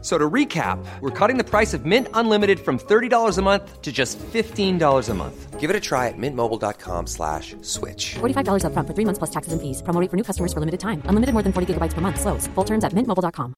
So 0.00 0.16
to 0.16 0.30
recap, 0.30 0.78
we're 1.00 1.10
cutting 1.10 1.38
the 1.38 1.44
price 1.44 1.74
of 1.74 1.84
Mint 1.84 2.06
Unlimited 2.14 2.60
from 2.60 2.78
$30 2.78 3.36
a 3.36 3.42
month 3.42 3.82
to 3.82 3.90
just 3.90 4.16
$15 4.18 5.08
a 5.08 5.14
month. 5.14 5.58
Give 5.58 5.70
it 5.70 5.74
a 5.74 5.80
try 5.80 6.06
at 6.06 6.14
mintmobile.com 6.16 7.08
slash 7.08 7.56
switch. 7.62 8.14
$45 8.20 8.64
up 8.64 8.72
front 8.74 8.86
for 8.86 8.94
three 8.94 9.04
months 9.04 9.18
plus 9.18 9.30
taxes 9.30 9.52
and 9.52 9.60
fees. 9.60 9.82
Promo 9.82 10.00
rate 10.00 10.08
for 10.08 10.16
new 10.16 10.22
customers 10.22 10.52
for 10.52 10.60
limited 10.60 10.78
time. 10.78 11.02
Unlimited 11.06 11.32
more 11.32 11.42
than 11.42 11.52
40 11.52 11.74
gigabytes 11.74 11.94
per 11.94 12.00
month. 12.00 12.20
Slows. 12.20 12.46
Full 12.54 12.64
terms 12.64 12.84
at 12.84 12.92
mintmobile.com. 12.92 13.54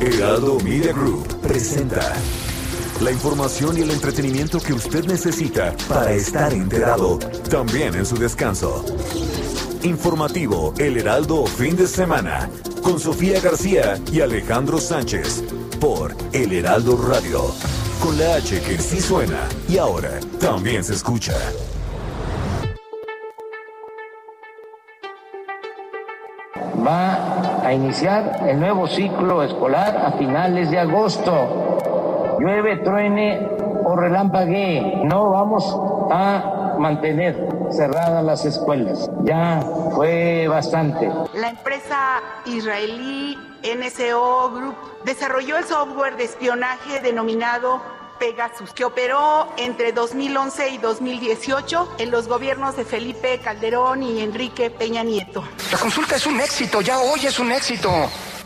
Heraldo 0.00 0.58
Media 0.60 0.92
Group 0.92 1.40
presenta 1.40 2.12
la 3.00 3.10
información 3.10 3.76
y 3.78 3.82
el 3.82 3.90
entretenimiento 3.90 4.60
que 4.60 4.72
usted 4.72 5.04
necesita 5.06 5.74
para 5.88 6.12
estar 6.12 6.52
enterado, 6.52 7.18
también 7.50 7.94
en 7.94 8.06
su 8.06 8.16
descanso. 8.16 8.84
Informativo 9.84 10.72
El 10.78 10.96
Heraldo 10.96 11.44
Fin 11.44 11.76
de 11.76 11.88
Semana, 11.88 12.48
con 12.82 13.00
Sofía 13.00 13.40
García 13.40 13.98
y 14.12 14.20
Alejandro 14.20 14.78
Sánchez, 14.78 15.42
por 15.80 16.14
El 16.32 16.52
Heraldo 16.52 16.96
Radio, 16.96 17.40
con 18.00 18.16
la 18.16 18.36
H 18.36 18.60
que 18.60 18.78
sí 18.78 19.00
suena 19.00 19.48
y 19.68 19.78
ahora 19.78 20.20
también 20.38 20.84
se 20.84 20.94
escucha. 20.94 21.34
va 26.84 27.64
a 27.64 27.72
iniciar 27.72 28.40
el 28.48 28.58
nuevo 28.58 28.88
ciclo 28.88 29.42
escolar 29.42 29.96
a 29.96 30.12
finales 30.12 30.70
de 30.70 30.80
agosto. 30.80 31.78
Llueve, 32.40 32.78
truene 32.78 33.48
o 33.84 33.94
relampaguee, 33.94 35.04
no 35.04 35.30
vamos 35.30 35.78
a 36.10 36.74
mantener 36.78 37.61
cerradas 37.72 38.24
las 38.24 38.44
escuelas. 38.44 39.10
Ya 39.24 39.60
fue 39.94 40.48
bastante. 40.48 41.10
La 41.34 41.50
empresa 41.50 42.20
israelí 42.44 43.38
NSO 43.62 44.50
Group 44.50 44.76
desarrolló 45.04 45.56
el 45.58 45.64
software 45.64 46.16
de 46.16 46.24
espionaje 46.24 47.00
denominado 47.00 47.80
Pegasus, 48.18 48.72
que 48.72 48.84
operó 48.84 49.48
entre 49.56 49.92
2011 49.92 50.70
y 50.70 50.78
2018 50.78 51.96
en 51.98 52.10
los 52.10 52.28
gobiernos 52.28 52.76
de 52.76 52.84
Felipe 52.84 53.40
Calderón 53.42 54.02
y 54.02 54.20
Enrique 54.20 54.70
Peña 54.70 55.02
Nieto. 55.02 55.42
La 55.72 55.78
consulta 55.78 56.16
es 56.16 56.26
un 56.26 56.40
éxito, 56.40 56.80
ya 56.80 56.98
hoy 57.00 57.26
es 57.26 57.38
un 57.40 57.50
éxito. 57.50 57.90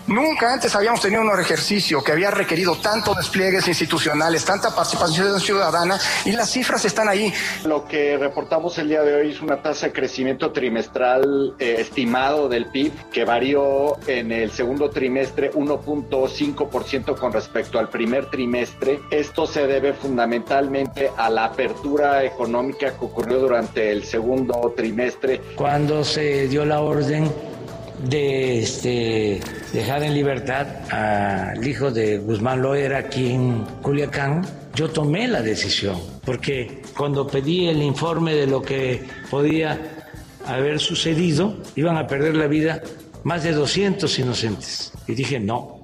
Nunca 0.09 0.53
antes 0.53 0.75
habíamos 0.77 1.01
tenido 1.01 1.23
un 1.23 1.41
ejercicio 1.41 2.03
que 2.03 2.13
había 2.13 2.31
requerido 2.31 2.77
tantos 2.77 3.17
despliegues 3.17 3.67
institucionales, 3.67 4.45
tanta 4.45 4.75
participación 4.75 5.41
ciudadana 5.41 5.99
y 6.25 6.33
las 6.33 6.51
cifras 6.51 6.85
están 6.85 7.09
ahí. 7.09 7.33
Lo 7.65 7.89
que 7.89 8.17
reportamos 8.17 8.79
el 8.79 8.89
día 8.89 9.03
de 9.03 9.15
hoy 9.17 9.33
es 9.33 9.41
una 9.41 9.63
tasa 9.63 9.87
de 9.87 9.93
crecimiento 9.93 10.53
trimestral 10.53 11.55
eh, 11.59 11.77
estimado 11.79 12.49
del 12.49 12.67
PIB 12.67 12.93
que 13.11 13.25
varió 13.25 13.97
en 14.07 14.31
el 14.31 14.53
segundo 14.53 14.91
trimestre 14.91 15.51
1.5% 15.53 17.19
con 17.19 17.33
respecto 17.33 17.81
al 17.81 17.89
primer 17.89 18.31
trimestre. 18.31 19.01
Esto 19.11 19.47
se 19.49 19.67
debe 19.67 19.93
fundamentalmente 19.93 21.11
a 21.17 21.29
la 21.31 21.47
apertura 21.47 22.23
económica 22.23 22.97
que 22.97 23.05
ocurrió 23.05 23.41
durante 23.41 23.91
el 23.91 24.05
segundo 24.05 24.73
trimestre. 24.77 25.41
Cuando 25.57 26.05
se 26.05 26.47
dio 26.47 26.65
la 26.65 26.81
orden 26.81 27.56
de 27.99 28.61
este, 28.61 29.41
dejar 29.73 30.03
en 30.03 30.15
libertad 30.15 30.67
al 30.91 31.67
hijo 31.67 31.91
de 31.91 32.19
Guzmán 32.19 32.63
Loera 32.63 32.99
aquí 32.99 33.31
en 33.31 33.65
Culiacán, 33.83 34.47
yo 34.75 34.91
tomé 34.91 35.27
la 35.27 35.43
decisión, 35.43 36.01
porque 36.25 36.83
cuando 36.97 37.27
pedí 37.27 37.69
el 37.69 37.83
informe 37.83 38.35
de 38.35 38.47
lo 38.47 38.63
que 38.63 39.07
podía 39.31 40.07
haber 40.47 40.79
sucedido, 40.79 41.57
iban 41.75 41.97
a 41.97 42.07
perder 42.07 42.37
la 42.37 42.47
vida 42.47 42.83
más 43.25 43.43
de 43.43 43.53
200 43.53 44.19
inocentes. 44.19 44.93
Y 45.07 45.15
dije, 45.15 45.41
no. 45.41 45.81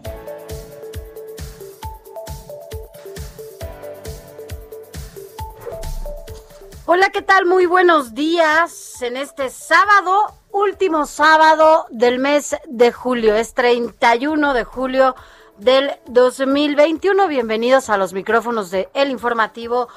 Hola, 6.84 7.08
¿qué 7.10 7.22
tal? 7.22 7.46
Muy 7.46 7.64
buenos 7.66 8.14
días 8.14 9.00
en 9.00 9.16
este 9.16 9.48
sábado 9.48 10.41
último 10.52 11.06
sábado 11.06 11.86
del 11.90 12.18
mes 12.18 12.56
de 12.68 12.92
julio. 12.92 13.34
Es 13.34 13.54
31 13.54 14.54
de 14.54 14.64
julio 14.64 15.16
del 15.56 15.92
2021. 16.06 17.26
Bienvenidos 17.26 17.88
a 17.88 17.96
los 17.96 18.12
micrófonos 18.12 18.70
de 18.70 18.88
El 18.94 19.10
Informativo. 19.10 19.88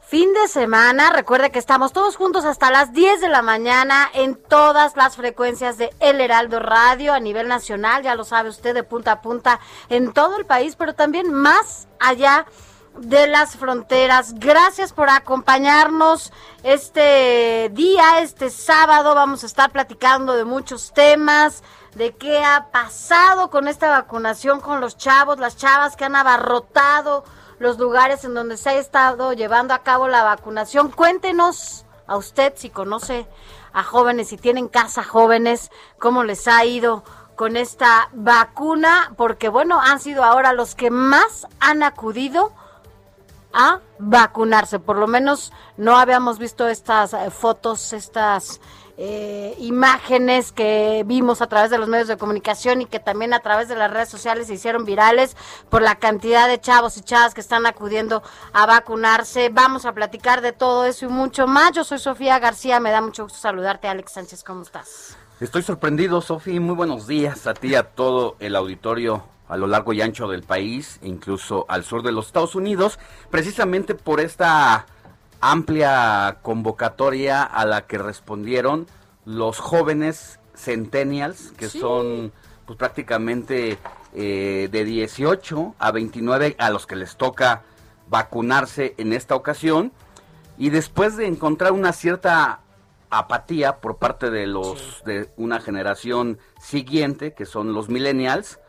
Fin 0.00 0.32
de 0.32 0.48
semana, 0.48 1.10
recuerde 1.10 1.50
que 1.50 1.58
estamos 1.58 1.92
todos 1.92 2.16
juntos 2.16 2.44
hasta 2.44 2.70
las 2.70 2.92
10 2.92 3.22
de 3.22 3.28
la 3.28 3.42
mañana 3.42 4.08
en 4.12 4.36
todas 4.36 4.96
las 4.96 5.16
frecuencias 5.16 5.78
de 5.78 5.90
El 5.98 6.20
Heraldo 6.20 6.60
Radio 6.60 7.12
a 7.14 7.20
nivel 7.20 7.48
nacional, 7.48 8.02
ya 8.02 8.14
lo 8.14 8.24
sabe 8.24 8.50
usted, 8.50 8.74
de 8.74 8.82
punta 8.82 9.12
a 9.12 9.22
punta 9.22 9.60
en 9.88 10.12
todo 10.12 10.36
el 10.36 10.44
país, 10.44 10.76
pero 10.76 10.94
también 10.94 11.32
más 11.32 11.88
allá 11.98 12.46
de 12.46 12.73
las 13.00 13.56
fronteras. 13.56 14.34
Gracias 14.34 14.92
por 14.92 15.10
acompañarnos 15.10 16.32
este 16.62 17.70
día, 17.72 18.20
este 18.20 18.50
sábado. 18.50 19.14
Vamos 19.14 19.42
a 19.42 19.46
estar 19.46 19.70
platicando 19.72 20.34
de 20.34 20.44
muchos 20.44 20.92
temas, 20.92 21.62
de 21.94 22.14
qué 22.14 22.42
ha 22.42 22.70
pasado 22.70 23.50
con 23.50 23.68
esta 23.68 23.90
vacunación 23.90 24.60
con 24.60 24.80
los 24.80 24.96
chavos, 24.96 25.38
las 25.38 25.56
chavas 25.56 25.96
que 25.96 26.04
han 26.04 26.16
abarrotado 26.16 27.24
los 27.58 27.78
lugares 27.78 28.24
en 28.24 28.34
donde 28.34 28.56
se 28.56 28.70
ha 28.70 28.74
estado 28.74 29.32
llevando 29.32 29.74
a 29.74 29.82
cabo 29.82 30.08
la 30.08 30.24
vacunación. 30.24 30.90
Cuéntenos 30.90 31.86
a 32.06 32.16
usted 32.16 32.52
si 32.56 32.70
conoce 32.70 33.26
a 33.72 33.82
jóvenes, 33.82 34.28
si 34.28 34.36
tienen 34.36 34.68
casa 34.68 35.02
jóvenes, 35.04 35.70
cómo 35.98 36.24
les 36.24 36.46
ha 36.48 36.64
ido 36.64 37.04
con 37.36 37.56
esta 37.56 38.08
vacuna, 38.12 39.12
porque 39.16 39.48
bueno, 39.48 39.80
han 39.80 39.98
sido 39.98 40.22
ahora 40.22 40.52
los 40.52 40.74
que 40.74 40.90
más 40.90 41.46
han 41.58 41.82
acudido 41.82 42.52
a 43.54 43.80
vacunarse. 43.98 44.78
Por 44.78 44.98
lo 44.98 45.06
menos 45.06 45.52
no 45.76 45.96
habíamos 45.96 46.38
visto 46.38 46.68
estas 46.68 47.14
eh, 47.14 47.30
fotos, 47.30 47.92
estas 47.92 48.60
eh, 48.96 49.56
imágenes 49.58 50.52
que 50.52 51.02
vimos 51.06 51.42
a 51.42 51.48
través 51.48 51.70
de 51.70 51.78
los 51.78 51.88
medios 51.88 52.06
de 52.06 52.16
comunicación 52.16 52.82
y 52.82 52.86
que 52.86 53.00
también 53.00 53.32
a 53.34 53.40
través 53.40 53.68
de 53.68 53.74
las 53.74 53.90
redes 53.90 54.08
sociales 54.08 54.46
se 54.46 54.54
hicieron 54.54 54.84
virales 54.84 55.36
por 55.68 55.82
la 55.82 55.96
cantidad 55.96 56.46
de 56.46 56.60
chavos 56.60 56.96
y 56.96 57.00
chavas 57.00 57.34
que 57.34 57.40
están 57.40 57.66
acudiendo 57.66 58.22
a 58.52 58.66
vacunarse. 58.66 59.48
Vamos 59.48 59.84
a 59.84 59.92
platicar 59.92 60.42
de 60.42 60.52
todo 60.52 60.84
eso 60.84 61.06
y 61.06 61.08
mucho 61.08 61.46
más. 61.46 61.72
Yo 61.72 61.84
soy 61.84 61.98
Sofía 61.98 62.38
García, 62.38 62.78
me 62.80 62.90
da 62.90 63.00
mucho 63.00 63.24
gusto 63.24 63.38
saludarte. 63.38 63.88
Alex 63.88 64.12
Sánchez, 64.12 64.44
¿cómo 64.44 64.62
estás? 64.62 65.16
Estoy 65.40 65.62
sorprendido, 65.62 66.20
Sofía. 66.20 66.60
Muy 66.60 66.76
buenos 66.76 67.06
días 67.06 67.46
a 67.46 67.54
ti 67.54 67.74
a 67.74 67.82
todo 67.82 68.36
el 68.38 68.54
auditorio 68.54 69.33
a 69.48 69.56
lo 69.56 69.66
largo 69.66 69.92
y 69.92 70.00
ancho 70.00 70.28
del 70.28 70.42
país, 70.42 70.98
incluso 71.02 71.66
al 71.68 71.84
sur 71.84 72.02
de 72.02 72.12
los 72.12 72.26
Estados 72.26 72.54
Unidos, 72.54 72.98
precisamente 73.30 73.94
por 73.94 74.20
esta 74.20 74.86
amplia 75.40 76.38
convocatoria 76.42 77.42
a 77.42 77.66
la 77.66 77.86
que 77.86 77.98
respondieron 77.98 78.86
los 79.26 79.58
jóvenes 79.58 80.38
centennials, 80.54 81.52
que 81.56 81.68
son 81.68 82.32
pues 82.66 82.78
prácticamente 82.78 83.78
eh, 84.14 84.68
de 84.70 84.84
18 84.84 85.74
a 85.78 85.90
29 85.90 86.56
a 86.58 86.70
los 86.70 86.86
que 86.86 86.96
les 86.96 87.16
toca 87.16 87.62
vacunarse 88.08 88.94
en 88.96 89.12
esta 89.12 89.34
ocasión. 89.34 89.92
Y 90.56 90.70
después 90.70 91.16
de 91.16 91.26
encontrar 91.26 91.72
una 91.72 91.92
cierta 91.92 92.60
apatía 93.10 93.80
por 93.80 93.98
parte 93.98 94.30
de 94.30 94.46
los 94.46 95.02
de 95.04 95.28
una 95.36 95.60
generación 95.60 96.38
siguiente, 96.58 97.34
que 97.34 97.44
son 97.44 97.72
los 97.72 97.88
millennials, 97.88 98.60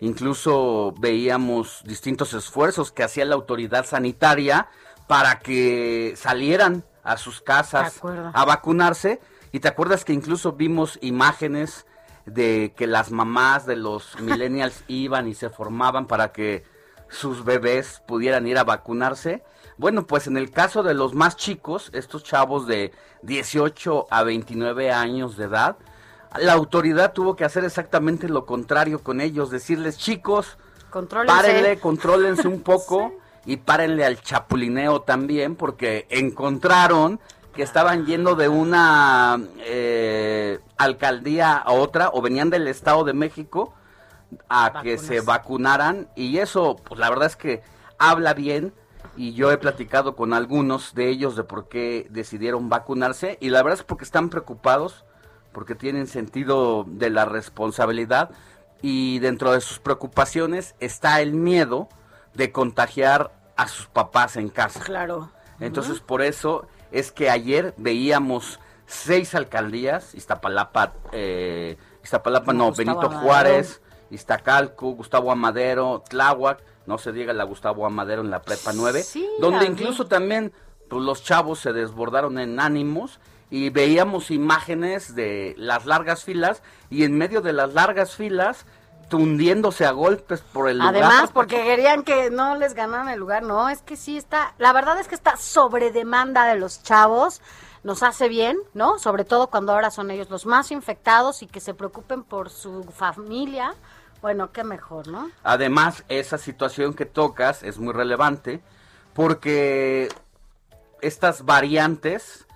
Incluso 0.00 0.94
veíamos 0.98 1.82
distintos 1.84 2.32
esfuerzos 2.34 2.92
que 2.92 3.02
hacía 3.02 3.24
la 3.24 3.34
autoridad 3.34 3.84
sanitaria 3.84 4.68
para 5.06 5.40
que 5.40 6.14
salieran 6.16 6.84
a 7.02 7.16
sus 7.16 7.40
casas 7.40 8.00
a 8.04 8.44
vacunarse. 8.44 9.20
Y 9.50 9.60
te 9.60 9.68
acuerdas 9.68 10.04
que 10.04 10.12
incluso 10.12 10.52
vimos 10.52 10.98
imágenes 11.02 11.86
de 12.26 12.74
que 12.76 12.86
las 12.86 13.10
mamás 13.10 13.66
de 13.66 13.76
los 13.76 14.20
millennials 14.20 14.84
iban 14.86 15.26
y 15.26 15.34
se 15.34 15.50
formaban 15.50 16.06
para 16.06 16.32
que 16.32 16.64
sus 17.08 17.44
bebés 17.44 18.02
pudieran 18.06 18.46
ir 18.46 18.58
a 18.58 18.64
vacunarse. 18.64 19.42
Bueno, 19.78 20.06
pues 20.06 20.26
en 20.26 20.36
el 20.36 20.50
caso 20.50 20.82
de 20.82 20.94
los 20.94 21.14
más 21.14 21.36
chicos, 21.36 21.90
estos 21.92 22.22
chavos 22.22 22.66
de 22.66 22.92
18 23.22 24.06
a 24.10 24.22
29 24.22 24.92
años 24.92 25.36
de 25.36 25.44
edad, 25.44 25.78
la 26.36 26.52
autoridad 26.52 27.12
tuvo 27.12 27.36
que 27.36 27.44
hacer 27.44 27.64
exactamente 27.64 28.28
lo 28.28 28.46
contrario 28.46 29.02
con 29.02 29.20
ellos, 29.20 29.50
decirles, 29.50 29.98
chicos, 29.98 30.58
párenle, 31.26 31.78
contrólense 31.78 32.48
un 32.48 32.60
poco 32.60 33.12
y 33.46 33.56
párenle 33.56 34.04
al 34.04 34.20
chapulineo 34.20 35.02
también, 35.02 35.56
porque 35.56 36.06
encontraron 36.10 37.20
que 37.54 37.62
estaban 37.62 38.06
yendo 38.06 38.36
de 38.36 38.48
una 38.48 39.40
eh, 39.58 40.60
alcaldía 40.76 41.56
a 41.56 41.72
otra 41.72 42.10
o 42.12 42.22
venían 42.22 42.50
del 42.50 42.68
Estado 42.68 43.04
de 43.04 43.14
México 43.14 43.74
a 44.48 44.80
que 44.82 44.96
se 44.98 45.20
vacunaran. 45.22 46.08
Y 46.14 46.38
eso, 46.38 46.76
pues 46.76 47.00
la 47.00 47.10
verdad 47.10 47.26
es 47.26 47.36
que 47.36 47.62
habla 47.98 48.34
bien 48.34 48.72
y 49.16 49.32
yo 49.32 49.50
he 49.50 49.58
platicado 49.58 50.14
con 50.14 50.32
algunos 50.32 50.94
de 50.94 51.08
ellos 51.08 51.34
de 51.34 51.42
por 51.42 51.68
qué 51.68 52.06
decidieron 52.10 52.68
vacunarse 52.68 53.36
y 53.40 53.50
la 53.50 53.62
verdad 53.62 53.80
es 53.80 53.84
porque 53.84 54.04
están 54.04 54.30
preocupados, 54.30 55.04
porque 55.52 55.74
tienen 55.74 56.06
sentido 56.06 56.84
de 56.86 57.10
la 57.10 57.24
responsabilidad 57.24 58.30
y 58.82 59.18
dentro 59.18 59.52
de 59.52 59.60
sus 59.60 59.78
preocupaciones 59.78 60.74
está 60.80 61.20
el 61.20 61.32
miedo 61.32 61.88
de 62.34 62.52
contagiar 62.52 63.32
a 63.56 63.68
sus 63.68 63.86
papás 63.86 64.36
en 64.36 64.48
casa. 64.48 64.80
Claro. 64.80 65.30
Entonces 65.60 66.00
por 66.00 66.22
eso 66.22 66.66
es 66.92 67.10
que 67.10 67.30
ayer 67.30 67.74
veíamos 67.76 68.60
seis 68.86 69.34
alcaldías, 69.34 70.14
Iztapalapa, 70.14 70.94
eh, 71.12 71.76
Iztapalapa 72.02 72.52
no, 72.52 72.68
Gustavo 72.68 72.76
Benito 72.76 73.06
Amadero. 73.06 73.20
Juárez, 73.20 73.82
Iztacalco, 74.10 74.90
Gustavo 74.92 75.30
Amadero, 75.30 76.02
Tláhuac, 76.08 76.62
no 76.86 76.98
se 76.98 77.12
diga 77.12 77.32
la 77.32 77.44
Gustavo 77.44 77.84
Amadero 77.84 78.22
en 78.22 78.30
la 78.30 78.42
Prepa 78.42 78.72
9, 78.72 79.02
Sí, 79.02 79.28
donde 79.40 79.66
incluso 79.66 80.06
también 80.06 80.52
pues, 80.88 81.02
los 81.02 81.22
chavos 81.22 81.58
se 81.58 81.72
desbordaron 81.72 82.38
en 82.38 82.60
ánimos 82.60 83.20
y 83.50 83.70
veíamos 83.70 84.30
imágenes 84.30 85.14
de 85.14 85.54
las 85.56 85.86
largas 85.86 86.24
filas 86.24 86.62
y 86.90 87.04
en 87.04 87.16
medio 87.16 87.40
de 87.40 87.52
las 87.52 87.72
largas 87.74 88.14
filas 88.14 88.66
tundiéndose 89.08 89.86
a 89.86 89.92
golpes 89.92 90.40
por 90.40 90.68
el 90.68 90.78
lugar. 90.78 90.94
Además, 90.94 91.30
porque 91.32 91.62
querían 91.62 92.02
que 92.02 92.30
no 92.30 92.56
les 92.56 92.74
ganaran 92.74 93.08
el 93.08 93.18
lugar, 93.18 93.42
no, 93.42 93.68
es 93.68 93.80
que 93.82 93.96
sí 93.96 94.16
está, 94.16 94.54
la 94.58 94.72
verdad 94.72 95.00
es 95.00 95.08
que 95.08 95.14
está 95.14 95.36
sobre 95.36 95.90
demanda 95.90 96.46
de 96.46 96.56
los 96.56 96.82
chavos, 96.82 97.40
nos 97.82 98.02
hace 98.02 98.28
bien, 98.28 98.58
¿no? 98.74 98.98
Sobre 98.98 99.24
todo 99.24 99.46
cuando 99.48 99.72
ahora 99.72 99.90
son 99.90 100.10
ellos 100.10 100.28
los 100.28 100.44
más 100.44 100.70
infectados 100.70 101.42
y 101.42 101.46
que 101.46 101.60
se 101.60 101.72
preocupen 101.72 102.22
por 102.22 102.50
su 102.50 102.82
familia, 102.84 103.74
bueno, 104.20 104.52
qué 104.52 104.64
mejor, 104.64 105.08
¿no? 105.08 105.30
Además, 105.42 106.04
esa 106.08 106.38
situación 106.38 106.92
que 106.92 107.06
tocas 107.06 107.62
es 107.62 107.78
muy 107.78 107.94
relevante 107.94 108.60
porque 109.14 110.08
estas 111.00 111.44
variantes 111.44 112.47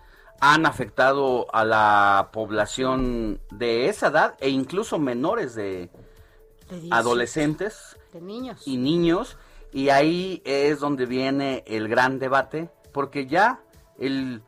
han 0.44 0.66
afectado 0.66 1.46
a 1.54 1.64
la 1.64 2.30
población 2.32 3.40
de 3.52 3.88
esa 3.88 4.08
edad 4.08 4.34
e 4.40 4.48
incluso 4.50 4.98
menores 4.98 5.54
de 5.54 5.88
De 6.68 6.80
18, 6.80 6.94
adolescentes 6.96 7.96
De 8.12 8.20
niños. 8.20 8.66
y 8.66 8.76
niños. 8.76 9.38
Y 9.72 9.90
ahí 9.90 10.42
es 10.44 10.80
donde 10.80 11.06
viene 11.06 11.62
el 11.68 11.86
gran 11.86 12.18
debate 12.18 12.68
porque 12.92 13.26
ya 13.28 13.60
el 14.00 14.42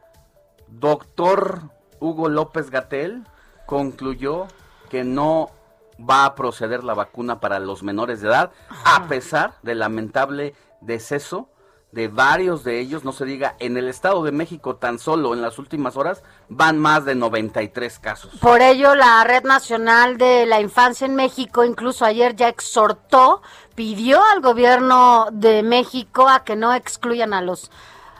doctor 0.66 1.60
Hugo 2.00 2.28
López 2.28 2.70
Gatel 2.70 3.22
concluyó 3.64 4.48
que 4.90 5.04
no 5.04 5.52
va 5.98 6.24
a 6.24 6.34
proceder 6.34 6.82
la 6.82 6.94
vacuna 6.94 7.38
para 7.38 7.60
los 7.60 7.84
menores 7.84 8.20
de 8.20 8.26
edad 8.30 8.50
a 8.84 9.06
pesar 9.06 9.54
del 9.62 9.78
lamentable 9.78 10.56
deceso 10.80 11.48
de 11.94 12.08
varios 12.08 12.64
de 12.64 12.80
ellos, 12.80 13.04
no 13.04 13.12
se 13.12 13.24
diga, 13.24 13.54
en 13.60 13.76
el 13.76 13.86
Estado 13.88 14.24
de 14.24 14.32
México 14.32 14.74
tan 14.74 14.98
solo 14.98 15.32
en 15.32 15.40
las 15.40 15.60
últimas 15.60 15.96
horas 15.96 16.24
van 16.48 16.76
más 16.76 17.04
de 17.04 17.14
93 17.14 18.00
casos. 18.00 18.32
Por 18.40 18.60
ello, 18.62 18.96
la 18.96 19.22
Red 19.22 19.44
Nacional 19.44 20.18
de 20.18 20.44
la 20.44 20.60
Infancia 20.60 21.04
en 21.04 21.14
México, 21.14 21.64
incluso 21.64 22.04
ayer 22.04 22.34
ya 22.34 22.48
exhortó, 22.48 23.42
pidió 23.76 24.20
al 24.24 24.40
gobierno 24.40 25.28
de 25.30 25.62
México 25.62 26.28
a 26.28 26.42
que 26.42 26.56
no 26.56 26.74
excluyan 26.74 27.32
a 27.32 27.42
los 27.42 27.70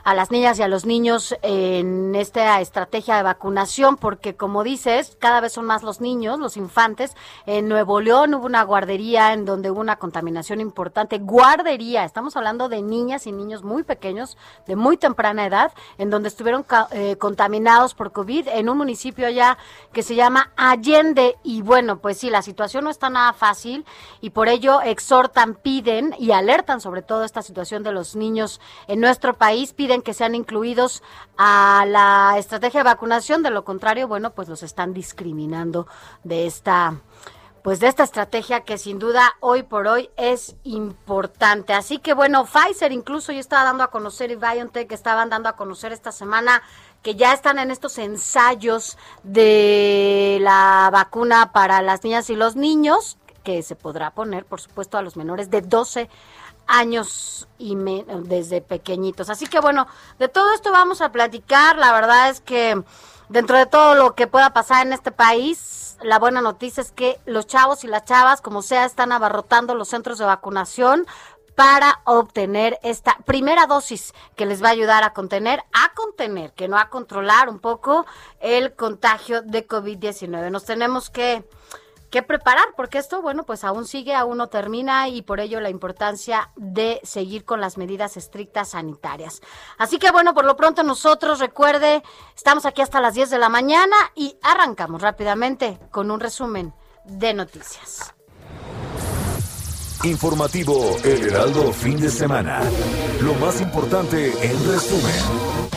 a 0.05 0.13
las 0.13 0.29
niñas 0.29 0.59
y 0.59 0.61
a 0.61 0.67
los 0.67 0.85
niños 0.85 1.35
en 1.41 2.13
esta 2.13 2.61
estrategia 2.61 3.17
de 3.17 3.23
vacunación, 3.23 3.97
porque 3.97 4.35
como 4.35 4.63
dices, 4.63 5.17
cada 5.19 5.41
vez 5.41 5.53
son 5.53 5.65
más 5.65 5.81
los 5.81 5.99
niños, 5.99 6.39
los 6.39 6.57
infantes. 6.57 7.15
En 7.47 7.67
Nuevo 7.67 7.99
León 7.99 8.35
hubo 8.35 8.45
una 8.45 8.61
guardería 8.63 9.33
en 9.33 9.45
donde 9.45 9.71
hubo 9.71 9.81
una 9.81 9.95
contaminación 9.95 10.61
importante. 10.61 11.17
Guardería, 11.17 12.05
estamos 12.05 12.37
hablando 12.37 12.69
de 12.69 12.83
niñas 12.83 13.25
y 13.25 13.31
niños 13.31 13.63
muy 13.63 13.81
pequeños, 13.81 14.37
de 14.67 14.75
muy 14.75 14.97
temprana 14.97 15.47
edad, 15.47 15.73
en 15.97 16.11
donde 16.11 16.29
estuvieron 16.29 16.63
eh, 16.91 17.15
contaminados 17.17 17.95
por 17.95 18.11
COVID 18.11 18.47
en 18.49 18.69
un 18.69 18.77
municipio 18.77 19.25
allá 19.25 19.57
que 19.91 20.03
se 20.03 20.13
llama 20.13 20.51
Allende. 20.55 21.35
Y 21.41 21.63
bueno, 21.63 21.97
pues 21.97 22.19
sí, 22.19 22.29
la 22.29 22.43
situación 22.43 22.83
no 22.83 22.91
está 22.91 23.09
nada 23.09 23.33
fácil 23.33 23.83
y 24.21 24.29
por 24.29 24.49
ello 24.49 24.81
exhortan, 24.83 25.55
piden 25.55 26.13
y 26.19 26.29
alertan 26.29 26.79
sobre 26.79 27.01
todo 27.01 27.23
esta 27.23 27.41
situación 27.41 27.81
de 27.81 27.91
los 27.91 28.15
niños 28.15 28.61
en 28.87 28.99
nuestro 28.99 29.33
país, 29.33 29.73
piden 29.73 29.94
que 30.01 30.13
sean 30.13 30.35
incluidos 30.35 31.03
a 31.37 31.85
la 31.87 32.35
estrategia 32.37 32.81
de 32.81 32.85
vacunación, 32.85 33.43
de 33.43 33.49
lo 33.49 33.65
contrario, 33.65 34.07
bueno, 34.07 34.31
pues 34.33 34.47
los 34.47 34.63
están 34.63 34.93
discriminando 34.93 35.87
de 36.23 36.45
esta 36.45 36.95
pues 37.65 37.79
de 37.79 37.87
esta 37.87 38.03
estrategia 38.03 38.61
que 38.61 38.77
sin 38.77 38.99
duda 38.99 39.33
hoy 39.39 39.63
por 39.63 39.87
hoy 39.87 40.11
es 40.17 40.55
importante. 40.63 41.73
Así 41.73 41.97
que 41.97 42.13
bueno, 42.13 42.45
Pfizer 42.45 42.91
incluso 42.91 43.31
yo 43.31 43.39
estaba 43.39 43.63
dando 43.63 43.83
a 43.83 43.89
conocer 43.89 44.29
y 44.29 44.35
BioNTech 44.35 44.91
estaban 44.91 45.31
dando 45.31 45.49
a 45.49 45.55
conocer 45.55 45.91
esta 45.91 46.11
semana 46.11 46.61
que 47.01 47.15
ya 47.15 47.33
están 47.33 47.57
en 47.57 47.71
estos 47.71 47.97
ensayos 47.97 48.99
de 49.23 50.37
la 50.41 50.91
vacuna 50.93 51.53
para 51.53 51.81
las 51.81 52.03
niñas 52.03 52.29
y 52.29 52.35
los 52.35 52.55
niños, 52.55 53.17
que 53.43 53.63
se 53.63 53.75
podrá 53.75 54.11
poner, 54.11 54.45
por 54.45 54.61
supuesto, 54.61 54.99
a 54.99 55.01
los 55.01 55.17
menores 55.17 55.49
de 55.49 55.61
12 55.61 56.07
años 56.67 57.47
y 57.57 57.75
desde 58.23 58.61
pequeñitos. 58.61 59.29
Así 59.29 59.47
que 59.47 59.59
bueno, 59.59 59.87
de 60.19 60.27
todo 60.27 60.53
esto 60.53 60.71
vamos 60.71 61.01
a 61.01 61.11
platicar. 61.11 61.77
La 61.77 61.93
verdad 61.93 62.29
es 62.29 62.41
que 62.41 62.81
dentro 63.29 63.57
de 63.57 63.65
todo 63.65 63.95
lo 63.95 64.15
que 64.15 64.27
pueda 64.27 64.53
pasar 64.53 64.85
en 64.85 64.93
este 64.93 65.11
país, 65.11 65.97
la 66.01 66.19
buena 66.19 66.41
noticia 66.41 66.81
es 66.81 66.91
que 66.91 67.19
los 67.25 67.47
chavos 67.47 67.83
y 67.83 67.87
las 67.87 68.05
chavas, 68.05 68.41
como 68.41 68.61
sea, 68.61 68.85
están 68.85 69.11
abarrotando 69.11 69.75
los 69.75 69.89
centros 69.89 70.17
de 70.17 70.25
vacunación 70.25 71.05
para 71.55 72.01
obtener 72.03 72.77
esta 72.83 73.17
primera 73.25 73.65
dosis 73.65 74.13
que 74.35 74.45
les 74.45 74.61
va 74.61 74.67
a 74.67 74.71
ayudar 74.71 75.03
a 75.03 75.13
contener, 75.13 75.63
a 75.71 75.93
contener, 75.93 76.51
que 76.51 76.67
no 76.67 76.77
a 76.77 76.89
controlar 76.89 77.47
un 77.47 77.59
poco 77.59 78.05
el 78.41 78.73
contagio 78.73 79.41
de 79.41 79.65
COVID-19. 79.65 80.51
Nos 80.51 80.65
tenemos 80.65 81.09
que 81.09 81.47
que 82.15 82.23
preparar, 82.23 82.63
porque 82.77 82.97
esto, 82.97 83.21
bueno, 83.21 83.43
pues 83.43 83.65
aún 83.65 83.85
sigue, 83.85 84.15
aún 84.15 84.37
no 84.37 84.47
termina 84.47 85.09
y 85.09 85.21
por 85.21 85.41
ello 85.41 85.59
la 85.59 85.69
importancia 85.69 86.49
de 86.55 87.01
seguir 87.03 87.43
con 87.43 87.59
las 87.59 87.77
medidas 87.77 88.15
estrictas 88.15 88.69
sanitarias. 88.69 89.41
Así 89.77 89.99
que 89.99 90.11
bueno, 90.11 90.33
por 90.33 90.45
lo 90.45 90.55
pronto 90.55 90.81
nosotros, 90.83 91.39
recuerde, 91.39 92.03
estamos 92.33 92.65
aquí 92.65 92.81
hasta 92.81 93.01
las 93.01 93.15
10 93.15 93.31
de 93.31 93.37
la 93.37 93.49
mañana 93.49 93.97
y 94.15 94.37
arrancamos 94.43 95.01
rápidamente 95.01 95.77
con 95.91 96.09
un 96.09 96.21
resumen 96.21 96.73
de 97.03 97.33
noticias. 97.33 98.13
Informativo 100.05 100.95
El 101.03 101.21
Heraldo 101.27 101.73
fin 101.73 101.99
de 101.99 102.09
semana. 102.09 102.61
Lo 103.19 103.33
más 103.33 103.59
importante 103.59 104.31
en 104.41 104.71
resumen. 104.71 105.74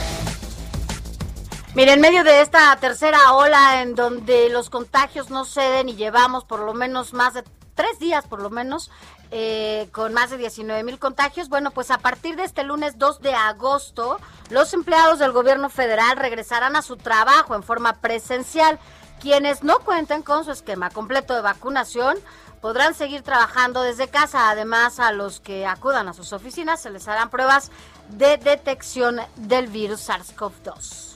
Mire, 1.78 1.92
en 1.92 2.00
medio 2.00 2.24
de 2.24 2.40
esta 2.40 2.74
tercera 2.74 3.34
ola 3.34 3.82
en 3.82 3.94
donde 3.94 4.48
los 4.48 4.68
contagios 4.68 5.30
no 5.30 5.44
ceden 5.44 5.88
y 5.88 5.94
llevamos 5.94 6.44
por 6.44 6.58
lo 6.58 6.74
menos 6.74 7.12
más 7.12 7.34
de 7.34 7.44
tres 7.76 8.00
días, 8.00 8.26
por 8.26 8.42
lo 8.42 8.50
menos, 8.50 8.90
eh, 9.30 9.88
con 9.92 10.12
más 10.12 10.30
de 10.30 10.38
19 10.38 10.82
mil 10.82 10.98
contagios, 10.98 11.48
bueno, 11.48 11.70
pues 11.70 11.92
a 11.92 11.98
partir 11.98 12.34
de 12.34 12.42
este 12.42 12.64
lunes 12.64 12.98
2 12.98 13.20
de 13.20 13.32
agosto, 13.32 14.18
los 14.50 14.74
empleados 14.74 15.20
del 15.20 15.30
gobierno 15.30 15.70
federal 15.70 16.16
regresarán 16.16 16.74
a 16.74 16.82
su 16.82 16.96
trabajo 16.96 17.54
en 17.54 17.62
forma 17.62 18.00
presencial. 18.00 18.80
Quienes 19.20 19.62
no 19.62 19.78
cuenten 19.78 20.22
con 20.22 20.44
su 20.44 20.50
esquema 20.50 20.90
completo 20.90 21.36
de 21.36 21.42
vacunación 21.42 22.18
podrán 22.60 22.94
seguir 22.94 23.22
trabajando 23.22 23.82
desde 23.82 24.08
casa. 24.08 24.50
Además, 24.50 24.98
a 24.98 25.12
los 25.12 25.38
que 25.38 25.64
acudan 25.64 26.08
a 26.08 26.12
sus 26.12 26.32
oficinas 26.32 26.82
se 26.82 26.90
les 26.90 27.06
harán 27.06 27.30
pruebas 27.30 27.70
de 28.08 28.36
detección 28.36 29.20
del 29.36 29.68
virus 29.68 30.08
SARS-CoV-2. 30.08 31.07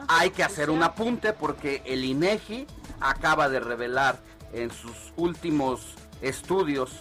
hay 0.07 0.29
que 0.29 0.43
hacer 0.43 0.69
un 0.69 0.83
apunte 0.83 1.33
porque 1.33 1.81
el 1.85 2.05
INEGI 2.05 2.67
acaba 2.99 3.49
de 3.49 3.59
revelar 3.59 4.28
en 4.53 4.71
sus 4.71 5.13
últimos 5.17 5.95
estudios 6.21 6.91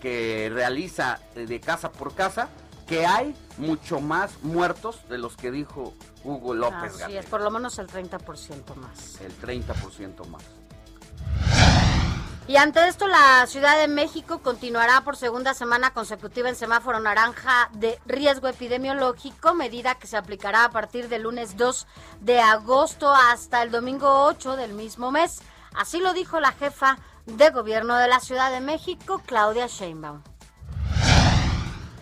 que 0.00 0.50
realiza 0.52 1.20
de 1.34 1.60
casa 1.60 1.92
por 1.92 2.14
casa 2.14 2.48
que 2.86 3.06
hay 3.06 3.34
mucho 3.56 4.00
más 4.00 4.42
muertos 4.42 5.00
de 5.08 5.18
los 5.18 5.36
que 5.36 5.50
dijo 5.50 5.94
Hugo 6.24 6.54
López 6.54 7.00
Así 7.00 7.16
es, 7.16 7.26
por 7.26 7.40
lo 7.40 7.50
menos 7.50 7.78
el 7.78 7.86
30% 7.86 8.74
más. 8.76 9.20
El 9.20 9.32
30% 9.40 10.26
más. 10.26 10.42
Y 12.48 12.56
ante 12.56 12.86
esto, 12.88 13.06
la 13.06 13.46
Ciudad 13.46 13.78
de 13.78 13.86
México 13.86 14.40
continuará 14.40 15.02
por 15.02 15.16
segunda 15.16 15.54
semana 15.54 15.94
consecutiva 15.94 16.48
en 16.48 16.56
semáforo 16.56 16.98
naranja 16.98 17.70
de 17.72 18.00
riesgo 18.04 18.48
epidemiológico, 18.48 19.54
medida 19.54 19.94
que 19.94 20.08
se 20.08 20.16
aplicará 20.16 20.64
a 20.64 20.70
partir 20.70 21.08
del 21.08 21.22
lunes 21.22 21.56
2 21.56 21.86
de 22.20 22.40
agosto 22.40 23.14
hasta 23.14 23.62
el 23.62 23.70
domingo 23.70 24.24
8 24.24 24.56
del 24.56 24.74
mismo 24.74 25.12
mes. 25.12 25.40
Así 25.74 26.00
lo 26.00 26.12
dijo 26.12 26.40
la 26.40 26.52
jefa 26.52 26.98
de 27.26 27.50
gobierno 27.50 27.96
de 27.96 28.08
la 28.08 28.20
Ciudad 28.20 28.50
de 28.50 28.60
México, 28.60 29.22
Claudia 29.26 29.66
Sheinbaum. 29.66 30.22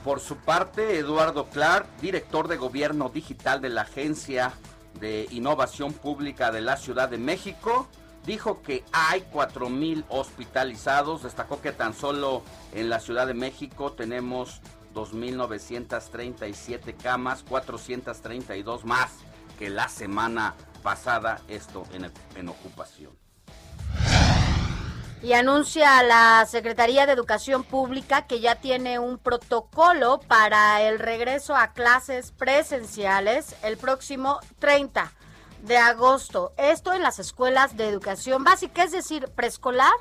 Por 0.05 0.21
su 0.21 0.37
parte, 0.37 0.99
Eduardo 0.99 1.51
Clark, 1.51 1.87
director 2.01 2.49
de 2.49 2.57
gobierno 2.57 3.11
digital 3.11 3.61
de 3.61 3.69
la 3.69 3.83
Agencia 3.83 4.55
de 4.99 5.29
Innovación 5.31 5.93
Pública 5.93 6.51
de 6.51 6.63
la 6.63 6.79
Ciudad 6.79 7.11
de 7.11 7.19
México, 7.19 7.87
dijo 8.25 8.63
que 8.63 8.83
hay 8.93 9.27
4.000 9.33 10.05
hospitalizados. 10.09 11.23
Destacó 11.23 11.61
que 11.61 11.73
tan 11.73 11.93
solo 11.93 12.43
en 12.73 12.89
la 12.89 12.99
Ciudad 12.99 13.27
de 13.27 13.35
México 13.35 13.93
tenemos 13.93 14.63
2.937 14.95 16.97
camas, 16.97 17.45
432 17.49 18.87
más 18.87 19.13
que 19.59 19.69
la 19.69 19.89
semana 19.89 20.55
pasada, 20.83 21.43
esto 21.49 21.85
en, 21.93 22.11
en 22.37 22.49
ocupación. 22.49 23.20
Y 25.23 25.35
anuncia 25.35 26.03
la 26.03 26.47
Secretaría 26.47 27.05
de 27.05 27.13
Educación 27.13 27.63
Pública 27.63 28.27
que 28.27 28.41
ya 28.41 28.55
tiene 28.55 28.99
un 28.99 29.19
protocolo 29.19 30.19
para 30.21 30.81
el 30.81 30.99
regreso 30.99 31.55
a 31.55 31.73
clases 31.73 32.33
presenciales 32.33 33.55
el 33.63 33.77
próximo 33.77 34.41
30 34.61 35.13
de 35.63 35.77
agosto. 35.77 36.55
Esto 36.57 36.95
en 36.95 37.03
las 37.03 37.19
escuelas 37.19 37.77
de 37.77 37.87
educación 37.89 38.45
básica, 38.45 38.83
es 38.85 38.93
decir, 38.93 39.29
preescolar, 39.35 39.93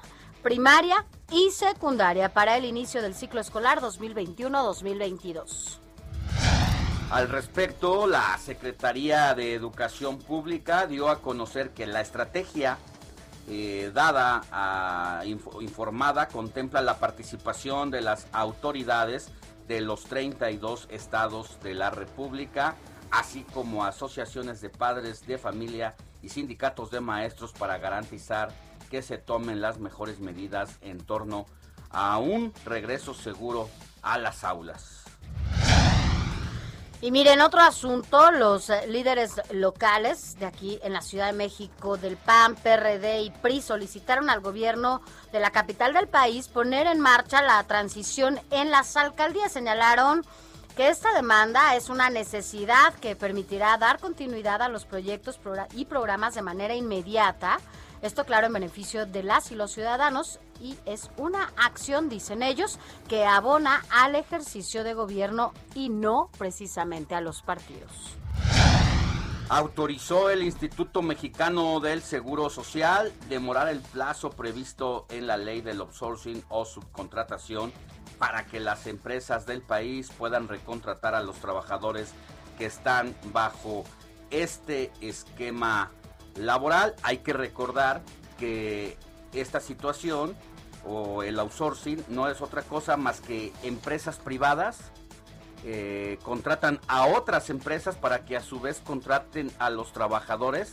primaria 0.42 1.06
y 1.30 1.52
secundaria 1.52 2.34
para 2.34 2.56
el 2.56 2.64
inicio 2.64 3.02
del 3.02 3.14
ciclo 3.14 3.42
escolar 3.42 3.82
2021-2022. 3.82 5.80
Al 7.12 7.28
respecto, 7.28 8.08
la 8.08 8.38
Secretaría 8.38 9.34
de 9.34 9.54
Educación 9.54 10.20
Pública 10.20 10.88
dio 10.88 11.10
a 11.10 11.22
conocer 11.22 11.72
que 11.72 11.88
la 11.88 12.02
estrategia 12.02 12.78
eh, 13.50 13.92
dada, 13.94 14.42
a, 14.52 15.24
informada, 15.26 16.28
contempla 16.28 16.82
la 16.82 17.00
participación 17.00 17.92
de 17.92 18.02
las 18.02 18.28
autoridades 18.32 19.32
de 19.68 19.82
los 19.82 20.06
32 20.06 20.88
estados 20.92 21.60
de 21.62 21.74
la 21.74 21.90
República 21.90 22.76
así 23.12 23.44
como 23.54 23.86
asociaciones 23.86 24.62
de 24.62 24.70
padres 24.70 25.26
de 25.26 25.38
familia 25.38 25.96
y 26.22 26.30
sindicatos 26.30 26.92
de 26.92 27.02
maestros 27.02 27.54
para 27.54 27.78
garantizar 27.78 28.50
que 28.90 29.02
se 29.02 29.18
tomen 29.18 29.62
las 29.62 29.80
mejores 29.80 30.20
medidas 30.20 30.78
en 30.82 31.00
torno 31.00 31.46
a 31.90 32.18
un 32.18 32.54
regreso 32.66 33.14
seguro 33.14 33.70
a 34.02 34.18
las 34.18 34.44
aulas. 34.44 35.06
Y 37.02 37.12
miren, 37.12 37.40
otro 37.40 37.62
asunto, 37.62 38.30
los 38.32 38.70
eh, 38.70 38.86
líderes 38.88 39.40
locales 39.52 40.38
de 40.38 40.46
aquí 40.46 40.80
en 40.84 40.92
la 40.92 41.02
Ciudad 41.02 41.28
de 41.28 41.34
México, 41.34 41.96
del 41.96 42.18
PAN, 42.18 42.56
PRD 42.56 43.22
y 43.22 43.32
PRI, 43.32 43.62
solicitaron 43.62 44.30
al 44.30 44.42
gobierno 44.42 45.02
de 45.32 45.40
la 45.40 45.52
capital 45.52 45.94
del 45.94 46.10
país 46.10 46.50
poner 46.50 46.88
en 46.88 47.00
marcha 47.00 47.42
la 47.42 47.64
transición 47.64 48.42
en 48.52 48.70
las 48.70 48.98
alcaldías. 48.98 49.54
Señalaron 49.54 50.26
que 50.76 50.90
esta 50.90 51.14
demanda 51.14 51.74
es 51.78 51.88
una 51.88 52.10
necesidad 52.10 52.94
que 52.96 53.16
permitirá 53.16 53.78
dar 53.78 54.00
continuidad 54.00 54.62
a 54.62 54.68
los 54.68 54.84
proyectos 54.84 55.40
y 55.74 55.86
programas 55.86 56.36
de 56.36 56.42
manera 56.42 56.76
inmediata. 56.76 57.60
Esto 58.02 58.26
claro 58.26 58.48
en 58.48 58.54
beneficio 58.54 59.06
de 59.06 59.24
las 59.24 59.52
y 59.52 59.56
los 59.56 59.72
ciudadanos 59.72 60.40
y 60.62 60.78
es 60.86 61.10
una 61.18 61.52
acción, 61.58 62.10
dicen 62.10 62.44
ellos, 62.44 62.80
que 63.08 63.26
abona 63.26 63.84
al 63.92 64.16
ejercicio 64.16 64.84
de 64.84 64.94
gobierno 64.94 65.54
y 65.76 65.90
no 65.90 66.30
precisamente 66.38 67.16
a 67.16 67.22
los 67.22 67.42
partidos. 67.42 67.92
Autorizó 69.52 70.30
el 70.30 70.44
Instituto 70.44 71.02
Mexicano 71.02 71.80
del 71.80 72.04
Seguro 72.04 72.52
Social 72.52 73.12
demorar 73.30 73.68
el 73.68 73.80
plazo 73.80 74.30
previsto 74.30 75.08
en 75.10 75.26
la 75.26 75.38
ley 75.38 75.62
del 75.62 75.82
outsourcing 75.82 76.44
o 76.50 76.66
subcontratación 76.66 77.74
para 78.20 78.46
que 78.46 78.60
las 78.60 78.86
empresas 78.86 79.48
del 79.48 79.64
país 79.64 80.12
puedan 80.16 80.48
recontratar 80.48 81.16
a 81.16 81.24
los 81.24 81.38
trabajadores 81.38 82.14
que 82.60 82.66
están 82.66 83.16
bajo 83.34 83.86
este 84.30 84.92
esquema 85.02 85.90
laboral. 86.36 86.96
Hay 87.02 87.20
que 87.20 87.34
recordar 87.34 88.04
que 88.38 88.98
esta 89.34 89.60
situación 89.60 90.36
o 90.86 91.24
el 91.24 91.40
outsourcing 91.40 92.04
no 92.10 92.28
es 92.28 92.42
otra 92.42 92.62
cosa 92.62 92.98
más 92.98 93.22
que 93.22 93.52
empresas 93.64 94.18
privadas 94.18 94.92
eh, 95.66 96.20
contratan 96.24 96.80
a 96.88 97.06
otras 97.06 97.50
empresas 97.50 97.98
para 97.98 98.24
que 98.24 98.38
a 98.38 98.42
su 98.42 98.62
vez 98.62 98.82
contraten 98.86 99.52
a 99.60 99.70
los 99.70 99.92
trabajadores 99.92 100.72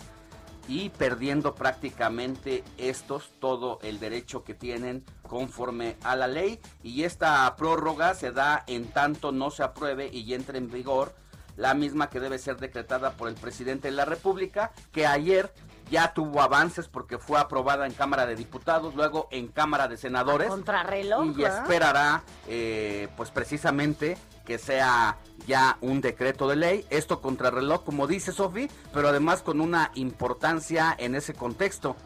y 0.69 0.91
perdiendo 0.91 1.55
prácticamente 1.55 2.63
estos 2.79 3.33
todo 3.41 3.79
el 3.83 3.99
derecho 3.99 4.45
que 4.45 4.55
tienen 4.55 5.05
conforme 5.23 5.97
a 6.03 6.15
la 6.17 6.29
ley. 6.29 6.61
Y 6.83 7.03
esta 7.03 7.55
prórroga 7.57 8.15
se 8.15 8.33
da 8.33 8.65
en 8.67 8.87
tanto 8.87 9.33
no 9.33 9.51
se 9.51 9.63
apruebe 9.63 10.09
y 10.13 10.35
entre 10.35 10.59
en 10.59 10.71
vigor 10.71 11.15
la 11.57 11.75
misma 11.75 12.11
que 12.11 12.21
debe 12.21 12.39
ser 12.39 12.59
decretada 12.59 13.13
por 13.13 13.29
el 13.29 13.35
presidente 13.35 13.89
de 13.89 13.95
la 13.95 14.05
República 14.05 14.73
que 14.93 15.07
ayer 15.07 15.53
ya 15.91 16.13
tuvo 16.13 16.41
avances 16.41 16.89
porque 16.89 17.19
fue 17.19 17.39
aprobada 17.39 17.87
en 17.87 17.93
Cámara 17.93 18.27
de 18.27 18.35
Diputados, 18.37 18.95
luego 18.95 19.29
en 19.31 19.49
Cámara 19.49 19.89
de 19.89 19.97
Senadores. 19.97 20.49
Contrarreloj. 20.49 21.39
Y 21.39 21.45
esperará, 21.45 22.23
eh, 22.49 23.09
pues 23.17 23.31
precisamente, 23.31 24.17
que 24.45 24.59
sea 24.59 25.17
ya 25.47 25.79
un 25.81 26.01
decreto 26.01 26.49
de 26.49 26.57
ley. 26.57 26.87
Esto 26.91 27.21
contrarreloj, 27.21 27.85
como 27.85 28.07
dice 28.07 28.33
Sofi, 28.33 28.69
pero 28.93 29.09
además 29.09 29.43
con 29.43 29.61
una 29.61 29.93
importancia 29.95 30.95
en 30.99 31.15
ese 31.15 31.35
contexto, 31.35 31.97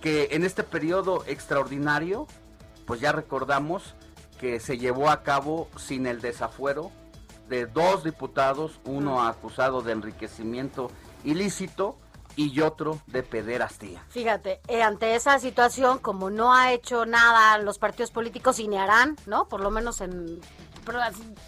que 0.00 0.28
en 0.32 0.44
este 0.44 0.62
periodo 0.62 1.24
extraordinario, 1.26 2.26
pues 2.86 3.00
ya 3.00 3.12
recordamos 3.12 3.94
que 4.38 4.60
se 4.60 4.78
llevó 4.78 5.10
a 5.10 5.22
cabo 5.22 5.68
sin 5.76 6.06
el 6.06 6.20
desafuero 6.20 6.90
de 7.48 7.66
dos 7.66 8.04
diputados, 8.04 8.80
uno 8.84 9.22
acusado 9.22 9.82
de 9.82 9.92
enriquecimiento 9.92 10.90
ilícito 11.24 11.96
y 12.36 12.60
otro 12.60 13.00
de 13.06 13.22
pederastía. 13.22 14.04
Fíjate, 14.08 14.60
eh, 14.68 14.82
ante 14.82 15.14
esa 15.14 15.38
situación, 15.38 15.98
como 15.98 16.30
no 16.30 16.54
ha 16.54 16.72
hecho 16.72 17.06
nada 17.06 17.58
los 17.58 17.78
partidos 17.78 18.10
políticos 18.10 18.58
y 18.58 18.68
ni 18.68 18.76
harán, 18.76 19.16
¿no? 19.26 19.48
Por 19.48 19.60
lo 19.60 19.70
menos 19.70 20.00
en 20.00 20.40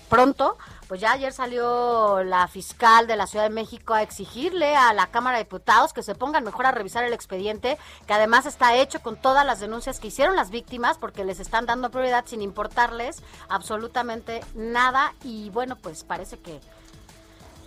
pronto, 0.08 0.58
pues 0.88 1.00
ya 1.00 1.12
ayer 1.12 1.32
salió 1.32 2.24
la 2.24 2.48
fiscal 2.48 3.06
de 3.06 3.16
la 3.16 3.26
Ciudad 3.26 3.44
de 3.44 3.54
México 3.54 3.94
a 3.94 4.02
exigirle 4.02 4.74
a 4.74 4.92
la 4.92 5.06
Cámara 5.08 5.38
de 5.38 5.44
Diputados 5.44 5.92
que 5.92 6.02
se 6.02 6.14
pongan 6.14 6.44
mejor 6.44 6.66
a 6.66 6.72
revisar 6.72 7.04
el 7.04 7.12
expediente, 7.12 7.78
que 8.06 8.14
además 8.14 8.46
está 8.46 8.74
hecho 8.74 9.00
con 9.00 9.16
todas 9.16 9.46
las 9.46 9.60
denuncias 9.60 10.00
que 10.00 10.08
hicieron 10.08 10.36
las 10.36 10.50
víctimas, 10.50 10.98
porque 10.98 11.24
les 11.24 11.40
están 11.40 11.66
dando 11.66 11.90
prioridad 11.90 12.24
sin 12.26 12.42
importarles 12.42 13.22
absolutamente 13.48 14.40
nada. 14.54 15.14
Y 15.22 15.50
bueno, 15.50 15.76
pues 15.76 16.04
parece 16.04 16.38
que 16.38 16.60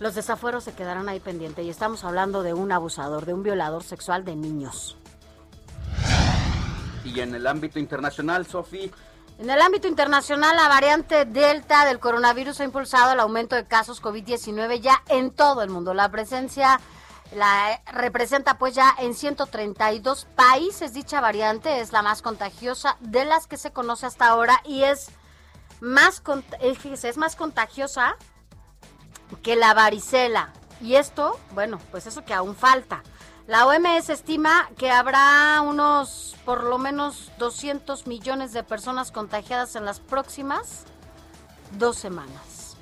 los 0.02 0.16
desafueros 0.16 0.64
se 0.64 0.72
quedarán 0.72 1.08
ahí 1.08 1.20
pendientes. 1.20 1.64
Y 1.64 1.70
estamos 1.70 2.04
hablando 2.04 2.42
de 2.42 2.52
un 2.52 2.72
abusador, 2.72 3.24
de 3.24 3.34
un 3.34 3.42
violador 3.42 3.84
sexual 3.84 4.24
de 4.24 4.34
niños. 4.34 4.98
Y 7.04 7.20
en 7.20 7.34
el 7.34 7.46
ámbito 7.46 7.78
internacional, 7.78 8.46
Sofía 8.46 8.90
en 9.38 9.50
el 9.50 9.60
ámbito 9.60 9.88
internacional, 9.88 10.54
la 10.54 10.68
variante 10.68 11.24
Delta 11.24 11.84
del 11.84 11.98
coronavirus 11.98 12.60
ha 12.60 12.64
impulsado 12.64 13.12
el 13.12 13.18
aumento 13.18 13.56
de 13.56 13.66
casos 13.66 14.00
COVID-19 14.00 14.80
ya 14.80 15.02
en 15.08 15.32
todo 15.32 15.62
el 15.62 15.70
mundo. 15.70 15.94
La 15.94 16.10
presencia 16.10 16.78
la 17.34 17.80
representa 17.92 18.58
pues 18.58 18.74
ya 18.74 18.94
en 18.98 19.14
132 19.14 20.26
países. 20.36 20.92
Dicha 20.92 21.20
variante 21.20 21.80
es 21.80 21.92
la 21.92 22.02
más 22.02 22.22
contagiosa 22.22 22.96
de 23.00 23.24
las 23.24 23.46
que 23.46 23.56
se 23.56 23.72
conoce 23.72 24.06
hasta 24.06 24.28
ahora 24.28 24.60
y 24.64 24.84
es 24.84 25.10
más, 25.80 26.22
es 26.60 27.16
más 27.16 27.34
contagiosa 27.34 28.16
que 29.42 29.56
la 29.56 29.74
varicela. 29.74 30.52
Y 30.80 30.96
esto, 30.96 31.38
bueno, 31.54 31.78
pues 31.90 32.06
eso 32.06 32.24
que 32.24 32.34
aún 32.34 32.56
falta. 32.56 33.02
La 33.46 33.66
OMS 33.66 34.08
estima 34.08 34.70
que 34.76 34.90
habrá 34.90 35.60
unos 35.62 36.36
por 36.44 36.64
lo 36.64 36.78
menos 36.78 37.30
200 37.38 38.06
millones 38.06 38.52
de 38.52 38.62
personas 38.62 39.10
contagiadas 39.10 39.76
en 39.76 39.84
las 39.84 40.00
próximas 40.00 40.84
dos 41.78 41.96
semanas. 41.96 42.76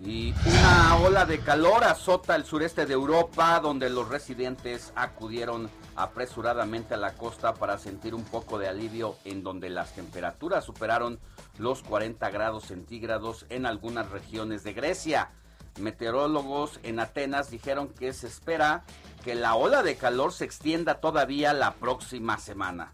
Y 0.00 0.34
una 0.46 0.96
ola 0.96 1.24
de 1.24 1.38
calor 1.38 1.84
azota 1.84 2.34
el 2.34 2.44
sureste 2.44 2.84
de 2.84 2.92
Europa, 2.92 3.58
donde 3.60 3.88
los 3.88 4.08
residentes 4.08 4.92
acudieron 4.96 5.70
apresuradamente 5.96 6.94
a 6.94 6.98
la 6.98 7.14
costa 7.14 7.54
para 7.54 7.78
sentir 7.78 8.14
un 8.14 8.24
poco 8.24 8.58
de 8.58 8.68
alivio, 8.68 9.16
en 9.24 9.42
donde 9.42 9.70
las 9.70 9.94
temperaturas 9.94 10.64
superaron 10.64 11.20
los 11.56 11.82
40 11.82 12.28
grados 12.30 12.64
centígrados 12.64 13.46
en 13.48 13.64
algunas 13.64 14.10
regiones 14.10 14.64
de 14.64 14.74
Grecia. 14.74 15.30
Meteorólogos 15.78 16.78
en 16.82 17.00
Atenas 17.00 17.50
dijeron 17.50 17.88
que 17.88 18.12
se 18.12 18.26
espera 18.26 18.84
que 19.24 19.34
la 19.34 19.54
ola 19.54 19.82
de 19.82 19.96
calor 19.96 20.32
se 20.32 20.44
extienda 20.44 21.00
todavía 21.00 21.52
la 21.52 21.74
próxima 21.74 22.38
semana. 22.38 22.92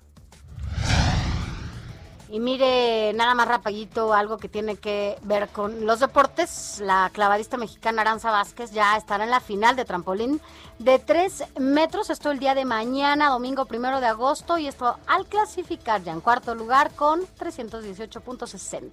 Y 2.33 2.39
mire, 2.39 3.13
nada 3.15 3.35
más 3.35 3.49
rapidito, 3.49 4.15
algo 4.15 4.39
que 4.39 4.49
tiene 4.49 4.77
que 4.77 5.19
ver 5.23 5.49
con 5.49 5.85
los 5.85 5.99
deportes. 5.99 6.81
La 6.81 7.11
clavadista 7.13 7.57
mexicana 7.57 8.03
Aranza 8.03 8.31
Vázquez 8.31 8.71
ya 8.71 8.97
estará 8.97 9.25
en 9.25 9.31
la 9.31 9.41
final 9.41 9.75
de 9.75 9.85
trampolín 9.85 10.41
de 10.79 11.01
3 11.01 11.59
metros. 11.59 12.09
Esto 12.09 12.31
el 12.31 12.39
día 12.39 12.55
de 12.55 12.65
mañana, 12.65 13.31
domingo 13.31 13.65
primero 13.65 13.99
de 13.99 14.07
agosto. 14.07 14.59
Y 14.59 14.69
esto 14.69 14.97
al 15.09 15.27
clasificar 15.27 16.05
ya 16.05 16.13
en 16.13 16.21
cuarto 16.21 16.55
lugar 16.55 16.93
con 16.95 17.23
318.60. 17.23 18.93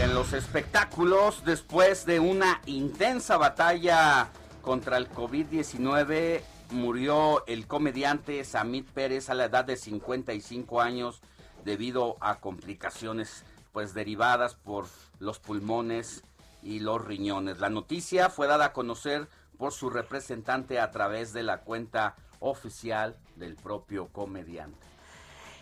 En 0.00 0.14
los 0.14 0.32
espectáculos, 0.32 1.44
después 1.44 2.06
de 2.06 2.20
una 2.20 2.62
intensa 2.66 3.36
batalla 3.36 4.28
contra 4.62 4.96
el 4.96 5.10
COVID-19, 5.10 6.40
murió 6.70 7.44
el 7.48 7.66
comediante 7.66 8.44
Samit 8.44 8.88
Pérez 8.90 9.28
a 9.28 9.34
la 9.34 9.46
edad 9.46 9.64
de 9.64 9.76
55 9.76 10.80
años 10.80 11.20
debido 11.64 12.16
a 12.20 12.36
complicaciones 12.36 13.44
pues 13.72 13.92
derivadas 13.92 14.54
por 14.54 14.86
los 15.18 15.40
pulmones 15.40 16.22
y 16.62 16.78
los 16.78 17.04
riñones. 17.04 17.58
La 17.58 17.68
noticia 17.68 18.30
fue 18.30 18.46
dada 18.46 18.66
a 18.66 18.72
conocer 18.72 19.28
por 19.58 19.72
su 19.72 19.90
representante 19.90 20.78
a 20.78 20.92
través 20.92 21.32
de 21.32 21.42
la 21.42 21.62
cuenta 21.62 22.14
oficial 22.38 23.16
del 23.34 23.56
propio 23.56 24.06
comediante. 24.12 24.97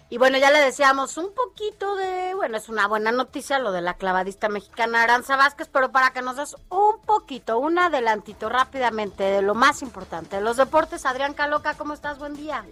Y 0.08 0.18
bueno, 0.18 0.38
ya 0.38 0.52
le 0.52 0.60
decíamos 0.60 1.18
un 1.18 1.34
poquito 1.34 1.96
de, 1.96 2.32
bueno, 2.36 2.56
es 2.58 2.68
una 2.68 2.86
buena 2.86 3.10
noticia 3.10 3.58
lo 3.58 3.72
de 3.72 3.80
la 3.80 3.94
clavadista 3.94 4.48
mexicana 4.48 5.02
Aranza 5.02 5.36
Vázquez, 5.36 5.68
pero 5.68 5.90
para 5.90 6.12
que 6.12 6.22
nos 6.22 6.36
des 6.36 6.54
un 6.70 7.04
poquito, 7.04 7.58
un 7.58 7.76
adelantito 7.76 8.48
rápidamente 8.48 9.24
de 9.24 9.42
lo 9.42 9.56
más 9.56 9.82
importante, 9.82 10.40
los 10.40 10.58
deportes, 10.58 11.06
Adrián 11.06 11.34
Caloca, 11.34 11.74
¿cómo 11.76 11.92
estás? 11.92 12.20
Buen 12.20 12.34
día. 12.34 12.64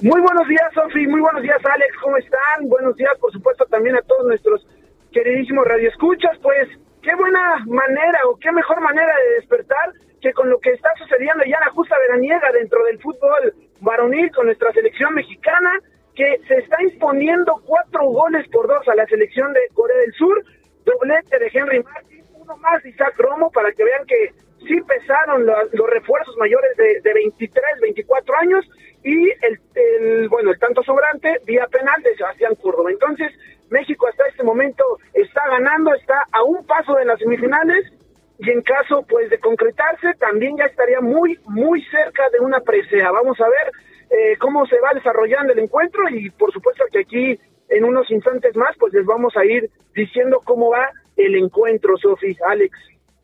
Muy 0.00 0.20
buenos 0.20 0.46
días, 0.46 0.72
Sofi. 0.72 1.06
Muy 1.08 1.20
buenos 1.20 1.42
días, 1.42 1.58
Alex. 1.64 1.96
¿Cómo 2.00 2.16
están? 2.18 2.68
Buenos 2.68 2.94
días, 2.96 3.18
por 3.18 3.32
supuesto, 3.32 3.64
también 3.66 3.96
a 3.96 4.02
todos 4.02 4.26
nuestros 4.26 4.64
queridísimos 5.10 5.66
radioescuchas. 5.66 6.38
Pues, 6.42 6.68
qué 7.02 7.14
buena 7.16 7.64
manera 7.66 8.20
o 8.28 8.36
qué 8.36 8.52
mejor 8.52 8.80
manera 8.82 9.12
de 9.16 9.34
despertar 9.40 9.94
que 10.20 10.32
con 10.32 10.48
lo 10.48 10.60
que 10.60 10.70
está 10.70 10.90
sucediendo 10.98 11.42
ya 11.44 11.56
en 11.56 11.64
la 11.66 11.72
justa 11.72 11.96
veraniega 12.06 12.52
dentro 12.52 12.84
del 12.84 13.00
fútbol 13.00 13.54
varonil 13.80 14.30
con 14.32 14.46
nuestra 14.46 14.70
selección 14.72 15.14
mexicana, 15.14 15.70
que 16.16 16.40
se 16.48 16.54
está 16.54 16.82
imponiendo 16.82 17.62
cuatro 17.64 18.06
goles 18.06 18.48
por 18.48 18.66
dos 18.66 18.88
a 18.88 18.94
la 18.94 19.06
selección 19.06 19.52
de 19.52 19.60
Corea 19.74 19.98
del 19.98 20.12
Sur. 20.14 20.42
Doblete 20.84 21.38
de 21.38 21.50
Henry 21.52 21.82
Martin, 21.82 22.24
uno 22.34 22.56
más 22.58 22.82
de 22.82 22.90
Isaac 22.90 23.14
Romo, 23.18 23.50
para 23.50 23.70
que 23.72 23.84
vean 23.84 24.06
que 24.06 24.32
sí 24.66 24.80
pesaron 24.82 25.44
los, 25.44 25.72
los 25.72 25.90
refuerzos 25.90 26.36
mayores 26.38 26.76
de, 26.76 27.00
de 27.02 27.12
23, 27.12 27.62
24 27.82 28.36
años 28.36 28.64
y 29.02 29.30
el, 29.42 29.60
el, 29.74 30.28
bueno 30.28 30.50
el 30.50 30.58
tanto 30.58 30.82
sobrante 30.82 31.40
vía 31.44 31.66
penal 31.66 32.02
de 32.02 32.16
Sebastián 32.16 32.54
Córdoba. 32.56 32.90
Entonces 32.90 33.32
México 33.70 34.06
hasta 34.06 34.26
este 34.28 34.42
momento 34.42 34.84
está 35.12 35.46
ganando, 35.48 35.92
está 35.94 36.22
a 36.32 36.42
un 36.42 36.64
paso 36.66 36.94
de 36.94 37.04
las 37.04 37.18
semifinales 37.18 37.92
y 38.38 38.50
en 38.50 38.62
caso 38.62 39.04
pues 39.08 39.28
de 39.30 39.38
concretarse 39.38 40.14
también 40.18 40.56
ya 40.56 40.64
estaría 40.64 41.00
muy 41.00 41.38
muy 41.46 41.82
cerca 41.84 42.28
de 42.30 42.40
una 42.40 42.60
presea. 42.60 43.10
Vamos 43.10 43.40
a 43.40 43.48
ver 43.48 43.72
eh, 44.10 44.36
cómo 44.38 44.66
se 44.66 44.80
va 44.80 44.90
desarrollando 44.94 45.52
el 45.52 45.58
encuentro 45.58 46.08
y 46.08 46.30
por 46.30 46.52
supuesto 46.52 46.84
que 46.92 47.00
aquí 47.00 47.40
en 47.68 47.84
unos 47.84 48.10
instantes 48.10 48.56
más 48.56 48.76
pues 48.78 48.92
les 48.92 49.04
vamos 49.04 49.36
a 49.36 49.44
ir 49.44 49.70
diciendo 49.94 50.40
cómo 50.44 50.70
va 50.70 50.90
el 51.16 51.34
encuentro, 51.36 51.96
Sofi, 51.96 52.36
Alex. 52.46 52.76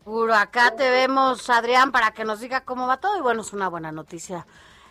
Puro, 0.03 0.33
acá 0.33 0.75
te 0.75 0.89
vemos, 0.89 1.49
Adrián, 1.49 1.91
para 1.91 2.11
que 2.11 2.25
nos 2.25 2.41
diga 2.41 2.65
cómo 2.65 2.87
va 2.87 2.99
todo. 2.99 3.17
Y 3.17 3.21
bueno, 3.21 3.41
es 3.41 3.53
una 3.53 3.69
buena 3.69 3.91
noticia 3.91 4.45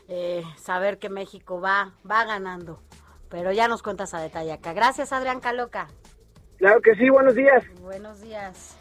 eh, 0.09 0.43
saber 0.57 0.99
que 0.99 1.11
México 1.11 1.61
va, 1.61 1.93
va 2.09 2.25
ganando. 2.25 2.81
Pero 3.29 3.53
ya 3.53 3.69
nos 3.69 3.83
cuentas 3.83 4.15
a 4.15 4.21
detalle 4.21 4.53
acá. 4.53 4.73
Gracias, 4.73 5.13
Adrián 5.13 5.41
Caloca. 5.41 5.89
Claro 6.59 6.81
que 6.81 6.95
sí, 6.95 7.11
buenos 7.11 7.35
días. 7.35 7.63
Buenos 7.81 8.21
días. 8.23 8.79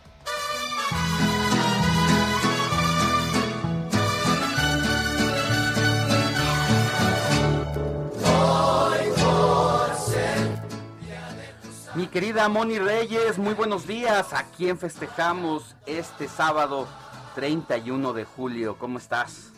Mi 11.93 12.07
querida 12.07 12.47
Moni 12.47 12.79
Reyes, 12.79 13.37
muy 13.37 13.53
buenos 13.53 13.85
días. 13.85 14.33
¿A 14.33 14.45
quién 14.57 14.77
festejamos 14.77 15.75
este 15.85 16.27
sábado 16.27 16.87
31 17.35 18.13
de 18.13 18.23
julio? 18.23 18.77
¿Cómo 18.79 18.97
estás? 18.97 19.53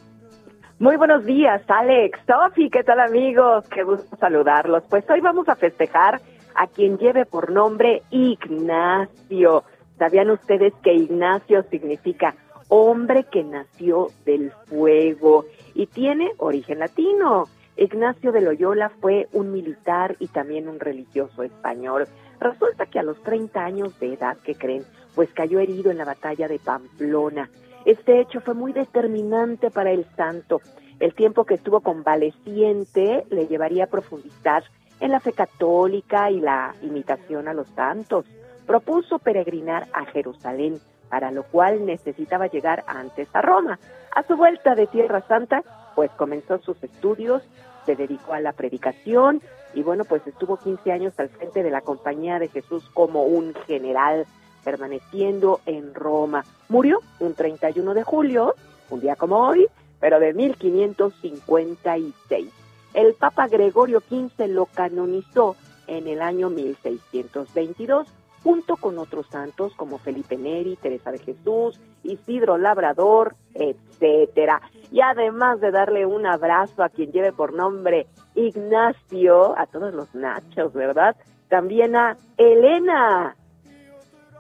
Muy 0.80 0.98
buenos 0.98 1.24
días, 1.26 1.62
Alex, 1.67 2.19
Sofi, 2.28 2.69
¿qué 2.69 2.84
tal 2.84 3.00
amigos? 3.00 3.63
Qué 3.69 3.84
gusto 3.84 4.17
saludarlos. 4.17 4.84
Pues 4.89 5.08
hoy 5.10 5.22
vamos 5.22 5.48
a 5.48 5.56
festejar 5.56 6.19
a 6.56 6.67
quien 6.67 6.98
lleve 6.98 7.26
por 7.26 7.52
nombre 7.52 8.02
Ignacio. 8.10 9.63
¿Sabían 10.00 10.32
ustedes 10.32 10.74
que 10.84 10.93
Ignacio 10.93 11.63
significa 11.69 12.36
hombre 12.67 13.26
que 13.32 13.43
nació 13.43 14.08
del 14.26 14.52
fuego 14.65 15.46
y 15.76 15.86
tiene 15.86 16.32
origen 16.39 16.80
latino? 16.80 17.46
Ignacio 17.75 18.31
de 18.31 18.41
Loyola 18.41 18.89
fue 18.89 19.27
un 19.33 19.51
militar 19.51 20.15
y 20.19 20.27
también 20.27 20.67
un 20.67 20.79
religioso 20.79 21.41
español. 21.41 22.07
Resulta 22.39 22.86
que 22.86 22.99
a 22.99 23.03
los 23.03 23.21
30 23.23 23.63
años 23.63 23.99
de 23.99 24.13
edad, 24.13 24.38
¿qué 24.43 24.53
creen? 24.55 24.83
Pues 25.15 25.29
cayó 25.33 25.59
herido 25.59 25.89
en 25.89 25.97
la 25.97 26.05
batalla 26.05 26.47
de 26.47 26.59
Pamplona. 26.59 27.49
Este 27.86 28.21
hecho 28.21 28.41
fue 28.41 28.53
muy 28.53 28.73
determinante 28.73 29.71
para 29.71 29.91
el 29.91 30.05
santo. 30.15 30.62
El 30.99 31.15
tiempo 31.15 31.45
que 31.45 31.55
estuvo 31.55 31.81
convaleciente 31.81 33.25
le 33.29 33.47
llevaría 33.47 33.86
a 33.86 33.88
profundizar 33.88 34.63
en 34.99 35.12
la 35.12 35.19
fe 35.19 35.33
católica 35.33 36.29
y 36.31 36.39
la 36.39 36.75
imitación 36.81 37.47
a 37.47 37.53
los 37.53 37.67
santos. 37.69 38.25
Propuso 38.67 39.19
peregrinar 39.19 39.88
a 39.93 40.05
Jerusalén, 40.05 40.79
para 41.13 41.30
lo 41.30 41.43
cual 41.43 41.86
necesitaba 41.86 42.47
llegar 42.47 42.84
antes 42.88 43.28
a 43.34 43.41
Roma. 43.43 43.78
A 44.15 44.23
su 44.23 44.36
vuelta 44.36 44.73
de 44.73 44.88
Tierra 44.88 45.21
Santa, 45.28 45.62
pues 45.93 46.10
comenzó 46.17 46.58
sus 46.58 46.84
estudios, 46.84 47.43
se 47.86 47.95
dedicó 47.95 48.34
a 48.34 48.39
la 48.39 48.52
predicación 48.52 49.39
y 49.76 49.84
bueno, 49.84 50.06
pues 50.06 50.26
estuvo 50.26 50.58
15 50.58 50.91
años 50.91 51.13
al 51.19 51.30
frente 51.30 51.62
de 51.62 51.69
la 51.69 51.82
Compañía 51.82 52.39
de 52.39 52.47
Jesús 52.47 52.89
como 52.95 53.26
un 53.26 53.54
general, 53.67 54.26
permaneciendo 54.63 55.62
en 55.67 55.93
Roma. 55.93 56.45
Murió 56.67 56.97
un 57.19 57.36
31 57.36 57.93
de 57.93 58.02
julio, 58.02 58.56
un 58.89 58.99
día 58.99 59.15
como 59.15 59.38
hoy, 59.38 59.67
pero 59.99 60.19
de 60.19 60.34
1556. 60.34 62.52
El 62.95 63.13
Papa 63.13 63.47
Gregorio 63.47 63.99
XV 63.99 64.47
lo 64.47 64.65
canonizó 64.65 65.56
en 65.86 66.08
el 66.08 66.23
año 66.23 66.49
1622 66.49 68.08
junto 68.43 68.75
con 68.75 68.97
otros 68.97 69.27
santos 69.27 69.73
como 69.75 69.97
Felipe 69.97 70.38
Neri, 70.38 70.75
Teresa 70.75 71.12
de 71.12 71.19
Jesús, 71.19 71.79
Isidro 72.03 72.58
Labrador, 72.58 73.36
etcétera. 73.53 74.62
Y 74.91 75.01
además 75.01 75.62
de 75.62 75.71
darle 75.71 76.06
un 76.06 76.25
abrazo 76.25 76.84
a 76.84 76.89
quien 76.89 77.12
lleve 77.12 77.32
por 77.32 77.53
nombre 77.53 78.08
Ignacio, 78.36 79.58
a 79.58 79.65
todos 79.67 79.93
los 79.93 80.13
nachos, 80.13 80.73
¿verdad? 80.73 81.15
También 81.47 81.95
a 81.95 82.17
Elena, 82.38 83.36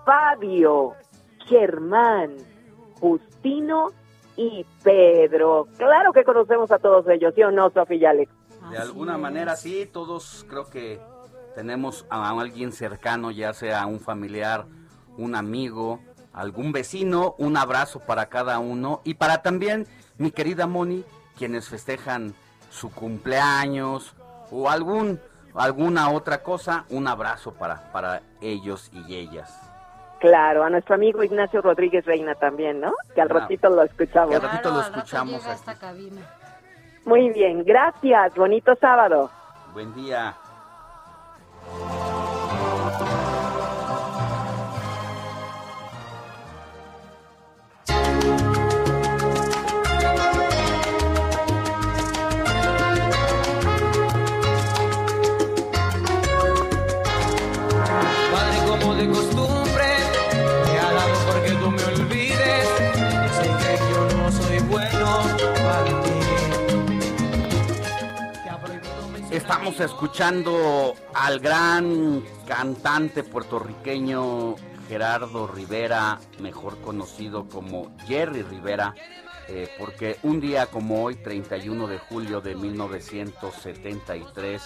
Fabio, 0.05 0.93
Germán, 1.45 2.35
Justino 2.99 3.91
y 4.35 4.65
Pedro. 4.83 5.67
Claro 5.77 6.11
que 6.11 6.23
conocemos 6.23 6.71
a 6.71 6.79
todos 6.79 7.07
ellos, 7.07 7.33
¿sí 7.35 7.43
o 7.43 7.51
no, 7.51 7.69
Sofía 7.69 7.97
y 7.97 8.05
Alex? 8.05 8.31
De 8.71 8.77
alguna 8.77 9.17
manera 9.17 9.55
sí, 9.55 9.89
todos 9.91 10.45
creo 10.49 10.69
que 10.69 10.99
tenemos 11.55 12.05
a 12.09 12.29
alguien 12.29 12.71
cercano, 12.71 13.31
ya 13.31 13.53
sea 13.53 13.85
un 13.85 13.99
familiar, 13.99 14.65
un 15.17 15.35
amigo, 15.35 15.99
algún 16.33 16.71
vecino, 16.71 17.35
un 17.37 17.57
abrazo 17.57 17.99
para 17.99 18.27
cada 18.27 18.59
uno 18.59 19.01
y 19.03 19.15
para 19.15 19.41
también 19.41 19.87
mi 20.17 20.31
querida 20.31 20.67
Moni, 20.67 21.05
quienes 21.37 21.69
festejan 21.69 22.33
su 22.69 22.91
cumpleaños 22.91 24.15
o 24.51 24.69
algún 24.69 25.19
alguna 25.55 26.09
otra 26.09 26.41
cosa, 26.41 26.85
un 26.89 27.07
abrazo 27.07 27.53
para 27.53 27.91
para 27.91 28.21
ellos 28.41 28.89
y 28.91 29.15
ellas. 29.15 29.59
Claro, 30.19 30.63
a 30.63 30.69
nuestro 30.69 30.95
amigo 30.95 31.21
Ignacio 31.21 31.61
Rodríguez 31.61 32.05
Reina 32.05 32.33
también, 32.35 32.79
¿no? 32.79 32.93
Que 33.13 33.21
al 33.21 33.29
ratito 33.29 33.69
lo 33.69 33.83
escuchamos. 33.83 34.29
Que 34.29 34.35
al 34.37 34.41
ratito 34.41 34.71
lo 34.71 34.81
escuchamos. 34.81 35.33
Llega 35.33 35.51
a 35.51 35.55
esta 35.55 35.75
cabina. 35.75 36.21
Muy 37.05 37.29
bien, 37.31 37.65
gracias. 37.65 38.33
Bonito 38.33 38.73
sábado. 38.79 39.29
Buen 39.73 39.93
día. 39.93 40.33
Estamos 69.63 69.91
escuchando 69.91 70.93
al 71.13 71.39
gran 71.39 72.21
cantante 72.45 73.23
puertorriqueño 73.23 74.55
Gerardo 74.89 75.47
Rivera, 75.47 76.19
mejor 76.41 76.81
conocido 76.81 77.47
como 77.47 77.95
Jerry 78.05 78.41
Rivera, 78.41 78.93
eh, 79.47 79.69
porque 79.79 80.17
un 80.23 80.41
día 80.41 80.65
como 80.65 81.01
hoy, 81.01 81.15
31 81.15 81.87
de 81.87 81.97
julio 81.97 82.41
de 82.41 82.55
1973, 82.55 84.61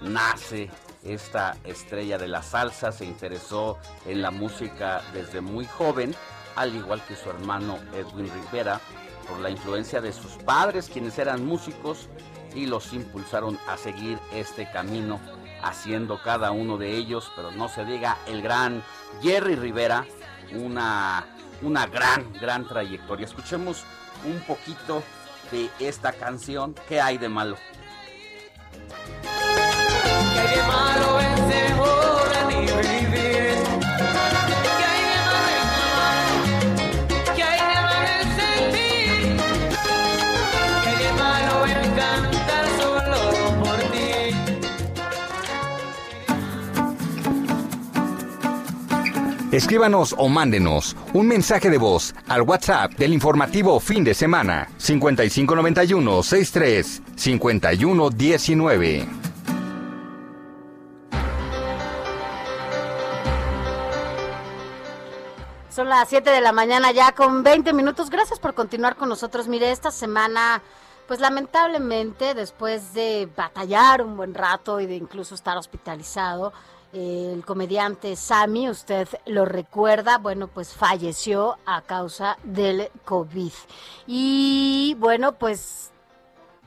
nace 0.00 0.70
esta 1.04 1.54
estrella 1.64 2.16
de 2.16 2.28
la 2.28 2.42
salsa, 2.42 2.90
se 2.90 3.04
interesó 3.04 3.76
en 4.06 4.22
la 4.22 4.30
música 4.30 5.02
desde 5.12 5.42
muy 5.42 5.66
joven, 5.66 6.14
al 6.56 6.74
igual 6.74 7.02
que 7.06 7.16
su 7.16 7.28
hermano 7.28 7.78
Edwin 7.92 8.30
Rivera, 8.32 8.80
por 9.28 9.40
la 9.40 9.50
influencia 9.50 10.00
de 10.00 10.14
sus 10.14 10.32
padres, 10.42 10.88
quienes 10.88 11.18
eran 11.18 11.44
músicos 11.44 12.08
y 12.54 12.66
los 12.66 12.92
impulsaron 12.92 13.58
a 13.68 13.76
seguir 13.76 14.18
este 14.32 14.70
camino, 14.70 15.20
haciendo 15.62 16.20
cada 16.22 16.50
uno 16.50 16.78
de 16.78 16.96
ellos, 16.96 17.30
pero 17.36 17.50
no 17.52 17.68
se 17.68 17.84
diga 17.84 18.18
el 18.26 18.42
gran 18.42 18.82
Jerry 19.22 19.56
Rivera, 19.56 20.06
una, 20.54 21.26
una 21.62 21.86
gran, 21.86 22.32
gran 22.34 22.66
trayectoria. 22.66 23.26
Escuchemos 23.26 23.84
un 24.24 24.40
poquito 24.40 25.02
de 25.50 25.70
esta 25.78 26.12
canción, 26.12 26.74
¿qué 26.88 27.00
hay 27.00 27.18
de 27.18 27.28
malo? 27.28 27.56
Escríbanos 49.52 50.14
o 50.16 50.30
mándenos 50.30 50.96
un 51.12 51.28
mensaje 51.28 51.68
de 51.68 51.76
voz 51.76 52.14
al 52.26 52.40
WhatsApp 52.40 52.92
del 52.92 53.12
informativo 53.12 53.78
fin 53.80 54.02
de 54.02 54.14
semana 54.14 54.66
5591 54.78 56.22
63 56.22 57.02
51 57.14 58.08
19. 58.08 59.08
Son 65.68 65.86
las 65.90 66.08
7 66.08 66.30
de 66.30 66.40
la 66.40 66.52
mañana 66.52 66.90
ya 66.92 67.12
con 67.12 67.42
20 67.42 67.74
minutos. 67.74 68.08
Gracias 68.08 68.38
por 68.38 68.54
continuar 68.54 68.96
con 68.96 69.10
nosotros. 69.10 69.48
Mire, 69.48 69.70
esta 69.70 69.90
semana, 69.90 70.62
pues 71.06 71.20
lamentablemente, 71.20 72.32
después 72.32 72.94
de 72.94 73.28
batallar 73.36 74.00
un 74.00 74.16
buen 74.16 74.32
rato 74.32 74.80
y 74.80 74.86
de 74.86 74.96
incluso 74.96 75.34
estar 75.34 75.58
hospitalizado, 75.58 76.54
el 76.92 77.44
comediante 77.44 78.16
Sammy, 78.16 78.68
usted 78.68 79.08
lo 79.26 79.44
recuerda, 79.44 80.18
bueno, 80.18 80.48
pues 80.48 80.74
falleció 80.74 81.56
a 81.64 81.82
causa 81.82 82.38
del 82.44 82.90
COVID. 83.04 83.52
Y 84.06 84.94
bueno, 84.98 85.32
pues 85.32 85.92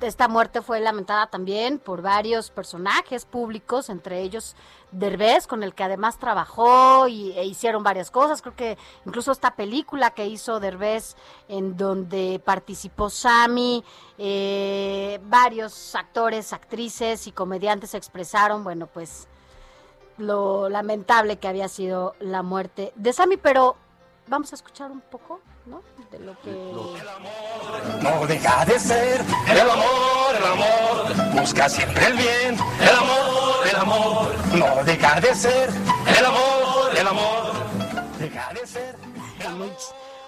esta 0.02 0.28
muerte 0.28 0.62
fue 0.62 0.82
lamentada 0.82 1.28
también 1.28 1.80
por 1.80 2.02
varios 2.02 2.50
personajes 2.50 3.26
públicos, 3.26 3.90
entre 3.90 4.22
ellos 4.22 4.56
Derbez, 4.92 5.48
con 5.48 5.64
el 5.64 5.74
que 5.74 5.84
además 5.84 6.18
trabajó 6.18 7.08
y, 7.08 7.32
e 7.34 7.46
hicieron 7.46 7.84
varias 7.84 8.12
cosas. 8.12 8.42
Creo 8.42 8.56
que 8.56 8.78
incluso 9.06 9.32
esta 9.32 9.56
película 9.56 10.12
que 10.12 10.26
hizo 10.26 10.60
Derbez, 10.60 11.16
en 11.48 11.78
donde 11.78 12.42
participó 12.44 13.10
Sammy, 13.10 13.84
eh, 14.18 15.20
varios 15.24 15.96
actores, 15.96 16.52
actrices 16.52 17.28
y 17.28 17.32
comediantes 17.32 17.94
expresaron, 17.94 18.64
bueno, 18.64 18.88
pues 18.88 19.28
lo 20.18 20.70
lamentable 20.70 21.38
que 21.38 21.48
había 21.48 21.68
sido 21.68 22.16
la 22.20 22.44
muerte 22.44 22.94
de 22.96 23.14
Sammy, 23.14 23.38
pero 23.38 23.76
vamos 24.28 24.52
a 24.52 24.56
escuchar 24.56 24.92
un 24.92 25.02
poco, 25.02 25.42
¿no? 25.66 25.82
De 26.12 26.20
lo 26.20 26.40
que... 26.42 26.52
No 28.02 28.28
deja 28.28 28.66
de 28.66 28.80
ser 28.80 29.22
el 29.50 29.70
amor, 29.70 30.36
el 30.38 30.46
amor. 30.46 31.42
Busca 31.42 31.68
siempre 31.70 32.06
el 32.08 32.14
bien, 32.14 32.58
el 32.82 32.96
amor, 32.96 33.68
el 33.70 33.76
amor. 33.76 34.36
No 34.56 34.84
deja 34.84 35.20
de 35.20 35.36
ser 35.36 35.70
el 36.18 36.26
amor, 36.26 36.98
el 36.98 37.08
amor. 37.08 37.54
Deja 38.20 38.54
de 38.54 38.68
ser. 38.68 38.96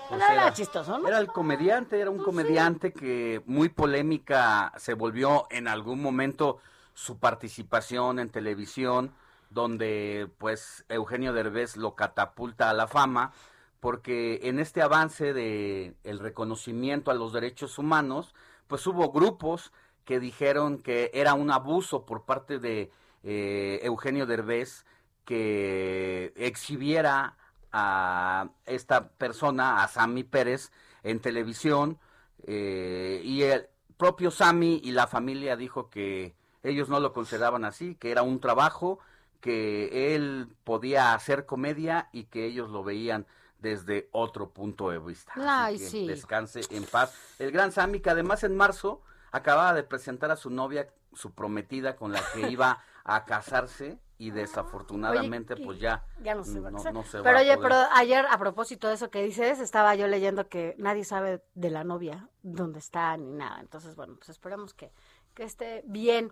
Pues 0.09 0.21
No, 0.21 0.33
era 0.33 0.53
chistoso, 0.53 0.97
¿no? 0.99 1.07
Era 1.07 1.19
el 1.19 1.27
comediante, 1.27 1.99
era 1.99 2.09
un 2.09 2.23
comediante 2.23 2.93
que 2.93 3.41
muy 3.45 3.69
polémica 3.69 4.71
se 4.77 4.93
volvió 4.93 5.47
en 5.49 5.67
algún 5.67 6.01
momento 6.01 6.59
su 6.93 7.17
participación 7.17 8.19
en 8.19 8.29
televisión, 8.29 9.13
donde 9.57 10.29
pues 10.37 10.85
Eugenio 10.87 11.33
Derbez 11.33 11.77
lo 11.77 11.95
catapulta 11.95 12.69
a 12.69 12.73
la 12.73 12.87
fama, 12.87 13.33
porque 13.79 14.41
en 14.43 14.59
este 14.59 14.83
avance 14.83 15.33
de 15.33 15.95
el 16.03 16.19
reconocimiento 16.19 17.09
a 17.09 17.15
los 17.15 17.33
derechos 17.33 17.79
humanos, 17.79 18.35
pues 18.67 18.85
hubo 18.85 19.11
grupos 19.11 19.73
que 20.05 20.19
dijeron 20.19 20.77
que 20.77 21.09
era 21.11 21.33
un 21.33 21.49
abuso 21.49 22.05
por 22.05 22.23
parte 22.23 22.59
de 22.59 22.91
eh, 23.23 23.79
Eugenio 23.81 24.27
Derbez 24.27 24.85
que 25.25 26.33
exhibiera 26.35 27.35
a 27.71 28.49
esta 28.65 29.09
persona, 29.09 29.83
a 29.83 29.87
Sammy 29.87 30.23
Pérez, 30.23 30.71
en 31.01 31.19
televisión, 31.19 31.97
eh, 32.45 33.21
y 33.23 33.41
el 33.41 33.67
propio 33.97 34.29
Sammy 34.29 34.79
y 34.83 34.91
la 34.91 35.07
familia 35.07 35.55
dijo 35.55 35.89
que 35.89 36.35
ellos 36.61 36.89
no 36.89 36.99
lo 36.99 37.11
consideraban 37.11 37.65
así, 37.65 37.95
que 37.95 38.11
era 38.11 38.21
un 38.21 38.39
trabajo, 38.39 38.99
que 39.39 40.15
él 40.15 40.49
podía 40.63 41.13
hacer 41.13 41.45
comedia 41.45 42.09
y 42.11 42.25
que 42.25 42.45
ellos 42.45 42.69
lo 42.69 42.83
veían 42.83 43.25
desde 43.59 44.09
otro 44.11 44.51
punto 44.51 44.89
de 44.89 44.99
vista. 44.99 45.31
Así 45.33 45.45
Ay, 45.47 45.77
que 45.77 45.85
sí. 45.85 46.07
Descanse 46.07 46.61
en 46.69 46.85
paz. 46.85 47.13
El 47.39 47.51
gran 47.51 47.71
Sammy, 47.71 47.99
que 47.99 48.09
además 48.09 48.43
en 48.43 48.55
marzo 48.55 49.01
acababa 49.31 49.73
de 49.73 49.83
presentar 49.83 50.31
a 50.31 50.35
su 50.35 50.49
novia, 50.49 50.89
su 51.13 51.31
prometida, 51.31 51.95
con 51.95 52.11
la 52.11 52.21
que 52.33 52.49
iba 52.49 52.79
a 53.03 53.25
casarse 53.25 53.99
y 54.19 54.31
desafortunadamente 54.31 55.53
Oye, 55.53 55.65
pues 55.65 55.79
ya, 55.79 56.03
ya 56.23 56.33
no 56.33 56.43
se 56.43 56.59
va 56.59 56.69
a 56.69 56.71
no, 56.71 56.79
se 57.03 57.21
Pero 57.21 57.39
oye, 57.39 57.57
pero 57.57 57.75
ayer 57.93 58.25
a 58.27 58.37
propósito 58.39 58.87
de 58.87 58.95
eso 58.95 59.11
que 59.11 59.23
dices, 59.23 59.59
estaba 59.59 59.93
yo 59.95 60.07
leyendo 60.07 60.49
que 60.49 60.75
nadie 60.79 61.03
sabe 61.03 61.43
de 61.53 61.69
la 61.69 61.83
novia, 61.83 62.27
dónde 62.41 62.79
está 62.79 63.15
ni 63.15 63.31
nada. 63.31 63.59
Entonces, 63.59 63.95
bueno, 63.95 64.15
pues 64.15 64.29
esperemos 64.29 64.73
que, 64.73 64.91
que 65.35 65.43
esté 65.43 65.83
bien. 65.85 66.31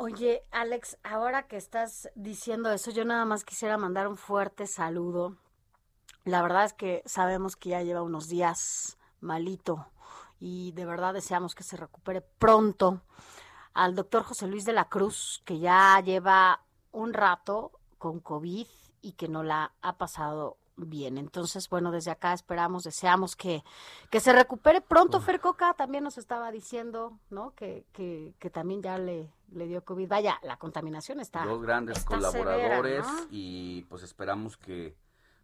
Oye, 0.00 0.44
Alex, 0.52 0.96
ahora 1.02 1.48
que 1.48 1.56
estás 1.56 2.08
diciendo 2.14 2.70
eso, 2.70 2.92
yo 2.92 3.04
nada 3.04 3.24
más 3.24 3.42
quisiera 3.42 3.76
mandar 3.78 4.06
un 4.06 4.16
fuerte 4.16 4.68
saludo. 4.68 5.36
La 6.22 6.40
verdad 6.40 6.66
es 6.66 6.72
que 6.72 7.02
sabemos 7.04 7.56
que 7.56 7.70
ya 7.70 7.82
lleva 7.82 8.02
unos 8.02 8.28
días 8.28 8.96
malito 9.20 9.88
y 10.38 10.70
de 10.70 10.84
verdad 10.84 11.14
deseamos 11.14 11.56
que 11.56 11.64
se 11.64 11.76
recupere 11.76 12.20
pronto. 12.20 13.02
Al 13.74 13.96
doctor 13.96 14.22
José 14.22 14.46
Luis 14.46 14.64
de 14.64 14.72
la 14.72 14.88
Cruz, 14.88 15.42
que 15.44 15.58
ya 15.58 16.00
lleva 16.00 16.62
un 16.92 17.12
rato 17.12 17.72
con 17.98 18.20
COVID 18.20 18.68
y 19.02 19.12
que 19.14 19.26
no 19.26 19.42
la 19.42 19.72
ha 19.82 19.98
pasado 19.98 20.58
bien. 20.76 21.18
Entonces, 21.18 21.68
bueno, 21.68 21.90
desde 21.90 22.12
acá 22.12 22.32
esperamos, 22.34 22.84
deseamos 22.84 23.34
que, 23.34 23.64
que 24.10 24.20
se 24.20 24.32
recupere 24.32 24.80
pronto. 24.80 25.20
Fer 25.20 25.40
Coca 25.40 25.74
también 25.74 26.04
nos 26.04 26.18
estaba 26.18 26.52
diciendo, 26.52 27.18
¿no? 27.30 27.52
Que, 27.56 27.84
que, 27.92 28.36
que 28.38 28.48
también 28.48 28.80
ya 28.80 28.96
le, 28.96 29.32
le 29.52 29.66
dio 29.66 29.84
COVID. 29.84 30.08
Vaya, 30.08 30.38
la 30.42 30.56
contaminación 30.58 31.20
está. 31.20 31.44
dos 31.44 31.62
grandes 31.62 31.98
está 31.98 32.08
colaboradores 32.08 33.04
severa, 33.06 33.22
¿no? 33.22 33.28
y 33.30 33.82
pues 33.88 34.02
esperamos 34.02 34.56
que 34.56 34.96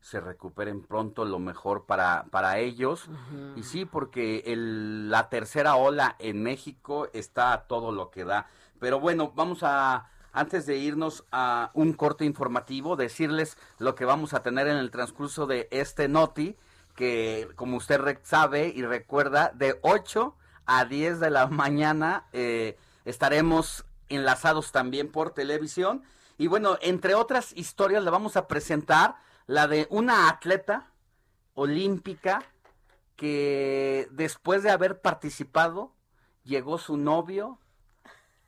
se 0.04 0.20
recuperen 0.20 0.82
pronto 0.82 1.24
lo 1.24 1.38
mejor 1.38 1.86
para, 1.86 2.26
para 2.30 2.58
ellos. 2.58 3.08
Y 3.56 3.62
sí, 3.62 3.86
porque 3.86 4.42
el, 4.44 5.10
la 5.10 5.30
tercera 5.30 5.76
ola 5.76 6.16
en 6.18 6.42
México 6.42 7.08
está 7.14 7.54
a 7.54 7.66
todo 7.66 7.90
lo 7.90 8.10
que 8.10 8.26
da. 8.26 8.46
Pero 8.78 9.00
bueno, 9.00 9.32
vamos 9.34 9.60
a, 9.62 10.10
antes 10.34 10.66
de 10.66 10.76
irnos 10.76 11.24
a 11.32 11.70
un 11.72 11.94
corte 11.94 12.26
informativo, 12.26 12.96
decirles 12.96 13.56
lo 13.78 13.94
que 13.94 14.04
vamos 14.04 14.34
a 14.34 14.42
tener 14.42 14.68
en 14.68 14.76
el 14.76 14.90
transcurso 14.90 15.46
de 15.46 15.68
este 15.70 16.06
Noti, 16.06 16.54
que 16.94 17.48
como 17.56 17.78
usted 17.78 18.18
sabe 18.24 18.68
y 18.76 18.82
recuerda, 18.82 19.52
de 19.54 19.78
8 19.80 20.36
a 20.66 20.84
10 20.84 21.18
de 21.18 21.30
la 21.30 21.46
mañana 21.46 22.26
eh, 22.32 22.76
estaremos 23.06 23.86
enlazados 24.08 24.72
también 24.72 25.10
por 25.10 25.30
televisión. 25.30 26.02
Y 26.38 26.46
bueno, 26.48 26.78
entre 26.82 27.14
otras 27.14 27.52
historias 27.56 28.02
le 28.02 28.10
vamos 28.10 28.36
a 28.36 28.48
presentar 28.48 29.16
la 29.46 29.66
de 29.66 29.86
una 29.90 30.28
atleta 30.28 30.90
olímpica 31.54 32.42
que 33.16 34.08
después 34.10 34.62
de 34.62 34.70
haber 34.70 35.00
participado 35.00 35.92
llegó 36.42 36.78
su 36.78 36.96
novio 36.96 37.58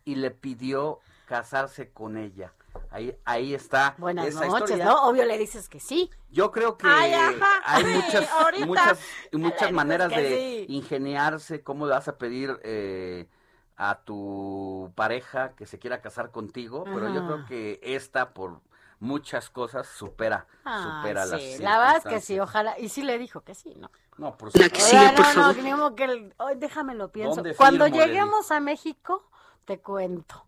y 0.04 0.16
le 0.16 0.30
pidió 0.30 1.00
casarse 1.26 1.90
con 1.92 2.16
ella. 2.16 2.52
Ahí, 2.90 3.16
ahí 3.24 3.54
está 3.54 3.94
Buenas 3.98 4.26
esa 4.26 4.46
noches, 4.46 4.62
historia. 4.70 4.84
¿no? 4.84 5.08
Obvio 5.08 5.24
le 5.24 5.38
dices 5.38 5.68
que 5.68 5.80
sí. 5.80 6.10
Yo 6.30 6.50
creo 6.52 6.76
que 6.76 6.86
Ay, 6.86 7.12
hay 7.12 7.36
Ay, 7.64 7.84
muchas, 7.94 8.28
muchas, 8.66 8.98
muchas 9.32 9.72
maneras 9.72 10.10
de 10.10 10.64
sí. 10.66 10.72
ingeniarse 10.72 11.62
cómo 11.62 11.86
le 11.86 11.92
vas 11.92 12.08
a 12.08 12.18
pedir 12.18 12.58
eh, 12.64 13.28
a 13.76 14.00
tu 14.00 14.90
pareja 14.94 15.52
que 15.54 15.66
se 15.66 15.78
quiera 15.78 16.00
casar 16.00 16.30
contigo, 16.30 16.84
pero 16.84 17.12
yo 17.12 17.26
creo 17.26 17.46
que 17.46 17.78
esta 17.82 18.30
por 18.32 18.60
muchas 19.00 19.50
cosas 19.50 19.86
supera, 19.86 20.46
Ay, 20.64 20.82
supera 20.82 21.26
las 21.26 21.40
sí, 21.42 21.58
la 21.58 21.78
verdad 21.78 21.96
es 21.98 22.02
que 22.04 22.20
sí, 22.20 22.26
circunstancias. 22.34 22.40
ojalá. 22.48 22.78
Y 22.78 22.88
sí 22.88 23.02
le 23.02 23.18
dijo 23.18 23.42
que 23.42 23.54
sí, 23.54 23.74
¿no? 23.76 23.90
No, 24.16 24.34
por 24.38 24.48
La 24.48 24.52
supuesto. 24.64 24.74
que 24.76 24.80
sigue, 24.80 25.12
por 25.14 25.24
favor. 25.26 25.56
ni 25.58 25.70
modo 25.74 25.94
que 25.94 26.04
el- 26.04 26.34
ay, 26.38 26.56
déjame 26.56 26.94
lo 26.94 27.12
pienso. 27.12 27.34
¿Dónde 27.36 27.54
Cuando 27.54 27.84
firmo, 27.84 28.00
lleguemos 28.00 28.50
a 28.50 28.60
México, 28.60 29.28
te 29.66 29.78
cuento. 29.80 30.42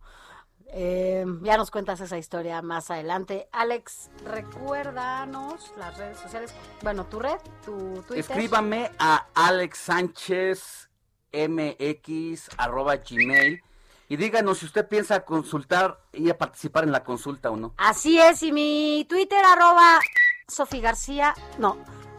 Eh, 0.70 1.24
ya 1.42 1.56
nos 1.58 1.70
cuentas 1.70 2.00
esa 2.00 2.16
historia 2.18 2.60
más 2.62 2.90
adelante. 2.90 3.48
Alex, 3.52 4.10
recuérdanos 4.24 5.72
las 5.78 5.96
redes 5.98 6.18
sociales. 6.18 6.54
Bueno, 6.82 7.04
tu 7.06 7.18
red, 7.18 7.38
tu 7.64 8.02
Twitter. 8.06 8.18
Escríbame 8.20 8.90
a 8.98 9.26
Alex 9.34 9.78
Sánchez 9.78 10.87
MX 11.32 12.50
arroba 12.56 12.96
gmail 12.96 13.62
y 14.08 14.16
díganos 14.16 14.58
si 14.58 14.66
usted 14.66 14.88
piensa 14.88 15.24
consultar 15.24 16.00
y 16.12 16.30
a 16.30 16.38
participar 16.38 16.84
en 16.84 16.92
la 16.92 17.04
consulta 17.04 17.50
o 17.50 17.56
no. 17.56 17.74
Así 17.76 18.18
es, 18.18 18.42
y 18.42 18.52
mi 18.52 19.06
Twitter, 19.08 19.44
arroba 19.44 20.00
Sofi 20.46 20.80
García. 20.80 21.34
No, 21.58 21.76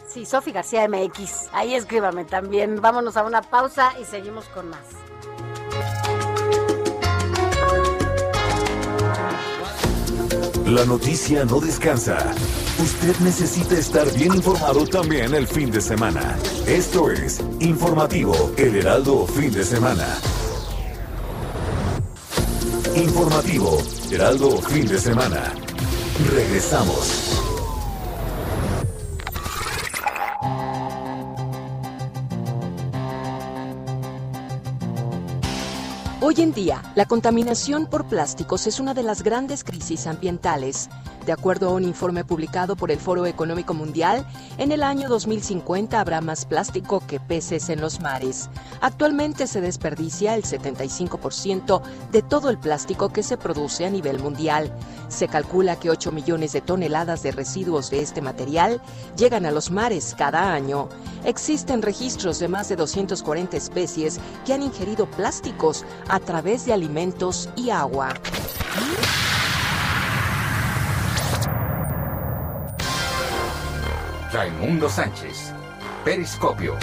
sí, 0.08 0.26
Sofi 0.26 0.52
García 0.52 0.88
MX. 0.88 1.50
Ahí 1.52 1.74
escríbame 1.74 2.26
también. 2.26 2.80
Vámonos 2.82 3.17
a 3.17 3.24
una 3.24 3.41
pausa 3.41 3.93
y 4.00 4.06
seguimos 4.06 4.45
con 4.45 4.69
más. 4.69 4.86
La 10.65 10.86
noticia 10.86 11.45
no 11.45 11.60
descansa. 11.60 12.36
Usted 12.82 13.13
necesita 13.20 13.78
estar 13.78 14.10
bien 14.13 14.36
informado 14.36 14.86
también 14.88 15.34
el 15.34 15.46
fin 15.46 15.70
de 15.70 15.82
semana. 15.82 16.38
Esto 16.65 17.12
es 17.12 17.42
Informativo 17.60 18.34
El 18.56 18.74
Heraldo 18.78 19.28
Fin 19.28 19.52
de 19.52 19.65
Semana. 19.65 20.08
Informativo 22.96 23.78
Heraldo 24.10 24.62
Fin 24.62 24.88
de 24.88 24.98
Semana. 24.98 25.54
Regresamos. 26.34 27.36
Hoy 36.22 36.36
en 36.38 36.54
día, 36.54 36.82
la 36.96 37.06
contaminación 37.06 37.88
por 37.88 38.06
plásticos 38.06 38.68
es 38.68 38.80
una 38.80 38.94
de 38.94 39.04
las 39.04 39.24
grandes 39.24 39.65
crisis 39.65 40.08
ambientales. 40.08 40.89
De 41.30 41.34
acuerdo 41.34 41.70
a 41.70 41.74
un 41.74 41.84
informe 41.84 42.26
publicado 42.26 42.76
por 42.76 42.89
el 42.89 42.98
Foro 42.98 43.28
Económico 43.28 43.76
Mundial, 43.76 44.26
en 44.58 44.72
el 44.72 44.82
año 44.82 45.08
2050 45.08 46.00
habrá 46.00 46.22
más 46.22 46.44
plástico 46.46 47.04
que 47.06 47.20
peces 47.20 47.70
en 47.70 47.82
los 47.82 48.00
mares. 48.00 48.50
Actualmente 48.82 49.46
se 49.46 49.62
desperdicia 49.62 50.34
el 50.34 50.42
75% 50.42 51.84
de 52.12 52.24
todo 52.24 52.50
el 52.50 52.58
plástico 52.58 53.10
que 53.10 53.22
se 53.22 53.38
produce 53.38 53.86
a 53.86 53.92
nivel 53.92 54.18
mundial. 54.18 54.76
Se 55.08 55.28
calcula 55.28 55.76
que 55.76 55.92
8 55.92 56.12
millones 56.12 56.52
de 56.54 56.62
toneladas 56.62 57.22
de 57.22 57.32
residuos 57.32 57.92
de 57.92 58.02
este 58.02 58.24
material 58.24 58.82
llegan 59.15 59.46
a 59.46 59.52
los 59.52 59.70
mares 59.70 60.15
cada 60.18 60.52
año. 60.52 60.89
Existen 61.26 61.84
registros 61.84 62.39
de 62.39 62.48
más 62.48 62.70
de 62.70 62.76
240 62.76 63.56
especies 63.56 64.20
que 64.48 64.54
han 64.54 64.63
ingerido 64.63 65.06
plásticos 65.06 65.86
a 66.08 66.20
través 66.20 66.65
de 66.65 66.74
alimentos 66.74 67.50
y 67.56 67.70
agua. 67.70 68.15
Raimundo 74.39 74.88
Sánchez. 74.88 75.54
Periscopio. 76.06 76.78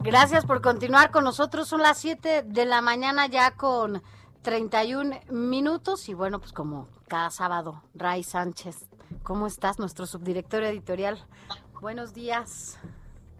Gracias 0.00 0.44
por 0.44 0.60
continuar 0.60 1.12
con 1.12 1.22
nosotros. 1.22 1.68
Son 1.68 1.82
las 1.82 1.98
7 1.98 2.42
de 2.42 2.64
la 2.64 2.80
mañana 2.80 3.28
ya 3.28 3.52
con 3.52 4.02
31 4.42 5.20
minutos. 5.30 6.08
Y 6.08 6.14
bueno, 6.14 6.40
pues 6.40 6.52
como 6.52 6.88
cada 7.06 7.30
sábado, 7.30 7.80
Ray 7.94 8.24
Sánchez, 8.24 8.88
¿cómo 9.22 9.46
estás? 9.46 9.78
Nuestro 9.78 10.06
subdirector 10.06 10.64
editorial. 10.64 11.24
Buenos 11.80 12.12
días. 12.12 12.76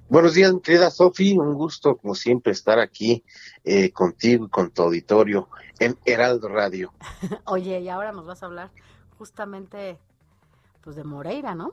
Buenos 0.09 0.35
días, 0.35 0.55
mi 0.55 0.61
querida 0.61 0.93
Sofi. 0.93 1.37
Un 1.37 1.55
gusto, 1.55 1.97
como 1.97 2.15
siempre, 2.15 2.53
estar 2.53 2.79
aquí 2.79 3.25
eh, 3.65 3.91
contigo 3.91 4.47
y 4.47 4.49
con 4.49 4.71
tu 4.71 4.83
auditorio 4.83 5.49
en 5.81 5.99
Heraldo 6.05 6.47
Radio. 6.47 6.93
Oye, 7.47 7.81
y 7.81 7.89
ahora 7.89 8.13
nos 8.13 8.27
vas 8.27 8.45
a 8.45 8.47
hablar 8.47 8.71
justamente 9.19 9.99
pues 10.83 10.97
de 10.97 11.05
Moreira, 11.05 11.55
¿no? 11.55 11.73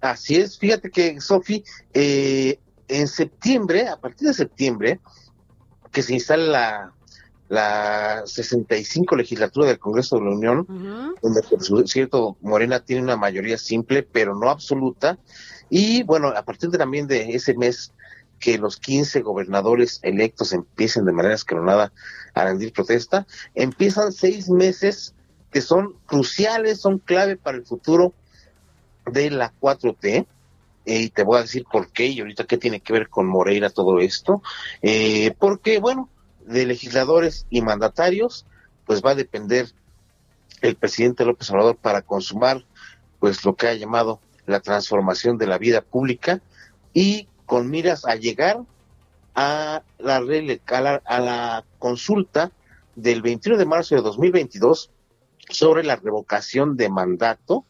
Así 0.00 0.36
es, 0.36 0.58
fíjate 0.58 0.90
que, 0.90 1.20
Sofi, 1.20 1.62
eh, 1.92 2.58
en 2.88 3.06
septiembre, 3.06 3.86
a 3.88 4.00
partir 4.00 4.28
de 4.28 4.34
septiembre, 4.34 5.00
que 5.92 6.02
se 6.02 6.14
instala 6.14 6.46
la, 6.46 6.94
la 7.50 8.22
65 8.26 9.16
legislatura 9.16 9.66
del 9.66 9.78
Congreso 9.78 10.16
de 10.16 10.24
la 10.24 10.30
Unión, 10.30 10.66
donde 11.20 11.42
por 11.42 11.88
cierto 11.88 12.36
Morena 12.40 12.80
tiene 12.80 13.02
una 13.02 13.16
mayoría 13.16 13.58
simple, 13.58 14.02
pero 14.02 14.34
no 14.34 14.48
absoluta. 14.48 15.18
Y 15.68 16.02
bueno, 16.04 16.28
a 16.28 16.44
partir 16.44 16.70
de 16.70 16.78
también 16.78 17.06
de 17.06 17.34
ese 17.34 17.54
mes 17.54 17.92
que 18.38 18.56
los 18.56 18.78
15 18.78 19.20
gobernadores 19.20 19.98
electos 20.02 20.52
empiecen 20.52 21.04
de 21.04 21.12
manera 21.12 21.34
escalonada 21.34 21.92
a 22.34 22.44
rendir 22.44 22.72
protesta, 22.72 23.26
empiezan 23.54 24.12
seis 24.12 24.48
meses 24.48 25.14
que 25.50 25.60
son 25.60 25.94
cruciales, 26.06 26.80
son 26.80 26.98
clave 26.98 27.36
para 27.36 27.58
el 27.58 27.64
futuro 27.64 28.14
de 29.06 29.30
la 29.30 29.52
4T. 29.60 30.26
eh, 30.86 31.00
y 31.00 31.10
te 31.10 31.22
voy 31.22 31.38
a 31.38 31.42
decir 31.42 31.64
por 31.70 31.90
qué 31.92 32.06
y 32.06 32.20
ahorita 32.20 32.44
qué 32.44 32.56
tiene 32.56 32.80
que 32.80 32.92
ver 32.92 33.08
con 33.08 33.26
Moreira 33.26 33.70
todo 33.70 33.98
esto. 33.98 34.42
Eh, 34.82 35.34
porque, 35.38 35.78
bueno, 35.78 36.08
de 36.46 36.66
legisladores 36.66 37.46
y 37.50 37.62
mandatarios, 37.62 38.46
pues 38.86 39.02
va 39.02 39.10
a 39.10 39.14
depender 39.14 39.68
el 40.62 40.76
presidente 40.76 41.24
López 41.24 41.50
Obrador 41.50 41.76
para 41.76 42.02
consumar 42.02 42.64
pues 43.18 43.44
lo 43.44 43.54
que 43.54 43.68
ha 43.68 43.74
llamado 43.74 44.20
la 44.46 44.60
transformación 44.60 45.38
de 45.38 45.46
la 45.46 45.58
vida 45.58 45.82
pública 45.82 46.40
y 46.92 47.28
con 47.46 47.70
miras 47.70 48.04
a 48.06 48.16
llegar 48.16 48.60
a 49.34 49.82
la, 49.98 50.16
a 50.16 50.80
la, 50.80 50.94
a 51.04 51.20
la 51.20 51.64
consulta 51.78 52.50
del 52.96 53.22
21 53.22 53.58
de 53.58 53.66
marzo 53.66 53.94
de 53.94 54.02
2022 54.02 54.90
sobre 55.50 55.84
la 55.84 55.96
revocación 55.96 56.76
de 56.76 56.88
mandato 56.88 57.64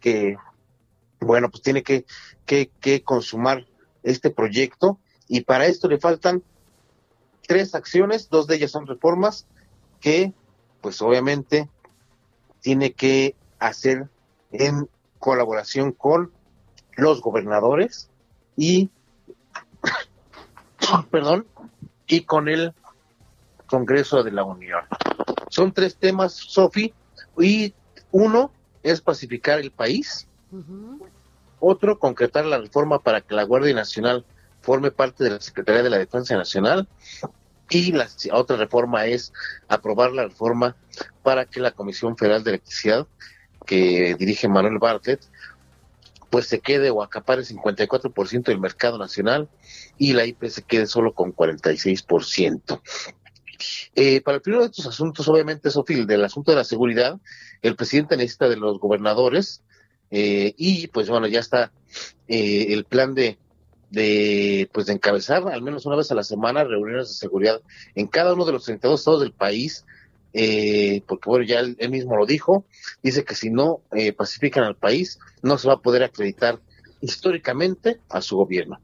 que 0.00 0.36
bueno 1.20 1.50
pues 1.50 1.62
tiene 1.62 1.82
que, 1.82 2.04
que, 2.44 3.02
consumar 3.02 3.66
este 4.02 4.30
proyecto 4.30 4.98
y 5.28 5.40
para 5.40 5.66
esto 5.66 5.88
le 5.88 5.98
faltan 5.98 6.42
tres 7.46 7.74
acciones, 7.74 8.28
dos 8.28 8.46
de 8.46 8.56
ellas 8.56 8.70
son 8.70 8.86
reformas 8.86 9.46
que 10.00 10.32
pues 10.80 11.00
obviamente 11.02 11.68
tiene 12.60 12.92
que 12.92 13.34
hacer 13.58 14.08
en 14.52 14.88
colaboración 15.18 15.92
con 15.92 16.32
los 16.96 17.20
gobernadores 17.20 18.10
y 18.56 18.90
perdón 21.10 21.46
y 22.06 22.22
con 22.22 22.48
el 22.48 22.74
Congreso 23.66 24.22
de 24.22 24.30
la 24.30 24.44
Unión. 24.44 24.84
Son 25.56 25.72
tres 25.72 25.96
temas, 25.96 26.34
Sofi, 26.34 26.92
y 27.38 27.72
uno 28.10 28.52
es 28.82 29.00
pacificar 29.00 29.58
el 29.58 29.70
país, 29.70 30.28
otro 31.60 31.98
concretar 31.98 32.44
la 32.44 32.58
reforma 32.58 32.98
para 32.98 33.22
que 33.22 33.34
la 33.34 33.44
Guardia 33.44 33.72
Nacional 33.72 34.26
forme 34.60 34.90
parte 34.90 35.24
de 35.24 35.30
la 35.30 35.40
Secretaría 35.40 35.82
de 35.82 35.88
la 35.88 35.96
Defensa 35.96 36.36
Nacional 36.36 36.86
y 37.70 37.92
la 37.92 38.06
otra 38.32 38.58
reforma 38.58 39.06
es 39.06 39.32
aprobar 39.66 40.12
la 40.12 40.24
reforma 40.24 40.76
para 41.22 41.46
que 41.46 41.60
la 41.60 41.70
Comisión 41.70 42.18
Federal 42.18 42.44
de 42.44 42.50
Electricidad 42.50 43.06
que 43.64 44.14
dirige 44.18 44.48
Manuel 44.48 44.78
Bartlett 44.78 45.24
pues 46.28 46.48
se 46.48 46.60
quede 46.60 46.90
o 46.90 47.02
acapare 47.02 47.40
54% 47.40 48.42
del 48.42 48.60
mercado 48.60 48.98
nacional 48.98 49.48
y 49.96 50.12
la 50.12 50.26
IP 50.26 50.48
se 50.48 50.60
quede 50.60 50.86
solo 50.86 51.14
con 51.14 51.34
46%. 51.34 52.78
Eh, 53.94 54.20
para 54.20 54.36
el 54.36 54.42
primero 54.42 54.62
de 54.62 54.70
estos 54.70 54.86
asuntos, 54.86 55.26
obviamente, 55.28 55.70
Sofía, 55.70 56.04
del 56.04 56.24
asunto 56.24 56.52
de 56.52 56.56
la 56.56 56.64
seguridad, 56.64 57.18
el 57.62 57.76
presidente 57.76 58.16
necesita 58.16 58.48
de 58.48 58.56
los 58.56 58.78
gobernadores 58.78 59.62
eh, 60.10 60.54
y 60.56 60.86
pues 60.88 61.08
bueno, 61.08 61.26
ya 61.26 61.40
está 61.40 61.72
eh, 62.28 62.66
el 62.70 62.84
plan 62.84 63.14
de, 63.14 63.38
de 63.90 64.68
pues 64.72 64.86
de 64.86 64.92
encabezar 64.92 65.48
al 65.48 65.62
menos 65.62 65.86
una 65.86 65.96
vez 65.96 66.10
a 66.10 66.14
la 66.14 66.22
semana 66.22 66.64
reuniones 66.64 67.08
de 67.08 67.14
seguridad 67.14 67.60
en 67.94 68.06
cada 68.06 68.34
uno 68.34 68.44
de 68.44 68.52
los 68.52 68.64
32 68.64 69.00
estados 69.00 69.20
del 69.20 69.32
país, 69.32 69.84
eh, 70.32 71.02
porque 71.06 71.28
bueno, 71.28 71.44
ya 71.44 71.60
él, 71.60 71.76
él 71.78 71.90
mismo 71.90 72.16
lo 72.16 72.26
dijo, 72.26 72.64
dice 73.02 73.24
que 73.24 73.34
si 73.34 73.50
no 73.50 73.80
eh, 73.92 74.12
pacifican 74.12 74.64
al 74.64 74.76
país, 74.76 75.18
no 75.42 75.58
se 75.58 75.68
va 75.68 75.74
a 75.74 75.80
poder 75.80 76.02
acreditar 76.02 76.60
históricamente 77.00 78.00
a 78.08 78.20
su 78.20 78.36
gobierno. 78.36 78.80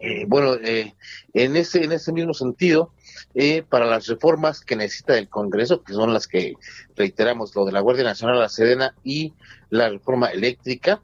Eh, 0.00 0.24
bueno, 0.26 0.54
eh, 0.54 0.94
en 1.34 1.56
ese 1.56 1.84
en 1.84 1.92
ese 1.92 2.12
mismo 2.12 2.34
sentido, 2.34 2.92
eh, 3.34 3.62
para 3.68 3.86
las 3.86 4.06
reformas 4.06 4.60
que 4.60 4.76
necesita 4.76 5.16
el 5.18 5.28
Congreso, 5.28 5.82
que 5.82 5.92
son 5.92 6.12
las 6.12 6.26
que 6.26 6.54
reiteramos, 6.96 7.54
lo 7.54 7.64
de 7.64 7.72
la 7.72 7.80
Guardia 7.80 8.04
Nacional, 8.04 8.38
la 8.38 8.48
Sedena 8.48 8.94
y 9.04 9.32
la 9.70 9.88
reforma 9.88 10.28
eléctrica, 10.28 11.00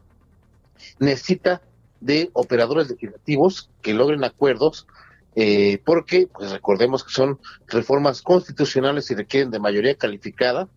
necesita 0.99 1.63
de 2.01 2.31
operadores 2.33 2.91
legislativos 2.91 3.71
que 3.83 3.95
logren 3.95 4.25
acuerdos, 4.25 4.87
eh, 5.37 5.79
porque 5.85 6.29
pues 6.33 6.51
recordemos 6.51 7.03
que 7.05 7.13
son 7.13 7.39
reformas 7.67 8.23
constitucionales 8.23 9.11
y 9.11 9.15
requieren 9.15 9.51
de 9.51 9.59
mayoría 9.59 9.95
calificada. 9.95 10.69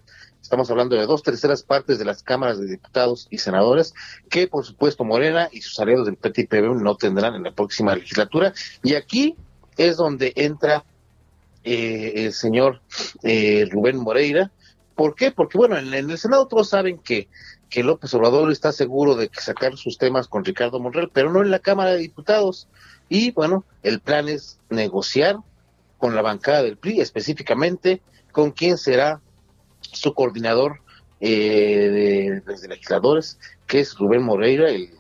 Estamos 0.48 0.72
hablando 0.72 0.96
de 0.96 1.06
dos 1.06 1.24
terceras 1.24 1.62
partes 1.62 2.00
de 2.00 2.06
las 2.06 2.24
cámaras 2.24 2.58
de 2.58 2.68
diputados 2.68 3.28
y 3.30 3.40
senadores, 3.40 3.94
que 4.30 4.48
por 4.48 4.66
supuesto 4.66 5.04
Morena 5.04 5.50
y 5.52 5.60
sus 5.60 5.78
aliados 5.78 6.06
del 6.06 6.16
PT 6.16 6.44
y 6.44 6.48
PBU 6.48 6.76
no 6.76 6.96
tendrán 6.96 7.36
en 7.36 7.44
la 7.44 7.52
próxima 7.52 7.94
legislatura. 7.94 8.54
Y 8.82 8.94
aquí 8.94 9.36
es 9.76 9.98
donde 9.98 10.32
entra 10.38 10.86
eh, 11.66 12.14
el 12.16 12.32
señor 12.32 12.80
eh, 13.24 13.68
Rubén 13.70 13.98
Moreira. 13.98 14.50
¿Por 14.96 15.16
qué? 15.16 15.32
Porque, 15.32 15.58
bueno, 15.58 15.78
en, 15.78 15.94
en 15.94 16.10
el 16.10 16.18
Senado 16.18 16.48
todos 16.48 16.70
saben 16.70 16.98
que, 16.98 17.28
que 17.70 17.84
López 17.84 18.14
Obrador 18.14 18.50
está 18.50 18.72
seguro 18.72 19.16
de 19.16 19.28
que 19.28 19.42
sacar 19.42 19.76
sus 19.76 19.98
temas 19.98 20.30
con 20.30 20.46
Ricardo 20.46 20.80
Monreal, 20.80 21.12
pero 21.12 21.30
no 21.30 21.42
en 21.42 21.52
la 21.52 21.60
Cámara 21.60 21.92
de 21.92 21.98
Diputados. 21.98 22.70
Y, 23.10 23.32
bueno, 23.32 23.66
el 23.84 24.00
plan 24.00 24.30
es 24.30 24.60
negociar 24.70 25.40
con 25.98 26.16
la 26.16 26.22
bancada 26.22 26.64
del 26.64 26.78
PRI, 26.78 27.02
específicamente 27.02 28.02
con 28.32 28.52
quién 28.52 28.78
será 28.78 29.20
su 29.98 30.14
coordinador 30.14 30.82
eh, 31.20 32.42
de, 32.46 32.68
legisladores, 32.68 33.40
que 33.66 33.80
es 33.80 33.98
Rubén 33.98 34.24
Moreira, 34.24 34.70
el, 34.70 34.92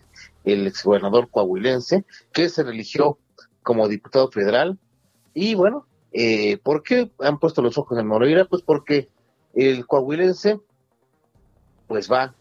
el 0.45 0.67
exgobernador 0.67 1.29
coahuilense, 1.29 2.05
que 2.31 2.49
se 2.49 2.63
religió 2.63 3.17
como 3.63 3.87
diputado 3.87 4.31
federal. 4.31 4.77
Y 5.33 5.55
bueno, 5.55 5.85
eh, 6.11 6.57
¿por 6.57 6.83
qué 6.83 7.11
han 7.19 7.37
puesto 7.39 7.61
los 7.61 7.77
ojos 7.77 7.99
en 7.99 8.07
Moreira? 8.07 8.45
Pues 8.45 8.61
porque 8.61 9.09
el 9.53 9.85
coahuilense, 9.85 10.59
pues 11.87 12.11
va, 12.11 12.33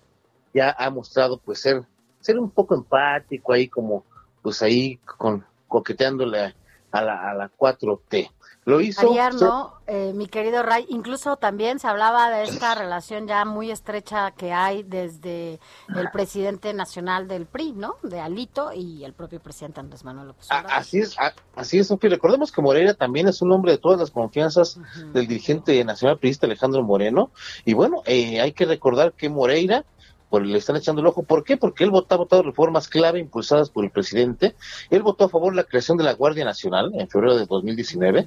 ya 0.55 0.75
ha 0.79 0.88
mostrado 0.90 1.38
pues 1.38 1.61
ser, 1.61 1.83
ser 2.21 2.38
un 2.38 2.51
poco 2.51 2.75
empático 2.75 3.53
ahí 3.53 3.69
como, 3.69 4.05
pues 4.42 4.62
ahí 4.62 4.97
con, 4.99 5.45
coqueteándole 5.69 6.55
a 6.90 7.03
la, 7.03 7.31
a 7.31 7.35
la 7.35 7.51
4T. 7.51 8.31
Lo 8.66 8.81
hizo. 8.81 9.12
Ayer, 9.12 9.33
¿no? 9.35 9.74
Eh, 9.87 10.12
mi 10.12 10.26
querido 10.26 10.61
Ray, 10.64 10.87
incluso 10.88 11.37
también 11.37 11.79
se 11.79 11.87
hablaba 11.87 12.31
de 12.31 12.42
esta 12.42 12.74
relación 12.74 13.29
ya 13.29 13.44
muy 13.44 13.70
estrecha 13.70 14.33
que 14.33 14.52
hay 14.52 14.83
desde 14.83 15.61
el 15.96 16.11
presidente 16.12 16.74
nacional 16.74 17.29
del 17.29 17.46
PRI, 17.46 17.72
¿no? 17.74 17.94
De 18.02 18.18
Alito 18.18 18.72
y 18.72 19.05
el 19.05 19.12
propio 19.12 19.38
presidente 19.38 19.79
Andrés 19.79 20.05
Manuel 20.05 20.26
López 20.29 20.50
A- 20.50 20.59
Obrador. 20.62 20.79
Así 20.81 20.98
es, 20.98 21.16
a- 21.16 21.33
así 21.55 21.79
es. 21.79 21.88
Recordemos 22.00 22.50
que 22.50 22.61
Moreira 22.61 22.94
también 22.94 23.29
es 23.29 23.40
un 23.40 23.52
hombre 23.52 23.70
de 23.70 23.79
todas 23.79 24.00
las 24.00 24.11
confianzas 24.11 24.81
del 25.12 25.29
dirigente 25.29 25.83
nacional 25.85 26.18
priista 26.18 26.46
Alejandro 26.46 26.83
Moreno. 26.83 27.31
Y 27.64 27.72
bueno, 27.74 28.02
eh, 28.05 28.40
hay 28.40 28.50
que 28.50 28.64
recordar 28.64 29.12
que 29.12 29.29
Moreira, 29.29 29.85
pues, 30.29 30.44
le 30.44 30.59
están 30.59 30.74
echando 30.74 31.00
el 31.02 31.07
ojo. 31.07 31.22
¿Por 31.22 31.44
qué? 31.44 31.57
Porque 31.57 31.85
él 31.85 31.92
votó, 31.92 32.16
ha 32.16 32.18
votado 32.18 32.42
reformas 32.42 32.88
clave 32.88 33.20
impulsadas 33.20 33.70
por 33.70 33.85
el 33.85 33.92
presidente. 33.92 34.57
Él 34.90 35.05
votó 35.05 35.26
a 35.26 35.29
favor 35.29 35.55
la 35.55 35.62
creación 35.62 35.96
de 35.96 36.02
la 36.02 36.14
Guardia 36.14 36.44
Nacional 36.44 36.90
en 36.96 37.09
febrero 37.09 37.37
de 37.38 37.46
2019. 37.46 38.26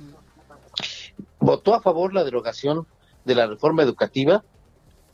Votó 1.40 1.74
a 1.74 1.82
favor 1.82 2.14
la 2.14 2.24
derogación 2.24 2.86
de 3.26 3.36
la 3.36 3.48
reforma 3.48 3.84
educativa 3.84 4.44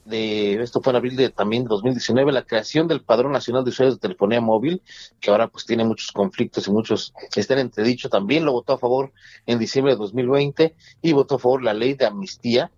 de 0.05 0.61
esto 0.61 0.81
fue 0.81 0.91
en 0.91 0.97
abril 0.97 1.15
de 1.15 1.29
también 1.29 1.63
de 1.63 1.69
2019 1.69 2.31
la 2.31 2.43
creación 2.43 2.87
del 2.87 3.01
Padrón 3.01 3.31
Nacional 3.31 3.63
de 3.63 3.71
Usuarios 3.71 3.95
de 3.95 4.01
Telefonía 4.01 4.39
Móvil 4.39 4.81
que 5.19 5.31
ahora 5.31 5.47
pues 5.47 5.65
tiene 5.65 5.83
muchos 5.83 6.11
conflictos 6.11 6.67
y 6.67 6.71
muchos 6.71 7.13
están 7.35 7.57
entredicho 7.57 8.07
también 8.07 8.45
lo 8.45 8.53
votó 8.53 8.73
a 8.73 8.77
favor 8.77 9.11
en 9.47 9.57
diciembre 9.57 9.93
de 9.93 9.97
2020 9.97 10.75
y 11.01 11.13
votó 11.13 11.35
a 11.35 11.39
favor 11.39 11.63
la 11.63 11.73
ley 11.73 11.95
de 11.95 12.05
amnistía 12.05 12.71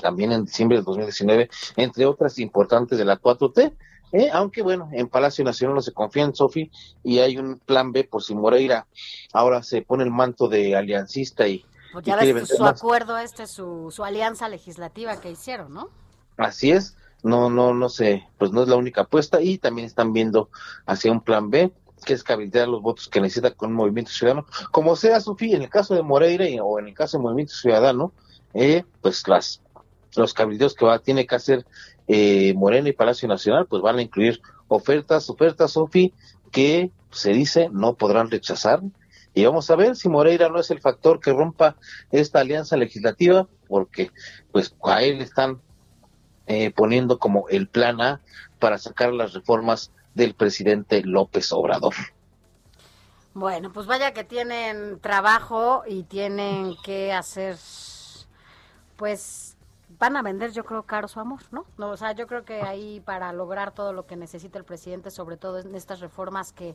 también 0.00 0.32
en 0.32 0.46
diciembre 0.46 0.78
de 0.78 0.84
2019 0.84 1.50
entre 1.76 2.06
otras 2.06 2.38
importantes 2.38 2.98
de 2.98 3.04
la 3.04 3.20
4T 3.20 3.74
¿eh? 4.12 4.30
aunque 4.32 4.62
bueno 4.62 4.88
en 4.92 5.08
Palacio 5.08 5.44
Nacional 5.44 5.74
no 5.74 5.82
se 5.82 5.92
confía 5.92 6.24
en 6.24 6.34
Sofi 6.34 6.70
y 7.04 7.18
hay 7.18 7.36
un 7.36 7.58
plan 7.58 7.92
B 7.92 8.04
por 8.04 8.22
si 8.22 8.34
Moreira 8.34 8.86
ahora 9.34 9.62
se 9.62 9.82
pone 9.82 10.04
el 10.04 10.10
manto 10.10 10.48
de 10.48 10.74
aliancista 10.74 11.46
y, 11.46 11.66
Pues 12.02 12.06
ya 12.06 12.16
ves 12.16 12.48
su 12.48 12.62
más. 12.62 12.78
acuerdo 12.80 13.18
este, 13.18 13.46
su, 13.46 13.90
su 13.90 14.04
alianza 14.04 14.48
legislativa 14.48 15.20
que 15.20 15.30
hicieron, 15.30 15.72
¿no? 15.72 15.90
Así 16.36 16.70
es, 16.70 16.96
no, 17.22 17.48
no, 17.50 17.74
no 17.74 17.88
sé, 17.88 18.26
pues 18.38 18.52
no 18.52 18.62
es 18.62 18.68
la 18.68 18.76
única 18.76 19.02
apuesta 19.02 19.40
y 19.40 19.58
también 19.58 19.86
están 19.86 20.12
viendo 20.12 20.50
hacia 20.86 21.10
un 21.10 21.20
plan 21.20 21.50
B, 21.50 21.72
que 22.04 22.12
es 22.12 22.22
cabildear 22.22 22.68
los 22.68 22.82
votos 22.82 23.08
que 23.08 23.20
necesita 23.20 23.50
con 23.52 23.70
un 23.70 23.76
movimiento 23.76 24.10
ciudadano. 24.10 24.46
Como 24.70 24.96
sea, 24.96 25.20
Sofía, 25.20 25.56
en 25.56 25.62
el 25.62 25.70
caso 25.70 25.94
de 25.94 26.02
Moreira 26.02 26.48
y- 26.48 26.58
o 26.60 26.78
en 26.78 26.88
el 26.88 26.94
caso 26.94 27.16
del 27.16 27.22
movimiento 27.24 27.54
ciudadano, 27.54 28.12
eh, 28.54 28.84
pues 29.00 29.26
las 29.28 29.62
los 30.14 30.32
cabildeos 30.32 30.74
que 30.74 30.86
va, 30.86 30.98
tiene 30.98 31.26
que 31.26 31.34
hacer 31.34 31.66
eh, 32.08 32.54
Morena 32.54 32.88
y 32.88 32.92
Palacio 32.92 33.28
Nacional, 33.28 33.66
pues 33.66 33.82
van 33.82 33.98
a 33.98 34.02
incluir 34.02 34.40
ofertas, 34.68 35.28
ofertas, 35.28 35.72
Sofi, 35.72 36.14
que 36.50 36.90
se 37.10 37.32
dice 37.32 37.68
no 37.70 37.94
podrán 37.94 38.30
rechazar. 38.30 38.80
Y 39.36 39.44
vamos 39.44 39.70
a 39.70 39.76
ver 39.76 39.96
si 39.96 40.08
Moreira 40.08 40.48
no 40.48 40.58
es 40.58 40.70
el 40.70 40.80
factor 40.80 41.20
que 41.20 41.30
rompa 41.30 41.76
esta 42.10 42.40
alianza 42.40 42.74
legislativa, 42.78 43.46
porque 43.68 44.10
pues 44.50 44.74
a 44.82 45.02
él 45.02 45.20
están 45.20 45.60
eh, 46.46 46.70
poniendo 46.70 47.18
como 47.18 47.46
el 47.50 47.68
plan 47.68 48.00
A 48.00 48.22
para 48.58 48.78
sacar 48.78 49.12
las 49.12 49.34
reformas 49.34 49.92
del 50.14 50.32
presidente 50.32 51.02
López 51.02 51.52
Obrador. 51.52 51.92
Bueno, 53.34 53.70
pues 53.74 53.86
vaya 53.86 54.14
que 54.14 54.24
tienen 54.24 55.00
trabajo 55.00 55.82
y 55.86 56.04
tienen 56.04 56.74
que 56.82 57.12
hacer, 57.12 57.58
pues 58.96 59.58
van 59.98 60.16
a 60.16 60.22
vender 60.22 60.52
yo 60.52 60.64
creo 60.64 60.84
caro 60.84 61.08
su 61.08 61.20
amor, 61.20 61.42
¿no? 61.50 61.66
no 61.76 61.90
o 61.90 61.96
sea, 61.98 62.12
yo 62.12 62.26
creo 62.26 62.46
que 62.46 62.62
ahí 62.62 63.00
para 63.00 63.34
lograr 63.34 63.72
todo 63.72 63.92
lo 63.92 64.06
que 64.06 64.16
necesita 64.16 64.58
el 64.58 64.64
presidente, 64.64 65.10
sobre 65.10 65.36
todo 65.36 65.58
en 65.58 65.74
estas 65.74 66.00
reformas 66.00 66.54
que, 66.54 66.74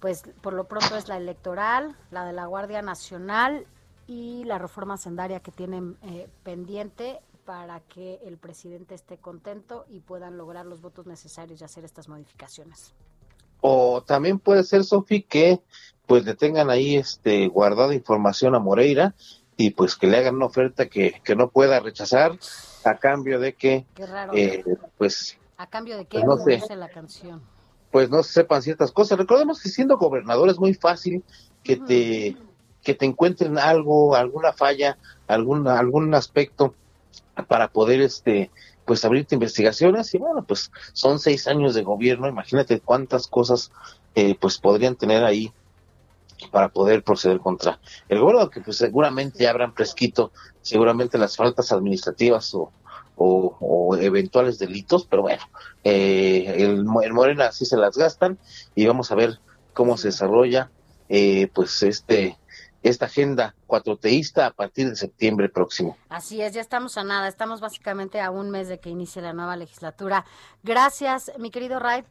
pues 0.00 0.22
por 0.40 0.52
lo 0.52 0.64
pronto 0.64 0.96
es 0.96 1.08
la 1.08 1.16
electoral, 1.16 1.96
la 2.10 2.24
de 2.24 2.32
la 2.32 2.46
Guardia 2.46 2.82
Nacional 2.82 3.66
y 4.06 4.44
la 4.44 4.58
reforma 4.58 4.96
sendaria 4.96 5.40
que 5.40 5.52
tienen 5.52 5.96
eh, 6.02 6.28
pendiente 6.42 7.20
para 7.44 7.80
que 7.80 8.20
el 8.24 8.36
presidente 8.36 8.94
esté 8.94 9.16
contento 9.16 9.86
y 9.88 10.00
puedan 10.00 10.36
lograr 10.36 10.66
los 10.66 10.80
votos 10.80 11.06
necesarios 11.06 11.60
y 11.60 11.64
hacer 11.64 11.84
estas 11.84 12.08
modificaciones. 12.08 12.92
O 13.60 14.02
también 14.02 14.38
puede 14.38 14.62
ser, 14.64 14.84
Sofi, 14.84 15.22
que 15.22 15.60
pues 16.06 16.24
le 16.24 16.34
tengan 16.34 16.70
ahí 16.70 16.96
este 16.96 17.48
guardada 17.48 17.94
información 17.94 18.54
a 18.54 18.58
Moreira 18.58 19.14
y 19.56 19.70
pues 19.70 19.96
que 19.96 20.06
le 20.06 20.18
hagan 20.18 20.36
una 20.36 20.46
oferta 20.46 20.86
que, 20.88 21.20
que 21.24 21.34
no 21.34 21.48
pueda 21.48 21.80
rechazar 21.80 22.38
a 22.84 22.96
cambio 22.98 23.40
de 23.40 23.54
que 23.54 23.84
Qué 23.94 24.06
raro. 24.06 24.32
eh, 24.34 24.62
pues 24.96 25.36
¿A 25.56 25.66
cambio 25.66 25.96
de 25.96 26.04
qué? 26.06 26.20
pues 26.20 26.26
no 26.26 26.36
sé. 26.44 26.76
la 26.76 26.88
canción. 26.88 27.42
Pues 27.90 28.10
no 28.10 28.22
sepan 28.22 28.62
ciertas 28.62 28.92
cosas. 28.92 29.18
Recordemos 29.18 29.60
que 29.60 29.68
siendo 29.68 29.98
gobernador 29.98 30.48
es 30.48 30.58
muy 30.58 30.74
fácil 30.74 31.24
que 31.62 31.76
te 31.76 32.36
que 32.82 32.94
te 32.94 33.04
encuentren 33.04 33.58
algo, 33.58 34.14
alguna 34.14 34.52
falla, 34.52 34.96
algún 35.26 35.68
algún 35.68 36.14
aspecto 36.14 36.74
para 37.46 37.68
poder 37.68 38.00
este 38.00 38.50
pues 38.84 39.04
abrirte 39.04 39.34
investigaciones. 39.34 40.14
Y 40.14 40.18
bueno 40.18 40.44
pues 40.44 40.70
son 40.92 41.18
seis 41.18 41.46
años 41.48 41.74
de 41.74 41.82
gobierno. 41.82 42.28
Imagínate 42.28 42.80
cuántas 42.80 43.26
cosas 43.26 43.70
eh, 44.14 44.36
pues 44.38 44.58
podrían 44.58 44.96
tener 44.96 45.24
ahí 45.24 45.52
para 46.52 46.68
poder 46.68 47.02
proceder 47.02 47.40
contra 47.40 47.80
el 48.08 48.20
gobierno 48.20 48.48
que 48.48 48.60
pues 48.60 48.76
seguramente 48.76 49.42
ya 49.42 49.50
habrán 49.50 49.74
prescrito 49.74 50.30
seguramente 50.62 51.18
las 51.18 51.36
faltas 51.36 51.72
administrativas 51.72 52.54
o, 52.54 52.70
o, 53.18 53.56
o 53.60 53.96
eventuales 53.96 54.58
delitos 54.58 55.06
pero 55.06 55.22
bueno 55.22 55.42
eh, 55.84 56.54
el, 56.56 56.86
el 57.02 57.12
Morena 57.12 57.52
sí 57.52 57.64
se 57.66 57.76
las 57.76 57.96
gastan 57.96 58.38
y 58.74 58.86
vamos 58.86 59.10
a 59.10 59.14
ver 59.14 59.38
cómo 59.74 59.96
se 59.96 60.08
desarrolla 60.08 60.70
eh, 61.08 61.50
pues 61.54 61.82
este 61.82 62.38
esta 62.82 63.06
agenda 63.06 63.54
cuatroteísta 63.66 64.46
a 64.46 64.50
partir 64.52 64.88
de 64.88 64.96
septiembre 64.96 65.48
próximo. 65.48 65.96
Así 66.08 66.40
es, 66.40 66.54
ya 66.54 66.60
estamos 66.60 66.96
a 66.96 67.04
nada, 67.04 67.28
estamos 67.28 67.60
básicamente 67.60 68.20
a 68.20 68.30
un 68.30 68.50
mes 68.50 68.68
de 68.68 68.78
que 68.78 68.90
inicie 68.90 69.20
la 69.20 69.32
nueva 69.32 69.56
legislatura. 69.56 70.24
Gracias, 70.62 71.32
mi 71.38 71.50
querido 71.50 71.78
Ray, 71.80 72.04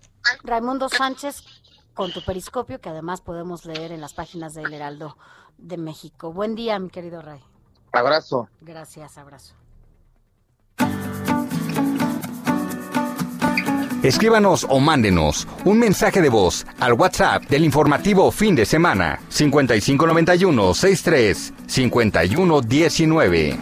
Raimundo 0.44 0.90
Sánchez, 0.90 1.44
con 1.94 2.12
tu 2.12 2.24
periscopio 2.24 2.80
que 2.80 2.90
además 2.90 3.22
podemos 3.22 3.66
leer 3.66 3.92
en 3.92 4.02
las 4.02 4.14
páginas 4.14 4.54
del 4.54 4.74
Heraldo 4.74 5.18
de 5.58 5.78
México. 5.78 6.34
Buen 6.34 6.56
día, 6.56 6.78
mi 6.80 6.90
querido 6.90 7.22
Ray. 7.22 7.42
Abrazo. 7.94 8.50
Gracias, 8.62 9.18
abrazo. 9.18 9.56
Escríbanos 14.04 14.64
o 14.70 14.80
mándenos 14.80 15.48
un 15.66 15.80
mensaje 15.80 16.22
de 16.22 16.30
voz 16.30 16.68
al 16.80 16.94
WhatsApp 16.94 17.46
del 17.46 17.66
informativo 17.66 18.30
fin 18.30 18.56
de 18.56 18.64
semana 18.64 19.20
5591 19.30 20.74
63 20.76 21.54
51 21.66 22.62
19. 22.62 23.58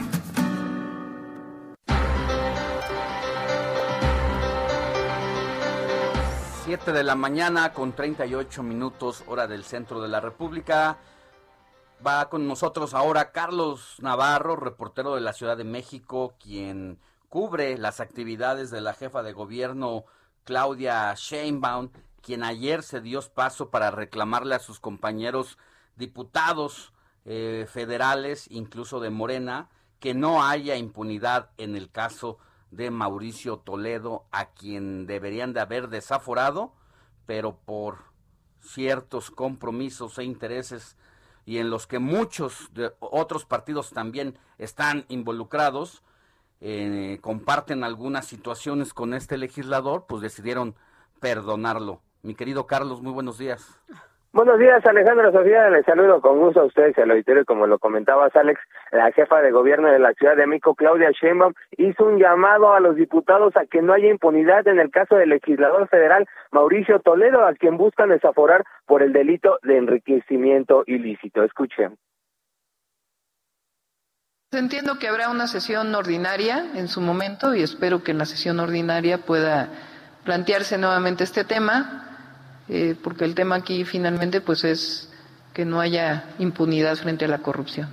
Siete 6.66 6.92
de 6.92 7.04
la 7.06 7.16
mañana 7.16 7.72
con 7.72 7.94
38 7.94 8.62
minutos 8.62 9.24
hora 9.28 9.48
del 9.48 9.64
centro 9.64 10.02
de 10.02 10.10
la 10.10 10.20
República. 10.20 10.98
Va 12.06 12.28
con 12.28 12.46
nosotros 12.46 12.94
ahora 12.94 13.32
Carlos 13.32 13.96
Navarro, 14.02 14.58
reportero 14.58 15.16
de 15.16 15.22
la 15.22 15.32
Ciudad 15.32 15.56
de 15.56 15.64
México, 15.64 16.36
quien 16.44 17.00
cubre 17.30 17.78
las 17.78 18.02
actividades 18.02 18.70
de 18.70 18.82
la 18.82 18.94
jefa 18.94 19.24
de 19.24 19.32
gobierno 19.32 20.04
Claudia 20.46 21.14
Sheinbaum, 21.16 21.90
quien 22.22 22.44
ayer 22.44 22.84
se 22.84 23.02
dio 23.02 23.20
paso 23.34 23.70
para 23.70 23.92
reclamarle 23.92 24.56
a 24.56 24.60
sus 24.60 24.80
compañeros 24.80 25.58
diputados 25.98 26.94
eh, 27.26 27.68
federales, 27.70 28.48
incluso 28.50 29.00
de 29.00 29.10
Morena, 29.10 29.70
que 30.00 30.14
no 30.14 30.44
haya 30.44 30.78
impunidad 30.78 31.50
en 31.58 31.76
el 31.76 31.90
caso 31.90 32.38
de 32.72 32.92
Mauricio 32.92 33.58
Toledo, 33.58 34.26
a 34.32 34.52
quien 34.52 35.08
deberían 35.08 35.54
de 35.54 35.62
haber 35.62 35.90
desaforado, 35.90 36.74
pero 37.26 37.58
por 37.58 38.06
ciertos 38.62 39.32
compromisos 39.32 40.18
e 40.20 40.24
intereses 40.24 40.96
y 41.46 41.58
en 41.60 41.70
los 41.70 41.88
que 41.88 42.00
muchos 42.00 42.70
de 42.74 42.94
otros 43.00 43.46
partidos 43.46 43.92
también 43.92 44.38
están 44.58 45.06
involucrados, 45.10 46.04
eh, 46.68 47.20
comparten 47.22 47.84
algunas 47.84 48.26
situaciones 48.26 48.92
con 48.92 49.14
este 49.14 49.38
legislador, 49.38 50.06
pues 50.10 50.24
decidieron 50.24 50.74
perdonarlo. 51.22 52.02
Mi 52.24 52.34
querido 52.34 52.66
Carlos, 52.66 53.04
muy 53.04 53.14
buenos 53.14 53.38
días. 53.38 53.80
Buenos 54.34 54.58
días, 54.58 54.84
Alejandro 54.84 55.32
Sofía. 55.32 55.70
Les 55.70 55.86
saludo 55.86 56.20
con 56.22 56.40
gusto 56.40 56.62
a 56.62 56.66
ustedes 56.66 56.98
al 56.98 57.12
auditorio. 57.12 57.46
Como 57.46 57.68
lo 57.68 57.78
comentabas, 57.78 58.36
Alex, 58.36 58.60
la 58.92 59.12
jefa 59.12 59.42
de 59.42 59.52
gobierno 59.52 59.92
de 59.92 60.00
la 60.00 60.14
Ciudad 60.14 60.36
de 60.36 60.48
México, 60.48 60.74
Claudia 60.74 61.12
Sheinbaum, 61.12 61.54
hizo 61.78 62.04
un 62.04 62.18
llamado 62.18 62.74
a 62.74 62.80
los 62.80 62.96
diputados 62.96 63.56
a 63.56 63.68
que 63.68 63.84
no 63.84 63.94
haya 63.94 64.10
impunidad 64.10 64.68
en 64.68 64.80
el 64.80 64.90
caso 64.90 65.18
del 65.18 65.30
legislador 65.30 65.88
federal 65.88 66.28
Mauricio 66.52 67.00
Toledo, 67.00 67.46
a 67.46 67.54
quien 67.54 67.78
buscan 67.78 68.10
desaforar 68.10 68.66
por 68.88 69.04
el 69.04 69.14
delito 69.14 69.60
de 69.62 69.78
enriquecimiento 69.78 70.84
ilícito. 70.88 71.44
Escuchen. 71.44 71.96
Entiendo 74.58 74.98
que 75.00 75.10
habrá 75.10 75.30
una 75.30 75.48
sesión 75.48 75.94
ordinaria 75.96 76.66
en 76.76 76.88
su 76.88 77.02
momento 77.02 77.54
y 77.54 77.62
espero 77.62 78.04
que 78.04 78.12
en 78.12 78.18
la 78.18 78.26
sesión 78.26 78.60
ordinaria 78.60 79.18
pueda 79.18 79.68
plantearse 80.24 80.78
nuevamente 80.78 81.26
este 81.26 81.44
tema, 81.44 82.08
eh, 82.70 82.96
porque 83.04 83.26
el 83.26 83.36
tema 83.36 83.56
aquí 83.56 83.84
finalmente 83.84 84.40
pues 84.40 84.64
es 84.64 85.14
que 85.54 85.66
no 85.66 85.82
haya 85.82 86.24
impunidad 86.40 86.96
frente 86.96 87.26
a 87.26 87.28
la 87.28 87.40
corrupción. 87.40 87.90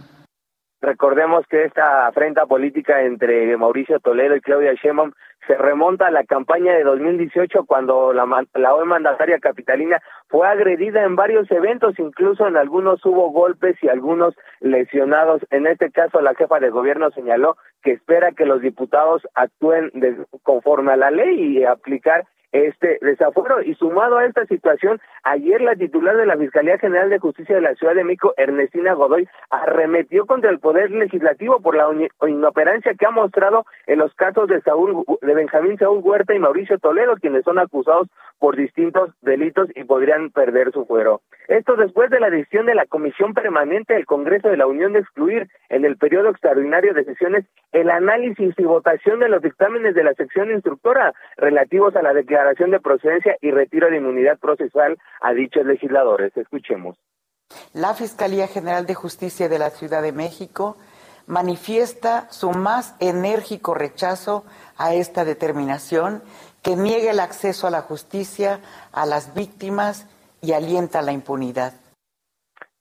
Recordemos 0.81 1.45
que 1.49 1.65
esta 1.65 2.07
afrenta 2.07 2.47
política 2.47 3.03
entre 3.03 3.57
Mauricio 3.57 3.99
Toledo 4.01 4.37
y 4.37 4.41
Claudia 4.41 4.73
Sheinbaum 4.75 5.13
se 5.47 5.55
remonta 5.57 6.07
a 6.07 6.11
la 6.11 6.25
campaña 6.25 6.73
de 6.75 6.85
2018 6.85 7.65
cuando 7.65 8.13
la, 8.13 8.27
la 8.55 8.75
hoy 8.75 8.87
mandataria 8.87 9.39
capitalina 9.39 10.01
fue 10.29 10.47
agredida 10.47 11.03
en 11.05 11.17
varios 11.17 11.51
eventos, 11.51 11.99
incluso 11.99 12.47
en 12.47 12.57
algunos 12.57 13.05
hubo 13.05 13.31
golpes 13.31 13.77
y 13.83 13.89
algunos 13.89 14.35
lesionados. 14.61 15.43
En 15.51 15.67
este 15.67 15.91
caso, 15.91 16.21
la 16.21 16.35
jefa 16.35 16.61
de 16.61 16.71
gobierno 16.71 17.11
señaló 17.11 17.57
que 17.83 17.93
espera 17.93 18.33
que 18.33 18.47
los 18.47 18.61
diputados 18.61 19.27
actúen 19.35 19.91
de- 19.95 20.25
conforme 20.43 20.93
a 20.93 20.97
la 20.97 21.11
ley 21.11 21.59
y 21.59 21.65
aplicar 21.65 22.25
este 22.53 22.99
desafuero. 23.01 23.63
Y 23.63 23.75
sumado 23.75 24.19
a 24.19 24.27
esta 24.27 24.47
situación, 24.47 25.01
ayer 25.25 25.61
la 25.61 25.75
titular 25.75 26.17
de 26.17 26.27
la 26.27 26.37
Fiscalía 26.37 26.79
General 26.79 27.11
de 27.11 27.19
Justicia 27.19 27.57
de 27.57 27.63
la 27.63 27.75
Ciudad 27.75 27.95
de 27.95 28.05
México, 28.05 28.35
Ernestina 28.37 28.93
Godoy, 28.93 29.29
arremetió 29.51 30.27
contra 30.27 30.51
el 30.51 30.61
Poder 30.61 30.91
Legislativo 30.91 31.61
por 31.61 31.77
la 31.77 31.89
inoperancia 32.29 32.95
que 32.95 33.07
ha 33.07 33.11
mostrado 33.11 33.65
en 33.87 33.99
los 33.99 34.15
casos 34.15 34.49
de 34.49 34.61
Saúl, 34.61 35.05
de 35.21 35.35
Benjamín 35.35 35.79
Saúl 35.79 36.01
Huerta 36.03 36.35
y 36.35 36.39
Mauricio 36.39 36.79
Toledo, 36.79 37.17
quienes 37.17 37.45
son 37.45 37.59
acusados 37.59 38.09
por 38.39 38.57
distintos 38.57 39.11
delitos 39.23 39.69
y 39.75 39.85
podrían 39.85 40.31
perder 40.31 40.73
su 40.73 40.85
fuero. 40.85 41.21
Esto 41.49 41.77
después 41.77 42.11
de 42.11 42.21
la 42.21 42.31
decisión 42.31 42.67
de 42.67 42.75
la 42.75 42.87
Comisión 42.87 43.35
Permanente 43.35 43.95
del 43.95 44.07
Congreso 44.07 44.49
de 44.49 44.57
la 44.57 44.67
Unión 44.67 44.93
de 44.93 45.01
excluir 45.01 45.49
en 45.69 45.85
el 45.85 45.97
periodo 45.97 46.31
extraordinario 46.31 46.93
de 46.93 47.05
sesiones 47.05 47.45
el 47.73 47.91
análisis 47.91 48.55
y 48.59 48.65
votación 48.65 49.21
de 49.21 49.29
los 49.29 49.43
dictámenes 49.43 49.95
de 49.95 50.05
la 50.05 50.15
sección 50.15 50.51
instructora 50.51 51.15
relativos 51.37 51.95
a 51.97 52.03
la 52.03 52.13
declaración 52.13 52.42
de 52.71 52.81
procedencia 52.81 53.37
y 53.41 53.51
retiro 53.51 53.91
de 53.91 53.99
inmunidad 53.99 54.39
procesal 54.39 54.99
a 55.21 55.33
dichos 55.33 55.65
legisladores. 55.65 56.37
Escuchemos. 56.37 56.97
La 57.73 57.95
Fiscalía 57.95 58.47
General 58.47 58.87
de 58.87 58.95
Justicia 58.95 59.49
de 59.49 59.59
la 59.59 59.71
Ciudad 59.71 60.03
de 60.03 60.13
México 60.13 60.77
manifiesta 61.27 62.27
su 62.31 62.51
más 62.51 62.95
enérgico 63.01 63.75
rechazo 63.75 64.45
a 64.77 64.95
esta 64.95 65.25
determinación 65.25 66.23
que 66.63 66.77
niega 66.77 67.11
el 67.11 67.21
acceso 67.21 67.67
a 67.67 67.71
la 67.71 67.83
justicia 67.83 68.61
a 68.93 69.07
las 69.07 69.35
víctimas 69.35 70.07
y 70.41 70.53
alienta 70.53 71.03
la 71.03 71.13
impunidad. 71.13 71.75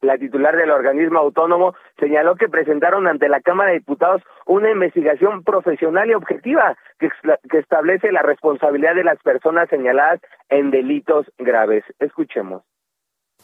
La 0.02 0.18
titular 0.18 0.58
del 0.58 0.72
organismo 0.72 1.20
autónomo 1.20 1.76
señaló 1.99 2.36
que 2.36 2.49
presentaron 2.49 3.08
ante 3.08 3.30
la 3.30 3.39
Cámara 3.39 3.70
de 3.70 3.80
Diputados 3.80 4.24
una 4.47 4.72
investigación 4.72 5.43
profesional 5.43 6.10
y 6.10 6.16
objetiva 6.16 6.76
que, 6.97 7.10
establece 7.60 8.12
la 8.12 8.24
responsabilidad 8.24 8.95
de 8.95 9.04
las 9.04 9.20
personas 9.20 9.70
señaladas 9.70 10.20
en 10.49 10.72
delitos 10.72 11.28
graves. 11.38 11.84
Escuchemos. 11.99 12.64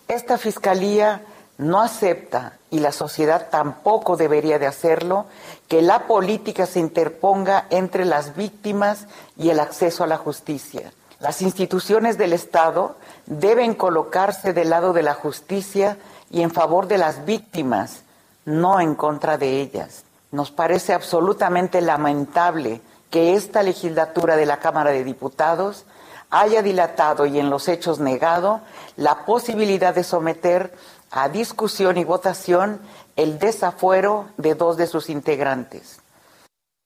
Esta 0.08 0.39
Fiscalía 0.39 1.22
no 1.60 1.80
acepta, 1.80 2.53
y 2.72 2.80
la 2.80 2.91
sociedad 2.91 3.49
tampoco 3.51 4.18
debería 4.18 4.58
de 4.58 4.66
hacerlo, 4.66 5.28
que 5.68 5.84
la 5.84 6.08
política 6.08 6.66
se 6.66 6.80
interponga 6.80 7.66
entre 7.70 8.03
las 8.05 8.36
víctimas 8.36 9.08
y 9.38 9.49
el 9.51 9.60
acceso 9.60 10.03
a 10.03 10.08
la 10.08 10.18
justicia. 10.18 10.91
Las 11.20 11.41
instituciones 11.41 12.18
del 12.18 12.34
Estado 12.34 12.95
deben 13.26 13.74
colocarse 13.74 14.53
del 14.53 14.70
lado 14.70 14.93
de 14.93 15.01
la 15.01 15.16
justicia 15.16 15.97
y 16.30 16.41
en 16.41 16.51
favor 16.51 16.88
de 16.88 16.97
las 16.97 17.25
víctimas, 17.25 18.05
no 18.45 18.80
en 18.80 18.95
contra 18.95 19.38
de 19.38 19.61
ellas. 19.61 20.05
Nos 20.32 20.51
parece 20.51 20.93
absolutamente 20.93 21.82
lamentable 21.82 22.82
que 23.09 23.34
esta 23.34 23.63
legislatura 23.63 24.36
de 24.36 24.45
la 24.45 24.57
Cámara 24.57 24.91
de 24.91 25.03
Diputados 25.03 25.86
haya 26.30 26.61
dilatado 26.61 27.25
y 27.25 27.39
en 27.39 27.49
los 27.49 27.69
hechos 27.69 27.99
negado 27.99 28.61
la 28.97 29.25
posibilidad 29.25 29.95
de 29.95 30.03
someter 30.03 30.71
a 31.11 31.30
discusión 31.30 31.97
y 31.97 32.03
votación 32.03 32.82
el 33.15 33.39
desafuero 33.39 34.25
de 34.38 34.55
dos 34.55 34.78
de 34.78 34.88
sus 34.88 35.09
integrantes. 35.09 36.03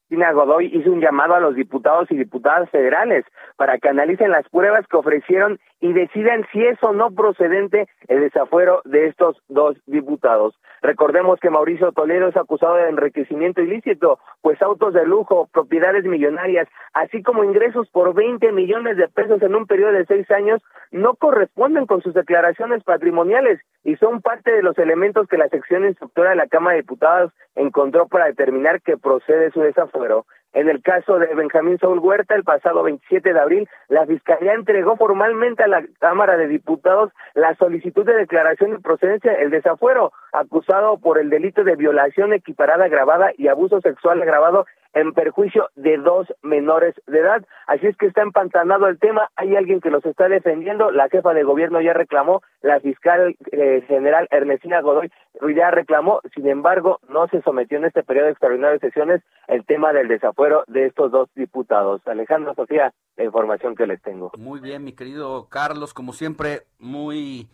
Cristina 0.08 0.34
Godoy 0.34 0.70
hizo 0.76 0.92
un 0.92 1.00
llamado 1.00 1.36
a 1.36 1.40
los 1.40 1.56
diputados 1.56 2.12
y 2.12 2.18
diputadas 2.18 2.70
federales 2.70 3.24
para 3.56 3.78
que 3.78 3.88
analicen 3.88 4.30
las 4.30 4.48
pruebas 4.50 4.86
que 4.88 4.98
ofrecieron 4.98 5.58
y 5.82 5.94
decidan 5.94 6.46
si 6.52 6.64
es 6.64 6.82
o 6.84 6.94
no 6.94 7.12
procedente 7.12 7.88
el 8.08 8.22
desafuero 8.22 8.82
de 8.86 9.08
estos 9.08 9.42
dos 9.50 9.76
diputados. 9.88 10.56
Recordemos 10.82 11.40
que 11.40 11.50
Mauricio 11.50 11.92
Toledo 11.92 12.30
es 12.30 12.38
acusado 12.38 12.76
de 12.76 12.90
enriquecimiento 12.90 13.62
ilícito, 13.62 14.20
pues 14.42 14.62
autos 14.62 14.94
de 14.94 15.06
lujo, 15.06 15.50
propiedades 15.52 16.06
millonarias, 16.06 16.68
así 16.94 17.22
como 17.22 17.44
ingresos 17.44 17.90
por 17.90 18.14
20 18.14 18.52
millones 18.52 18.98
de 18.98 19.08
pesos 19.08 19.42
en 19.42 19.56
un 19.56 19.68
periodo 19.68 19.94
de 19.94 20.06
seis 20.06 20.30
años, 20.32 20.62
no 20.92 21.16
corresponden 21.16 21.86
con 21.86 22.02
sus 22.02 22.14
declaraciones 22.14 22.84
patrimoniales 22.84 23.60
y 23.84 23.96
son 23.96 24.22
parte 24.22 24.52
de 24.52 24.62
los 24.62 24.78
elementos 24.78 25.28
que 25.28 25.38
la 25.38 25.50
sección 25.50 25.86
instructora 25.86 26.32
de 26.32 26.36
la 26.36 26.48
Cámara 26.48 26.76
de 26.76 26.82
Diputados 26.82 27.32
encontró 27.56 28.08
para 28.08 28.26
determinar 28.26 28.82
que 28.82 28.98
procede 28.98 29.52
su 29.52 29.62
desafuero. 29.62 30.26
En 30.54 30.70
el 30.70 30.82
caso 30.82 31.18
de 31.18 31.34
Benjamín 31.34 31.78
Saúl 31.80 32.00
Huerta, 32.00 32.36
el 32.36 32.44
pasado 32.44 32.84
27 32.84 33.34
de 33.34 33.40
abril, 33.40 33.70
la 33.88 34.06
Fiscalía 34.06 34.54
entregó 34.54 34.98
formalmente 34.98 35.64
a 35.64 35.68
la 35.68 35.84
Cámara 36.00 36.36
de 36.36 36.48
Diputados 36.48 37.12
la 37.34 37.56
solicitud 37.56 38.06
de 38.06 38.16
declaración 38.16 38.72
de 38.72 38.80
procedencia, 38.80 39.34
el 39.34 39.50
desafuero, 39.50 40.12
acusado 40.34 40.98
por 40.98 41.20
el 41.20 41.30
delito 41.30 41.64
de 41.64 41.78
violación 41.78 42.34
equiparada 42.34 42.86
agravada 42.86 43.32
y 43.38 43.48
abuso 43.48 43.80
sexual 43.80 44.22
agravado 44.22 44.66
en 44.94 45.14
perjuicio 45.14 45.70
de 45.76 45.98
dos 45.98 46.28
menores 46.42 46.96
de 47.08 47.20
edad. 47.20 47.46
Así 47.68 47.88
es 47.88 47.98
que 47.98 48.08
está 48.08 48.22
empantanado 48.22 48.88
el 48.88 49.00
tema, 49.00 49.30
hay 49.36 49.56
alguien 49.56 49.82
que 49.82 49.90
los 49.90 50.06
está 50.06 50.28
defendiendo, 50.28 50.92
la 50.92 51.10
jefa 51.10 51.34
de 51.34 51.44
gobierno 51.44 51.82
ya 51.82 51.94
reclamó, 51.94 52.42
la 52.62 52.80
fiscal 52.80 53.36
eh, 53.52 53.84
general 53.88 54.28
Ernestina 54.32 54.82
Godoy 54.82 55.12
ya 55.56 55.72
reclamó, 55.72 56.22
sin 56.36 56.48
embargo, 56.48 57.00
no 57.10 57.28
se 57.28 57.42
sometió 57.42 57.78
en 57.78 57.86
este 57.86 58.04
periodo 58.04 58.30
extraordinario 58.30 58.80
de 58.80 58.88
sesiones 58.88 59.22
el 59.48 59.66
tema 59.66 59.94
del 59.94 60.08
desafuero 60.08 60.64
de 60.68 60.88
estos 60.88 61.12
dos 61.12 61.30
diputados. 61.36 62.02
Alejandro 62.06 62.54
Sofía, 62.56 62.94
la 63.18 63.24
información 63.24 63.76
que 63.76 63.88
les 63.88 64.02
tengo. 64.02 64.32
Muy 64.38 64.60
bien, 64.60 64.84
mi 64.84 64.94
querido 64.94 65.48
Carlos, 65.50 65.94
como 65.94 66.14
siempre, 66.14 66.64
muy 66.80 67.48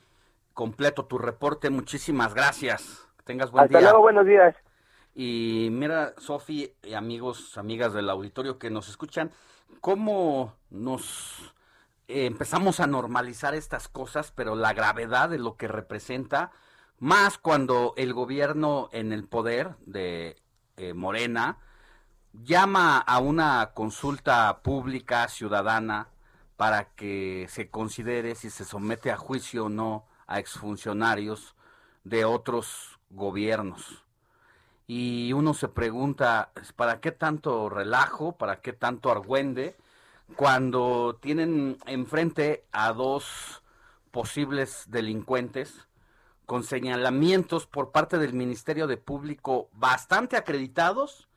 completo 0.54 1.06
tu 1.06 1.18
reporte. 1.20 1.70
Muchísimas 1.70 2.34
gracias. 2.34 3.08
Que 3.18 3.24
tengas 3.24 3.52
buen 3.52 3.66
Hasta 3.66 3.78
día. 3.78 3.90
luego, 3.90 4.02
buenos 4.02 4.26
días. 4.26 4.56
Y 5.20 5.70
mira, 5.72 6.14
Sofi 6.20 6.76
y 6.84 6.94
amigos, 6.94 7.58
amigas 7.58 7.92
del 7.92 8.08
auditorio 8.12 8.60
que 8.60 8.70
nos 8.70 8.88
escuchan, 8.88 9.32
cómo 9.82 10.54
nos 10.70 11.56
eh, 12.08 12.28
empezamos 12.28 12.80
a 12.80 12.86
normalizar 12.86 13.56
estas 13.56 13.88
cosas, 13.88 14.32
pero 14.32 14.56
la 14.56 14.74
gravedad 14.74 15.28
de 15.28 15.40
lo 15.40 15.58
que 15.58 15.68
representa, 15.68 16.52
más 17.00 17.40
cuando 17.40 17.96
el 17.98 18.14
gobierno 18.14 18.90
en 18.92 19.12
el 19.12 19.24
poder 19.28 19.76
de 19.88 20.36
eh, 20.76 20.94
Morena 20.94 21.58
llama 22.34 23.00
a 23.00 23.18
una 23.18 23.72
consulta 23.74 24.62
pública 24.62 25.28
ciudadana 25.30 26.10
para 26.58 26.94
que 26.94 27.48
se 27.50 27.72
considere 27.72 28.36
si 28.36 28.52
se 28.52 28.66
somete 28.66 29.10
a 29.10 29.18
juicio 29.18 29.66
o 29.66 29.70
no 29.70 30.06
a 30.28 30.38
exfuncionarios 30.38 31.56
de 32.04 32.24
otros 32.24 33.00
gobiernos. 33.10 34.07
Y 34.88 35.34
uno 35.34 35.54
se 35.54 35.68
pregunta, 35.68 36.52
¿para 36.76 37.02
qué 37.02 37.12
tanto 37.12 37.70
relajo? 37.70 38.38
¿Para 38.38 38.62
qué 38.62 38.74
tanto 38.74 39.12
argüende? 39.12 39.76
cuando 40.36 41.18
tienen 41.22 41.78
enfrente 41.86 42.66
a 42.72 42.92
dos 42.92 43.64
posibles 44.12 44.86
delincuentes 44.88 45.88
con 46.46 46.64
señalamientos 46.64 47.66
por 47.66 47.92
parte 47.92 48.18
del 48.18 48.34
Ministerio 48.34 48.88
de 48.88 48.98
Público 48.98 49.70
bastante 49.74 50.38
acreditados 50.38 51.28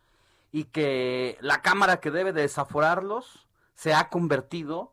y 0.52 0.64
que 0.64 1.38
la 1.40 1.62
Cámara 1.62 2.00
que 2.00 2.10
debe 2.10 2.32
de 2.32 2.42
desaforarlos 2.42 3.46
se 3.74 3.94
ha 3.94 4.08
convertido 4.08 4.92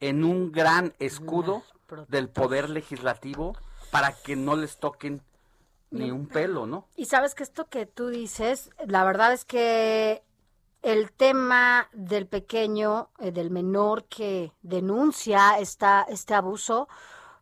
en 0.00 0.24
un 0.24 0.52
gran 0.52 0.94
escudo 0.98 1.62
del 2.08 2.28
poder 2.28 2.70
legislativo 2.70 3.56
para 3.90 4.12
que 4.12 4.36
no 4.36 4.56
les 4.56 4.78
toquen 4.78 5.22
ni 5.90 6.10
un 6.10 6.26
pelo, 6.26 6.66
¿no? 6.66 6.86
Y 6.96 7.06
sabes 7.06 7.34
que 7.34 7.42
esto 7.42 7.68
que 7.68 7.86
tú 7.86 8.08
dices, 8.08 8.70
la 8.86 9.04
verdad 9.04 9.32
es 9.32 9.44
que 9.44 10.22
el 10.82 11.10
tema 11.12 11.88
del 11.92 12.26
pequeño, 12.26 13.10
eh, 13.18 13.32
del 13.32 13.50
menor 13.50 14.04
que 14.04 14.52
denuncia 14.62 15.58
esta, 15.58 16.06
este 16.08 16.34
abuso, 16.34 16.88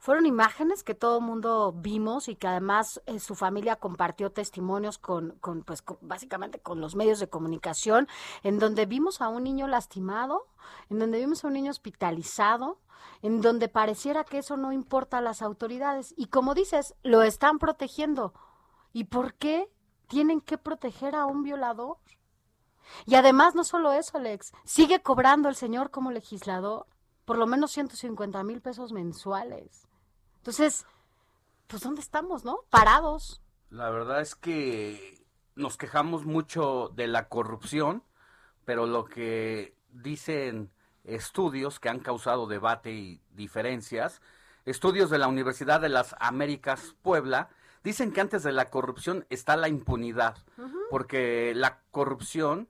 fueron 0.07 0.25
imágenes 0.25 0.85
que 0.85 0.95
todo 0.95 1.21
mundo 1.21 1.73
vimos 1.73 2.29
y 2.29 2.37
que 2.37 2.47
además 2.47 3.03
eh, 3.07 3.19
su 3.19 3.35
familia 3.35 3.75
compartió 3.75 4.31
testimonios 4.31 4.99
con, 4.99 5.33
con 5.41 5.65
pues, 5.65 5.83
básicamente 6.01 6.61
con 6.61 6.81
los 6.81 6.95
medios 6.95 7.19
de 7.19 7.29
comunicación, 7.29 8.07
en 8.45 8.61
donde 8.61 8.87
vimos 8.87 9.21
a 9.21 9.29
un 9.29 9.43
niño 9.43 9.67
lastimado, 9.67 10.47
en 10.91 11.01
donde 11.01 11.19
vimos 11.19 11.43
a 11.43 11.49
un 11.49 11.55
niño 11.55 11.73
hospitalizado, 11.73 12.79
en 13.21 13.41
donde 13.41 13.69
pareciera 13.69 14.23
que 14.23 14.39
eso 14.39 14.57
no 14.57 14.71
importa 14.71 15.19
a 15.19 15.23
las 15.23 15.43
autoridades. 15.43 16.15
Y 16.17 16.27
como 16.27 16.55
dices, 16.55 16.95
lo 17.03 17.25
están 17.25 17.59
protegiendo. 17.59 18.33
¿Y 18.93 19.07
por 19.07 19.35
qué 19.35 19.69
tienen 20.07 20.41
que 20.41 20.57
proteger 20.57 21.17
a 21.17 21.27
un 21.27 21.43
violador? 21.43 21.97
Y 23.07 23.17
además, 23.17 23.57
no 23.57 23.65
solo 23.65 23.93
eso, 23.93 24.19
Alex, 24.19 24.53
sigue 24.65 25.03
cobrando 25.03 25.49
el 25.49 25.57
señor 25.57 25.91
como 25.91 26.13
legislador 26.13 26.87
por 27.27 27.39
lo 27.39 27.47
menos 27.47 27.73
150 27.73 28.43
mil 28.45 28.63
pesos 28.63 28.93
mensuales. 28.93 29.86
Entonces, 30.47 30.87
pues 31.67 31.83
¿dónde 31.83 32.01
estamos, 32.01 32.45
no? 32.45 32.61
Parados. 32.71 33.41
La 33.69 33.91
verdad 33.91 34.21
es 34.21 34.37
que 34.37 35.27
nos 35.57 35.77
quejamos 35.77 36.25
mucho 36.25 36.93
de 36.95 37.09
la 37.09 37.29
corrupción, 37.29 38.05
pero 38.65 38.87
lo 38.87 39.07
que 39.07 39.75
dicen 39.91 40.71
estudios 41.03 41.81
que 41.81 41.89
han 41.89 41.99
causado 41.99 42.47
debate 42.47 42.93
y 42.93 43.21
diferencias, 43.33 44.23
estudios 44.67 45.11
de 45.11 45.19
la 45.19 45.27
Universidad 45.27 45.81
de 45.81 45.89
las 45.89 46.15
Américas 46.21 46.95
Puebla, 47.03 47.49
dicen 47.83 48.13
que 48.13 48.21
antes 48.21 48.45
de 48.45 48.53
la 48.53 48.67
corrupción 48.67 49.27
está 49.31 49.57
la 49.57 49.67
impunidad, 49.67 50.37
porque 50.91 51.55
la 51.57 51.81
corrupción 51.91 52.69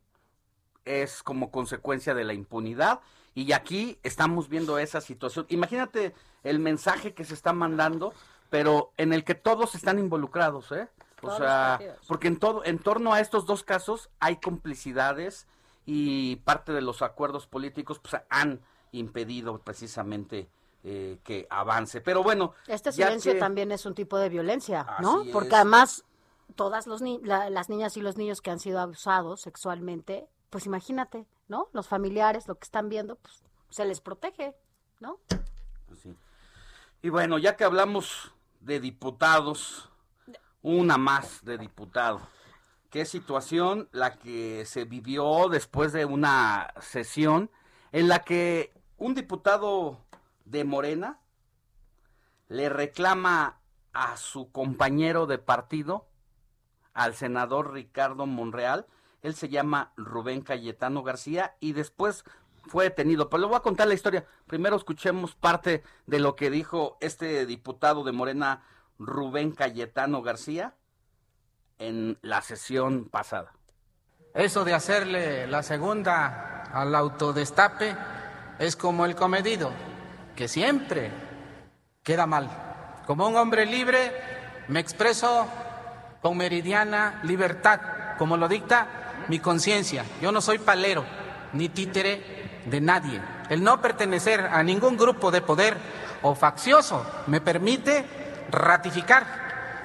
es 0.86 1.22
como 1.22 1.50
consecuencia 1.50 2.14
de 2.14 2.24
la 2.24 2.32
impunidad 2.32 3.00
y 3.34 3.52
aquí 3.52 3.98
estamos 4.02 4.48
viendo 4.48 4.78
esa 4.78 5.02
situación. 5.02 5.44
Imagínate 5.50 6.14
el 6.48 6.58
mensaje 6.58 7.14
que 7.14 7.24
se 7.24 7.34
está 7.34 7.52
mandando, 7.52 8.12
pero 8.50 8.92
en 8.96 9.12
el 9.12 9.24
que 9.24 9.34
todos 9.34 9.74
están 9.74 9.98
involucrados, 9.98 10.70
¿eh? 10.72 10.88
O 11.18 11.28
Todos 11.28 11.38
sea, 11.38 11.80
porque 12.06 12.28
en 12.28 12.38
todo 12.38 12.64
en 12.64 12.78
torno 12.78 13.12
a 13.14 13.20
estos 13.20 13.46
dos 13.46 13.62
casos 13.62 14.10
hay 14.20 14.36
complicidades 14.36 15.46
y 15.86 16.36
parte 16.36 16.72
de 16.72 16.82
los 16.82 17.00
acuerdos 17.02 17.46
políticos 17.46 17.98
pues 17.98 18.22
han 18.28 18.60
impedido 18.92 19.58
precisamente 19.58 20.48
eh, 20.84 21.18
que 21.24 21.46
avance. 21.50 22.00
Pero 22.00 22.22
bueno, 22.22 22.52
Este 22.68 22.92
silencio 22.92 23.32
que- 23.32 23.38
también 23.40 23.72
es 23.72 23.86
un 23.86 23.94
tipo 23.94 24.18
de 24.18 24.28
violencia, 24.28 24.86
¿no? 25.00 25.22
Así 25.22 25.30
Porque 25.32 25.48
es. 25.48 25.54
además 25.54 26.04
todas 26.54 26.86
los 26.86 27.02
ni- 27.02 27.18
la- 27.24 27.50
las 27.50 27.68
niñas 27.68 27.96
y 27.96 28.02
los 28.02 28.16
niños 28.16 28.40
que 28.40 28.50
han 28.52 28.60
sido 28.60 28.78
abusados 28.78 29.40
sexualmente, 29.40 30.28
pues 30.50 30.64
imagínate, 30.66 31.26
¿no? 31.48 31.68
Los 31.72 31.88
familiares, 31.88 32.46
lo 32.46 32.54
que 32.56 32.64
están 32.64 32.88
viendo, 32.88 33.16
pues 33.16 33.42
se 33.70 33.84
les 33.84 34.00
protege, 34.00 34.54
¿no? 35.00 35.18
Y 37.06 37.08
bueno, 37.08 37.38
ya 37.38 37.54
que 37.54 37.62
hablamos 37.62 38.34
de 38.58 38.80
diputados, 38.80 39.88
una 40.60 40.98
más 40.98 41.44
de 41.44 41.56
diputado. 41.56 42.20
Qué 42.90 43.04
situación 43.04 43.88
la 43.92 44.16
que 44.16 44.64
se 44.66 44.86
vivió 44.86 45.48
después 45.48 45.92
de 45.92 46.04
una 46.04 46.74
sesión 46.80 47.48
en 47.92 48.08
la 48.08 48.24
que 48.24 48.72
un 48.96 49.14
diputado 49.14 50.04
de 50.46 50.64
Morena 50.64 51.20
le 52.48 52.68
reclama 52.70 53.60
a 53.92 54.16
su 54.16 54.50
compañero 54.50 55.26
de 55.26 55.38
partido, 55.38 56.08
al 56.92 57.14
senador 57.14 57.72
Ricardo 57.72 58.26
Monreal, 58.26 58.88
él 59.22 59.36
se 59.36 59.48
llama 59.48 59.92
Rubén 59.96 60.40
Cayetano 60.40 61.04
García 61.04 61.56
y 61.60 61.72
después 61.72 62.24
fue 62.66 62.84
detenido. 62.84 63.28
Pero 63.28 63.42
le 63.42 63.46
voy 63.46 63.56
a 63.56 63.60
contar 63.60 63.88
la 63.88 63.94
historia. 63.94 64.24
Primero 64.46 64.76
escuchemos 64.76 65.34
parte 65.34 65.82
de 66.06 66.18
lo 66.18 66.36
que 66.36 66.50
dijo 66.50 66.96
este 67.00 67.46
diputado 67.46 68.04
de 68.04 68.12
Morena, 68.12 68.62
Rubén 68.98 69.52
Cayetano 69.52 70.22
García, 70.22 70.74
en 71.78 72.18
la 72.22 72.42
sesión 72.42 73.08
pasada. 73.08 73.52
Eso 74.34 74.64
de 74.64 74.74
hacerle 74.74 75.46
la 75.46 75.62
segunda 75.62 76.64
al 76.72 76.94
autodestape 76.94 77.96
es 78.58 78.76
como 78.76 79.06
el 79.06 79.14
comedido, 79.14 79.70
que 80.34 80.48
siempre 80.48 81.10
queda 82.02 82.26
mal. 82.26 82.50
Como 83.06 83.26
un 83.26 83.36
hombre 83.36 83.66
libre 83.66 84.12
me 84.68 84.80
expreso 84.80 85.46
con 86.20 86.36
meridiana 86.36 87.20
libertad, 87.22 88.16
como 88.18 88.36
lo 88.36 88.48
dicta 88.48 89.24
mi 89.28 89.38
conciencia. 89.38 90.04
Yo 90.20 90.32
no 90.32 90.40
soy 90.40 90.58
palero 90.58 91.04
ni 91.52 91.68
títere 91.68 92.45
de 92.66 92.80
nadie. 92.80 93.20
El 93.48 93.62
no 93.62 93.80
pertenecer 93.80 94.40
a 94.40 94.62
ningún 94.62 94.96
grupo 94.96 95.30
de 95.30 95.40
poder 95.40 95.76
o 96.22 96.34
faccioso 96.34 97.04
me 97.26 97.40
permite 97.40 98.04
ratificar 98.50 99.24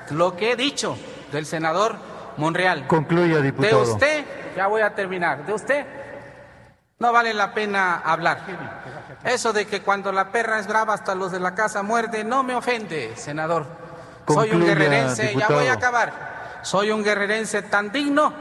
lo 0.10 0.36
que 0.36 0.52
he 0.52 0.56
dicho 0.56 0.98
del 1.32 1.46
senador 1.46 1.96
Monreal. 2.38 2.88
Concluya, 2.88 3.38
De 3.38 3.44
diputado. 3.44 3.82
usted, 3.84 4.26
ya 4.56 4.68
voy 4.68 4.82
a 4.82 4.94
terminar, 4.96 5.46
de 5.46 5.54
usted 5.54 5.86
no 7.00 7.12
vale 7.12 7.34
la 7.34 7.54
pena 7.54 7.96
hablar. 7.98 8.42
Eso 9.24 9.54
de 9.54 9.66
que 9.66 9.82
cuando 9.82 10.12
la 10.12 10.32
perra 10.32 10.60
es 10.60 10.68
brava 10.68 10.94
hasta 10.94 11.16
los 11.16 11.32
de 11.32 11.40
la 11.40 11.56
casa 11.56 11.82
muerde, 11.84 12.24
no 12.24 12.44
me 12.44 12.56
ofende, 12.56 13.16
senador. 13.16 13.66
Soy 14.28 14.50
un 14.52 14.60
Concluya, 14.60 14.66
guerrerense, 14.76 15.36
ya 15.36 15.48
voy 15.48 15.68
a 15.68 15.74
acabar. 15.74 16.60
Soy 16.62 16.92
un 16.92 17.04
guerrerense 17.04 17.64
tan 17.64 17.92
digno 17.92 18.34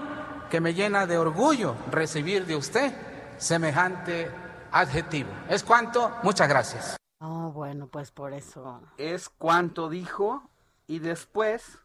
que 0.51 0.61
me 0.61 0.74
llena 0.74 1.07
de 1.07 1.16
orgullo 1.16 1.74
recibir 1.91 2.45
de 2.45 2.57
usted 2.57 2.93
semejante 3.41 4.30
adjetivo. 4.70 5.30
Es 5.49 5.64
cuanto, 5.64 6.12
muchas 6.22 6.49
gracias. 6.49 6.97
Oh, 7.20 7.51
bueno, 7.51 7.86
pues 7.88 8.11
por 8.11 8.32
eso. 8.32 8.80
Es 8.99 9.28
cuanto 9.28 9.88
dijo 9.88 10.43
y 10.86 10.99
después 11.01 11.78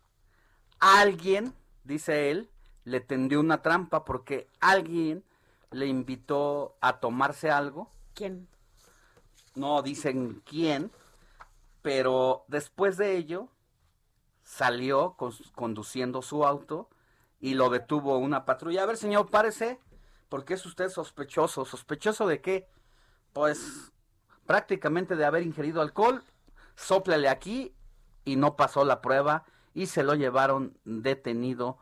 alguien, 0.80 1.54
dice 1.84 2.30
él, 2.30 2.50
le 2.84 3.00
tendió 3.00 3.40
una 3.40 3.62
trampa 3.62 4.06
porque 4.06 4.48
alguien 4.60 5.24
le 5.72 5.88
invitó 5.88 6.76
a 6.82 7.00
tomarse 7.00 7.50
algo. 7.50 7.90
¿Quién? 8.14 8.48
No 9.56 9.82
dicen 9.82 10.42
quién, 10.46 10.92
pero 11.82 12.44
después 12.48 12.98
de 12.98 13.16
ello 13.16 13.48
salió 14.44 15.14
con- 15.14 15.34
conduciendo 15.56 16.22
su 16.22 16.46
auto 16.46 16.90
y 17.40 17.54
lo 17.56 17.70
detuvo 17.70 18.18
una 18.18 18.46
patrulla. 18.46 18.84
A 18.84 18.86
ver, 18.86 18.98
señor, 18.98 19.30
párese, 19.30 19.80
porque 20.30 20.56
es 20.56 20.66
usted 20.66 20.90
sospechoso. 20.90 21.66
¿Sospechoso 21.66 22.28
de 22.28 22.42
qué? 22.42 22.68
Pues 23.34 23.92
prácticamente 24.46 25.16
de 25.16 25.26
haber 25.26 25.44
ingerido 25.44 25.82
alcohol. 25.82 26.24
Sóplele 26.76 27.30
aquí 27.30 27.74
y 28.26 28.36
no 28.36 28.56
pasó 28.56 28.86
la 28.86 29.02
prueba 29.02 29.46
y 29.74 29.88
se 29.88 30.04
lo 30.04 30.16
llevaron 30.16 30.78
detenido 30.84 31.78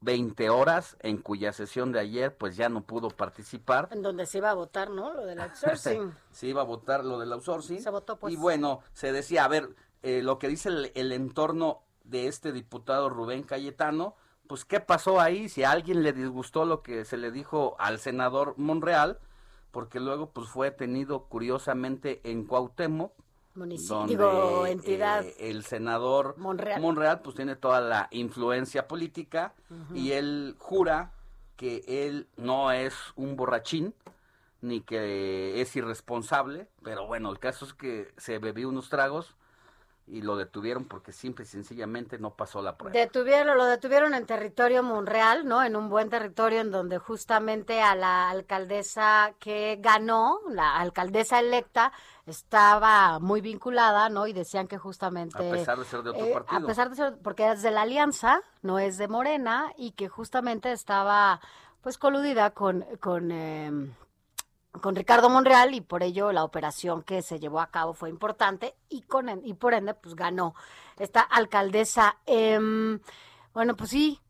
20 0.00 0.50
horas, 0.50 0.96
en 1.00 1.16
cuya 1.16 1.52
sesión 1.52 1.90
de 1.90 2.00
ayer 2.00 2.36
pues 2.36 2.56
ya 2.56 2.68
no 2.68 2.82
pudo 2.82 3.08
participar. 3.08 3.88
En 3.90 4.02
donde 4.02 4.26
se 4.26 4.38
iba 4.38 4.50
a 4.50 4.54
votar, 4.54 4.90
¿no? 4.90 5.14
Lo 5.14 5.24
del 5.24 5.40
outsourcing. 5.40 6.14
se 6.30 6.46
iba 6.46 6.60
a 6.60 6.64
votar 6.64 7.04
lo 7.04 7.18
del 7.18 7.32
outsourcing. 7.32 7.80
Se 7.80 7.90
votó, 7.90 8.18
pues. 8.18 8.34
Y 8.34 8.36
bueno, 8.36 8.80
se 8.92 9.12
decía, 9.12 9.44
a 9.44 9.48
ver, 9.48 9.74
eh, 10.02 10.22
lo 10.22 10.38
que 10.38 10.48
dice 10.48 10.68
el, 10.68 10.92
el 10.94 11.12
entorno 11.12 11.82
de 12.04 12.26
este 12.26 12.52
diputado 12.52 13.08
Rubén 13.08 13.44
Cayetano, 13.44 14.14
pues 14.46 14.64
qué 14.64 14.80
pasó 14.80 15.20
ahí, 15.20 15.48
si 15.48 15.62
a 15.64 15.70
alguien 15.70 16.02
le 16.02 16.12
disgustó 16.12 16.64
lo 16.64 16.82
que 16.82 17.04
se 17.04 17.16
le 17.16 17.30
dijo 17.30 17.76
al 17.78 17.98
senador 17.98 18.54
Monreal, 18.56 19.18
porque 19.70 20.00
luego 20.00 20.30
pues 20.30 20.48
fue 20.48 20.70
detenido 20.70 21.24
curiosamente 21.24 22.20
en 22.24 22.44
Cuauhtémoc, 22.44 23.12
Municipio, 23.54 23.96
donde 23.96 24.12
digo, 24.14 24.66
entidad. 24.66 25.24
eh, 25.24 25.34
el 25.38 25.64
senador 25.64 26.36
Monreal. 26.38 27.20
pues 27.22 27.36
tiene 27.36 27.54
toda 27.56 27.80
la 27.80 28.08
influencia 28.10 28.88
política 28.88 29.54
y 29.94 30.10
él 30.12 30.56
jura 30.58 31.12
que 31.56 31.84
él 31.86 32.26
no 32.36 32.72
es 32.72 32.94
un 33.14 33.36
borrachín 33.36 33.94
ni 34.60 34.80
que 34.80 35.60
es 35.60 35.76
irresponsable, 35.76 36.68
pero 36.82 37.06
bueno, 37.06 37.30
el 37.30 37.38
caso 37.38 37.64
es 37.64 37.74
que 37.74 38.12
se 38.16 38.38
bebió 38.38 38.68
unos 38.68 38.88
tragos 38.88 39.36
y 40.06 40.20
lo 40.20 40.36
detuvieron 40.36 40.84
porque 40.84 41.12
simple 41.12 41.44
y 41.44 41.48
sencillamente 41.48 42.18
no 42.18 42.34
pasó 42.34 42.60
la 42.60 42.76
prueba. 42.76 42.98
Detuvieron, 42.98 43.56
lo 43.56 43.64
detuvieron 43.64 44.14
en 44.14 44.26
territorio 44.26 44.82
Monreal, 44.82 45.46
¿no? 45.46 45.62
En 45.62 45.76
un 45.76 45.88
buen 45.88 46.10
territorio 46.10 46.60
en 46.60 46.70
donde 46.70 46.98
justamente 46.98 47.80
a 47.80 47.94
la 47.94 48.28
alcaldesa 48.28 49.34
que 49.38 49.78
ganó, 49.80 50.40
la 50.50 50.76
alcaldesa 50.76 51.40
electa, 51.40 51.92
estaba 52.26 53.18
muy 53.18 53.40
vinculada, 53.40 54.10
¿no? 54.10 54.26
Y 54.26 54.34
decían 54.34 54.68
que 54.68 54.76
justamente... 54.76 55.48
A 55.48 55.52
pesar 55.52 55.78
de 55.78 55.84
ser 55.84 56.02
de 56.02 56.10
otro 56.10 56.24
eh, 56.24 56.32
partido. 56.32 56.58
A 56.58 56.66
pesar 56.66 56.90
de 56.90 56.96
ser, 56.96 57.18
porque 57.22 57.50
es 57.50 57.62
de 57.62 57.70
la 57.70 57.82
Alianza, 57.82 58.40
no 58.62 58.78
es 58.78 58.98
de 58.98 59.08
Morena, 59.08 59.72
y 59.78 59.92
que 59.92 60.08
justamente 60.08 60.70
estaba, 60.72 61.40
pues, 61.80 61.96
coludida 61.96 62.50
con, 62.50 62.84
con, 63.00 63.30
eh, 63.32 63.70
con 64.80 64.96
Ricardo 64.96 65.28
Monreal 65.30 65.74
y 65.74 65.80
por 65.80 66.02
ello 66.02 66.32
la 66.32 66.44
operación 66.44 67.02
que 67.02 67.22
se 67.22 67.38
llevó 67.38 67.60
a 67.60 67.70
cabo 67.70 67.94
fue 67.94 68.10
importante 68.10 68.74
y 68.88 69.02
con 69.02 69.28
y 69.44 69.54
por 69.54 69.74
ende 69.74 69.94
pues 69.94 70.14
ganó 70.16 70.54
esta 70.98 71.20
alcaldesa. 71.20 72.16
Em, 72.26 73.00
bueno, 73.52 73.76
pues 73.76 73.90
sí, 73.90 74.20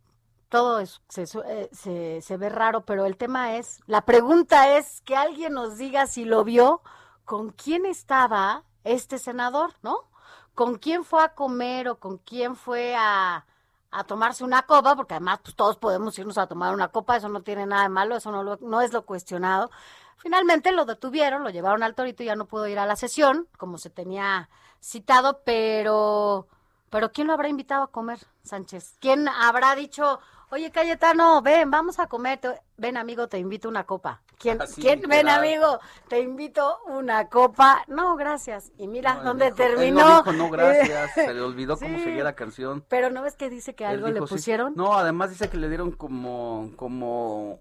todo 0.48 0.80
es- 0.80 1.00
se, 1.08 1.24
eh, 1.46 1.68
se, 1.72 2.20
se 2.22 2.36
ve 2.36 2.48
raro, 2.48 2.84
pero 2.84 3.06
el 3.06 3.16
tema 3.16 3.56
es, 3.56 3.80
la 3.86 4.02
pregunta 4.04 4.76
es 4.78 5.00
que 5.02 5.16
alguien 5.16 5.52
nos 5.54 5.76
diga 5.78 6.06
si 6.06 6.24
lo 6.24 6.44
vio, 6.44 6.82
con 7.24 7.50
quién 7.50 7.86
estaba 7.86 8.64
este 8.84 9.18
senador, 9.18 9.74
¿no? 9.82 10.10
¿Con 10.54 10.76
quién 10.78 11.04
fue 11.04 11.22
a 11.22 11.34
comer 11.34 11.88
o 11.88 11.98
con 11.98 12.18
quién 12.18 12.54
fue 12.56 12.94
a, 12.96 13.46
a 13.90 14.04
tomarse 14.04 14.44
una 14.44 14.62
copa? 14.62 14.94
Porque 14.96 15.14
además 15.14 15.40
pues 15.42 15.56
todos 15.56 15.76
podemos 15.78 16.16
irnos 16.18 16.38
a 16.38 16.46
tomar 16.46 16.74
una 16.74 16.88
copa, 16.88 17.16
eso 17.16 17.28
no 17.28 17.42
tiene 17.42 17.66
nada 17.66 17.84
de 17.84 17.88
malo, 17.88 18.16
eso 18.16 18.30
no, 18.30 18.42
lo- 18.44 18.58
no 18.60 18.80
es 18.80 18.92
lo 18.92 19.04
cuestionado. 19.06 19.70
Finalmente 20.16 20.72
lo 20.72 20.84
detuvieron, 20.84 21.42
lo 21.42 21.50
llevaron 21.50 21.82
al 21.82 21.94
torito 21.94 22.22
y 22.22 22.26
ya 22.26 22.36
no 22.36 22.46
pudo 22.46 22.66
ir 22.66 22.78
a 22.78 22.86
la 22.86 22.96
sesión, 22.96 23.48
como 23.58 23.78
se 23.78 23.90
tenía 23.90 24.48
citado, 24.80 25.40
pero, 25.44 26.46
pero 26.90 27.12
¿quién 27.12 27.26
lo 27.26 27.32
habrá 27.34 27.48
invitado 27.48 27.82
a 27.84 27.90
comer, 27.90 28.18
Sánchez? 28.42 28.96
¿Quién 29.00 29.28
habrá 29.28 29.74
dicho, 29.74 30.20
oye 30.50 30.70
Cayetano, 30.70 31.42
ven, 31.42 31.70
vamos 31.70 31.98
a 31.98 32.06
comer, 32.06 32.40
ven 32.76 32.96
amigo, 32.96 33.28
te 33.28 33.38
invito 33.38 33.68
una 33.68 33.84
copa? 33.84 34.22
¿Quién, 34.38 34.60
Así, 34.60 34.80
¿quién 34.82 35.00
ven 35.02 35.28
amigo, 35.28 35.78
te 36.08 36.20
invito 36.20 36.78
una 36.86 37.28
copa? 37.28 37.82
No, 37.86 38.16
gracias. 38.16 38.72
Y 38.76 38.88
mira 38.88 39.18
Él 39.18 39.24
dónde 39.24 39.44
dijo- 39.52 39.62
él 39.62 39.74
terminó. 39.76 40.00
no 40.08 40.16
dijo 40.18 40.32
no 40.32 40.50
gracias, 40.50 41.12
se 41.14 41.32
le 41.32 41.40
olvidó 41.40 41.78
cómo 41.78 41.98
seguía 41.98 42.24
la 42.24 42.34
canción. 42.34 42.84
Pero 42.88 43.10
¿no 43.10 43.22
ves 43.22 43.36
que 43.36 43.48
dice 43.48 43.74
que 43.74 43.86
algo 43.86 44.08
le 44.08 44.20
sí. 44.20 44.26
pusieron? 44.26 44.74
No, 44.76 44.94
además 44.94 45.30
dice 45.30 45.48
que 45.48 45.56
le 45.56 45.68
dieron 45.68 45.92
como, 45.92 46.72
como, 46.76 47.58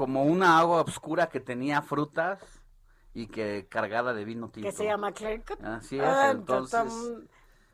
como 0.00 0.24
una 0.24 0.58
agua 0.58 0.80
oscura 0.80 1.28
que 1.28 1.40
tenía 1.40 1.82
frutas 1.82 2.40
y 3.12 3.26
que 3.26 3.66
cargada 3.68 4.14
de 4.14 4.24
vino 4.24 4.48
tinto. 4.48 4.66
Que 4.70 4.74
se 4.74 4.84
llama 4.86 5.12
Claire 5.12 5.44
Cut. 5.46 5.62
Así 5.62 5.98
es, 5.98 6.02
Ah, 6.06 6.30
entonces. 6.30 6.90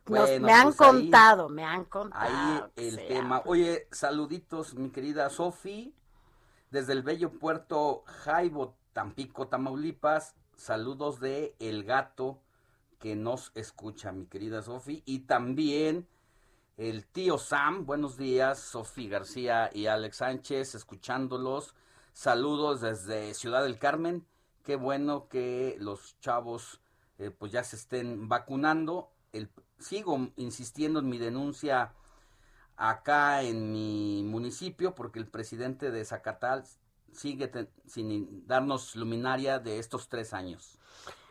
bueno, 0.06 0.44
me 0.44 0.52
han 0.52 0.64
pues 0.64 0.80
ahí- 0.80 0.88
contado, 0.88 1.48
me 1.48 1.62
han 1.62 1.84
contado. 1.84 2.24
Ahí 2.26 2.62
el 2.74 2.96
tema. 2.96 3.42
Oye, 3.44 3.86
saluditos, 3.92 4.74
mi 4.74 4.90
querida 4.90 5.30
Sofi, 5.30 5.94
desde 6.72 6.94
el 6.94 7.04
bello 7.04 7.30
puerto 7.30 8.02
Jaibo, 8.06 8.74
Tampico, 8.92 9.46
Tamaulipas. 9.46 10.34
Saludos 10.56 11.20
de 11.20 11.54
El 11.60 11.84
Gato 11.84 12.40
que 12.98 13.14
nos 13.14 13.52
escucha, 13.54 14.10
mi 14.10 14.26
querida 14.26 14.62
Sofi. 14.62 15.00
Y 15.06 15.20
también 15.20 16.08
el 16.76 17.06
tío 17.06 17.38
Sam, 17.38 17.86
buenos 17.86 18.16
días, 18.16 18.58
Sofi 18.58 19.08
García 19.08 19.70
y 19.72 19.86
Alex 19.86 20.16
Sánchez, 20.16 20.74
escuchándolos. 20.74 21.76
Saludos 22.16 22.80
desde 22.80 23.34
Ciudad 23.34 23.62
del 23.62 23.78
Carmen. 23.78 24.26
Qué 24.64 24.76
bueno 24.76 25.28
que 25.28 25.76
los 25.78 26.18
chavos 26.18 26.80
eh, 27.18 27.30
pues 27.30 27.52
ya 27.52 27.62
se 27.62 27.76
estén 27.76 28.26
vacunando. 28.26 29.10
El, 29.34 29.50
sigo 29.78 30.30
insistiendo 30.36 31.00
en 31.00 31.10
mi 31.10 31.18
denuncia 31.18 31.92
acá 32.74 33.42
en 33.42 33.70
mi 33.70 34.22
municipio 34.24 34.94
porque 34.94 35.18
el 35.18 35.26
presidente 35.26 35.90
de 35.90 36.06
Zacatal 36.06 36.64
sigue 37.12 37.50
sin 37.84 38.46
darnos 38.46 38.96
luminaria 38.96 39.58
de 39.58 39.78
estos 39.78 40.08
tres 40.08 40.32
años. 40.32 40.78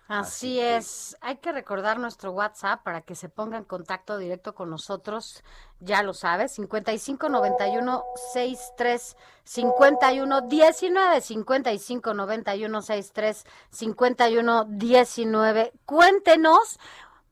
Así 0.08 0.60
es, 0.60 1.18
hay 1.20 1.38
que 1.38 1.52
recordar 1.52 1.98
nuestro 1.98 2.32
WhatsApp 2.32 2.84
para 2.84 3.02
que 3.02 3.16
se 3.16 3.28
ponga 3.28 3.58
en 3.58 3.64
contacto 3.64 4.20
directo 4.20 4.54
con 4.54 4.70
nosotros, 4.70 5.44
ya 5.80 6.04
lo 6.04 6.14
sabes, 6.14 6.52
55 6.54 7.28
91 7.28 8.04
63 8.34 9.18
51 9.44 10.42
19 10.42 11.22
55 11.22 12.14
91 12.14 12.82
63 12.84 13.46
51 13.72 14.66
19. 14.66 15.74
Cuéntenos, 15.88 16.80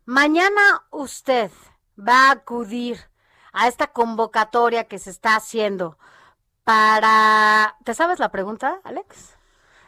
mañana 0.06 0.84
usted 0.90 1.52
va 1.96 2.30
a 2.30 2.32
acudir 2.32 3.00
a 3.52 3.68
esta 3.68 3.86
convocatoria 3.86 4.86
que 4.86 4.98
se 4.98 5.12
está 5.12 5.36
haciendo 5.36 6.00
para, 6.64 7.78
¿te 7.84 7.94
sabes 7.94 8.18
la 8.18 8.30
pregunta, 8.30 8.80
Alex? 8.84 9.38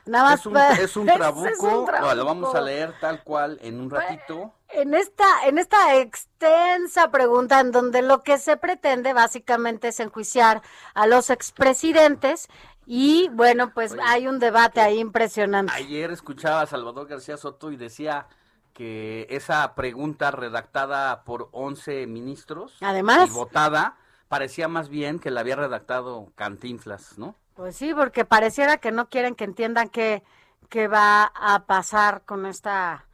Nada 0.05 0.31
más 0.31 0.39
Es 0.79 0.95
un, 0.95 1.09
es 1.09 1.15
trabuco, 1.17 1.47
es 1.47 1.59
un 1.59 2.17
lo 2.17 2.25
vamos 2.25 2.53
a 2.53 2.61
leer 2.61 2.93
tal 2.99 3.23
cual 3.23 3.57
en 3.61 3.79
un 3.79 3.89
ratito. 3.89 4.53
En 4.69 4.93
esta, 4.93 5.25
en 5.45 5.57
esta 5.57 5.95
extensa 5.95 7.09
pregunta, 7.09 7.59
en 7.59 7.71
donde 7.71 8.01
lo 8.01 8.23
que 8.23 8.37
se 8.37 8.57
pretende 8.57 9.13
básicamente 9.13 9.89
es 9.89 9.99
enjuiciar 9.99 10.61
a 10.93 11.07
los 11.07 11.29
expresidentes, 11.29 12.47
y 12.85 13.29
bueno, 13.29 13.73
pues 13.73 13.95
hay 14.05 14.27
un 14.27 14.39
debate 14.39 14.79
ahí 14.79 14.99
impresionante. 14.99 15.73
Ayer 15.73 16.11
escuchaba 16.11 16.61
a 16.61 16.65
Salvador 16.67 17.07
García 17.07 17.37
Soto 17.37 17.71
y 17.71 17.77
decía 17.77 18.27
que 18.73 19.25
esa 19.29 19.73
pregunta 19.73 20.29
redactada 20.31 21.23
por 21.23 21.49
11 21.51 22.05
ministros 22.07 22.77
Además. 22.81 23.29
y 23.29 23.33
votada 23.33 23.95
parecía 24.27 24.67
más 24.67 24.89
bien 24.89 25.19
que 25.19 25.31
la 25.31 25.39
había 25.39 25.55
redactado 25.55 26.31
Cantinflas, 26.35 27.17
¿no? 27.17 27.35
Pues 27.55 27.77
sí, 27.77 27.93
porque 27.93 28.25
pareciera 28.25 28.77
que 28.77 28.91
no 28.91 29.07
quieren 29.09 29.33
que 29.33 29.45
entiendan 29.45 29.87
qué, 29.87 30.23
qué 30.69 30.89
va 30.89 31.23
a 31.23 31.65
pasar 31.65 32.23
con 32.25 32.45
esta 32.45 33.05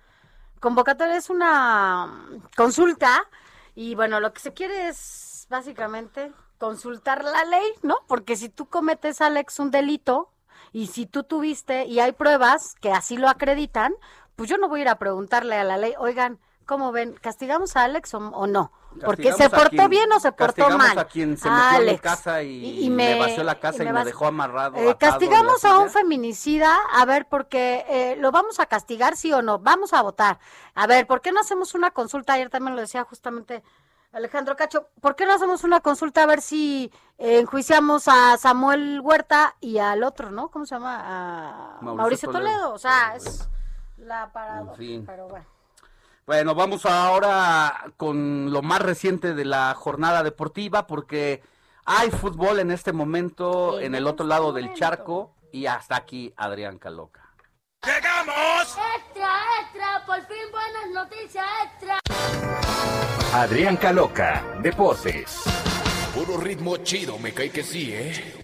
convocatoria. 0.60 1.16
Es 1.16 1.30
una 1.30 2.08
mm, 2.08 2.42
consulta 2.58 3.30
y 3.76 3.94
bueno, 3.94 4.20
lo 4.20 4.34
que 4.34 4.40
se 4.40 4.54
quiere 4.54 4.88
es 4.88 5.46
básicamente 5.50 6.32
consultar 6.58 7.24
la 7.24 7.44
ley, 7.46 7.72
¿no? 7.84 7.98
Porque 8.08 8.36
si 8.36 8.50
tú 8.50 8.68
cometes, 8.68 9.22
Alex, 9.22 9.60
un 9.60 9.70
delito 9.70 10.32
y 10.72 10.88
si 10.88 11.06
tú 11.06 11.24
tuviste 11.24 11.86
y 11.86 12.00
hay 12.00 12.12
pruebas 12.12 12.76
que 12.82 12.92
así 12.92 13.18
lo 13.18 13.30
acreditan, 13.30 13.94
pues 14.36 14.50
yo 14.50 14.58
no 14.58 14.70
voy 14.70 14.80
a 14.80 14.84
ir 14.84 14.90
a 14.90 14.98
preguntarle 14.98 15.56
a 15.56 15.64
la 15.64 15.78
ley, 15.78 15.94
oigan, 16.00 16.40
¿cómo 16.66 16.92
ven? 16.92 17.14
¿Castigamos 17.14 17.76
a 17.76 17.84
Alex 17.84 18.16
o, 18.16 18.18
o 18.18 18.48
no? 18.48 18.72
Porque 19.06 19.32
se 19.34 19.50
portó 19.50 19.70
quien- 19.70 19.90
bien 19.90 20.12
o 20.12 20.20
se 20.20 20.32
portó 20.32 20.70
mal. 20.78 20.98
a 20.98 21.06
quien 21.06 21.38
se 21.38 21.50
metió 21.50 21.66
Alex. 21.78 22.02
casa 22.02 22.44
y, 22.44 22.50
Y- 22.50 22.86
y 22.86 22.90
me, 22.90 23.14
me- 23.14 23.20
vació 23.20 23.44
la 23.44 23.60
casa 23.60 23.84
y 23.84 23.88
y 23.88 23.92
me 23.92 24.04
dejó 24.06 24.26
amarrado. 24.28 24.76
Eh, 24.78 24.96
castigamos 25.00 25.64
a 25.66 25.80
un 25.80 25.90
feminicida, 25.90 26.76
a 26.94 27.06
ver, 27.06 27.28
porque 27.30 27.86
eh, 27.88 28.16
lo 28.18 28.32
vamos 28.32 28.60
a 28.60 28.66
castigar, 28.66 29.16
sí 29.16 29.32
o 29.32 29.42
no, 29.42 29.60
vamos 29.60 29.94
a 29.94 30.02
votar. 30.02 30.40
A 30.76 30.88
ver, 30.88 31.08
¿por 31.08 31.22
qué 31.22 31.32
no 31.32 31.40
hacemos 31.40 31.74
una 31.74 31.92
consulta? 31.92 32.34
Ayer 32.34 32.50
también 32.50 32.76
lo 32.76 32.82
decía 32.82 33.04
justamente 33.06 33.64
Alejandro 34.12 34.58
Cacho, 34.58 34.90
¿por 35.00 35.16
qué 35.16 35.26
no 35.26 35.34
hacemos 35.34 35.64
una 35.64 35.80
consulta 35.80 36.24
a 36.24 36.26
ver 36.26 36.42
si 36.42 36.92
eh, 37.18 37.40
enjuiciamos 37.40 38.10
a 38.10 38.36
Samuel 38.38 39.00
Huerta 39.02 39.56
y 39.62 39.78
al 39.78 40.04
otro, 40.04 40.32
¿no? 40.32 40.50
¿Cómo 40.50 40.66
se 40.66 40.76
llama? 40.76 40.98
A 41.00 41.78
Mauricio 41.82 41.96
Mauricio, 41.96 42.30
Toledo. 42.32 42.52
Toledo. 42.58 42.74
O 42.74 42.78
sea, 42.78 43.16
es 43.16 43.48
la 43.98 44.30
parada. 44.34 44.72
En 44.72 44.76
fin. 44.76 45.04
Pero 45.06 45.28
bueno. 45.30 45.46
Bueno, 46.26 46.54
vamos 46.56 46.86
ahora 46.86 47.92
con 47.98 48.52
lo 48.52 48.62
más 48.62 48.82
reciente 48.82 49.34
de 49.34 49.44
la 49.44 49.74
jornada 49.74 50.24
deportiva 50.24 50.86
porque 50.86 51.42
hay 51.86 52.12
fútbol 52.12 52.60
en 52.60 52.72
este 52.72 52.94
momento 52.94 53.80
en 53.80 53.96
el 53.96 54.06
otro 54.06 54.26
lado 54.26 54.54
del 54.54 54.74
charco 54.74 55.34
y 55.52 55.66
hasta 55.66 55.96
aquí 55.96 56.34
Adrián 56.38 56.78
Caloca. 56.78 57.34
¡Llegamos! 57.84 58.78
¡Extra, 58.98 59.40
extra! 59.62 60.06
¡Por 60.06 60.22
fin 60.28 60.52
buenas 60.52 60.92
noticias, 60.94 61.46
extra! 61.66 62.00
Adrián 63.34 63.78
Caloca, 63.78 64.44
Deportes. 64.62 65.44
Puro 66.14 66.38
ritmo 66.38 66.78
chido, 66.78 67.18
me 67.18 67.34
cae 67.34 67.50
que 67.50 67.64
sí, 67.64 67.92
¿eh? 67.94 68.44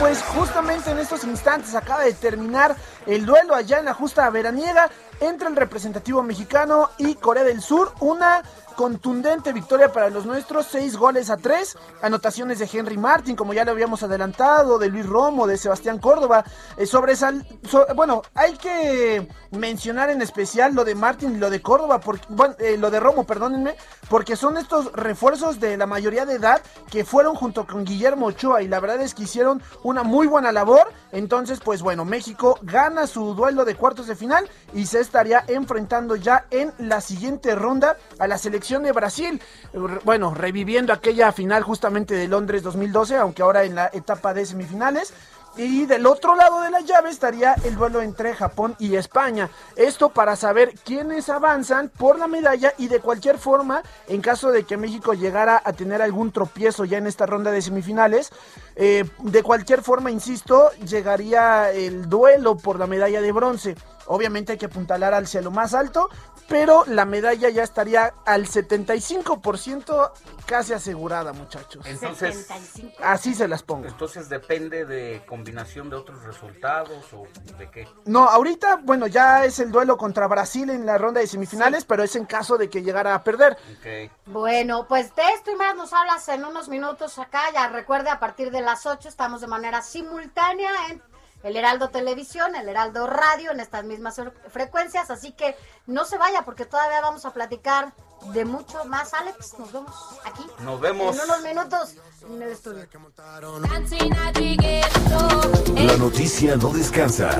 Pues 0.00 0.22
justamente 0.22 0.90
en 0.90 0.98
estos 0.98 1.24
instantes 1.24 1.74
acaba 1.74 2.04
de 2.04 2.14
terminar 2.14 2.74
el 3.04 3.26
duelo 3.26 3.54
allá 3.54 3.80
en 3.80 3.84
la 3.84 3.92
justa 3.92 4.28
veraniega 4.30 4.88
entre 5.20 5.46
el 5.46 5.56
representativo 5.56 6.22
mexicano 6.22 6.88
y 6.96 7.16
Corea 7.16 7.44
del 7.44 7.60
Sur. 7.60 7.92
Una 8.00 8.42
contundente 8.76 9.52
victoria 9.52 9.92
para 9.92 10.10
los 10.10 10.26
nuestros, 10.26 10.66
seis 10.66 10.96
goles 10.96 11.30
a 11.30 11.36
tres, 11.36 11.76
anotaciones 12.02 12.58
de 12.58 12.68
Henry 12.72 12.96
Martin, 12.96 13.36
como 13.36 13.52
ya 13.52 13.64
lo 13.64 13.72
habíamos 13.72 14.02
adelantado, 14.02 14.78
de 14.78 14.88
Luis 14.88 15.06
Romo, 15.06 15.46
de 15.46 15.56
Sebastián 15.58 15.98
Córdoba, 15.98 16.44
eh, 16.76 16.86
sobresal, 16.86 17.46
so- 17.68 17.86
bueno, 17.94 18.22
hay 18.34 18.56
que 18.56 19.28
mencionar 19.50 20.10
en 20.10 20.22
especial 20.22 20.74
lo 20.74 20.84
de 20.84 20.94
Martin 20.94 21.34
y 21.34 21.38
lo 21.38 21.50
de 21.50 21.60
Córdoba, 21.60 22.00
porque, 22.00 22.24
bueno, 22.28 22.54
eh, 22.58 22.76
lo 22.78 22.90
de 22.90 23.00
Romo, 23.00 23.24
perdónenme, 23.24 23.76
porque 24.08 24.36
son 24.36 24.56
estos 24.56 24.92
refuerzos 24.92 25.60
de 25.60 25.76
la 25.76 25.86
mayoría 25.86 26.24
de 26.26 26.34
edad 26.34 26.62
que 26.90 27.04
fueron 27.04 27.34
junto 27.34 27.66
con 27.66 27.84
Guillermo 27.84 28.26
Ochoa 28.26 28.62
y 28.62 28.68
la 28.68 28.80
verdad 28.80 29.00
es 29.02 29.14
que 29.14 29.24
hicieron 29.24 29.62
una 29.82 30.02
muy 30.02 30.26
buena 30.26 30.52
labor. 30.52 30.88
Entonces, 31.12 31.60
pues 31.64 31.82
bueno, 31.82 32.04
México 32.04 32.58
gana 32.62 33.06
su 33.06 33.34
duelo 33.34 33.64
de 33.64 33.74
cuartos 33.74 34.06
de 34.06 34.14
final 34.16 34.48
y 34.72 34.86
se 34.86 35.00
estaría 35.00 35.44
enfrentando 35.48 36.16
ya 36.16 36.46
en 36.50 36.72
la 36.78 37.00
siguiente 37.00 37.54
ronda 37.54 37.96
a 38.18 38.26
la 38.28 38.38
selección 38.38 38.69
de 38.78 38.92
Brasil. 38.92 39.42
Bueno, 40.04 40.32
reviviendo 40.32 40.92
aquella 40.92 41.32
final 41.32 41.64
justamente 41.64 42.14
de 42.14 42.28
Londres 42.28 42.62
2012, 42.62 43.16
aunque 43.16 43.42
ahora 43.42 43.64
en 43.64 43.74
la 43.74 43.90
etapa 43.92 44.32
de 44.32 44.46
semifinales. 44.46 45.12
Y 45.56 45.84
del 45.86 46.06
otro 46.06 46.36
lado 46.36 46.60
de 46.60 46.70
la 46.70 46.80
llave 46.80 47.10
estaría 47.10 47.54
el 47.64 47.74
duelo 47.74 48.02
entre 48.02 48.34
Japón 48.34 48.76
y 48.78 48.94
España. 48.94 49.50
Esto 49.74 50.10
para 50.10 50.36
saber 50.36 50.74
quiénes 50.84 51.28
avanzan 51.28 51.88
por 51.88 52.20
la 52.20 52.28
medalla 52.28 52.72
y 52.78 52.86
de 52.86 53.00
cualquier 53.00 53.36
forma, 53.36 53.82
en 54.06 54.20
caso 54.20 54.52
de 54.52 54.62
que 54.62 54.76
México 54.76 55.12
llegara 55.12 55.60
a 55.64 55.72
tener 55.72 56.02
algún 56.02 56.30
tropiezo 56.30 56.84
ya 56.84 56.98
en 56.98 57.08
esta 57.08 57.26
ronda 57.26 57.50
de 57.50 57.62
semifinales, 57.62 58.30
eh, 58.76 59.04
de 59.18 59.42
cualquier 59.42 59.82
forma, 59.82 60.12
insisto, 60.12 60.70
llegaría 60.86 61.72
el 61.72 62.08
duelo 62.08 62.56
por 62.56 62.78
la 62.78 62.86
medalla 62.86 63.20
de 63.20 63.32
bronce. 63.32 63.74
Obviamente 64.06 64.52
hay 64.52 64.58
que 64.58 64.66
apuntalar 64.66 65.14
al 65.14 65.26
cielo 65.26 65.50
más 65.50 65.74
alto, 65.74 66.08
pero 66.50 66.84
la 66.88 67.04
medalla 67.04 67.48
ya 67.48 67.62
estaría 67.62 68.12
al 68.26 68.46
75% 68.46 70.10
casi 70.46 70.72
asegurada, 70.72 71.32
muchachos. 71.32 71.86
Entonces, 71.86 72.48
Así 73.00 73.34
se 73.34 73.46
las 73.46 73.62
pongo. 73.62 73.86
entonces 73.86 74.28
depende 74.28 74.84
de 74.84 75.22
combinación 75.28 75.88
de 75.88 75.96
otros 75.96 76.24
resultados 76.24 77.06
o 77.14 77.28
de 77.56 77.70
qué. 77.70 77.88
No, 78.04 78.28
ahorita, 78.28 78.80
bueno, 78.82 79.06
ya 79.06 79.44
es 79.44 79.60
el 79.60 79.70
duelo 79.70 79.96
contra 79.96 80.26
Brasil 80.26 80.68
en 80.70 80.84
la 80.84 80.98
ronda 80.98 81.20
de 81.20 81.28
semifinales, 81.28 81.84
pero 81.84 82.02
es 82.02 82.16
en 82.16 82.26
caso 82.26 82.58
de 82.58 82.68
que 82.68 82.82
llegara 82.82 83.14
a 83.14 83.22
perder. 83.22 83.56
Bueno, 84.26 84.88
pues 84.88 85.14
de 85.14 85.22
esto 85.36 85.52
y 85.52 85.54
más 85.54 85.76
nos 85.76 85.92
hablas 85.92 86.28
en 86.28 86.44
unos 86.44 86.68
minutos 86.68 87.16
acá. 87.20 87.42
Ya 87.54 87.68
recuerde, 87.68 88.10
a 88.10 88.18
partir 88.18 88.50
de 88.50 88.60
las 88.60 88.86
8 88.86 89.08
estamos 89.08 89.40
de 89.40 89.46
manera 89.46 89.82
simultánea 89.82 90.70
en 90.90 91.00
el 91.42 91.56
Heraldo 91.56 91.88
Televisión, 91.90 92.54
el 92.54 92.68
Heraldo 92.68 93.06
Radio, 93.06 93.50
en 93.50 93.60
estas 93.60 93.84
mismas 93.84 94.18
fre- 94.18 94.32
frecuencias. 94.50 95.10
Así 95.10 95.32
que 95.32 95.56
no 95.86 96.04
se 96.04 96.18
vaya 96.18 96.42
porque 96.42 96.64
todavía 96.66 97.00
vamos 97.00 97.24
a 97.24 97.32
platicar 97.32 97.92
de 98.32 98.44
mucho 98.44 98.84
más. 98.84 99.14
Alex, 99.14 99.58
nos 99.58 99.72
vemos 99.72 99.94
aquí. 100.24 100.46
Nos 100.60 100.80
vemos. 100.80 101.16
En 101.16 101.24
unos 101.24 101.42
minutos 101.42 101.94
en 102.28 102.42
el 102.42 102.50
estudio. 102.50 102.86
La 105.76 105.96
noticia 105.96 106.56
no 106.56 106.68
descansa. 106.68 107.30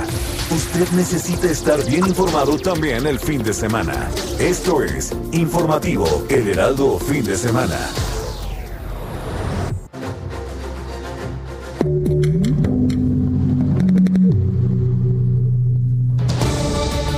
Usted 0.50 0.88
necesita 0.92 1.46
estar 1.48 1.84
bien 1.84 2.06
informado 2.06 2.58
también 2.58 3.06
el 3.06 3.18
fin 3.20 3.42
de 3.42 3.52
semana. 3.52 4.08
Esto 4.38 4.82
es 4.82 5.12
Informativo 5.32 6.06
El 6.28 6.48
Heraldo 6.48 6.98
Fin 6.98 7.24
de 7.24 7.36
Semana. 7.36 7.78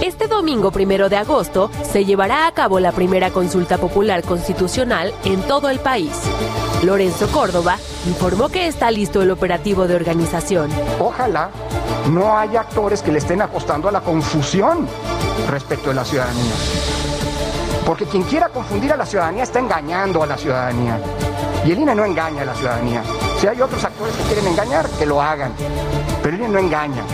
Este 0.02 0.26
domingo 0.26 0.72
primero 0.72 1.08
de 1.08 1.16
agosto 1.16 1.70
se 1.84 2.04
llevará 2.04 2.48
a 2.48 2.52
cabo 2.52 2.80
la 2.80 2.90
primera 2.90 3.30
consulta 3.30 3.78
popular 3.78 4.24
constitucional 4.24 5.14
en 5.24 5.40
todo 5.42 5.70
el 5.70 5.78
país. 5.78 6.10
Lorenzo 6.82 7.28
Córdoba 7.28 7.76
informó 8.08 8.48
que 8.48 8.66
está 8.66 8.90
listo 8.90 9.22
el 9.22 9.30
operativo 9.30 9.86
de 9.86 9.94
organización. 9.94 10.70
Ojalá 10.98 11.50
no 12.10 12.36
haya 12.36 12.62
actores 12.62 13.00
que 13.00 13.12
le 13.12 13.18
estén 13.18 13.42
apostando 13.42 13.88
a 13.88 13.92
la 13.92 14.00
confusión 14.00 14.88
respecto 15.48 15.90
de 15.90 15.94
la 15.94 16.04
ciudadanía. 16.04 16.54
Porque 17.86 18.04
quien 18.06 18.24
quiera 18.24 18.48
confundir 18.48 18.92
a 18.92 18.96
la 18.96 19.06
ciudadanía 19.06 19.44
está 19.44 19.60
engañando 19.60 20.20
a 20.20 20.26
la 20.26 20.36
ciudadanía. 20.36 20.98
Y 21.64 21.70
el 21.70 21.78
INE 21.78 21.94
no 21.94 22.04
engaña 22.04 22.42
a 22.42 22.46
la 22.46 22.54
ciudadanía. 22.56 23.04
Si 23.38 23.46
hay 23.46 23.60
otros 23.60 23.84
actores 23.84 24.16
que 24.16 24.24
quieren 24.24 24.48
engañar, 24.48 24.88
que 24.98 25.06
lo 25.06 25.22
hagan. 25.22 25.52
Pero 26.24 26.34
el 26.34 26.42
INE 26.42 26.48
no 26.48 26.58
engaña. 26.58 27.04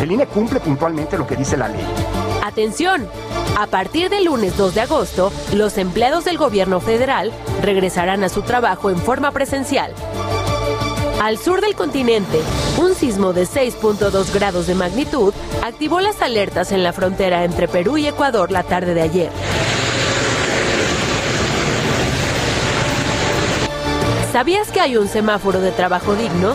El 0.00 0.12
INE 0.12 0.26
cumple 0.26 0.60
puntualmente 0.60 1.18
lo 1.18 1.26
que 1.26 1.36
dice 1.36 1.56
la 1.56 1.68
ley. 1.68 1.84
Atención, 2.42 3.06
a 3.58 3.66
partir 3.66 4.08
del 4.08 4.24
lunes 4.24 4.56
2 4.56 4.74
de 4.74 4.80
agosto, 4.80 5.30
los 5.54 5.76
empleados 5.78 6.24
del 6.24 6.38
gobierno 6.38 6.80
federal 6.80 7.32
regresarán 7.62 8.24
a 8.24 8.28
su 8.28 8.42
trabajo 8.42 8.90
en 8.90 8.98
forma 8.98 9.30
presencial. 9.30 9.94
Al 11.22 11.36
sur 11.36 11.60
del 11.60 11.74
continente, 11.74 12.40
un 12.78 12.94
sismo 12.94 13.34
de 13.34 13.42
6.2 13.42 14.32
grados 14.32 14.66
de 14.66 14.74
magnitud 14.74 15.34
activó 15.62 16.00
las 16.00 16.22
alertas 16.22 16.72
en 16.72 16.82
la 16.82 16.94
frontera 16.94 17.44
entre 17.44 17.68
Perú 17.68 17.98
y 17.98 18.06
Ecuador 18.06 18.50
la 18.50 18.62
tarde 18.62 18.94
de 18.94 19.02
ayer. 19.02 19.30
¿Sabías 24.32 24.70
que 24.70 24.80
hay 24.80 24.96
un 24.96 25.08
semáforo 25.08 25.60
de 25.60 25.72
trabajo 25.72 26.14
digno? 26.14 26.54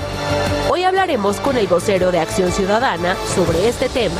Hoy 0.69 0.83
hablaremos 0.83 1.41
con 1.41 1.57
el 1.57 1.67
vocero 1.67 2.09
de 2.09 2.19
Acción 2.19 2.49
Ciudadana 2.53 3.17
sobre 3.35 3.67
este 3.67 3.89
tema. 3.89 4.15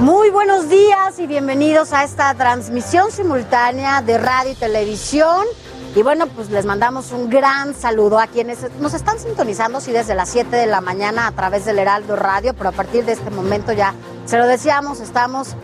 Muy 0.00 0.30
buenos 0.30 0.68
días 0.68 1.16
y 1.20 1.28
bienvenidos 1.28 1.92
a 1.92 2.02
esta 2.02 2.34
transmisión 2.34 3.12
simultánea 3.12 4.02
de 4.02 4.18
radio 4.18 4.50
y 4.50 4.56
televisión. 4.56 5.46
Y 5.94 6.02
bueno, 6.02 6.26
pues 6.26 6.50
les 6.50 6.64
mandamos 6.64 7.12
un 7.12 7.30
gran 7.30 7.72
saludo 7.74 8.18
a 8.18 8.26
quienes 8.26 8.68
nos 8.80 8.94
están 8.94 9.20
sintonizando, 9.20 9.80
sí, 9.80 9.92
desde 9.92 10.16
las 10.16 10.28
7 10.28 10.56
de 10.56 10.66
la 10.66 10.80
mañana 10.80 11.28
a 11.28 11.32
través 11.32 11.64
del 11.66 11.78
Heraldo 11.78 12.16
Radio, 12.16 12.52
pero 12.52 12.70
a 12.70 12.72
partir 12.72 13.04
de 13.04 13.12
este 13.12 13.30
momento 13.30 13.72
ya, 13.72 13.94
se 14.26 14.38
lo 14.38 14.48
decíamos, 14.48 14.98
estamos 14.98 15.54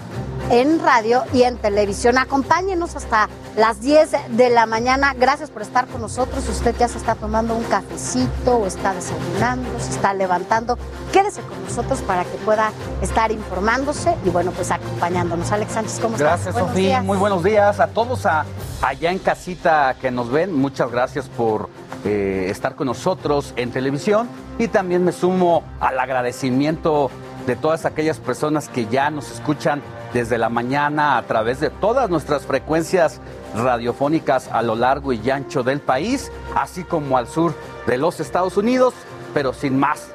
en 0.50 0.80
radio 0.80 1.22
y 1.32 1.42
en 1.44 1.56
televisión. 1.56 2.18
Acompáñenos 2.18 2.96
hasta 2.96 3.28
las 3.56 3.80
10 3.80 4.10
de 4.30 4.50
la 4.50 4.66
mañana. 4.66 5.14
Gracias 5.18 5.50
por 5.50 5.62
estar 5.62 5.86
con 5.86 6.00
nosotros. 6.02 6.48
Usted 6.48 6.74
ya 6.78 6.88
se 6.88 6.98
está 6.98 7.14
tomando 7.14 7.54
un 7.54 7.64
cafecito 7.64 8.56
o 8.56 8.66
está 8.66 8.92
desayunando, 8.92 9.68
se 9.80 9.90
está 9.90 10.12
levantando. 10.12 10.76
Quédese 11.12 11.40
con 11.42 11.62
nosotros 11.64 12.00
para 12.02 12.24
que 12.24 12.36
pueda 12.38 12.72
estar 13.00 13.32
informándose 13.32 14.14
y 14.24 14.30
bueno, 14.30 14.50
pues 14.52 14.70
acompañándonos. 14.70 15.50
Alex 15.52 15.72
Sánchez, 15.72 15.98
¿cómo 16.00 16.16
Gracias, 16.16 16.40
estás? 16.48 16.54
Buenos 16.54 16.70
Sofía. 16.70 17.02
Muy 17.02 17.16
buenos 17.18 17.42
días 17.44 17.80
a 17.80 17.86
todos 17.88 18.26
a- 18.26 18.44
allá 18.82 19.10
en 19.12 19.18
casita 19.20 19.94
que 20.00 20.10
nos 20.10 20.30
ven. 20.30 20.52
Muchas 20.52 20.90
gracias 20.90 21.28
por 21.28 21.68
eh, 22.04 22.48
estar 22.50 22.74
con 22.76 22.86
nosotros 22.86 23.52
en 23.56 23.70
televisión. 23.70 24.28
Y 24.58 24.68
también 24.68 25.04
me 25.04 25.12
sumo 25.12 25.62
al 25.80 25.98
agradecimiento 25.98 27.10
de 27.46 27.56
todas 27.56 27.84
aquellas 27.84 28.18
personas 28.18 28.68
que 28.68 28.86
ya 28.86 29.10
nos 29.10 29.30
escuchan 29.30 29.82
desde 30.12 30.38
la 30.38 30.48
mañana 30.48 31.16
a 31.16 31.22
través 31.22 31.60
de 31.60 31.70
todas 31.70 32.10
nuestras 32.10 32.42
frecuencias 32.46 33.20
radiofónicas 33.54 34.48
a 34.48 34.62
lo 34.62 34.74
largo 34.74 35.12
y 35.12 35.30
ancho 35.30 35.62
del 35.62 35.80
país, 35.80 36.30
así 36.54 36.84
como 36.84 37.16
al 37.16 37.28
sur 37.28 37.54
de 37.86 37.98
los 37.98 38.20
Estados 38.20 38.56
Unidos. 38.56 38.94
Pero 39.34 39.52
sin 39.52 39.78
más, 39.78 40.08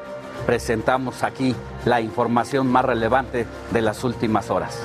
presentamos 0.45 1.23
aquí 1.23 1.55
la 1.85 2.01
información 2.01 2.71
más 2.71 2.85
relevante 2.85 3.45
de 3.71 3.81
las 3.81 4.03
últimas 4.03 4.49
horas. 4.49 4.77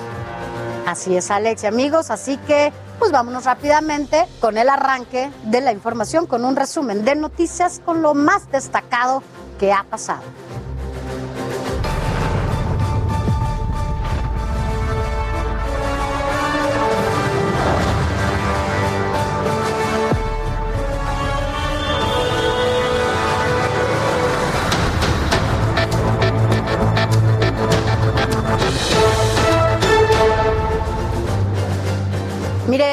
Así 0.87 1.17
es, 1.17 1.31
Alex 1.31 1.65
y 1.65 1.67
amigos. 1.67 2.11
Así 2.11 2.37
que, 2.39 2.73
pues 2.99 3.13
vámonos 3.13 3.45
rápidamente 3.45 4.27
con 4.41 4.59
el 4.59 4.69
arranque 4.69 5.31
de 5.45 5.61
la 5.61 5.73
información, 5.73 6.27
con 6.27 6.45
un 6.45 6.57
resumen 6.57 7.05
de 7.05 7.15
noticias 7.15 7.81
con 7.85 8.03
lo 8.03 8.15
más 8.15 8.51
destacado 8.51 9.23
que 9.59 9.73
ha 9.73 9.85
pasado. 9.85 10.23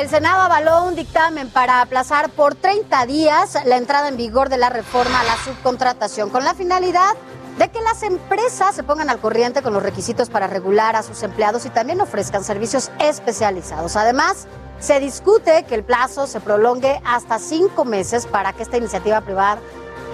El 0.08 0.12
Senado 0.12 0.42
avaló 0.42 0.86
un 0.86 0.96
dictamen 0.96 1.50
para 1.50 1.82
aplazar 1.82 2.30
por 2.30 2.56
30 2.56 3.06
días 3.08 3.58
la 3.66 3.76
entrada 3.76 4.08
en 4.08 4.16
vigor 4.16 4.48
de 4.48 4.58
la 4.58 4.70
reforma 4.70 5.20
a 5.20 5.26
la 5.26 5.36
subcontratación 5.36 6.30
con 6.30 6.46
la 6.46 6.54
finalidad 6.54 7.14
de 7.58 7.70
que 7.70 7.82
las 7.82 8.04
empresas 8.04 8.74
se 8.74 8.84
pongan 8.84 9.10
al 9.10 9.20
corriente 9.20 9.62
con 9.62 9.74
los 9.74 9.84
requisitos 9.84 10.30
para 10.30 10.48
regular 10.48 10.96
a 10.96 11.04
sus 11.04 11.24
empleados 11.24 11.66
y 11.66 11.72
también 11.72 12.00
ofrezcan 12.00 12.46
servicios 12.46 12.90
especializados. 13.00 13.98
Además, 13.98 14.48
se 14.80 15.02
discute 15.02 15.66
que 15.66 15.76
el 15.76 15.84
plazo 15.84 16.26
se 16.26 16.40
prolongue 16.40 17.02
hasta 17.04 17.38
cinco 17.38 17.84
meses 17.84 18.28
para 18.28 18.54
que 18.54 18.64
esta 18.64 18.78
iniciativa 18.78 19.20
privada 19.20 19.60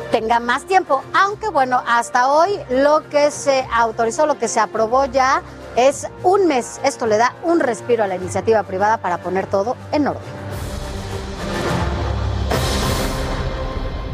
tenga 0.09 0.39
más 0.39 0.63
tiempo. 0.63 1.03
Aunque 1.13 1.49
bueno, 1.49 1.83
hasta 1.85 2.33
hoy 2.33 2.59
lo 2.71 3.07
que 3.09 3.29
se 3.29 3.63
autorizó, 3.71 4.25
lo 4.25 4.39
que 4.39 4.47
se 4.47 4.59
aprobó 4.59 5.05
ya 5.05 5.43
es 5.75 6.07
un 6.23 6.47
mes. 6.47 6.79
Esto 6.83 7.07
le 7.07 7.17
da 7.17 7.35
un 7.43 7.59
respiro 7.59 8.03
a 8.03 8.07
la 8.07 8.15
iniciativa 8.15 8.63
privada 8.63 8.97
para 8.97 9.19
poner 9.19 9.47
todo 9.47 9.75
en 9.91 10.07
orden. 10.07 10.21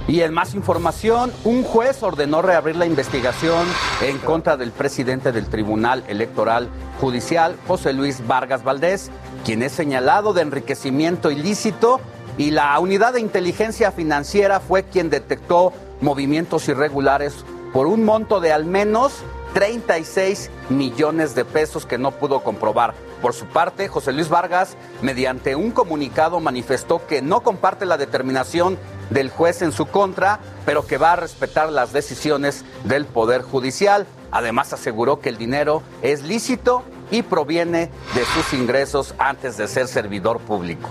Y 0.08 0.22
en 0.22 0.34
más 0.34 0.56
información, 0.56 1.32
un 1.44 1.64
juez 1.64 2.02
ordenó 2.02 2.42
reabrir 2.42 2.76
la 2.76 2.88
investigación 2.88 3.68
en 4.02 4.18
contra 4.18 4.58
del 4.58 4.72
presidente 4.72 5.32
del 5.32 5.48
Tribunal 5.48 6.04
Electoral 6.08 6.68
Judicial, 7.00 7.56
José 7.68 7.94
Luis 7.94 8.26
Vargas 8.26 8.64
Valdés, 8.64 9.12
quien 9.46 9.62
es 9.62 9.72
señalado 9.72 10.34
de 10.34 10.42
enriquecimiento 10.42 11.30
ilícito 11.30 12.00
y 12.40 12.50
la 12.50 12.80
unidad 12.80 13.14
de 13.14 13.20
inteligencia 13.20 13.92
financiera 13.92 14.60
fue 14.60 14.82
quien 14.82 15.12
detectó 15.12 15.74
movimientos 16.02 16.68
irregulares 16.70 17.46
por 17.72 17.86
un 17.86 18.04
monto 18.04 18.40
de 18.40 18.52
al 18.52 18.66
menos 18.66 19.14
36 19.54 20.50
millones 20.70 21.36
de 21.36 21.46
pesos 21.46 21.86
que 21.86 21.98
no 21.98 22.12
pudo 22.12 22.42
comprobar. 22.42 22.94
Por 23.22 23.34
su 23.34 23.46
parte, 23.46 23.88
José 23.88 24.14
Luis 24.14 24.30
Vargas, 24.30 24.78
mediante 25.02 25.56
un 25.56 25.72
comunicado, 25.72 26.40
manifestó 26.40 27.06
que 27.06 27.22
no 27.22 27.42
comparte 27.42 27.86
la 27.86 27.98
determinación 27.98 28.78
del 29.10 29.30
juez 29.30 29.62
en 29.62 29.72
su 29.72 29.88
contra, 29.88 30.40
pero 30.66 30.86
que 30.86 30.98
va 30.98 31.14
a 31.14 31.18
respetar 31.18 31.70
las 31.72 31.92
decisiones 31.92 32.64
del 32.86 33.06
Poder 33.06 33.42
Judicial. 33.42 34.06
Además, 34.32 34.72
aseguró 34.74 35.20
que 35.20 35.30
el 35.30 35.38
dinero 35.38 35.84
es 36.02 36.24
lícito 36.24 36.84
y 37.12 37.24
proviene 37.24 37.90
de 38.16 38.26
sus 38.26 38.54
ingresos 38.54 39.16
antes 39.18 39.58
de 39.58 39.68
ser 39.68 39.88
servidor 39.88 40.40
público. 40.40 40.90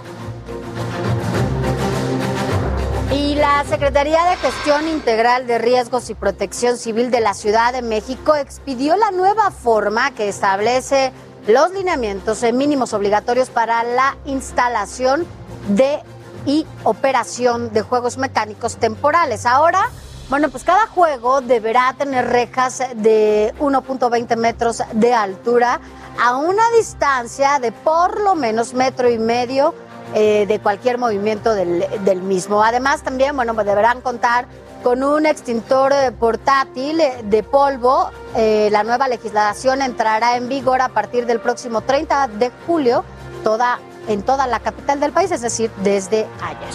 Y 3.11 3.37
la 3.37 3.65
Secretaría 3.65 4.23
de 4.25 4.37
Gestión 4.37 4.87
Integral 4.87 5.47
de 5.47 5.57
Riesgos 5.57 6.11
y 6.11 6.15
Protección 6.15 6.77
Civil 6.77 7.11
de 7.11 7.21
la 7.21 7.33
Ciudad 7.33 7.73
de 7.73 7.81
México 7.81 8.37
expidió 8.37 8.97
la 8.97 9.11
nueva 9.11 9.51
forma 9.51 10.11
que 10.11 10.29
establece 10.29 11.13
los 11.47 11.71
lineamientos 11.73 12.43
mínimos 12.53 12.93
obligatorios 12.93 13.49
para 13.49 13.83
la 13.83 14.19
instalación 14.27 15.27
de 15.69 16.01
y 16.45 16.67
operación 16.85 17.73
de 17.73 17.81
juegos 17.81 18.19
mecánicos 18.19 18.77
temporales. 18.77 19.47
Ahora, 19.47 19.89
bueno, 20.29 20.51
pues 20.51 20.63
cada 20.63 20.87
juego 20.87 21.41
deberá 21.41 21.95
tener 21.97 22.27
rejas 22.27 22.83
de 22.95 23.55
1.20 23.59 24.37
metros 24.37 24.83
de 24.93 25.15
altura 25.15 25.81
a 26.23 26.37
una 26.37 26.63
distancia 26.77 27.59
de 27.59 27.73
por 27.73 28.21
lo 28.21 28.35
menos 28.35 28.75
metro 28.75 29.11
y 29.11 29.19
medio 29.19 29.75
eh, 30.15 30.47
de 30.47 30.59
cualquier 30.61 30.99
movimiento 30.99 31.55
del, 31.55 31.85
del 32.05 32.23
mismo. 32.23 32.63
Además, 32.63 33.03
también, 33.03 33.37
bueno, 33.37 33.55
deberán 33.55 34.01
contar 34.01 34.47
con 34.83 35.03
un 35.03 35.27
extintor 35.27 35.93
eh, 35.93 36.13
portátil 36.13 37.01
eh, 37.01 37.21
de 37.25 37.43
polvo. 37.43 38.11
La 38.35 38.85
nueva 38.85 39.09
legislación 39.09 39.83
entrará 39.83 40.37
en 40.37 40.49
vigor 40.49 40.81
a 40.81 40.91
partir 40.91 41.27
del 41.27 41.41
próximo 41.41 41.81
30 41.81 42.29
de 42.29 42.53
julio 42.67 43.05
toda, 43.43 43.81
en 44.07 44.23
toda 44.23 44.47
la 44.47 44.61
capital 44.61 45.01
del 45.01 45.13
país, 45.13 45.33
es 45.33 45.41
decir, 45.41 45.71
desde 45.83 46.27
ayer. 46.41 46.69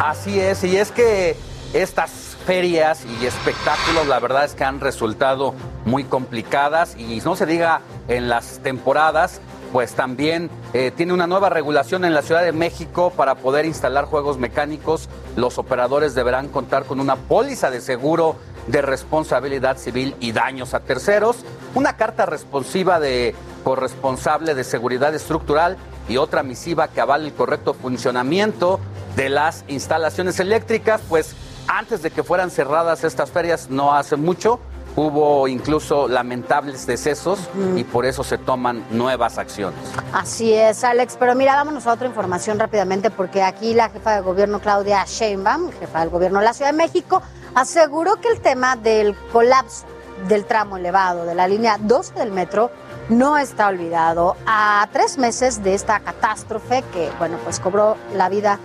Así 0.00 0.40
es, 0.40 0.64
y 0.64 0.76
es 0.76 0.90
que 0.90 1.36
estas 1.72 2.10
ferias 2.46 3.04
y 3.04 3.26
espectáculos, 3.26 4.06
la 4.06 4.20
verdad 4.20 4.44
es 4.44 4.54
que 4.54 4.64
han 4.64 4.80
resultado 4.80 5.54
muy 5.84 6.04
complicadas 6.04 6.94
y 6.96 7.20
no 7.24 7.36
se 7.36 7.46
diga 7.46 7.80
en 8.08 8.28
las 8.28 8.58
temporadas, 8.58 9.40
pues 9.74 9.94
también 9.94 10.50
eh, 10.72 10.92
tiene 10.96 11.12
una 11.12 11.26
nueva 11.26 11.48
regulación 11.50 12.04
en 12.04 12.14
la 12.14 12.22
Ciudad 12.22 12.44
de 12.44 12.52
México 12.52 13.10
para 13.10 13.34
poder 13.34 13.66
instalar 13.66 14.04
juegos 14.04 14.38
mecánicos. 14.38 15.08
Los 15.34 15.58
operadores 15.58 16.14
deberán 16.14 16.46
contar 16.46 16.84
con 16.84 17.00
una 17.00 17.16
póliza 17.16 17.72
de 17.72 17.80
seguro 17.80 18.36
de 18.68 18.82
responsabilidad 18.82 19.76
civil 19.76 20.14
y 20.20 20.30
daños 20.30 20.74
a 20.74 20.80
terceros, 20.80 21.38
una 21.74 21.96
carta 21.96 22.24
responsiva 22.24 23.00
de 23.00 23.34
corresponsable 23.64 24.54
de 24.54 24.62
seguridad 24.62 25.12
estructural 25.12 25.76
y 26.08 26.18
otra 26.18 26.44
misiva 26.44 26.86
que 26.86 27.00
avale 27.00 27.26
el 27.26 27.34
correcto 27.34 27.74
funcionamiento 27.74 28.78
de 29.16 29.28
las 29.28 29.64
instalaciones 29.66 30.38
eléctricas, 30.38 31.00
pues 31.08 31.34
antes 31.66 32.00
de 32.00 32.12
que 32.12 32.22
fueran 32.22 32.52
cerradas 32.52 33.02
estas 33.02 33.32
ferias 33.32 33.70
no 33.70 33.92
hace 33.92 34.14
mucho, 34.14 34.60
hubo 34.96 35.48
incluso 35.48 36.08
lamentables 36.08 36.86
decesos 36.86 37.40
y 37.76 37.84
por 37.84 38.06
eso 38.06 38.22
se 38.22 38.38
toman 38.38 38.84
nuevas 38.90 39.38
acciones. 39.38 39.78
Así 40.12 40.52
es, 40.52 40.84
Alex. 40.84 41.16
Pero 41.18 41.34
mira, 41.34 41.56
vámonos 41.56 41.86
a 41.86 41.92
otra 41.92 42.06
información 42.06 42.58
rápidamente, 42.58 43.10
porque 43.10 43.42
aquí 43.42 43.74
la 43.74 43.88
jefa 43.88 44.16
de 44.16 44.20
gobierno, 44.20 44.60
Claudia 44.60 45.04
Sheinbaum, 45.06 45.72
jefa 45.72 46.00
del 46.00 46.10
gobierno 46.10 46.38
de 46.38 46.44
la 46.44 46.54
Ciudad 46.54 46.70
de 46.70 46.76
México, 46.76 47.22
aseguró 47.54 48.16
que 48.20 48.28
el 48.28 48.40
tema 48.40 48.76
del 48.76 49.16
colapso 49.32 49.84
del 50.28 50.44
tramo 50.44 50.76
elevado 50.76 51.24
de 51.24 51.34
la 51.34 51.48
línea 51.48 51.76
12 51.80 52.14
del 52.14 52.30
metro 52.30 52.70
no 53.08 53.36
está 53.36 53.68
olvidado. 53.68 54.36
A 54.46 54.88
tres 54.92 55.18
meses 55.18 55.62
de 55.62 55.74
esta 55.74 56.00
catástrofe 56.00 56.82
que, 56.92 57.10
bueno, 57.18 57.36
pues 57.42 57.58
cobró 57.58 57.96
la 58.14 58.28
vida 58.28 58.58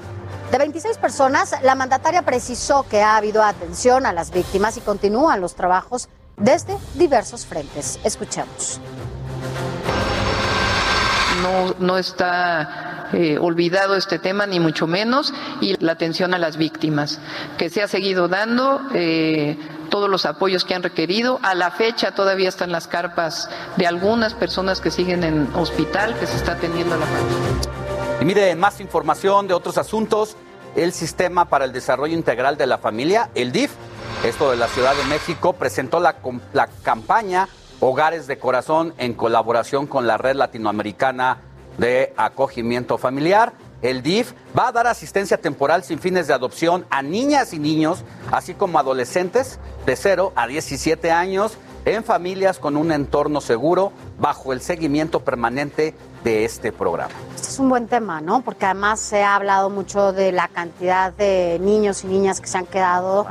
de 0.52 0.58
26 0.58 0.98
personas, 0.98 1.56
la 1.62 1.76
mandataria 1.76 2.24
precisó 2.24 2.84
que 2.90 3.04
ha 3.04 3.18
habido 3.18 3.44
atención 3.44 4.08
a 4.08 4.14
las 4.14 4.32
víctimas 4.32 4.78
y 4.78 4.82
continúan 4.82 5.42
los 5.42 5.54
trabajos 5.54 6.10
desde 6.40 6.78
diversos 6.96 7.46
frentes. 7.46 8.00
Escuchemos. 8.04 8.80
no, 11.42 11.76
no 11.80 11.98
está 11.98 13.10
eh, 13.14 13.38
olvidado 13.40 13.96
este 13.96 14.20
tema, 14.20 14.46
ni 14.46 14.60
mucho 14.60 14.86
menos, 14.86 15.34
y 15.62 15.76
la 15.84 15.94
atención 15.94 16.34
a 16.34 16.38
las 16.38 16.58
víctimas, 16.58 17.20
que 17.58 17.70
se 17.70 17.82
ha 17.82 17.88
seguido 17.88 18.28
dando 18.28 18.82
eh, 18.94 19.58
todos 19.90 20.10
los 20.10 20.26
apoyos 20.26 20.64
que 20.64 20.76
han 20.76 20.84
requerido. 20.84 21.40
A 21.42 21.56
la 21.56 21.72
fecha 21.72 22.12
todavía 22.12 22.50
están 22.50 22.72
las 22.72 22.88
carpas 22.88 23.50
de 23.78 23.88
algunas 23.88 24.34
personas 24.34 24.80
que 24.80 24.92
siguen 24.92 25.24
en 25.24 25.50
hospital, 25.56 26.16
que 26.20 26.28
se 26.28 26.36
está 26.36 26.54
atendiendo 26.54 26.96
a 26.96 26.98
la 27.00 27.06
familia. 27.06 27.72
Y 28.22 28.26
mire, 28.26 28.56
más 28.56 28.80
información 28.80 29.48
de 29.48 29.54
otros 29.54 29.78
asuntos, 29.78 30.36
el 30.76 30.92
Sistema 30.94 31.46
para 31.46 31.66
el 31.66 31.74
Desarrollo 31.74 32.14
Integral 32.14 32.58
de 32.58 32.68
la 32.68 32.78
Familia, 32.78 33.30
el 33.34 33.52
DIF, 33.52 33.72
esto 34.24 34.52
de 34.52 34.58
la 34.58 34.68
Ciudad 34.68 34.96
de 34.96 35.04
México, 35.06 35.54
presentó 35.54 36.00
la, 36.00 36.18
la 36.54 36.68
campaña 36.84 37.48
Hogares 37.80 38.28
de 38.28 38.38
Corazón 38.38 38.94
en 38.98 39.14
colaboración 39.14 39.88
con 39.88 40.08
la 40.08 40.18
Red 40.18 40.36
Latinoamericana 40.36 41.38
de 41.78 42.14
Acogimiento 42.18 42.98
Familiar. 42.98 43.54
El 43.82 44.04
DIF 44.04 44.34
va 44.58 44.68
a 44.68 44.72
dar 44.74 44.88
asistencia 44.88 45.38
temporal 45.38 45.84
sin 45.84 46.00
fines 46.00 46.28
de 46.28 46.34
adopción 46.34 46.86
a 46.90 47.02
niñas 47.02 47.54
y 47.54 47.60
niños, 47.60 48.04
así 48.30 48.54
como 48.54 48.78
adolescentes 48.78 49.60
de 49.86 49.96
0 49.96 50.34
a 50.36 50.48
17 50.48 51.12
años 51.12 51.58
en 51.86 52.04
familias 52.04 52.60
con 52.60 52.76
un 52.76 52.92
entorno 52.92 53.40
seguro 53.40 53.94
bajo 54.20 54.52
el 54.52 54.60
seguimiento 54.60 55.22
permanente 55.22 55.96
de 56.24 56.46
este 56.46 56.72
programa. 56.72 57.14
Este 57.36 57.50
es 57.50 57.60
un 57.60 57.70
buen 57.70 57.88
tema, 57.88 58.22
¿no? 58.22 58.42
Porque 58.42 58.66
además 58.66 59.00
se 59.00 59.24
ha 59.24 59.36
hablado 59.36 59.70
mucho 59.70 60.12
de 60.14 60.32
la 60.32 60.48
cantidad 60.48 61.14
de 61.14 61.60
niños 61.62 62.04
y 62.04 62.08
niñas 62.08 62.42
que 62.42 62.48
se 62.48 62.58
han 62.58 62.66
quedado 62.66 63.26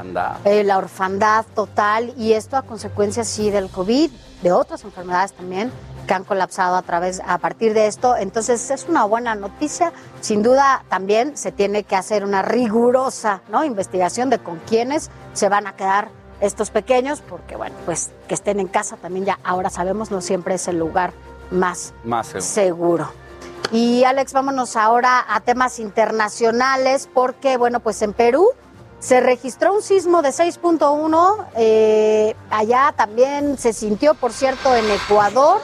eh, 0.44 0.64
la 0.64 0.78
orfandad 0.78 1.44
total 1.54 2.14
y 2.16 2.32
esto 2.32 2.56
a 2.56 2.62
consecuencia 2.62 3.24
sí 3.24 3.50
del 3.50 3.68
COVID, 3.70 4.10
de 4.42 4.52
otras 4.52 4.84
enfermedades 4.84 5.32
también 5.32 5.70
que 6.06 6.14
han 6.14 6.24
colapsado 6.24 6.74
a 6.76 6.82
través 6.82 7.20
a 7.24 7.38
partir 7.38 7.74
de 7.74 7.86
esto. 7.86 8.16
Entonces 8.16 8.70
es 8.70 8.88
una 8.88 9.04
buena 9.04 9.34
noticia. 9.34 9.92
Sin 10.20 10.42
duda 10.42 10.84
también 10.88 11.36
se 11.36 11.52
tiene 11.52 11.84
que 11.84 11.96
hacer 11.96 12.24
una 12.24 12.42
rigurosa 12.42 13.42
¿no? 13.50 13.62
investigación 13.64 14.30
de 14.30 14.38
con 14.38 14.58
quiénes 14.66 15.10
se 15.34 15.48
van 15.48 15.66
a 15.66 15.76
quedar 15.76 16.08
estos 16.40 16.70
pequeños, 16.70 17.20
porque 17.20 17.56
bueno, 17.56 17.74
pues 17.84 18.10
que 18.28 18.34
estén 18.34 18.60
en 18.60 18.68
casa 18.68 18.96
también 18.96 19.26
ya 19.26 19.38
ahora 19.42 19.70
sabemos 19.70 20.10
no 20.10 20.20
siempre 20.20 20.54
es 20.54 20.68
el 20.68 20.78
lugar 20.78 21.12
más 21.50 21.92
Más 22.04 22.26
seguro. 22.28 22.42
seguro. 22.46 23.12
Y 23.70 24.04
Alex, 24.04 24.32
vámonos 24.32 24.76
ahora 24.76 25.24
a 25.28 25.40
temas 25.40 25.78
internacionales, 25.78 27.08
porque 27.12 27.56
bueno, 27.56 27.80
pues 27.80 28.00
en 28.02 28.12
Perú 28.14 28.48
se 28.98 29.20
registró 29.20 29.74
un 29.74 29.82
sismo 29.82 30.22
de 30.22 30.30
6.1, 30.30 31.46
eh, 31.56 32.34
allá 32.50 32.92
también 32.96 33.56
se 33.58 33.72
sintió, 33.72 34.14
por 34.14 34.32
cierto, 34.32 34.74
en 34.74 34.90
Ecuador. 34.90 35.60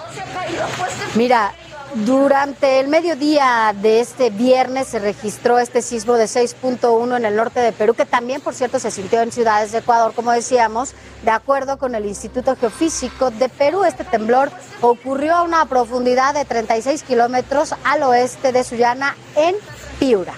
Mira, 1.15 1.53
durante 1.95 2.81
el 2.81 2.89
mediodía 2.89 3.75
de 3.81 4.01
este 4.01 4.31
viernes 4.31 4.89
se 4.89 4.99
registró 4.99 5.59
este 5.59 5.81
sismo 5.81 6.15
de 6.15 6.25
6.1 6.25 7.17
en 7.17 7.25
el 7.25 7.37
norte 7.37 7.61
de 7.61 7.73
Perú, 7.73 7.95
que 7.95 8.05
también, 8.05 8.41
por 8.41 8.55
cierto, 8.55 8.79
se 8.79 8.91
sintió 8.91 9.23
en 9.23 9.31
ciudades 9.31 9.73
de 9.73 9.79
Ecuador, 9.79 10.13
como 10.15 10.33
decíamos. 10.33 10.95
De 11.23 11.31
acuerdo 11.31 11.79
con 11.79 11.95
el 11.95 12.05
Instituto 12.05 12.57
Geofísico 12.57 13.31
de 13.31 13.49
Perú, 13.49 13.85
este 13.85 14.05
temblor 14.05 14.51
ocurrió 14.81 15.37
a 15.37 15.43
una 15.43 15.65
profundidad 15.67 16.35
de 16.35 16.45
36 16.45 17.03
kilómetros 17.05 17.75
al 17.85 18.03
oeste 18.03 18.53
de 18.53 18.65
Sullana, 18.65 19.17
en 19.37 19.55
Piura. 19.99 20.35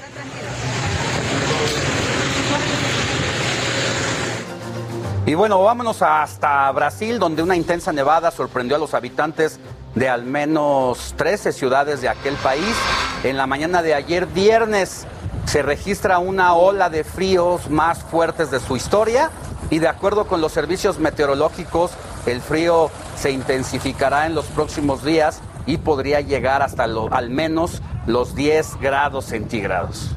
Y 5.26 5.34
bueno, 5.34 5.60
vámonos 5.60 6.02
hasta 6.02 6.70
Brasil, 6.70 7.18
donde 7.18 7.42
una 7.42 7.56
intensa 7.56 7.92
nevada 7.92 8.30
sorprendió 8.30 8.76
a 8.76 8.78
los 8.78 8.94
habitantes 8.94 9.58
de 9.96 10.08
al 10.08 10.22
menos 10.22 11.14
13 11.16 11.50
ciudades 11.50 12.00
de 12.00 12.08
aquel 12.08 12.36
país. 12.36 12.76
En 13.24 13.36
la 13.36 13.48
mañana 13.48 13.82
de 13.82 13.92
ayer, 13.94 14.26
viernes, 14.26 15.04
se 15.46 15.62
registra 15.62 16.20
una 16.20 16.54
ola 16.54 16.90
de 16.90 17.02
fríos 17.02 17.68
más 17.70 18.04
fuertes 18.04 18.52
de 18.52 18.60
su 18.60 18.76
historia 18.76 19.32
y 19.68 19.80
de 19.80 19.88
acuerdo 19.88 20.28
con 20.28 20.40
los 20.40 20.52
servicios 20.52 21.00
meteorológicos, 21.00 21.90
el 22.26 22.40
frío 22.40 22.88
se 23.16 23.32
intensificará 23.32 24.26
en 24.26 24.36
los 24.36 24.46
próximos 24.46 25.02
días 25.02 25.40
y 25.66 25.78
podría 25.78 26.20
llegar 26.20 26.62
hasta 26.62 26.84
al 26.84 27.30
menos 27.30 27.82
los 28.06 28.36
10 28.36 28.78
grados 28.80 29.24
centígrados. 29.24 30.10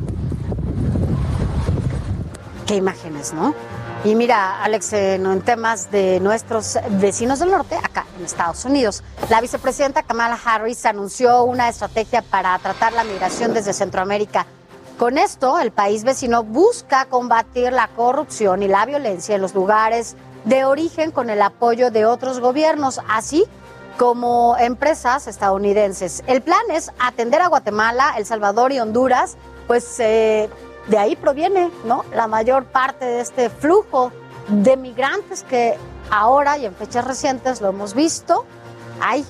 Qué 2.68 2.76
imágenes, 2.76 3.34
¿no? 3.34 3.56
Y 4.06 4.16
mira, 4.16 4.64
Alex, 4.64 4.94
en, 4.94 5.42
temas 5.42 5.92
de 5.92 6.22
nuestros 6.22 6.80
vecinos 7.02 7.40
del 7.40 7.52
norte, 7.52 7.76
acá 7.76 8.06
en 8.18 8.24
Estados 8.24 8.64
Unidos, 8.64 9.04
la 9.30 9.42
vicepresidenta 9.42 10.04
Kamala 10.04 10.40
Harris 10.42 10.86
anunció 10.86 11.44
una 11.44 11.68
estrategia 11.68 12.22
para 12.22 12.58
tratar 12.60 12.94
la 12.94 13.04
migración 13.04 13.54
desde 13.54 13.74
Centroamérica. 13.74 14.46
Con 14.98 15.18
esto, 15.18 15.60
el 15.60 15.72
país 15.72 16.06
vecino 16.06 16.44
busca 16.44 17.06
combatir 17.06 17.74
la 17.74 17.90
corrupción 17.90 18.64
y 18.64 18.70
la 18.70 18.86
violencia 18.86 19.36
en 19.36 19.42
los 19.42 19.54
lugares 19.54 20.16
de 20.46 20.64
origen 20.64 21.12
con 21.12 21.30
el 21.30 21.42
apoyo 21.42 21.92
de 21.92 22.06
otros 22.06 22.40
gobiernos, 22.40 23.02
así 23.10 23.46
como 23.98 24.56
empresas 24.58 25.28
estadounidenses. 25.28 26.24
El 26.26 26.42
plan 26.42 26.62
es 26.72 26.92
atender 27.00 27.42
a 27.42 27.50
Guatemala, 27.50 28.14
El 28.18 28.26
Salvador 28.26 28.72
y 28.72 28.80
Honduras, 28.80 29.36
pues 29.68 30.00
eh, 30.00 30.50
de 30.90 30.98
ahí 30.98 31.16
proviene 31.16 31.72
¿no? 31.86 32.04
la 32.14 32.28
mayor 32.28 32.66
parte 32.66 33.06
de 33.06 33.22
este 33.22 33.50
flujo 33.50 34.12
de 34.48 34.76
migrantes 34.76 35.44
que 35.44 35.78
ahora 36.10 36.58
y 36.58 36.66
en 36.66 36.74
fechas 36.76 37.06
recientes 37.06 37.62
lo 37.62 37.70
hemos 37.70 37.94
visto. 37.94 38.46
Hay 39.02 39.26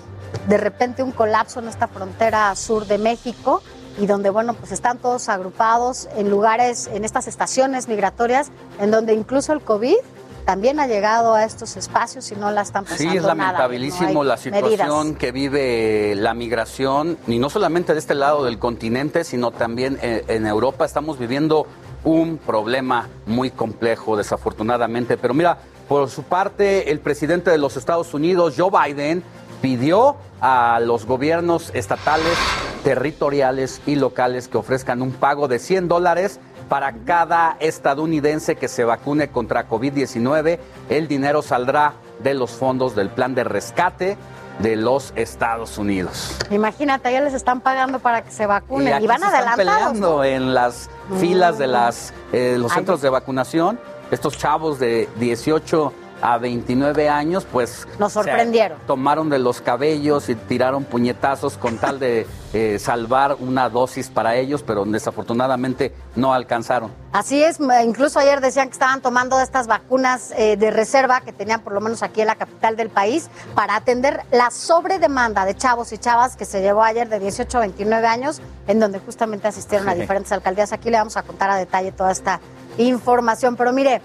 de 0.47 0.57
repente 0.57 1.03
un 1.03 1.11
colapso 1.11 1.59
en 1.59 1.67
esta 1.67 1.87
frontera 1.87 2.55
sur 2.55 2.85
de 2.85 2.97
México 2.97 3.61
y 3.97 4.05
donde, 4.05 4.29
bueno, 4.29 4.53
pues 4.53 4.71
están 4.71 4.97
todos 4.97 5.27
agrupados 5.27 6.07
en 6.15 6.29
lugares, 6.29 6.89
en 6.93 7.03
estas 7.03 7.27
estaciones 7.27 7.89
migratorias, 7.89 8.49
en 8.79 8.91
donde 8.91 9.13
incluso 9.13 9.51
el 9.51 9.61
COVID 9.61 9.97
también 10.45 10.79
ha 10.79 10.87
llegado 10.87 11.33
a 11.33 11.43
estos 11.43 11.77
espacios 11.77 12.31
y 12.31 12.35
no 12.35 12.51
la 12.51 12.61
están 12.61 12.83
pasando 12.83 13.11
Sí, 13.11 13.17
es 13.17 13.23
nada, 13.23 13.35
lamentabilísimo 13.35 14.11
no 14.13 14.21
hay 14.21 14.27
la 14.27 14.37
situación 14.37 14.99
medidas. 14.99 15.19
que 15.19 15.31
vive 15.31 16.15
la 16.15 16.33
migración, 16.33 17.17
y 17.27 17.39
no 17.39 17.49
solamente 17.49 17.93
de 17.93 17.99
este 17.99 18.15
lado 18.15 18.43
del 18.43 18.59
continente, 18.59 19.23
sino 19.23 19.51
también 19.51 19.99
en, 20.01 20.23
en 20.27 20.47
Europa. 20.47 20.85
Estamos 20.85 21.19
viviendo 21.19 21.67
un 22.03 22.37
problema 22.37 23.07
muy 23.25 23.51
complejo, 23.51 24.15
desafortunadamente. 24.17 25.17
Pero 25.17 25.33
mira, 25.33 25.57
por 25.87 26.09
su 26.09 26.23
parte, 26.23 26.91
el 26.91 26.99
presidente 26.99 27.51
de 27.51 27.57
los 27.57 27.77
Estados 27.77 28.13
Unidos, 28.13 28.55
Joe 28.57 28.69
Biden, 28.71 29.23
pidió 29.61 30.15
a 30.41 30.79
los 30.79 31.05
gobiernos 31.05 31.71
estatales, 31.73 32.37
territoriales 32.83 33.81
y 33.85 33.95
locales 33.95 34.47
que 34.47 34.57
ofrezcan 34.57 35.01
un 35.01 35.11
pago 35.11 35.47
de 35.47 35.59
100 35.59 35.87
dólares 35.89 36.39
para 36.69 36.93
cada 36.93 37.57
estadounidense 37.59 38.55
que 38.55 38.67
se 38.67 38.85
vacune 38.85 39.29
contra 39.29 39.67
COVID-19. 39.67 40.59
El 40.89 41.07
dinero 41.07 41.41
saldrá 41.41 41.93
de 42.23 42.33
los 42.35 42.51
fondos 42.51 42.95
del 42.95 43.09
plan 43.09 43.35
de 43.35 43.43
rescate 43.43 44.17
de 44.59 44.75
los 44.75 45.13
Estados 45.15 45.77
Unidos. 45.77 46.37
Imagínate, 46.51 47.11
ya 47.11 47.21
les 47.21 47.33
están 47.33 47.61
pagando 47.61 47.99
para 47.99 48.23
que 48.23 48.31
se 48.31 48.45
vacunen 48.45 48.89
y, 48.89 48.91
aquí 48.91 49.07
van 49.07 49.21
se 49.21 49.27
están 49.27 49.55
peleando 49.55 50.23
en 50.23 50.53
las 50.53 50.89
filas 51.19 51.57
de 51.57 51.67
las, 51.67 52.13
eh, 52.31 52.57
los 52.59 52.71
centros 52.71 53.01
de 53.01 53.09
vacunación. 53.09 53.79
Estos 54.11 54.37
chavos 54.37 54.79
de 54.79 55.07
18 55.17 55.93
a 56.21 56.37
29 56.37 57.09
años, 57.09 57.45
pues... 57.51 57.87
Nos 57.97 58.13
se 58.13 58.19
sorprendieron. 58.19 58.77
tomaron 58.87 59.29
de 59.29 59.39
los 59.39 59.61
cabellos 59.61 60.29
y 60.29 60.35
tiraron 60.35 60.83
puñetazos 60.83 61.57
con 61.57 61.77
tal 61.77 61.99
de 61.99 62.27
eh, 62.53 62.79
salvar 62.79 63.37
una 63.39 63.69
dosis 63.69 64.09
para 64.09 64.35
ellos, 64.35 64.63
pero 64.63 64.85
desafortunadamente 64.85 65.93
no 66.15 66.33
alcanzaron. 66.33 66.91
Así 67.11 67.43
es, 67.43 67.59
incluso 67.85 68.19
ayer 68.19 68.41
decían 68.41 68.67
que 68.67 68.73
estaban 68.73 69.01
tomando 69.01 69.39
estas 69.39 69.67
vacunas 69.67 70.31
eh, 70.37 70.57
de 70.57 70.71
reserva 70.71 71.21
que 71.21 71.31
tenían 71.31 71.61
por 71.61 71.73
lo 71.73 71.81
menos 71.81 72.03
aquí 72.03 72.21
en 72.21 72.27
la 72.27 72.35
capital 72.35 72.75
del 72.75 72.89
país 72.89 73.29
para 73.55 73.75
atender 73.75 74.21
la 74.31 74.51
sobredemanda 74.51 75.45
de 75.45 75.55
chavos 75.55 75.91
y 75.93 75.97
chavas 75.97 76.35
que 76.35 76.45
se 76.45 76.61
llevó 76.61 76.83
ayer 76.83 77.09
de 77.09 77.19
18 77.19 77.57
a 77.57 77.61
29 77.61 78.07
años, 78.07 78.41
en 78.67 78.79
donde 78.79 78.99
justamente 78.99 79.47
asistieron 79.47 79.89
a 79.89 79.95
diferentes 79.95 80.31
alcaldías. 80.31 80.73
Aquí 80.73 80.89
le 80.89 80.97
vamos 80.97 81.17
a 81.17 81.23
contar 81.23 81.49
a 81.49 81.55
detalle 81.55 81.91
toda 81.91 82.11
esta 82.11 82.39
información, 82.77 83.55
pero 83.55 83.73
mire, 83.73 84.01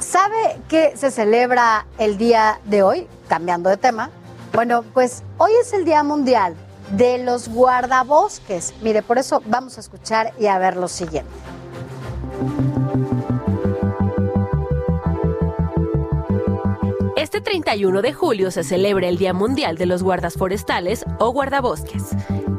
¿sabe 0.00 0.60
qué 0.68 0.96
se 0.96 1.10
celebra 1.10 1.86
el 1.98 2.18
día 2.18 2.60
de 2.64 2.82
hoy? 2.82 3.06
Cambiando 3.28 3.70
de 3.70 3.76
tema. 3.76 4.10
Bueno, 4.52 4.82
pues 4.94 5.22
hoy 5.36 5.52
es 5.60 5.72
el 5.72 5.84
Día 5.84 6.02
Mundial 6.02 6.54
de 6.92 7.18
los 7.18 7.48
Guardabosques. 7.48 8.74
Mire, 8.82 9.02
por 9.02 9.18
eso 9.18 9.42
vamos 9.46 9.76
a 9.76 9.80
escuchar 9.80 10.32
y 10.38 10.46
a 10.46 10.58
ver 10.58 10.76
lo 10.76 10.88
siguiente. 10.88 11.30
Este 17.16 17.40
31 17.40 18.00
de 18.00 18.12
julio 18.12 18.50
se 18.50 18.64
celebra 18.64 19.08
el 19.08 19.18
Día 19.18 19.34
Mundial 19.34 19.76
de 19.76 19.86
los 19.86 20.02
Guardas 20.02 20.34
Forestales 20.34 21.04
o 21.18 21.30
Guardabosques, 21.30 22.04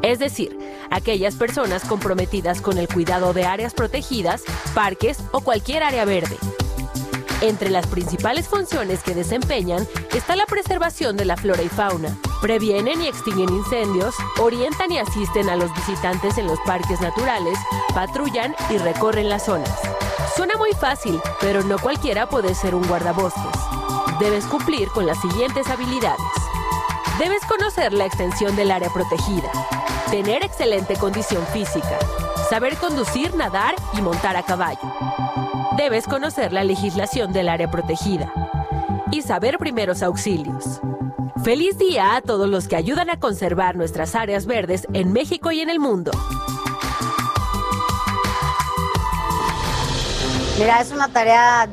es 0.02 0.18
decir, 0.18 0.56
aquellas 0.90 1.34
personas 1.34 1.84
comprometidas 1.84 2.60
con 2.60 2.78
el 2.78 2.86
cuidado 2.86 3.32
de 3.32 3.44
áreas 3.44 3.74
protegidas, 3.74 4.42
parques 4.74 5.18
o 5.32 5.40
cualquier 5.40 5.82
área 5.82 6.04
verde. 6.04 6.36
Entre 7.42 7.70
las 7.70 7.86
principales 7.86 8.48
funciones 8.48 9.02
que 9.02 9.14
desempeñan 9.14 9.86
está 10.14 10.36
la 10.36 10.44
preservación 10.44 11.16
de 11.16 11.24
la 11.24 11.38
flora 11.38 11.62
y 11.62 11.68
fauna. 11.70 12.14
Previenen 12.42 13.00
y 13.00 13.08
extinguen 13.08 13.48
incendios, 13.48 14.14
orientan 14.38 14.92
y 14.92 14.98
asisten 14.98 15.48
a 15.48 15.56
los 15.56 15.74
visitantes 15.74 16.36
en 16.36 16.46
los 16.46 16.60
parques 16.60 17.00
naturales, 17.00 17.58
patrullan 17.94 18.54
y 18.68 18.76
recorren 18.76 19.30
las 19.30 19.46
zonas. 19.46 19.70
Suena 20.36 20.56
muy 20.58 20.72
fácil, 20.72 21.18
pero 21.40 21.62
no 21.62 21.78
cualquiera 21.78 22.28
puede 22.28 22.54
ser 22.54 22.74
un 22.74 22.86
guardabosques. 22.86 23.42
Debes 24.18 24.44
cumplir 24.44 24.88
con 24.88 25.06
las 25.06 25.18
siguientes 25.22 25.66
habilidades. 25.68 26.20
Debes 27.18 27.42
conocer 27.46 27.94
la 27.94 28.04
extensión 28.04 28.54
del 28.54 28.70
área 28.70 28.90
protegida, 28.90 29.50
tener 30.10 30.44
excelente 30.44 30.94
condición 30.96 31.46
física, 31.54 31.98
saber 32.50 32.76
conducir, 32.76 33.34
nadar 33.34 33.74
y 33.94 34.02
montar 34.02 34.36
a 34.36 34.42
caballo. 34.42 34.80
Debes 35.76 36.06
conocer 36.06 36.52
la 36.52 36.64
legislación 36.64 37.32
del 37.32 37.48
área 37.48 37.70
protegida 37.70 38.32
y 39.12 39.22
saber 39.22 39.58
primeros 39.58 40.02
auxilios. 40.02 40.80
Feliz 41.44 41.78
día 41.78 42.16
a 42.16 42.20
todos 42.20 42.48
los 42.48 42.68
que 42.68 42.76
ayudan 42.76 43.08
a 43.08 43.18
conservar 43.18 43.76
nuestras 43.76 44.14
áreas 44.14 44.46
verdes 44.46 44.86
en 44.92 45.12
México 45.12 45.52
y 45.52 45.60
en 45.60 45.70
el 45.70 45.78
mundo. 45.78 46.10
Mira, 50.58 50.80
es 50.80 50.92
una 50.92 51.08
tarea 51.08 51.68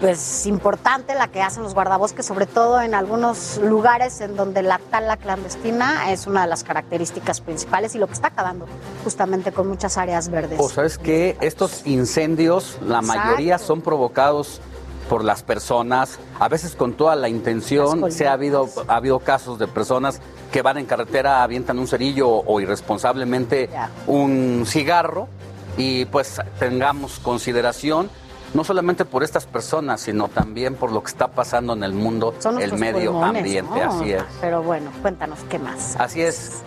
pues 0.00 0.46
importante 0.46 1.14
la 1.14 1.28
que 1.28 1.42
hacen 1.42 1.62
los 1.62 1.74
guardabosques, 1.74 2.24
sobre 2.24 2.46
todo 2.46 2.80
en 2.80 2.94
algunos 2.94 3.58
lugares 3.58 4.20
en 4.20 4.36
donde 4.36 4.62
la 4.62 4.78
tala 4.78 5.16
clandestina 5.16 6.10
es 6.12 6.26
una 6.26 6.42
de 6.42 6.48
las 6.48 6.64
características 6.64 7.40
principales 7.40 7.94
y 7.94 7.98
lo 7.98 8.06
que 8.06 8.14
está 8.14 8.28
acabando 8.28 8.66
justamente 9.04 9.52
con 9.52 9.68
muchas 9.68 9.96
áreas 9.98 10.28
verdes. 10.30 10.60
O 10.60 10.68
sabes 10.68 10.98
que 10.98 11.36
estos 11.40 11.86
incendios, 11.86 12.78
la 12.82 13.00
Exacto. 13.00 13.22
mayoría 13.22 13.58
son 13.58 13.80
provocados 13.80 14.60
por 15.08 15.24
las 15.24 15.42
personas, 15.42 16.18
a 16.38 16.48
veces 16.48 16.74
con 16.74 16.94
toda 16.94 17.14
la 17.16 17.28
intención. 17.28 18.10
Se 18.10 18.26
ha 18.26 18.32
habido, 18.32 18.68
ha 18.88 18.96
habido 18.96 19.20
casos 19.20 19.58
de 19.58 19.68
personas 19.68 20.20
que 20.52 20.62
van 20.62 20.78
en 20.78 20.86
carretera, 20.86 21.42
avientan 21.42 21.78
un 21.78 21.86
cerillo 21.86 22.28
o 22.28 22.60
irresponsablemente 22.60 23.70
un 24.06 24.64
cigarro 24.66 25.28
y 25.76 26.06
pues 26.06 26.40
tengamos 26.58 27.18
consideración 27.20 28.10
no 28.56 28.64
solamente 28.64 29.04
por 29.04 29.22
estas 29.22 29.44
personas, 29.44 30.00
sino 30.00 30.28
también 30.28 30.74
por 30.76 30.90
lo 30.90 31.02
que 31.02 31.10
está 31.10 31.28
pasando 31.28 31.74
en 31.74 31.84
el 31.84 31.92
mundo, 31.92 32.34
Son 32.38 32.60
el 32.60 32.72
medio 32.72 33.12
pulmones, 33.12 33.42
ambiente, 33.42 33.84
¿no? 33.84 33.92
así 33.92 34.12
es. 34.12 34.24
Pero 34.40 34.62
bueno, 34.62 34.90
cuéntanos 35.02 35.40
qué 35.50 35.58
más. 35.58 35.94
Así 35.98 36.22
es. 36.22 36.62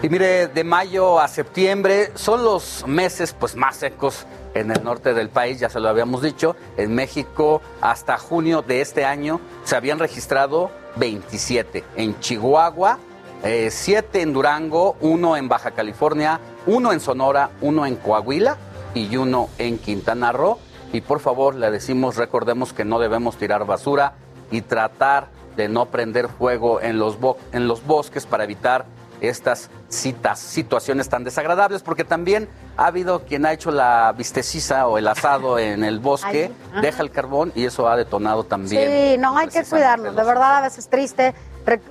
Y 0.00 0.08
mire, 0.08 0.46
de 0.46 0.64
mayo 0.64 1.18
a 1.18 1.26
septiembre 1.26 2.12
son 2.14 2.44
los 2.44 2.84
meses 2.86 3.34
pues 3.38 3.56
más 3.56 3.76
secos 3.76 4.26
en 4.54 4.70
el 4.70 4.84
norte 4.84 5.12
del 5.12 5.28
país, 5.28 5.58
ya 5.58 5.68
se 5.68 5.80
lo 5.80 5.88
habíamos 5.88 6.22
dicho. 6.22 6.54
En 6.76 6.94
México 6.94 7.60
hasta 7.80 8.16
junio 8.16 8.62
de 8.62 8.80
este 8.80 9.04
año 9.04 9.40
se 9.64 9.74
habían 9.74 9.98
registrado 9.98 10.70
27. 10.96 11.82
En 11.96 12.18
Chihuahua, 12.20 12.98
7 13.42 14.22
en 14.22 14.32
Durango, 14.32 14.96
1 15.00 15.36
en 15.36 15.48
Baja 15.48 15.72
California, 15.72 16.38
1 16.66 16.92
en 16.92 17.00
Sonora, 17.00 17.50
1 17.60 17.86
en 17.86 17.96
Coahuila 17.96 18.56
y 18.94 19.16
1 19.16 19.48
en 19.58 19.78
Quintana 19.78 20.30
Roo. 20.30 20.58
Y 20.92 21.00
por 21.00 21.20
favor, 21.20 21.54
le 21.54 21.70
decimos, 21.70 22.16
recordemos 22.16 22.72
que 22.72 22.84
no 22.84 22.98
debemos 22.98 23.36
tirar 23.36 23.64
basura 23.64 24.12
y 24.50 24.60
tratar 24.60 25.28
de 25.56 25.68
no 25.68 25.86
prender 25.86 26.28
fuego 26.28 26.80
en 26.80 26.98
los, 26.98 27.18
bo- 27.18 27.36
en 27.52 27.66
los 27.68 27.84
bosques 27.86 28.26
para 28.26 28.44
evitar 28.44 28.84
estas 29.20 29.70
citas, 29.88 30.40
situaciones 30.40 31.08
tan 31.08 31.22
desagradables, 31.22 31.82
porque 31.82 32.02
también 32.04 32.48
ha 32.76 32.86
habido 32.86 33.20
quien 33.20 33.46
ha 33.46 33.52
hecho 33.52 33.70
la 33.70 34.12
vistecisa 34.16 34.88
o 34.88 34.98
el 34.98 35.06
asado 35.06 35.58
en 35.60 35.84
el 35.84 36.00
bosque, 36.00 36.50
Ay, 36.74 36.82
deja 36.82 37.02
el 37.02 37.10
carbón 37.10 37.52
y 37.54 37.64
eso 37.64 37.88
ha 37.88 37.96
detonado 37.96 38.44
también. 38.44 38.90
Sí, 39.14 39.18
no, 39.18 39.36
hay 39.38 39.48
que 39.48 39.62
cuidarnos. 39.64 40.16
De 40.16 40.24
verdad, 40.24 40.56
a 40.56 40.60
veces 40.62 40.88
triste 40.88 41.34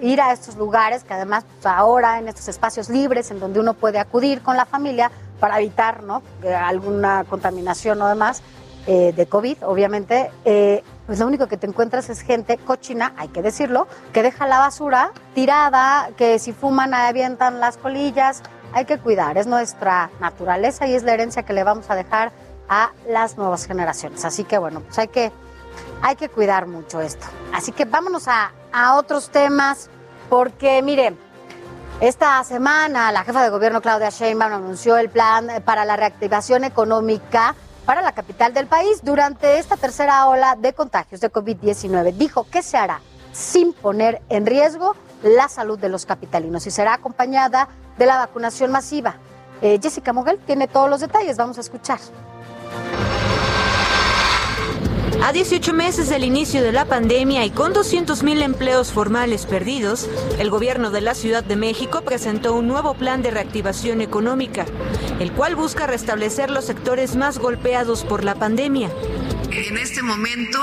ir 0.01 0.19
a 0.19 0.33
estos 0.33 0.57
lugares 0.57 1.05
que 1.05 1.13
además 1.13 1.45
pues, 1.45 1.65
ahora 1.65 2.19
en 2.19 2.27
estos 2.27 2.49
espacios 2.49 2.89
libres 2.89 3.31
en 3.31 3.39
donde 3.39 3.61
uno 3.61 3.73
puede 3.75 3.99
acudir 3.99 4.41
con 4.41 4.57
la 4.57 4.65
familia 4.65 5.09
para 5.39 5.57
evitar 5.59 6.03
¿no? 6.03 6.21
alguna 6.59 7.23
contaminación 7.29 8.01
o 8.01 8.07
demás 8.09 8.41
eh, 8.87 9.13
de 9.15 9.27
COVID, 9.27 9.57
obviamente, 9.63 10.31
eh, 10.43 10.83
pues 11.05 11.19
lo 11.19 11.27
único 11.27 11.47
que 11.47 11.57
te 11.57 11.67
encuentras 11.67 12.09
es 12.09 12.21
gente 12.21 12.57
cochina, 12.57 13.13
hay 13.15 13.27
que 13.27 13.43
decirlo, 13.43 13.87
que 14.11 14.23
deja 14.23 14.47
la 14.47 14.57
basura 14.57 15.11
tirada, 15.35 16.09
que 16.17 16.39
si 16.39 16.51
fuman 16.51 16.93
avientan 16.93 17.59
las 17.59 17.77
colillas, 17.77 18.41
hay 18.73 18.85
que 18.85 18.97
cuidar, 18.97 19.37
es 19.37 19.45
nuestra 19.45 20.09
naturaleza 20.19 20.87
y 20.87 20.95
es 20.95 21.03
la 21.03 21.13
herencia 21.13 21.43
que 21.43 21.53
le 21.53 21.63
vamos 21.63 21.89
a 21.89 21.95
dejar 21.95 22.31
a 22.69 22.91
las 23.07 23.37
nuevas 23.37 23.67
generaciones. 23.67 24.25
Así 24.25 24.45
que 24.45 24.57
bueno, 24.57 24.79
pues 24.81 24.97
hay 24.97 25.09
que, 25.09 25.31
hay 26.01 26.15
que 26.15 26.29
cuidar 26.29 26.65
mucho 26.65 27.01
esto. 27.01 27.27
Así 27.53 27.71
que 27.71 27.85
vámonos 27.85 28.27
a, 28.27 28.51
a 28.71 28.95
otros 28.95 29.29
temas, 29.29 29.89
porque 30.27 30.81
mire, 30.81 31.13
esta 31.99 32.43
semana 32.43 33.11
la 33.11 33.23
jefa 33.23 33.43
de 33.43 33.49
gobierno 33.49 33.79
Claudia 33.79 34.09
Sheinbaum 34.09 34.53
anunció 34.53 34.97
el 34.97 35.09
plan 35.09 35.49
para 35.65 35.85
la 35.85 35.97
reactivación 35.97 36.63
económica 36.63 37.53
para 37.85 38.01
la 38.01 38.13
capital 38.13 38.53
del 38.53 38.67
país 38.67 39.01
durante 39.03 39.57
esta 39.59 39.77
tercera 39.77 40.27
ola 40.27 40.55
de 40.55 40.73
contagios 40.73 41.21
de 41.21 41.31
COVID-19. 41.31 42.13
Dijo 42.13 42.45
que 42.49 42.61
se 42.61 42.77
hará 42.77 43.01
sin 43.33 43.73
poner 43.73 44.21
en 44.29 44.45
riesgo 44.45 44.95
la 45.23 45.47
salud 45.49 45.79
de 45.79 45.89
los 45.89 46.05
capitalinos 46.05 46.65
y 46.67 46.71
será 46.71 46.93
acompañada 46.93 47.69
de 47.97 48.05
la 48.05 48.17
vacunación 48.17 48.71
masiva. 48.71 49.15
Eh, 49.61 49.79
Jessica 49.81 50.13
Moguel 50.13 50.39
tiene 50.39 50.67
todos 50.67 50.89
los 50.89 51.01
detalles, 51.01 51.37
vamos 51.37 51.57
a 51.57 51.61
escuchar. 51.61 51.99
A 55.19 55.33
18 55.33 55.73
meses 55.73 56.09
del 56.09 56.23
inicio 56.23 56.63
de 56.63 56.71
la 56.71 56.85
pandemia 56.85 57.45
y 57.45 57.51
con 57.51 57.73
200.000 57.73 58.41
empleos 58.41 58.91
formales 58.91 59.45
perdidos, 59.45 60.09
el 60.39 60.49
gobierno 60.49 60.89
de 60.89 61.01
la 61.01 61.13
Ciudad 61.13 61.43
de 61.43 61.55
México 61.55 62.01
presentó 62.01 62.55
un 62.55 62.67
nuevo 62.67 62.95
plan 62.95 63.21
de 63.21 63.29
reactivación 63.29 64.01
económica, 64.01 64.65
el 65.19 65.31
cual 65.31 65.55
busca 65.55 65.85
restablecer 65.85 66.49
los 66.49 66.65
sectores 66.65 67.15
más 67.15 67.37
golpeados 67.37 68.03
por 68.03 68.23
la 68.23 68.35
pandemia. 68.35 68.89
En 69.51 69.77
este 69.77 70.01
momento 70.01 70.57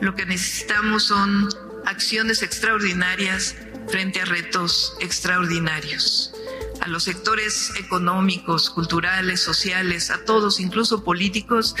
lo 0.00 0.14
que 0.14 0.26
necesitamos 0.26 1.04
son 1.04 1.48
acciones 1.84 2.42
extraordinarias 2.42 3.56
frente 3.88 4.20
a 4.20 4.24
retos 4.24 4.96
extraordinarios. 5.00 6.35
A 6.80 6.88
los 6.88 7.04
sectores 7.04 7.72
económicos, 7.78 8.70
culturales, 8.70 9.40
sociales, 9.40 10.10
a 10.10 10.24
todos, 10.24 10.60
incluso 10.60 11.02
políticos, 11.02 11.74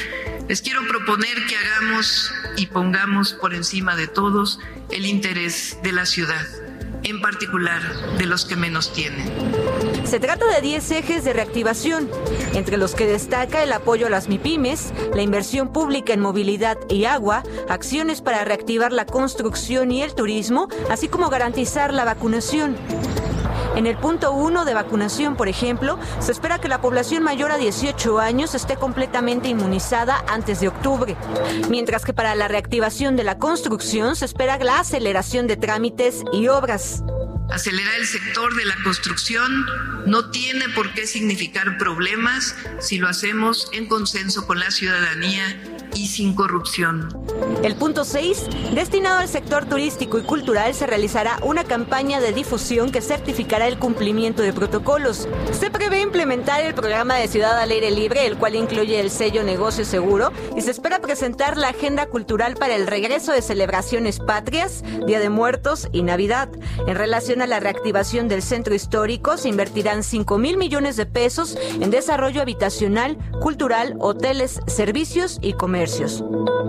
les 0.48 0.62
quiero 0.62 0.86
proponer 0.88 1.46
que 1.46 1.56
hagamos 1.56 2.32
y 2.56 2.66
pongamos 2.66 3.32
por 3.32 3.54
encima 3.54 3.96
de 3.96 4.08
todos 4.08 4.58
el 4.90 5.06
interés 5.06 5.78
de 5.82 5.92
la 5.92 6.06
ciudad, 6.06 6.44
en 7.02 7.20
particular 7.20 7.82
de 8.18 8.26
los 8.26 8.44
que 8.44 8.56
menos 8.56 8.92
tienen. 8.92 9.30
Se 10.04 10.20
trata 10.20 10.46
de 10.46 10.60
10 10.60 10.90
ejes 10.92 11.24
de 11.24 11.32
reactivación, 11.32 12.08
entre 12.54 12.76
los 12.76 12.94
que 12.94 13.06
destaca 13.06 13.62
el 13.62 13.72
apoyo 13.72 14.06
a 14.06 14.10
las 14.10 14.28
MIPIMES, 14.28 14.92
la 15.14 15.22
inversión 15.22 15.72
pública 15.72 16.14
en 16.14 16.20
movilidad 16.20 16.78
y 16.88 17.04
agua, 17.04 17.42
acciones 17.68 18.22
para 18.22 18.44
reactivar 18.44 18.92
la 18.92 19.06
construcción 19.06 19.90
y 19.90 20.02
el 20.02 20.14
turismo, 20.14 20.68
así 20.90 21.08
como 21.08 21.28
garantizar 21.28 21.92
la 21.92 22.04
vacunación. 22.04 22.76
En 23.76 23.86
el 23.86 23.98
punto 23.98 24.32
1 24.32 24.64
de 24.64 24.72
vacunación, 24.72 25.36
por 25.36 25.48
ejemplo, 25.48 25.98
se 26.18 26.32
espera 26.32 26.58
que 26.58 26.66
la 26.66 26.80
población 26.80 27.22
mayor 27.22 27.52
a 27.52 27.58
18 27.58 28.18
años 28.18 28.54
esté 28.54 28.76
completamente 28.76 29.48
inmunizada 29.48 30.24
antes 30.28 30.60
de 30.60 30.68
octubre, 30.68 31.14
mientras 31.68 32.04
que 32.04 32.14
para 32.14 32.34
la 32.34 32.48
reactivación 32.48 33.16
de 33.16 33.24
la 33.24 33.38
construcción 33.38 34.16
se 34.16 34.24
espera 34.24 34.58
la 34.58 34.80
aceleración 34.80 35.46
de 35.46 35.58
trámites 35.58 36.22
y 36.32 36.48
obras. 36.48 37.02
Acelerar 37.50 37.94
el 38.00 38.06
sector 38.06 38.56
de 38.56 38.64
la 38.64 38.74
construcción 38.82 39.66
no 40.06 40.30
tiene 40.30 40.68
por 40.70 40.92
qué 40.94 41.06
significar 41.06 41.76
problemas 41.78 42.56
si 42.80 42.98
lo 42.98 43.08
hacemos 43.08 43.68
en 43.72 43.86
consenso 43.86 44.46
con 44.46 44.58
la 44.58 44.70
ciudadanía 44.70 45.60
y 45.96 46.06
sin 46.06 46.34
corrupción. 46.34 47.08
El 47.62 47.74
punto 47.74 48.04
6, 48.04 48.48
destinado 48.74 49.20
al 49.20 49.28
sector 49.28 49.64
turístico 49.66 50.18
y 50.18 50.22
cultural, 50.22 50.74
se 50.74 50.86
realizará 50.86 51.38
una 51.42 51.64
campaña 51.64 52.20
de 52.20 52.32
difusión 52.32 52.90
que 52.90 53.00
certificará 53.00 53.66
el 53.66 53.78
cumplimiento 53.78 54.42
de 54.42 54.52
protocolos. 54.52 55.28
Se 55.52 55.70
prevé 55.70 56.00
implementar 56.00 56.60
el 56.60 56.74
programa 56.74 57.16
de 57.16 57.28
Ciudad 57.28 57.58
al 57.58 57.70
Aire 57.70 57.90
Libre, 57.90 58.26
el 58.26 58.36
cual 58.36 58.54
incluye 58.54 59.00
el 59.00 59.10
sello 59.10 59.42
Negocio 59.42 59.84
Seguro, 59.84 60.32
y 60.56 60.60
se 60.60 60.70
espera 60.70 61.00
presentar 61.00 61.56
la 61.56 61.68
agenda 61.68 62.06
cultural 62.06 62.54
para 62.54 62.74
el 62.74 62.86
regreso 62.86 63.32
de 63.32 63.42
celebraciones 63.42 64.18
patrias, 64.20 64.84
Día 65.06 65.20
de 65.20 65.30
Muertos 65.30 65.88
y 65.92 66.02
Navidad. 66.02 66.48
En 66.86 66.96
relación 66.96 67.42
a 67.42 67.46
la 67.46 67.60
reactivación 67.60 68.28
del 68.28 68.42
centro 68.42 68.74
histórico, 68.74 69.36
se 69.36 69.48
invertirán 69.48 70.02
5 70.02 70.38
mil 70.38 70.56
millones 70.56 70.96
de 70.96 71.06
pesos 71.06 71.56
en 71.80 71.90
desarrollo 71.90 72.42
habitacional, 72.42 73.16
cultural, 73.40 73.96
hoteles, 74.00 74.60
servicios 74.66 75.38
y 75.40 75.54
comercios. 75.86 76.24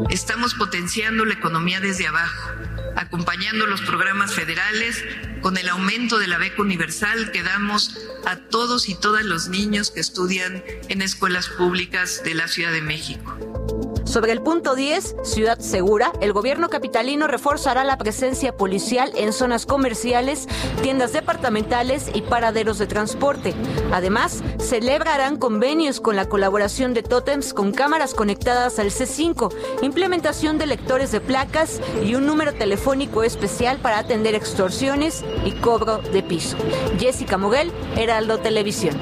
Estamos 0.10 0.54
potenciando 0.54 1.26
la 1.26 1.34
economía 1.34 1.80
desde 1.80 2.08
abajo, 2.08 2.52
acompañando 2.96 3.66
los 3.66 3.82
programas 3.82 4.34
federales 4.34 5.04
con 5.42 5.58
el 5.58 5.70
aumento 5.70 6.20
de 6.20 6.28
la 6.28 6.38
beca 6.38 6.62
universal 6.62 7.32
que 7.32 7.42
damos 7.42 7.98
a 8.26 8.36
todos 8.36 8.90
y 8.90 8.96
todas 8.96 9.26
los 9.26 9.50
niños 9.50 9.92
que 9.92 10.02
estudian 10.02 10.64
en 10.90 11.02
escuelas 11.02 11.48
públicas 11.50 12.22
de 12.24 12.36
la 12.36 12.48
Ciudad 12.48 12.72
de 12.72 12.82
México. 12.82 13.77
Sobre 14.08 14.32
el 14.32 14.42
punto 14.42 14.74
10, 14.74 15.18
Ciudad 15.24 15.60
Segura, 15.60 16.14
el 16.22 16.32
gobierno 16.32 16.70
capitalino 16.70 17.28
reforzará 17.28 17.84
la 17.84 17.98
presencia 17.98 18.56
policial 18.56 19.12
en 19.18 19.34
zonas 19.34 19.66
comerciales, 19.66 20.48
tiendas 20.82 21.12
departamentales 21.12 22.10
y 22.14 22.22
paraderos 22.22 22.78
de 22.78 22.88
transporte. 22.88 23.54
Además, 23.92 24.44
celebrarán 24.60 25.36
convenios 25.36 26.00
con 26.00 26.16
la 26.16 26.30
colaboración 26.30 26.94
de 26.94 27.04
tótems 27.04 27.54
con 27.54 27.74
cámaras 27.74 28.14
conectadas 28.14 28.80
al 28.80 28.92
C5, 28.92 29.54
implementación 29.82 30.58
de 30.58 30.68
lectores 30.68 31.12
de 31.12 31.20
placas 31.20 31.82
y 32.02 32.16
un 32.16 32.26
número 32.26 32.54
telefónico 32.54 33.24
especial 33.24 33.78
para 33.80 34.00
atender 34.00 34.36
extorsiones 34.36 35.26
y 35.44 35.52
cobro 35.52 35.98
de 35.98 36.24
piso. 36.24 36.56
Jessica 36.98 37.38
Moguel, 37.38 37.74
Heraldo 37.98 38.40
Televisión. 38.40 38.98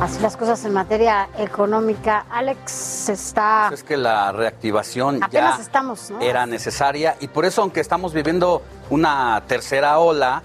Así 0.00 0.18
las 0.22 0.36
cosas 0.36 0.64
en 0.64 0.72
materia 0.72 1.28
económica. 1.36 2.24
Alex 2.30 3.10
está... 3.10 3.68
Es 3.72 3.82
que 3.84 3.98
la 3.98 4.32
reactivación 4.32 5.22
Apenas 5.22 5.56
ya 5.58 5.62
estamos, 5.62 6.10
¿no? 6.10 6.20
era 6.22 6.46
necesaria 6.46 7.16
y 7.20 7.28
por 7.28 7.44
eso, 7.44 7.60
aunque 7.60 7.80
estamos 7.80 8.14
viviendo 8.14 8.62
una 8.88 9.42
tercera 9.46 9.98
ola, 9.98 10.42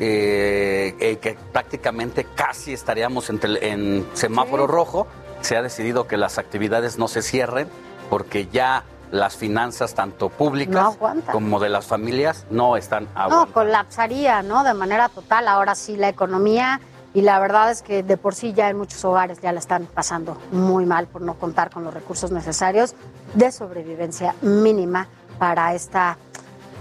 eh, 0.00 0.96
eh, 0.98 1.16
que 1.18 1.38
prácticamente 1.52 2.24
casi 2.34 2.72
estaríamos 2.72 3.30
en, 3.30 3.40
en 3.62 4.08
semáforo 4.14 4.66
rojo, 4.66 5.06
se 5.40 5.56
ha 5.56 5.62
decidido 5.62 6.08
que 6.08 6.16
las 6.16 6.38
actividades 6.38 6.98
no 6.98 7.06
se 7.06 7.22
cierren 7.22 7.68
porque 8.10 8.48
ya 8.48 8.82
las 9.12 9.36
finanzas, 9.36 9.94
tanto 9.94 10.26
No 10.28 10.34
públicas 10.34 10.98
como 11.30 11.60
de 11.60 11.68
las 11.68 11.86
familias, 11.86 12.44
no 12.50 12.76
están 12.76 13.04
No, 13.04 13.10
aguantando. 13.20 13.52
colapsaría, 13.54 14.42
¿no? 14.42 14.64
De 14.64 14.74
manera 14.74 15.08
total. 15.08 15.46
Ahora 15.46 15.76
sí, 15.76 15.96
la 15.96 16.08
economía. 16.08 16.80
Y 17.16 17.22
la 17.22 17.38
verdad 17.38 17.70
es 17.70 17.80
que 17.80 18.02
de 18.02 18.18
por 18.18 18.34
sí 18.34 18.52
ya 18.52 18.68
en 18.68 18.76
muchos 18.76 19.02
hogares 19.06 19.40
ya 19.40 19.50
la 19.50 19.58
están 19.58 19.86
pasando 19.86 20.36
muy 20.52 20.84
mal 20.84 21.06
por 21.06 21.22
no 21.22 21.32
contar 21.32 21.70
con 21.70 21.82
los 21.82 21.94
recursos 21.94 22.30
necesarios 22.30 22.94
de 23.32 23.50
sobrevivencia 23.52 24.34
mínima 24.42 25.08
para 25.38 25.74
esta 25.74 26.18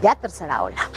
ya 0.02 0.14
tercera 0.16 0.62
ola. 0.62 0.90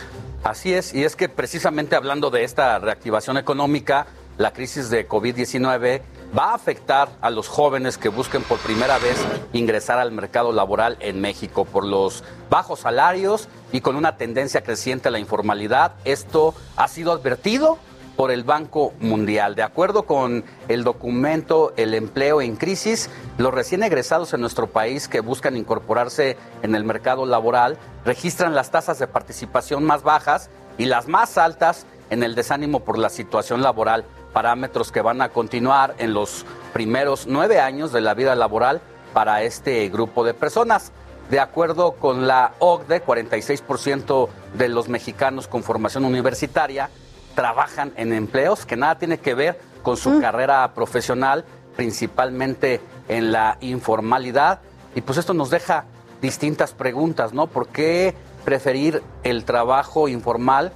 Así 0.43 0.75
es, 0.75 0.93
y 0.93 1.05
es 1.05 1.15
que 1.15 1.29
precisamente 1.29 1.95
hablando 1.95 2.31
de 2.31 2.43
esta 2.43 2.81
reactivación 2.81 3.37
económica, 3.37 4.09
la 4.39 4.53
crisis 4.53 4.91
de 4.91 5.09
COVID-19 5.09 6.03
va 6.37 6.51
a 6.51 6.55
afectar 6.55 7.09
a 7.21 7.31
los 7.31 7.47
jóvenes 7.47 7.97
que 7.97 8.09
busquen 8.09 8.43
por 8.43 8.59
primera 8.59 8.99
vez 8.99 9.25
ingresar 9.53 10.01
al 10.01 10.11
mercado 10.11 10.51
laboral 10.51 10.97
en 10.99 11.21
México 11.21 11.65
por 11.65 11.85
los 11.85 12.25
bajos 12.51 12.81
salarios 12.81 13.49
y 13.71 13.83
con 13.83 13.95
una 13.95 14.17
tendencia 14.17 14.63
creciente 14.63 15.07
a 15.07 15.11
la 15.13 15.21
informalidad. 15.21 15.93
Esto 16.05 16.55
ha 16.75 16.89
sido 16.89 17.13
advertido 17.13 17.79
por 18.19 18.33
el 18.33 18.43
Banco 18.43 18.95
Mundial. 18.99 19.55
De 19.55 19.63
acuerdo 19.63 20.03
con 20.03 20.43
el 20.67 20.83
documento 20.83 21.73
El 21.77 21.95
empleo 21.95 22.43
en 22.43 22.57
crisis, 22.57 23.09
los 23.39 23.55
recién 23.55 23.85
egresados 23.85 24.35
en 24.35 24.41
nuestro 24.41 24.67
país 24.67 25.07
que 25.07 25.21
buscan 25.21 25.57
incorporarse 25.57 26.37
en 26.63 26.75
el 26.75 26.83
mercado 26.83 27.27
laboral 27.27 27.79
registran 28.05 28.57
las 28.57 28.73
tasas 28.73 28.99
de 28.99 29.07
participación 29.07 29.85
más 29.85 30.03
bajas 30.03 30.51
y 30.79 30.87
las 30.87 31.07
más 31.07 31.39
altas 31.39 31.87
en 32.11 32.25
el 32.25 32.35
desánimo 32.35 32.81
por 32.81 32.99
la 32.99 33.09
situación 33.09 33.63
laboral, 33.63 34.05
parámetros 34.33 34.91
que 34.91 35.01
van 35.01 35.23
a 35.23 35.29
continuar 35.29 35.95
en 35.99 36.13
los 36.13 36.45
primeros 36.73 37.29
nueve 37.29 37.61
años 37.61 37.93
de 37.93 38.01
la 38.01 38.15
vida 38.15 38.35
laboral 38.35 38.81
para 39.15 39.45
este 39.45 39.89
grupo 39.91 40.25
de 40.25 40.35
personas. 40.35 40.91
De 41.31 41.39
acuerdo 41.39 41.93
con 41.93 42.27
la 42.27 42.55
OCDE, 42.59 43.05
46% 43.05 44.29
de 44.55 44.69
los 44.69 44.89
mexicanos 44.89 45.47
con 45.47 45.63
formación 45.63 46.05
universitaria 46.05 46.91
trabajan 47.39 47.93
en 47.95 48.13
empleos 48.13 48.67
que 48.67 48.75
nada 48.75 48.99
tiene 48.99 49.19
que 49.19 49.33
ver 49.33 49.61
con 49.85 49.97
su 49.97 50.21
carrera 50.21 50.75
profesional, 50.75 51.45
principalmente 51.77 52.81
en 53.07 53.31
la 53.31 53.59
informalidad. 53.61 54.59
Y 54.97 55.03
pues 55.03 55.19
esto 55.19 55.35
nos 55.35 55.49
deja 55.49 55.85
distintas 56.21 56.73
preguntas, 56.73 57.33
¿no? 57.33 57.47
¿Por 57.47 57.69
qué 57.69 58.17
preferir 58.45 59.05
el 59.23 59.45
trabajo 59.45 60.09
informal 60.09 60.73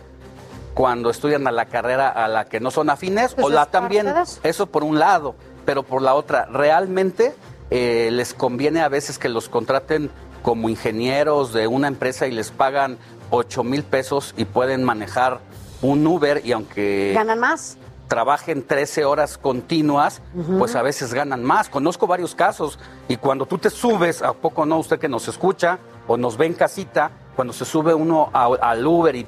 cuando 0.72 1.10
estudian 1.10 1.48
a 1.48 1.50
la 1.50 1.66
carrera 1.66 2.08
a 2.08 2.28
la 2.28 2.44
que 2.44 2.60
no 2.60 2.70
son 2.70 2.90
afines? 2.90 3.34
Pues 3.34 3.44
o 3.44 3.50
la 3.50 3.66
también, 3.66 4.14
eso 4.44 4.66
por 4.66 4.84
un 4.84 5.00
lado, 5.00 5.34
pero 5.64 5.82
por 5.82 6.00
la 6.00 6.14
otra, 6.14 6.44
¿realmente 6.44 7.34
eh, 7.70 8.10
les 8.12 8.34
conviene 8.34 8.82
a 8.82 8.88
veces 8.88 9.18
que 9.18 9.28
los 9.28 9.48
contraten 9.48 10.12
como 10.42 10.68
ingenieros 10.68 11.52
de 11.52 11.66
una 11.66 11.88
empresa 11.88 12.28
y 12.28 12.30
les 12.30 12.52
pagan 12.52 12.98
8 13.30 13.64
mil 13.64 13.82
pesos 13.82 14.32
y 14.36 14.44
pueden 14.44 14.84
manejar 14.84 15.40
un 15.82 16.06
Uber 16.06 16.40
y 16.44 16.52
aunque... 16.52 17.12
¿Ganan 17.14 17.38
más? 17.38 17.76
trabajen 18.08 18.66
13 18.66 19.06
horas 19.06 19.38
continuas, 19.38 20.20
pues 20.58 20.76
a 20.76 20.82
veces 20.82 21.14
ganan 21.14 21.42
más. 21.42 21.70
Conozco 21.70 22.06
varios 22.06 22.34
casos 22.34 22.78
y 23.08 23.16
cuando 23.16 23.46
tú 23.46 23.56
te 23.56 23.70
subes, 23.70 24.20
¿a 24.20 24.34
poco 24.34 24.66
no 24.66 24.76
usted 24.78 24.98
que 24.98 25.08
nos 25.08 25.28
escucha 25.28 25.78
o 26.06 26.18
nos 26.18 26.36
ve 26.36 26.44
en 26.44 26.52
casita? 26.52 27.10
Cuando 27.34 27.54
se 27.54 27.64
sube 27.64 27.94
uno 27.94 28.28
al 28.34 28.86
Uber 28.86 29.16
y 29.16 29.26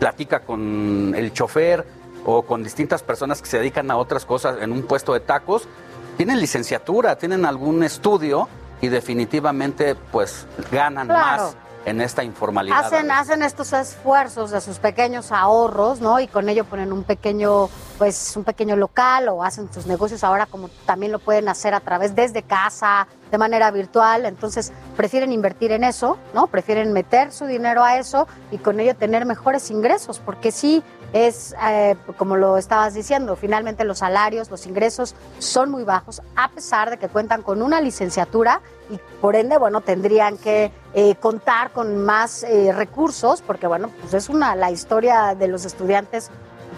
platica 0.00 0.40
con 0.40 1.14
el 1.16 1.32
chofer 1.32 1.86
o 2.24 2.42
con 2.42 2.64
distintas 2.64 3.04
personas 3.04 3.40
que 3.40 3.46
se 3.48 3.58
dedican 3.58 3.88
a 3.92 3.96
otras 3.96 4.24
cosas 4.24 4.56
en 4.60 4.72
un 4.72 4.82
puesto 4.82 5.12
de 5.12 5.20
tacos, 5.20 5.68
tienen 6.16 6.40
licenciatura, 6.40 7.16
tienen 7.16 7.44
algún 7.46 7.84
estudio 7.84 8.48
y 8.80 8.88
definitivamente 8.88 9.94
pues 10.10 10.48
ganan 10.72 11.06
Claro. 11.06 11.42
más 11.44 11.56
en 11.84 12.00
esta 12.00 12.22
informalidad. 12.24 12.84
Hacen, 12.84 13.10
hacen 13.10 13.42
estos 13.42 13.72
esfuerzos 13.72 14.50
de 14.50 14.60
sus 14.60 14.78
pequeños 14.78 15.32
ahorros, 15.32 16.00
¿no? 16.00 16.20
Y 16.20 16.28
con 16.28 16.48
ello 16.48 16.64
ponen 16.64 16.92
un 16.92 17.04
pequeño, 17.04 17.68
pues, 17.98 18.36
un 18.36 18.44
pequeño 18.44 18.76
local 18.76 19.28
o 19.28 19.42
hacen 19.42 19.72
sus 19.72 19.86
negocios 19.86 20.24
ahora 20.24 20.46
como 20.46 20.68
también 20.86 21.12
lo 21.12 21.18
pueden 21.18 21.48
hacer 21.48 21.74
a 21.74 21.80
través 21.80 22.14
desde 22.14 22.42
casa, 22.42 23.06
de 23.32 23.38
manera 23.38 23.70
virtual. 23.72 24.26
Entonces, 24.26 24.72
prefieren 24.96 25.32
invertir 25.32 25.72
en 25.72 25.82
eso, 25.82 26.18
¿no? 26.34 26.46
Prefieren 26.46 26.92
meter 26.92 27.32
su 27.32 27.46
dinero 27.46 27.82
a 27.82 27.98
eso 27.98 28.28
y 28.52 28.58
con 28.58 28.78
ello 28.78 28.94
tener 28.94 29.24
mejores 29.26 29.70
ingresos, 29.70 30.20
porque 30.20 30.52
sí 30.52 30.84
es, 31.12 31.54
eh, 31.66 31.96
como 32.16 32.36
lo 32.36 32.56
estabas 32.58 32.94
diciendo, 32.94 33.36
finalmente 33.36 33.84
los 33.84 33.98
salarios, 33.98 34.50
los 34.50 34.66
ingresos 34.66 35.14
son 35.38 35.70
muy 35.70 35.82
bajos, 35.82 36.22
a 36.36 36.48
pesar 36.48 36.90
de 36.90 36.98
que 36.98 37.08
cuentan 37.08 37.42
con 37.42 37.62
una 37.62 37.80
licenciatura 37.80 38.60
y 38.90 38.98
por 39.20 39.36
ende, 39.36 39.58
bueno, 39.58 39.80
tendrían 39.80 40.36
que 40.36 40.70
eh, 40.94 41.14
contar 41.16 41.72
con 41.72 42.04
más 42.04 42.44
eh, 42.44 42.72
recursos, 42.72 43.42
porque 43.42 43.66
bueno, 43.66 43.90
pues 44.00 44.14
es 44.14 44.28
una 44.28 44.54
la 44.54 44.70
historia 44.70 45.34
de 45.34 45.48
los 45.48 45.64
estudiantes. 45.64 46.30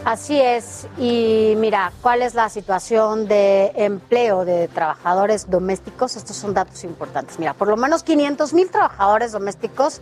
Así 0.05 0.41
es. 0.41 0.87
Y 0.97 1.55
mira, 1.59 1.93
¿cuál 2.01 2.23
es 2.23 2.35
la 2.35 2.49
situación 2.49 3.29
de 3.29 3.73
empleo 3.75 4.45
de 4.45 4.69
trabajadores 4.69 5.51
domésticos? 5.51 6.17
Estos 6.17 6.37
son 6.37 6.55
datos 6.55 6.83
importantes. 6.85 7.39
Mira, 7.39 7.53
por 7.53 7.69
lo 7.69 7.77
menos 7.77 8.03
500 8.05 8.55
mil 8.55 8.71
trabajadores 8.71 9.33
domésticos 9.33 10.01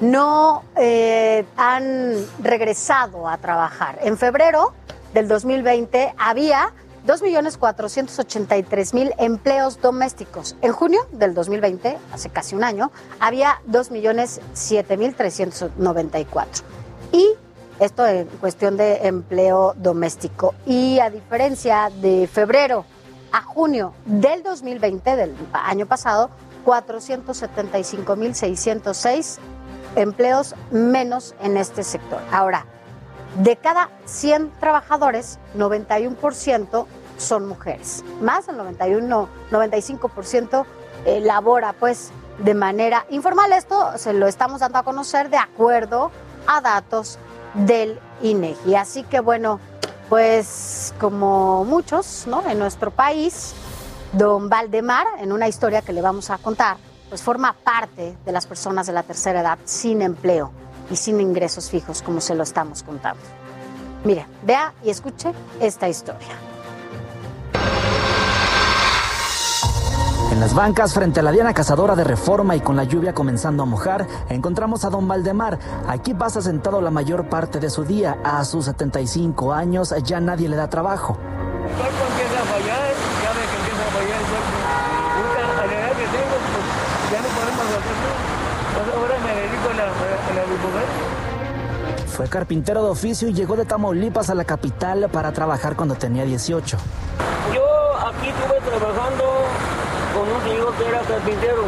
no 0.00 0.62
eh, 0.76 1.44
han 1.56 2.14
regresado 2.40 3.26
a 3.26 3.38
trabajar. 3.38 3.98
En 4.02 4.16
febrero 4.16 4.74
del 5.12 5.26
2020 5.26 6.14
había 6.16 6.72
2.483.000 7.08 9.14
empleos 9.16 9.80
domésticos. 9.80 10.56
En 10.60 10.72
junio 10.72 11.00
del 11.10 11.32
2020, 11.32 11.96
hace 12.12 12.28
casi 12.28 12.54
un 12.54 12.64
año, 12.64 12.92
había 13.18 13.62
2.007.394. 13.66 16.62
Y 17.12 17.30
esto 17.80 18.06
en 18.06 18.26
cuestión 18.26 18.76
de 18.76 19.06
empleo 19.06 19.72
doméstico. 19.78 20.54
Y 20.66 20.98
a 20.98 21.08
diferencia 21.08 21.90
de 22.02 22.26
febrero 22.26 22.84
a 23.32 23.40
junio 23.40 23.94
del 24.04 24.42
2020, 24.42 25.16
del 25.16 25.34
año 25.54 25.86
pasado, 25.86 26.28
475.606 26.66 29.38
empleos 29.96 30.54
menos 30.70 31.34
en 31.40 31.56
este 31.56 31.84
sector. 31.84 32.20
Ahora, 32.30 32.66
de 33.42 33.56
cada 33.56 33.88
100 34.04 34.52
trabajadores, 34.58 35.38
91% 35.56 36.86
son 37.18 37.46
mujeres. 37.46 38.04
Más 38.22 38.46
del 38.46 38.56
91, 38.56 39.28
95% 39.50 40.64
eh, 41.04 41.20
labora 41.20 41.74
pues 41.74 42.10
de 42.38 42.54
manera 42.54 43.04
informal. 43.10 43.52
Esto 43.52 43.92
se 43.96 44.12
lo 44.12 44.26
estamos 44.26 44.60
dando 44.60 44.78
a 44.78 44.82
conocer 44.82 45.28
de 45.28 45.36
acuerdo 45.36 46.10
a 46.46 46.60
datos 46.60 47.18
del 47.54 47.98
INEGI. 48.22 48.74
Así 48.74 49.02
que 49.02 49.20
bueno, 49.20 49.60
pues 50.08 50.94
como 50.98 51.64
muchos, 51.64 52.26
¿no? 52.26 52.48
En 52.48 52.58
nuestro 52.58 52.90
país, 52.90 53.54
don 54.12 54.48
Valdemar, 54.48 55.06
en 55.18 55.32
una 55.32 55.48
historia 55.48 55.82
que 55.82 55.92
le 55.92 56.00
vamos 56.00 56.30
a 56.30 56.38
contar, 56.38 56.78
pues 57.08 57.22
forma 57.22 57.52
parte 57.52 58.16
de 58.24 58.32
las 58.32 58.46
personas 58.46 58.86
de 58.86 58.92
la 58.92 59.02
tercera 59.02 59.40
edad 59.40 59.58
sin 59.64 60.02
empleo 60.02 60.50
y 60.90 60.96
sin 60.96 61.20
ingresos 61.20 61.70
fijos, 61.70 62.02
como 62.02 62.20
se 62.20 62.34
lo 62.34 62.42
estamos 62.42 62.82
contando. 62.82 63.22
Mire, 64.04 64.26
vea 64.44 64.72
y 64.84 64.90
escuche 64.90 65.32
esta 65.60 65.88
historia. 65.88 66.47
En 70.38 70.42
las 70.42 70.54
bancas, 70.54 70.94
frente 70.94 71.18
a 71.18 71.24
la 71.24 71.32
Diana 71.32 71.52
Cazadora 71.52 71.96
de 71.96 72.04
Reforma 72.04 72.54
y 72.54 72.60
con 72.60 72.76
la 72.76 72.84
lluvia 72.84 73.12
comenzando 73.12 73.64
a 73.64 73.66
mojar, 73.66 74.06
encontramos 74.28 74.84
a 74.84 74.88
don 74.88 75.08
Valdemar. 75.08 75.58
Aquí 75.88 76.14
pasa 76.14 76.40
sentado 76.40 76.80
la 76.80 76.92
mayor 76.92 77.28
parte 77.28 77.58
de 77.58 77.68
su 77.68 77.82
día. 77.82 78.18
A 78.22 78.44
sus 78.44 78.66
75 78.66 79.52
años 79.52 79.92
ya 80.04 80.20
nadie 80.20 80.48
le 80.48 80.54
da 80.54 80.70
trabajo. 80.70 81.18
El 81.66 81.74
cuerpo 81.74 82.04
empieza 82.08 82.40
a 82.40 82.44
fallar, 82.44 82.86
ya 83.20 83.32
ve 83.34 83.40
que 83.50 83.56
empieza 83.58 83.82
a 83.82 83.90
fallar 83.90 84.20
el 84.20 84.26
cuerpo. 84.30 84.54
Ahorita, 85.18 85.42
a 85.42 85.66
la 85.66 85.74
edad 85.74 85.96
que 85.96 86.06
tengo, 86.06 86.36
pues 86.54 87.10
ya 87.10 87.18
no 87.18 87.28
podemos 87.34 87.66
hacer 87.66 87.96
nada. 87.98 88.18
Pues, 88.74 88.86
ahora 88.94 89.18
me 89.18 89.32
dedico 89.42 89.66
a 89.66 89.74
la, 89.74 89.82
a 89.82 90.34
la 90.38 90.42
mujer. 90.46 90.86
Fue 92.06 92.28
carpintero 92.28 92.84
de 92.84 92.90
oficio 92.90 93.26
y 93.26 93.32
llegó 93.32 93.56
de 93.56 93.64
Tamaulipas 93.64 94.30
a 94.30 94.36
la 94.36 94.44
capital 94.44 95.08
para 95.10 95.32
trabajar 95.32 95.74
cuando 95.74 95.96
tenía 95.96 96.22
18. 96.22 96.76
Yo 97.52 97.64
aquí 98.06 98.28
estuve 98.28 98.60
trabajando 98.78 99.24
con 100.18 100.28
un 100.28 100.42
señor 100.42 100.74
que 100.74 100.84
era 100.84 100.96
carpintero. 101.08 101.62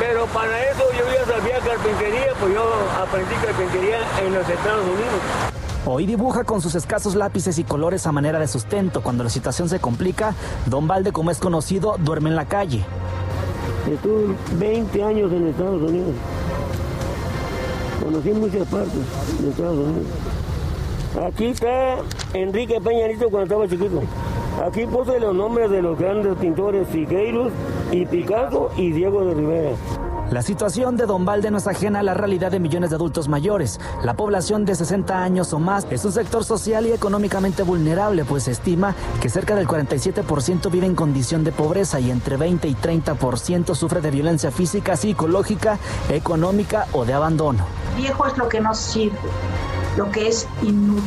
Pero 0.00 0.26
para 0.26 0.70
eso 0.70 0.82
yo 0.98 1.04
ya 1.12 1.24
sabía 1.26 1.58
carpintería, 1.58 2.32
pues 2.40 2.54
yo 2.54 2.64
aprendí 3.00 3.34
carpintería 3.34 3.98
en 4.24 4.34
los 4.34 4.48
Estados 4.48 4.84
Unidos. 4.84 5.50
Hoy 5.86 6.06
dibuja 6.06 6.44
con 6.44 6.60
sus 6.60 6.74
escasos 6.74 7.14
lápices 7.14 7.58
y 7.58 7.64
colores 7.64 8.06
a 8.06 8.12
manera 8.12 8.38
de 8.38 8.48
sustento. 8.48 9.02
Cuando 9.02 9.24
la 9.24 9.30
situación 9.30 9.68
se 9.68 9.78
complica, 9.78 10.34
Don 10.66 10.86
Valde, 10.86 11.12
como 11.12 11.30
es 11.30 11.38
conocido, 11.38 11.96
duerme 11.98 12.30
en 12.30 12.36
la 12.36 12.46
calle. 12.46 12.84
Estuve 13.90 14.34
20 14.58 15.02
años 15.02 15.32
en 15.32 15.48
Estados 15.48 15.82
Unidos. 15.82 16.14
Conocí 18.02 18.30
muchas 18.30 18.66
partes 18.68 19.00
de 19.40 19.50
Estados 19.50 19.78
Unidos. 19.78 20.06
Aquí 21.26 21.46
está 21.46 21.96
Enrique 22.34 22.80
Peña 22.80 23.06
Nieto 23.08 23.28
cuando 23.30 23.42
estaba 23.42 23.68
chiquito. 23.68 24.02
Aquí 24.64 24.84
puse 24.84 25.18
los 25.18 25.34
nombres 25.34 25.70
de 25.70 25.80
los 25.80 25.98
grandes 25.98 26.36
pintores 26.36 26.86
Siqueiros 26.88 27.50
y 27.90 28.04
Picasso 28.04 28.70
y 28.76 28.92
Diego 28.92 29.24
de 29.24 29.34
Rivera. 29.34 29.70
La 30.30 30.42
situación 30.42 30.96
de 30.96 31.06
Don 31.06 31.24
Valde 31.24 31.50
no 31.50 31.58
es 31.58 31.66
ajena 31.66 32.00
a 32.00 32.02
la 32.02 32.12
realidad 32.12 32.52
de 32.52 32.60
millones 32.60 32.90
de 32.90 32.96
adultos 32.96 33.26
mayores. 33.26 33.80
La 34.04 34.14
población 34.14 34.66
de 34.66 34.74
60 34.74 35.24
años 35.24 35.52
o 35.54 35.58
más 35.58 35.86
es 35.90 36.04
un 36.04 36.12
sector 36.12 36.44
social 36.44 36.86
y 36.86 36.92
económicamente 36.92 37.62
vulnerable, 37.62 38.24
pues 38.24 38.44
se 38.44 38.52
estima 38.52 38.94
que 39.20 39.30
cerca 39.30 39.56
del 39.56 39.66
47% 39.66 40.70
vive 40.70 40.86
en 40.86 40.94
condición 40.94 41.42
de 41.42 41.52
pobreza 41.52 41.98
y 41.98 42.10
entre 42.10 42.36
20 42.36 42.68
y 42.68 42.74
30% 42.74 43.74
sufre 43.74 44.02
de 44.02 44.10
violencia 44.10 44.50
física, 44.50 44.94
psicológica, 44.94 45.78
económica 46.10 46.86
o 46.92 47.06
de 47.06 47.14
abandono. 47.14 47.64
Viejo 47.96 48.26
es 48.26 48.36
lo 48.36 48.48
que 48.48 48.60
no 48.60 48.74
sirve, 48.74 49.18
lo 49.96 50.10
que 50.12 50.28
es 50.28 50.46
inútil. 50.62 51.02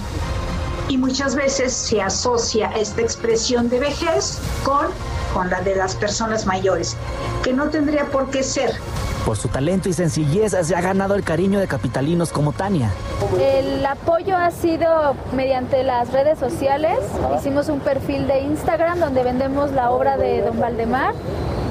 Y 0.89 0.97
muchas 0.97 1.35
veces 1.35 1.73
se 1.73 2.01
asocia 2.01 2.71
esta 2.75 3.01
expresión 3.01 3.69
de 3.69 3.79
vejez 3.79 4.39
con, 4.63 4.87
con 5.33 5.49
la 5.49 5.61
de 5.61 5.75
las 5.75 5.95
personas 5.95 6.45
mayores, 6.45 6.95
que 7.43 7.53
no 7.53 7.69
tendría 7.69 8.05
por 8.05 8.29
qué 8.29 8.43
ser. 8.43 8.71
Por 9.25 9.37
su 9.37 9.47
talento 9.47 9.87
y 9.87 9.93
sencillez 9.93 10.51
se 10.51 10.75
ha 10.75 10.81
ganado 10.81 11.15
el 11.15 11.23
cariño 11.23 11.59
de 11.61 11.67
capitalinos 11.67 12.31
como 12.33 12.51
Tania. 12.51 12.91
El 13.39 13.85
apoyo 13.85 14.35
ha 14.35 14.51
sido 14.51 15.15
mediante 15.33 15.83
las 15.83 16.11
redes 16.11 16.37
sociales. 16.37 16.99
Hicimos 17.37 17.69
un 17.69 17.79
perfil 17.79 18.27
de 18.27 18.41
Instagram 18.41 18.99
donde 18.99 19.23
vendemos 19.23 19.71
la 19.71 19.91
obra 19.91 20.17
de 20.17 20.41
Don 20.41 20.59
Valdemar. 20.59 21.13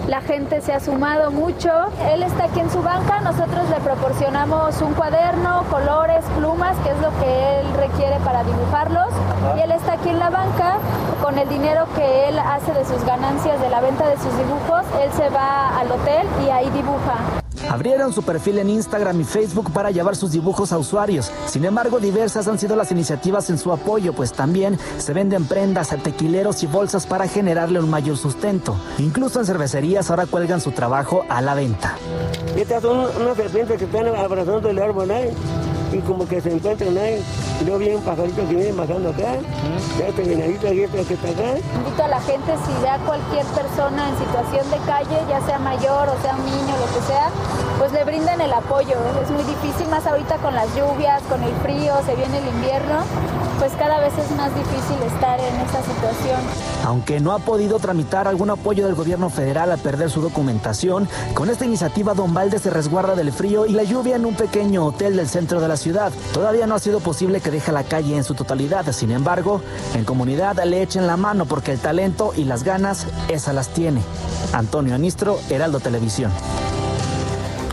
La 0.08 0.20
gente 0.20 0.60
se 0.60 0.72
ha 0.72 0.80
sumado 0.80 1.30
mucho. 1.30 1.70
Él 2.12 2.22
está 2.22 2.44
aquí 2.44 2.60
en 2.60 2.70
su 2.70 2.82
banca, 2.82 3.20
nosotros 3.20 3.68
le 3.70 3.76
proporcionamos 3.76 4.80
un 4.82 4.94
cuaderno, 4.94 5.64
colores, 5.70 6.24
plumas, 6.36 6.76
que 6.78 6.90
es 6.90 7.00
lo 7.00 7.10
que 7.20 7.60
él 7.60 7.66
requiere 7.74 8.18
para 8.24 8.42
dibujarlos. 8.42 9.08
Y 9.56 9.60
él 9.60 9.70
está 9.70 9.94
aquí 9.94 10.08
en 10.08 10.18
la 10.18 10.30
banca 10.30 10.78
con 11.22 11.38
el 11.38 11.48
dinero 11.48 11.86
que 11.94 12.28
él 12.28 12.38
hace 12.38 12.72
de 12.72 12.84
sus 12.84 13.04
ganancias 13.04 13.60
de 13.60 13.70
la 13.70 13.80
venta 13.80 14.08
de 14.08 14.16
sus 14.16 14.36
dibujos. 14.36 14.84
Él 15.02 15.10
se 15.12 15.28
va 15.30 15.78
al 15.78 15.90
hotel 15.90 16.26
y 16.44 16.50
ahí 16.50 16.68
dibuja. 16.70 17.41
Abrieron 17.72 18.12
su 18.12 18.22
perfil 18.22 18.58
en 18.58 18.68
Instagram 18.68 19.18
y 19.22 19.24
Facebook 19.24 19.72
para 19.72 19.90
llevar 19.90 20.14
sus 20.14 20.30
dibujos 20.30 20.72
a 20.72 20.78
usuarios. 20.78 21.32
Sin 21.46 21.64
embargo, 21.64 22.00
diversas 22.00 22.46
han 22.46 22.58
sido 22.58 22.76
las 22.76 22.92
iniciativas 22.92 23.48
en 23.48 23.56
su 23.56 23.72
apoyo, 23.72 24.12
pues 24.12 24.34
también 24.34 24.78
se 24.98 25.14
venden 25.14 25.46
prendas, 25.46 25.88
tequileros 26.02 26.62
y 26.62 26.66
bolsas 26.66 27.06
para 27.06 27.26
generarle 27.28 27.80
un 27.80 27.88
mayor 27.88 28.18
sustento. 28.18 28.76
Incluso 28.98 29.40
en 29.40 29.46
cervecerías 29.46 30.10
ahora 30.10 30.26
cuelgan 30.26 30.60
su 30.60 30.72
trabajo 30.72 31.24
a 31.30 31.40
la 31.40 31.54
venta. 31.54 31.96
Estas 32.54 32.82
son 32.82 33.06
unas 33.18 33.38
serpientes 33.38 33.78
que 33.78 33.86
están 33.86 34.06
abrazando 34.06 34.68
el 34.68 34.78
árbol 34.78 35.10
ahí 35.10 35.30
y 35.92 35.98
como 36.00 36.26
que 36.26 36.40
se 36.40 36.52
encuentran 36.52 36.96
ahí. 36.96 37.22
Yo 37.66 37.78
vi 37.78 37.90
un 37.90 38.02
pajarito 38.02 38.48
que 38.48 38.54
viene 38.54 38.72
bajando 38.72 39.10
acá, 39.10 39.36
ya 39.98 40.06
este 40.08 40.22
venadito 40.22 40.72
y 40.72 40.82
este 40.82 41.04
que 41.04 41.14
está 41.14 41.28
acá. 41.28 41.58
Invito 41.76 42.02
a 42.02 42.08
la 42.08 42.20
gente, 42.20 42.52
si 42.66 42.82
ya 42.82 42.98
cualquier 42.98 43.44
persona 43.46 44.08
en 44.08 44.18
situación 44.18 44.70
de 44.70 44.78
calle, 44.86 45.18
ya 45.28 45.40
sea 45.46 45.58
mayor 45.58 46.08
o 46.08 46.22
sea 46.22 46.34
un 46.34 46.44
niño, 46.44 46.74
lo 46.80 46.88
que 46.94 47.06
sea, 47.06 47.28
pues 47.78 47.92
le 47.92 48.04
brinden 48.04 48.40
el 48.40 48.52
apoyo. 48.52 48.96
Es 49.22 49.30
muy 49.30 49.44
difícil, 49.44 49.88
más 49.88 50.06
ahorita 50.06 50.38
con 50.38 50.54
las 50.54 50.74
lluvias, 50.74 51.22
con 51.28 51.42
el 51.42 51.54
frío, 51.62 51.94
se 52.06 52.16
viene 52.16 52.38
el 52.38 52.48
invierno, 52.48 53.04
pues 53.62 53.74
cada 53.74 54.00
vez 54.00 54.12
es 54.18 54.28
más 54.36 54.52
difícil 54.56 55.00
estar 55.06 55.38
en 55.38 55.54
esta 55.60 55.80
situación. 55.82 56.40
Aunque 56.84 57.20
no 57.20 57.30
ha 57.30 57.38
podido 57.38 57.78
tramitar 57.78 58.26
algún 58.26 58.50
apoyo 58.50 58.84
del 58.84 58.96
gobierno 58.96 59.30
federal 59.30 59.70
al 59.70 59.78
perder 59.78 60.10
su 60.10 60.20
documentación, 60.20 61.08
con 61.32 61.48
esta 61.48 61.64
iniciativa 61.64 62.12
Don 62.12 62.34
Valde 62.34 62.58
se 62.58 62.70
resguarda 62.70 63.14
del 63.14 63.30
frío 63.30 63.64
y 63.64 63.70
la 63.70 63.84
lluvia 63.84 64.16
en 64.16 64.26
un 64.26 64.34
pequeño 64.34 64.84
hotel 64.84 65.14
del 65.14 65.28
centro 65.28 65.60
de 65.60 65.68
la 65.68 65.76
ciudad. 65.76 66.10
Todavía 66.32 66.66
no 66.66 66.74
ha 66.74 66.80
sido 66.80 66.98
posible 66.98 67.40
que 67.40 67.52
deje 67.52 67.70
la 67.70 67.84
calle 67.84 68.16
en 68.16 68.24
su 68.24 68.34
totalidad, 68.34 68.90
sin 68.90 69.12
embargo, 69.12 69.60
en 69.94 70.04
comunidad 70.04 70.60
le 70.64 70.82
echen 70.82 71.06
la 71.06 71.16
mano 71.16 71.46
porque 71.46 71.70
el 71.70 71.78
talento 71.78 72.32
y 72.36 72.42
las 72.42 72.64
ganas, 72.64 73.06
esas 73.28 73.54
las 73.54 73.68
tiene. 73.68 74.02
Antonio 74.52 74.96
Anistro, 74.96 75.38
Heraldo 75.50 75.78
Televisión. 75.78 76.32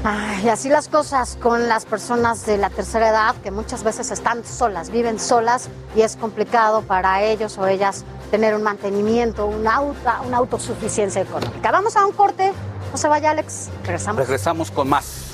Ay, 0.03 0.47
así 0.47 0.69
las 0.69 0.87
cosas 0.87 1.37
con 1.41 1.67
las 1.67 1.85
personas 1.85 2.45
de 2.45 2.57
la 2.57 2.69
tercera 2.69 3.09
edad 3.09 3.35
que 3.43 3.51
muchas 3.51 3.83
veces 3.83 4.11
están 4.11 4.45
solas, 4.45 4.91
viven 4.91 5.19
solas 5.19 5.67
y 5.95 6.01
es 6.01 6.15
complicado 6.15 6.83
para 6.83 7.21
ellos 7.23 7.57
o 7.57 7.67
ellas 7.67 8.05
tener 8.31 8.55
un 8.55 8.63
mantenimiento, 8.63 9.45
una, 9.45 9.81
una 9.81 10.37
autosuficiencia 10.37 11.21
económica. 11.21 11.71
Vamos 11.71 11.97
a 11.97 12.05
un 12.05 12.13
corte, 12.13 12.53
no 12.91 12.97
se 12.97 13.09
vaya 13.09 13.31
Alex, 13.31 13.69
regresamos. 13.83 14.21
Regresamos 14.21 14.71
con 14.71 14.87
más. 14.87 15.25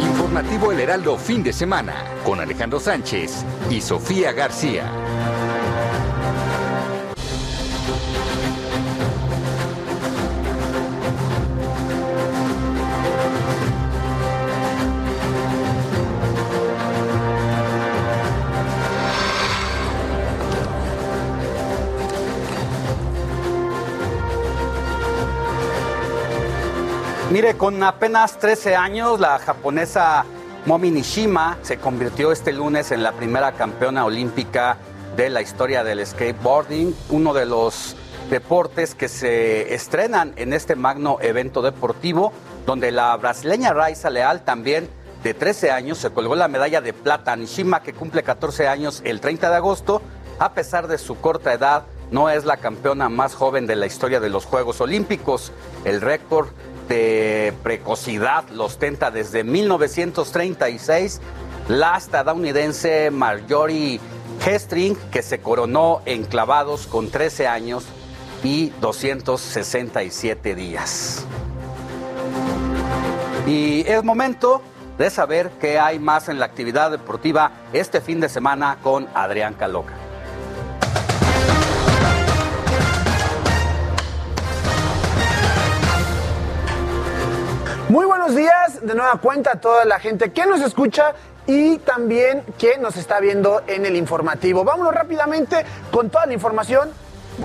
Informativo 0.00 0.72
El 0.72 0.80
Heraldo 0.80 1.16
fin 1.16 1.44
de 1.44 1.52
semana 1.52 1.94
con 2.24 2.40
Alejandro 2.40 2.80
Sánchez 2.80 3.44
y 3.70 3.80
Sofía 3.80 4.32
García. 4.32 4.90
Mire, 27.34 27.56
con 27.56 27.82
apenas 27.82 28.38
13 28.38 28.76
años, 28.76 29.18
la 29.18 29.40
japonesa 29.40 30.24
Momi 30.66 30.92
Nishima 30.92 31.58
se 31.62 31.78
convirtió 31.78 32.30
este 32.30 32.52
lunes 32.52 32.92
en 32.92 33.02
la 33.02 33.10
primera 33.10 33.50
campeona 33.54 34.04
olímpica 34.04 34.76
de 35.16 35.30
la 35.30 35.42
historia 35.42 35.82
del 35.82 36.06
skateboarding, 36.06 36.94
uno 37.10 37.34
de 37.34 37.44
los 37.44 37.96
deportes 38.30 38.94
que 38.94 39.08
se 39.08 39.74
estrenan 39.74 40.32
en 40.36 40.52
este 40.52 40.76
magno 40.76 41.18
evento 41.20 41.60
deportivo, 41.60 42.32
donde 42.66 42.92
la 42.92 43.16
brasileña 43.16 43.72
Raiza 43.72 44.10
Leal 44.10 44.44
también 44.44 44.88
de 45.24 45.34
13 45.34 45.72
años 45.72 45.98
se 45.98 46.10
colgó 46.10 46.36
la 46.36 46.46
medalla 46.46 46.80
de 46.80 46.92
plata. 46.92 47.34
Nishima, 47.34 47.82
que 47.82 47.94
cumple 47.94 48.22
14 48.22 48.68
años 48.68 49.02
el 49.04 49.20
30 49.20 49.50
de 49.50 49.56
agosto, 49.56 50.02
a 50.38 50.52
pesar 50.52 50.86
de 50.86 50.98
su 50.98 51.16
corta 51.16 51.52
edad, 51.52 51.82
no 52.12 52.30
es 52.30 52.44
la 52.44 52.58
campeona 52.58 53.08
más 53.08 53.34
joven 53.34 53.66
de 53.66 53.74
la 53.74 53.86
historia 53.86 54.20
de 54.20 54.28
los 54.28 54.44
Juegos 54.44 54.80
Olímpicos. 54.80 55.50
El 55.84 56.00
récord 56.00 56.50
de 56.88 57.52
precocidad 57.62 58.48
lo 58.50 58.64
ostenta 58.64 59.10
desde 59.10 59.44
1936 59.44 61.20
la 61.68 61.96
estadounidense 61.96 63.10
Marjorie 63.10 64.00
Hestring, 64.44 64.96
que 65.10 65.22
se 65.22 65.40
coronó 65.40 66.02
en 66.04 66.24
clavados 66.24 66.86
con 66.86 67.10
13 67.10 67.46
años 67.46 67.84
y 68.42 68.70
267 68.80 70.54
días. 70.54 71.24
Y 73.46 73.80
es 73.86 74.04
momento 74.04 74.62
de 74.98 75.10
saber 75.10 75.50
qué 75.60 75.78
hay 75.78 75.98
más 75.98 76.28
en 76.28 76.38
la 76.38 76.46
actividad 76.46 76.90
deportiva 76.90 77.52
este 77.72 78.00
fin 78.00 78.20
de 78.20 78.28
semana 78.28 78.78
con 78.82 79.08
Adrián 79.14 79.54
Caloca. 79.54 80.03
Muy 87.90 88.06
buenos 88.06 88.34
días, 88.34 88.80
de 88.80 88.94
nueva 88.94 89.18
cuenta 89.20 89.52
a 89.52 89.60
toda 89.60 89.84
la 89.84 89.98
gente 89.98 90.32
que 90.32 90.46
nos 90.46 90.62
escucha 90.62 91.12
y 91.46 91.76
también 91.78 92.42
que 92.56 92.78
nos 92.78 92.96
está 92.96 93.20
viendo 93.20 93.62
en 93.66 93.84
el 93.84 93.94
informativo. 93.94 94.64
Vámonos 94.64 94.94
rápidamente 94.94 95.66
con 95.92 96.08
toda 96.08 96.24
la 96.24 96.32
información, 96.32 96.90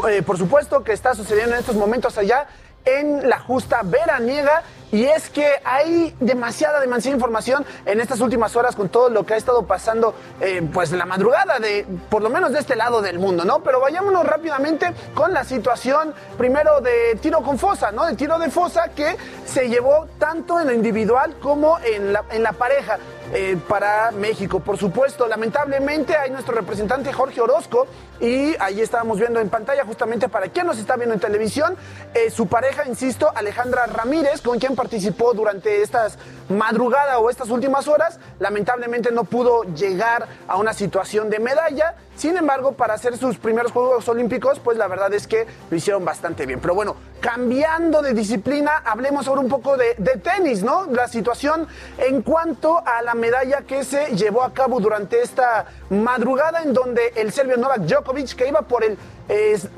eh, 0.10 0.22
por 0.22 0.38
supuesto, 0.38 0.82
que 0.82 0.94
está 0.94 1.14
sucediendo 1.14 1.56
en 1.56 1.60
estos 1.60 1.76
momentos 1.76 2.18
allá 2.18 2.48
en 2.86 3.28
la 3.28 3.38
justa 3.40 3.82
veraniega 3.84 4.64
y 4.91 5.06
es 5.06 5.30
que 5.30 5.48
hay 5.64 6.16
demasiada, 6.20 6.80
demasiada 6.80 7.16
información 7.16 7.66
en 7.86 8.02
estas 8.02 8.20
últimas 8.22 8.56
horas 8.56 8.76
con 8.76 8.90
todo 8.90 9.10
lo 9.10 9.26
que 9.26 9.34
ha 9.34 9.38
estado 9.38 9.64
pasando 9.64 10.14
eh, 10.41 10.68
pues 10.74 10.91
la 10.91 11.06
madrugada 11.06 11.60
de 11.60 11.86
por 12.10 12.22
lo 12.22 12.30
menos 12.30 12.52
de 12.52 12.60
este 12.60 12.76
lado 12.76 13.02
del 13.02 13.20
mundo, 13.20 13.45
¿no? 13.45 13.60
Pero 13.64 13.80
vayámonos 13.80 14.26
rápidamente 14.26 14.94
con 15.14 15.34
la 15.34 15.44
situación 15.44 16.14
primero 16.38 16.82
de 16.82 17.18
tiro 17.22 17.41
con 17.41 17.57
fosa, 17.57 17.91
¿no? 17.91 18.06
De 18.06 18.16
tiro 18.16 18.40
de 18.40 18.49
fosa 18.49 18.90
que 18.90 19.16
se 19.45 19.70
llevó 19.70 20.07
tanto 20.18 20.60
en 20.60 20.68
lo 20.68 20.74
individual 20.74 21.36
como 21.41 21.80
en 21.80 22.10
en 22.32 22.44
la 22.44 22.53
pareja. 22.53 22.98
Eh, 23.31 23.57
para 23.68 24.10
México. 24.10 24.60
Por 24.60 24.77
supuesto, 24.77 25.27
lamentablemente 25.27 26.18
hay 26.18 26.31
nuestro 26.31 26.56
representante 26.56 27.14
Jorge 27.14 27.39
Orozco 27.39 27.85
y 28.19 28.56
ahí 28.60 28.81
estábamos 28.81 29.19
viendo 29.19 29.39
en 29.39 29.49
pantalla 29.49 29.85
justamente 29.85 30.27
para 30.30 30.47
quien 30.47 30.65
nos 30.65 30.80
está 30.80 30.95
viendo 30.95 31.14
en 31.14 31.22
televisión, 31.22 31.76
eh, 32.15 32.31
su 32.31 32.47
pareja, 32.47 32.88
insisto, 32.88 33.31
Alejandra 33.35 33.85
Ramírez, 33.85 34.41
con 34.41 34.57
quien 34.57 34.76
participó 34.76 35.34
durante 35.35 35.84
estas 35.84 36.18
madrugada 36.49 37.19
o 37.19 37.30
estas 37.30 37.49
últimas 37.51 37.88
horas, 37.88 38.19
lamentablemente 38.39 39.11
no 39.11 39.26
pudo 39.26 39.64
llegar 39.76 40.27
a 40.47 40.57
una 40.57 40.73
situación 40.73 41.30
de 41.30 41.38
medalla. 41.38 41.95
Sin 42.15 42.35
embargo, 42.35 42.73
para 42.73 42.95
hacer 42.95 43.15
sus 43.15 43.38
primeros 43.38 43.72
Juegos 43.72 44.10
Olímpicos, 44.10 44.60
pues 44.60 44.77
la 44.77 44.88
verdad 44.88 45.14
es 45.14 45.27
que 45.27 45.45
lo 45.69 45.77
hicieron 45.77 46.03
bastante 46.03 46.45
bien. 46.45 46.60
Pero 46.60 46.76
bueno, 46.76 46.97
cambiando 47.22 48.01
de 48.01 48.14
disciplina, 48.14 48.81
hablemos 48.84 49.27
ahora 49.27 49.39
un 49.39 49.47
poco 49.47 49.77
de, 49.77 49.95
de 49.97 50.18
tenis, 50.18 50.64
¿no? 50.64 50.88
La 50.88 51.07
situación 51.07 51.68
en 51.97 52.22
cuanto 52.22 52.85
a 52.85 53.01
la 53.01 53.14
medalla 53.19 53.61
que 53.61 53.83
se 53.83 54.15
llevó 54.15 54.43
a 54.43 54.53
cabo 54.53 54.79
durante 54.79 55.21
esta 55.21 55.65
madrugada 55.89 56.63
en 56.63 56.73
donde 56.73 57.13
el 57.15 57.31
serbio 57.31 57.57
Novak 57.57 57.81
Djokovic, 57.81 58.35
que 58.35 58.47
iba 58.47 58.63
por 58.63 58.83
el, 58.83 58.97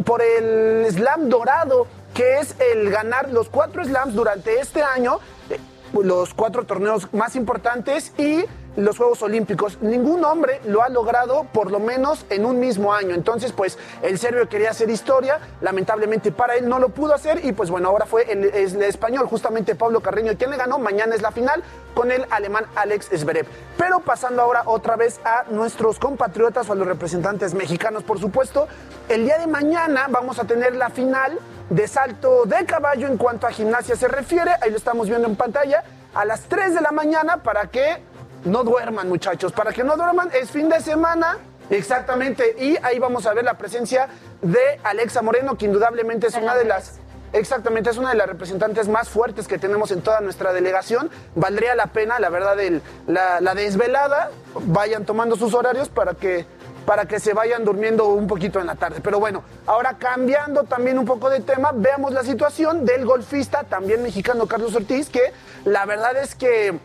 por 0.05 0.22
el 0.22 0.88
slam 0.91 1.30
dorado, 1.30 1.88
que 2.13 2.39
es 2.39 2.55
el 2.59 2.89
ganar 2.89 3.30
los 3.31 3.49
cuatro 3.49 3.84
slams 3.84 4.13
durante 4.13 4.59
este 4.59 4.84
año, 4.84 5.19
eh, 5.49 5.59
los 5.93 6.34
cuatro 6.34 6.65
torneos 6.65 7.13
más 7.13 7.35
importantes 7.35 8.13
y 8.18 8.45
los 8.76 8.98
Juegos 8.98 9.22
Olímpicos. 9.22 9.81
Ningún 9.81 10.23
hombre 10.23 10.61
lo 10.65 10.81
ha 10.84 10.89
logrado 10.89 11.45
por 11.53 11.72
lo 11.72 11.80
menos 11.80 12.26
en 12.30 12.45
un 12.45 12.60
mismo 12.60 12.93
año. 12.93 13.15
Entonces, 13.15 13.52
pues 13.52 13.77
el 14.02 14.18
serbio 14.18 14.48
quería 14.48 14.69
hacer 14.69 14.89
historia, 14.89 15.39
lamentablemente 15.61 16.31
para 16.31 16.56
él 16.56 16.68
no 16.68 16.80
lo 16.80 16.89
pudo 16.89 17.14
hacer 17.14 17.43
y 17.43 17.52
pues 17.52 17.69
bueno, 17.69 17.89
ahora 17.89 18.06
fue 18.06 18.31
el, 18.31 18.45
es 18.45 18.73
el 18.73 18.84
español, 18.84 19.27
justamente 19.27 19.76
Pablo 19.76 20.02
Carreño, 20.02 20.38
quien 20.38 20.52
le 20.52 20.57
ganó. 20.57 20.80
Mañana 20.80 21.15
es 21.15 21.22
la 21.22 21.31
final 21.31 21.64
con 21.93 22.11
el 22.11 22.26
alemán 22.30 22.65
Alex 22.76 23.10
Zverev. 23.15 23.48
Pero 23.77 23.99
pasando 23.99 24.41
ahora 24.41 24.64
otra 24.65 24.95
vez 24.95 25.19
a 25.26 25.43
nuestros 25.49 25.99
compatriotas 25.99 26.69
o 26.69 26.73
a 26.73 26.76
los 26.76 26.88
representantes 26.88 27.53
mexicanos, 27.53 28.03
por 28.03 28.19
supuesto, 28.19 28.68
el 29.10 29.26
día 29.26 29.38
de 29.38 29.48
mañana 29.48 30.07
vamos 30.10 30.39
a 30.39 30.45
tener 30.45 30.76
la 30.76 30.89
final 30.89 31.38
de 31.69 31.88
salto 31.88 32.45
de 32.45 32.65
caballo 32.65 33.07
en 33.07 33.18
cuanto 33.18 33.48
a 33.48 33.52
gimnasia 33.52 33.95
se 33.95 34.07
refiere. 34.07 34.52
Ahí 34.61 34.72
lo 34.72 34.77
estamos 34.77 35.07
viendo 35.07 35.27
en 35.27 35.35
pantalla. 35.35 35.84
A 36.14 36.26
las 36.26 36.41
3 36.41 36.73
de 36.73 36.81
la 36.81 36.91
mañana 36.91 37.38
para 37.38 37.68
que 37.68 38.02
no 38.45 38.63
duerman, 38.63 39.07
muchachos. 39.09 39.51
Para 39.51 39.72
que 39.73 39.84
no 39.84 39.95
duerman, 39.97 40.30
es 40.34 40.51
fin 40.51 40.69
de 40.69 40.80
semana. 40.80 41.38
Exactamente. 41.69 42.55
Y 42.59 42.77
ahí 42.84 42.99
vamos 42.99 43.26
a 43.26 43.34
ver 43.34 43.45
la 43.45 43.53
presencia 43.55 44.07
de 44.41 44.59
Alexa 44.84 45.22
Moreno, 45.22 45.57
que 45.57 45.65
indudablemente 45.65 46.27
es 46.27 46.35
una 46.35 46.55
de 46.55 46.65
las. 46.65 46.99
Exactamente, 47.34 47.89
es 47.89 47.97
una 47.97 48.09
de 48.09 48.15
las 48.18 48.27
representantes 48.27 48.89
más 48.89 49.07
fuertes 49.07 49.47
que 49.47 49.57
tenemos 49.57 49.89
en 49.91 50.01
toda 50.01 50.19
nuestra 50.19 50.51
delegación. 50.51 51.09
Valdría 51.34 51.76
la 51.76 51.88
pena, 51.88 52.19
la 52.19 52.30
verdad, 52.30 52.59
el- 52.59 52.81
la, 53.07 53.39
la 53.39 53.55
desvelada. 53.55 54.31
Vayan 54.65 55.05
tomando 55.05 55.38
sus 55.38 55.53
horarios 55.53 55.88
para 55.88 56.13
que, 56.13 56.45
para 56.85 57.05
que 57.05 57.22
se 57.22 57.34
vayan 57.34 57.63
durmiendo 57.63 58.07
un 58.09 58.27
poquito 58.27 58.59
en 58.59 58.68
la 58.68 58.76
tarde. 58.76 58.99
Pero 59.01 59.22
bueno, 59.22 59.43
ahora 59.65 59.95
cambiando 59.97 60.65
también 60.65 60.99
un 60.99 61.05
poco 61.05 61.30
de 61.30 61.39
tema, 61.39 61.72
veamos 61.73 62.11
la 62.11 62.23
situación 62.23 62.84
del 62.84 63.05
golfista, 63.05 63.63
también 63.63 64.03
mexicano 64.03 64.45
Carlos 64.45 64.76
Ortiz, 64.76 65.09
que 65.09 65.31
la 65.63 65.85
verdad 65.85 66.18
es 66.18 66.35
que 66.35 66.77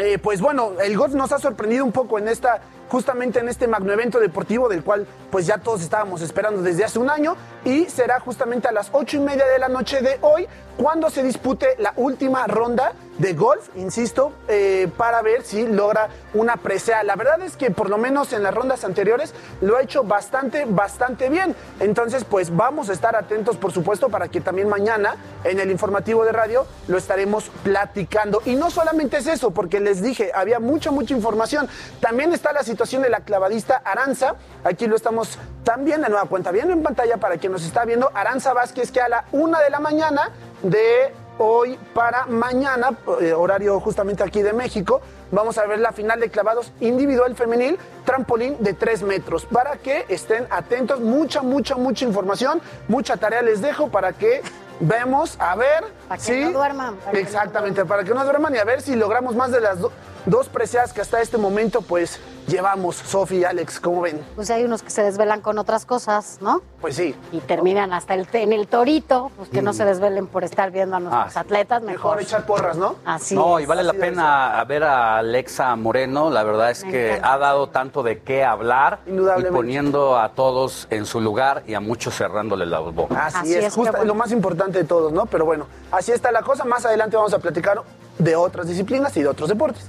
eh, 0.00 0.18
pues 0.18 0.40
bueno, 0.40 0.72
el 0.82 0.96
golf 0.96 1.14
nos 1.14 1.32
ha 1.32 1.38
sorprendido 1.38 1.84
un 1.84 1.92
poco 1.92 2.18
en 2.18 2.28
esta, 2.28 2.60
justamente 2.88 3.38
en 3.38 3.48
este 3.48 3.68
magno 3.68 3.92
evento 3.92 4.18
deportivo 4.18 4.68
del 4.68 4.82
cual 4.82 5.06
pues 5.30 5.46
ya 5.46 5.58
todos 5.58 5.82
estábamos 5.82 6.22
esperando 6.22 6.62
desde 6.62 6.84
hace 6.84 6.98
un 6.98 7.10
año 7.10 7.36
y 7.64 7.84
será 7.86 8.20
justamente 8.20 8.68
a 8.68 8.72
las 8.72 8.88
ocho 8.92 9.16
y 9.16 9.20
media 9.20 9.46
de 9.46 9.58
la 9.58 9.68
noche 9.68 10.00
de 10.00 10.18
hoy 10.22 10.46
cuando 10.76 11.10
se 11.10 11.24
dispute 11.24 11.74
la 11.78 11.92
última 11.96 12.46
ronda 12.46 12.92
de 13.18 13.32
golf, 13.32 13.68
insisto, 13.74 14.32
eh, 14.46 14.88
para 14.96 15.22
ver 15.22 15.42
si 15.42 15.66
logra 15.66 16.08
una 16.34 16.56
presea. 16.56 17.02
La 17.02 17.16
verdad 17.16 17.42
es 17.42 17.56
que 17.56 17.72
por 17.72 17.90
lo 17.90 17.98
menos 17.98 18.32
en 18.32 18.44
las 18.44 18.54
rondas 18.54 18.84
anteriores 18.84 19.34
lo 19.60 19.76
ha 19.76 19.82
hecho 19.82 20.04
bastante, 20.04 20.66
bastante 20.66 21.28
bien. 21.28 21.56
Entonces, 21.80 22.22
pues 22.22 22.54
vamos 22.54 22.90
a 22.90 22.92
estar 22.92 23.16
atentos, 23.16 23.56
por 23.56 23.72
supuesto, 23.72 24.08
para 24.08 24.28
que 24.28 24.40
también 24.40 24.68
mañana 24.68 25.16
en 25.42 25.58
el 25.58 25.72
informativo 25.72 26.24
de 26.24 26.30
radio 26.30 26.64
lo 26.86 26.96
estaremos 26.96 27.50
platicando. 27.64 28.40
Y 28.44 28.54
no 28.54 28.70
solamente 28.70 29.16
es 29.16 29.26
eso, 29.26 29.50
porque 29.50 29.80
les 29.80 30.00
dije, 30.00 30.30
había 30.32 30.60
mucha, 30.60 30.92
mucha 30.92 31.12
información. 31.12 31.68
También 32.00 32.32
está 32.32 32.52
la 32.52 32.62
situación 32.62 32.77
de 32.78 33.08
la 33.10 33.20
clavadista 33.20 33.82
Aranza. 33.84 34.36
Aquí 34.62 34.86
lo 34.86 34.94
estamos 34.94 35.36
también 35.64 36.00
de 36.02 36.08
nueva 36.08 36.26
cuenta 36.26 36.52
viendo 36.52 36.72
en 36.72 36.82
pantalla 36.82 37.16
para 37.16 37.36
quien 37.36 37.50
nos 37.52 37.64
está 37.64 37.84
viendo. 37.84 38.10
Aranza 38.14 38.52
Vázquez, 38.52 38.92
que 38.92 39.00
a 39.00 39.08
la 39.08 39.24
una 39.32 39.60
de 39.60 39.70
la 39.70 39.80
mañana 39.80 40.30
de 40.62 41.12
hoy 41.38 41.78
para 41.92 42.26
mañana, 42.26 42.90
eh, 43.20 43.32
horario 43.32 43.78
justamente 43.80 44.22
aquí 44.22 44.42
de 44.42 44.52
México, 44.52 45.00
vamos 45.32 45.58
a 45.58 45.66
ver 45.66 45.78
la 45.80 45.92
final 45.92 46.20
de 46.20 46.30
clavados 46.30 46.72
individual 46.80 47.34
femenil, 47.34 47.78
trampolín 48.04 48.56
de 48.60 48.74
3 48.74 49.02
metros, 49.02 49.44
para 49.44 49.76
que 49.76 50.04
estén 50.08 50.46
atentos, 50.50 51.00
mucha, 51.00 51.42
mucha, 51.42 51.74
mucha 51.76 52.04
información, 52.04 52.60
mucha 52.88 53.16
tarea 53.16 53.42
les 53.42 53.60
dejo 53.60 53.88
para 53.88 54.12
que 54.12 54.42
vemos, 54.80 55.36
a 55.40 55.54
ver, 55.56 55.84
Para 56.08 56.18
que 56.18 56.24
si- 56.24 56.44
no 56.44 56.52
duerman, 56.52 56.96
para 56.96 57.10
que 57.12 57.18
no 57.22 57.24
exactamente, 57.28 57.84
para 57.84 58.04
que 58.04 58.14
no 58.14 58.24
duerman 58.24 58.54
y 58.54 58.58
a 58.58 58.64
ver 58.64 58.80
si 58.80 58.94
logramos 58.96 59.34
más 59.36 59.50
de 59.52 59.60
las 59.60 59.78
do- 59.80 59.92
dos 60.26 60.48
preseas 60.48 60.92
que 60.92 61.00
hasta 61.00 61.20
este 61.20 61.38
momento 61.38 61.80
pues 61.82 62.20
llevamos, 62.46 62.96
Sofi 62.96 63.36
y 63.38 63.44
Alex, 63.44 63.78
¿cómo 63.80 64.00
ven? 64.02 64.20
Pues 64.34 64.50
hay 64.50 64.64
unos 64.64 64.82
que 64.82 64.90
se 64.90 65.02
desvelan 65.02 65.40
con 65.42 65.58
otras 65.58 65.84
cosas, 65.84 66.38
¿no? 66.40 66.62
Pues 66.80 66.96
sí. 66.96 67.14
Y 67.32 67.40
terminan 67.40 67.92
hasta 67.92 68.14
el, 68.14 68.26
en 68.32 68.52
el 68.52 68.66
torito, 68.68 69.30
pues 69.36 69.48
que 69.50 69.60
no 69.60 69.72
se 69.74 69.84
desvelen 69.84 70.26
por 70.26 70.44
estar 70.44 70.70
viendo 70.70 70.96
a 70.96 71.00
nuestros 71.00 71.36
Ah, 71.36 71.40
atletas, 71.40 71.82
mejor. 71.82 72.20
echar 72.22 72.46
porras, 72.46 72.76
¿no? 72.76 72.94
Así 73.04 73.34
no, 73.34 73.58
es. 73.58 73.64
y 73.64 73.66
vale 73.66 73.82
la 73.82 73.92
pena 73.92 74.64
ver 74.66 74.84
a 74.84 75.18
Alexa 75.18 75.74
Moreno. 75.76 76.30
La 76.30 76.42
verdad 76.42 76.70
es 76.70 76.84
Me 76.84 76.90
que 76.92 77.08
encanta. 77.10 77.32
ha 77.34 77.38
dado 77.38 77.68
tanto 77.68 78.02
de 78.02 78.20
qué 78.20 78.44
hablar 78.44 79.00
y 79.06 79.10
Indudablemente. 79.10 79.56
poniendo 79.56 80.18
a 80.18 80.30
todos 80.30 80.86
en 80.90 81.04
su 81.04 81.20
lugar 81.20 81.64
y 81.66 81.74
a 81.74 81.80
muchos 81.80 82.14
cerrándole 82.16 82.64
la 82.64 82.78
boca. 82.78 83.26
Así, 83.26 83.54
es, 83.54 83.74
justa- 83.74 84.04
lo 84.04 84.14
más 84.14 84.32
importante 84.32 84.78
de 84.78 84.84
todos, 84.84 85.12
¿no? 85.12 85.26
Pero 85.26 85.44
bueno, 85.44 85.66
así 85.90 86.12
está 86.12 86.32
la 86.32 86.42
cosa. 86.42 86.64
Más 86.64 86.86
adelante 86.86 87.16
vamos 87.16 87.34
a 87.34 87.38
platicar 87.40 87.82
de 88.18 88.36
otras 88.36 88.66
disciplinas 88.68 89.14
y 89.16 89.22
de 89.22 89.28
otros 89.28 89.48
deportes. 89.50 89.84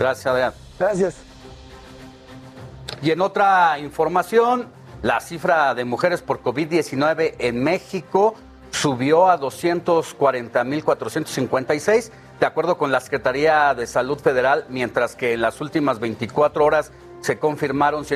Gracias, 0.00 0.26
Adrián. 0.26 0.52
Gracias. 0.78 1.16
Y 3.02 3.10
en 3.10 3.20
otra 3.20 3.78
información, 3.78 4.68
la 5.02 5.20
cifra 5.20 5.74
de 5.74 5.84
mujeres 5.84 6.22
por 6.22 6.42
COVID-19 6.42 7.34
en 7.38 7.62
México 7.62 8.34
subió 8.70 9.30
a 9.30 9.38
240.456, 9.38 12.10
de 12.40 12.46
acuerdo 12.46 12.78
con 12.78 12.90
la 12.90 13.00
Secretaría 13.00 13.74
de 13.74 13.86
Salud 13.86 14.18
Federal, 14.18 14.64
mientras 14.70 15.16
que 15.16 15.34
en 15.34 15.42
las 15.42 15.60
últimas 15.60 16.00
24 16.00 16.64
horas 16.64 16.92
se 17.20 17.38
confirmaron 17.38 18.06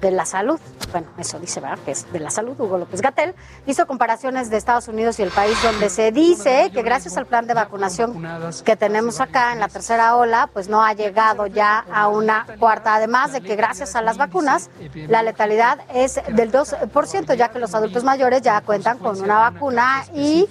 de 0.00 0.10
la 0.10 0.24
Salud, 0.24 0.58
bueno, 0.92 1.06
eso 1.18 1.38
dice, 1.38 1.60
¿verdad? 1.60 1.78
Que 1.84 1.92
es 1.92 2.10
de 2.12 2.20
la 2.20 2.30
Salud, 2.30 2.58
Hugo 2.58 2.78
López 2.78 3.00
Gatel, 3.00 3.34
hizo 3.66 3.86
comparaciones 3.86 4.50
de 4.50 4.56
Estados 4.56 4.88
Unidos 4.88 5.18
y 5.18 5.22
el 5.22 5.30
país 5.30 5.56
donde 5.62 5.88
se 5.90 6.10
dice 6.12 6.70
que 6.72 6.82
gracias 6.82 7.16
al 7.16 7.26
plan 7.26 7.46
de 7.46 7.54
vacunación 7.54 8.22
que 8.64 8.76
tenemos 8.76 9.20
acá 9.20 9.52
en 9.52 9.60
la 9.60 9.68
tercera 9.68 10.16
ola, 10.16 10.48
pues 10.52 10.68
no 10.68 10.82
ha 10.82 10.92
llegado 10.92 11.46
ya 11.46 11.84
a 11.92 12.08
una 12.08 12.46
cuarta. 12.58 12.94
Además 12.94 13.32
de 13.32 13.40
que 13.40 13.56
gracias 13.56 13.94
a 13.94 14.02
las 14.02 14.16
vacunas, 14.16 14.70
la 14.94 15.22
letalidad 15.22 15.80
es 15.94 16.20
del 16.28 16.50
2%, 16.50 17.34
ya 17.34 17.48
que 17.48 17.58
los 17.58 17.74
adultos 17.74 18.04
mayores 18.04 18.42
ya 18.42 18.60
cuentan 18.62 18.98
con 18.98 19.20
una 19.20 19.50
vacuna 19.50 20.04
y 20.14 20.48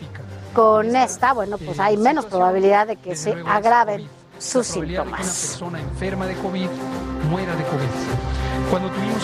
con 0.53 0.95
esta, 0.95 1.33
bueno, 1.33 1.57
pues 1.57 1.79
hay 1.79 1.97
menos 1.97 2.25
probabilidad 2.25 2.87
de 2.87 2.95
que 2.95 3.15
se 3.15 3.35
agraven 3.45 4.09
sus 4.39 4.67
probabilidad 4.69 5.05
de 5.05 5.11
que 5.11 5.17
una 5.17 5.17
persona 5.17 5.81
enferma 5.81 6.25
de 6.25 6.35
COVID 6.35 6.69
muera 7.29 7.55
de 7.55 7.63
COVID. 7.63 8.69
Cuando 8.69 8.89
tuvimos 8.89 9.23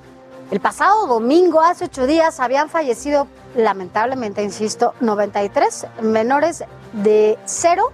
el 0.50 0.60
pasado 0.60 1.06
domingo, 1.06 1.62
hace 1.62 1.86
ocho 1.86 2.08
días, 2.08 2.40
habían 2.40 2.70
fallecido, 2.70 3.28
lamentablemente, 3.56 4.44
insisto, 4.44 4.94
93 5.00 5.88
menores 6.02 6.64
de 6.94 7.38
0 7.46 7.92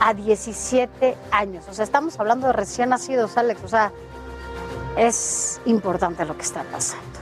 a 0.00 0.14
17 0.14 1.16
años. 1.30 1.64
O 1.68 1.74
sea, 1.74 1.84
estamos 1.84 2.18
hablando 2.18 2.48
de 2.48 2.52
recién 2.52 2.88
nacidos, 2.88 3.36
Alex. 3.36 3.62
O 3.64 3.68
sea, 3.68 3.92
es 4.96 5.60
importante 5.64 6.24
lo 6.24 6.36
que 6.36 6.42
está 6.42 6.64
pasando. 6.64 7.12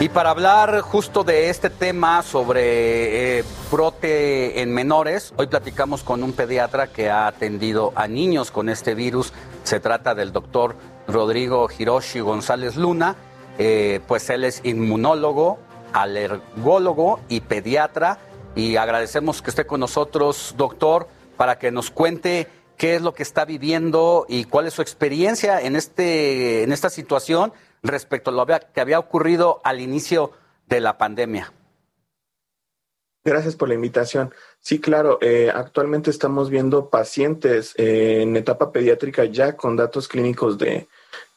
Y 0.00 0.10
para 0.10 0.30
hablar 0.30 0.80
justo 0.82 1.24
de 1.24 1.48
este 1.48 1.70
tema 1.70 2.22
sobre 2.22 3.38
eh, 3.38 3.44
brote 3.70 4.60
en 4.60 4.70
menores, 4.74 5.32
hoy 5.38 5.46
platicamos 5.46 6.02
con 6.02 6.22
un 6.22 6.32
pediatra 6.32 6.88
que 6.88 7.08
ha 7.08 7.26
atendido 7.26 7.90
a 7.94 8.06
niños 8.06 8.50
con 8.50 8.68
este 8.68 8.94
virus. 8.94 9.32
Se 9.64 9.80
trata 9.80 10.14
del 10.14 10.30
doctor 10.30 10.76
Rodrigo 11.08 11.68
Hiroshi 11.76 12.20
González 12.20 12.76
Luna. 12.76 13.16
Eh, 13.58 14.00
pues 14.06 14.28
él 14.30 14.44
es 14.44 14.60
inmunólogo, 14.64 15.58
alergólogo 15.92 17.20
y 17.28 17.40
pediatra. 17.40 18.18
Y 18.54 18.76
agradecemos 18.76 19.42
que 19.42 19.50
esté 19.50 19.66
con 19.66 19.80
nosotros, 19.80 20.54
doctor, 20.56 21.08
para 21.36 21.58
que 21.58 21.72
nos 21.72 21.90
cuente 21.90 22.46
qué 22.76 22.94
es 22.96 23.02
lo 23.02 23.14
que 23.14 23.22
está 23.22 23.44
viviendo 23.44 24.26
y 24.28 24.44
cuál 24.44 24.66
es 24.66 24.74
su 24.74 24.82
experiencia 24.82 25.60
en, 25.60 25.76
este, 25.76 26.62
en 26.62 26.70
esta 26.70 26.90
situación 26.90 27.52
respecto 27.82 28.30
a 28.30 28.34
lo 28.34 28.46
que 28.46 28.80
había 28.80 28.98
ocurrido 28.98 29.60
al 29.64 29.80
inicio 29.80 30.32
de 30.68 30.80
la 30.80 30.98
pandemia. 30.98 31.52
Gracias 33.24 33.56
por 33.56 33.68
la 33.68 33.74
invitación. 33.74 34.34
Sí, 34.60 34.80
claro, 34.80 35.18
eh, 35.22 35.50
actualmente 35.54 36.10
estamos 36.10 36.50
viendo 36.50 36.90
pacientes 36.90 37.72
eh, 37.78 38.20
en 38.20 38.36
etapa 38.36 38.70
pediátrica 38.70 39.24
ya 39.24 39.56
con 39.56 39.76
datos 39.76 40.08
clínicos 40.08 40.58
de, 40.58 40.88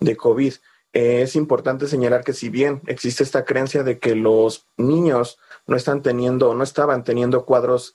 de 0.02 0.18
COVID. 0.18 0.54
Eh, 0.92 1.22
es 1.22 1.38
importante 1.38 1.88
señalar 1.88 2.26
que 2.26 2.34
si 2.34 2.50
bien 2.50 2.82
existe 2.88 3.24
esta 3.24 3.46
creencia 3.46 3.84
de 3.84 4.00
que 4.00 4.16
los 4.16 4.68
niños 4.76 5.40
no 5.66 5.78
están 5.78 6.02
teniendo, 6.02 6.54
no 6.54 6.64
estaban 6.66 7.06
teniendo 7.06 7.46
cuadros 7.46 7.94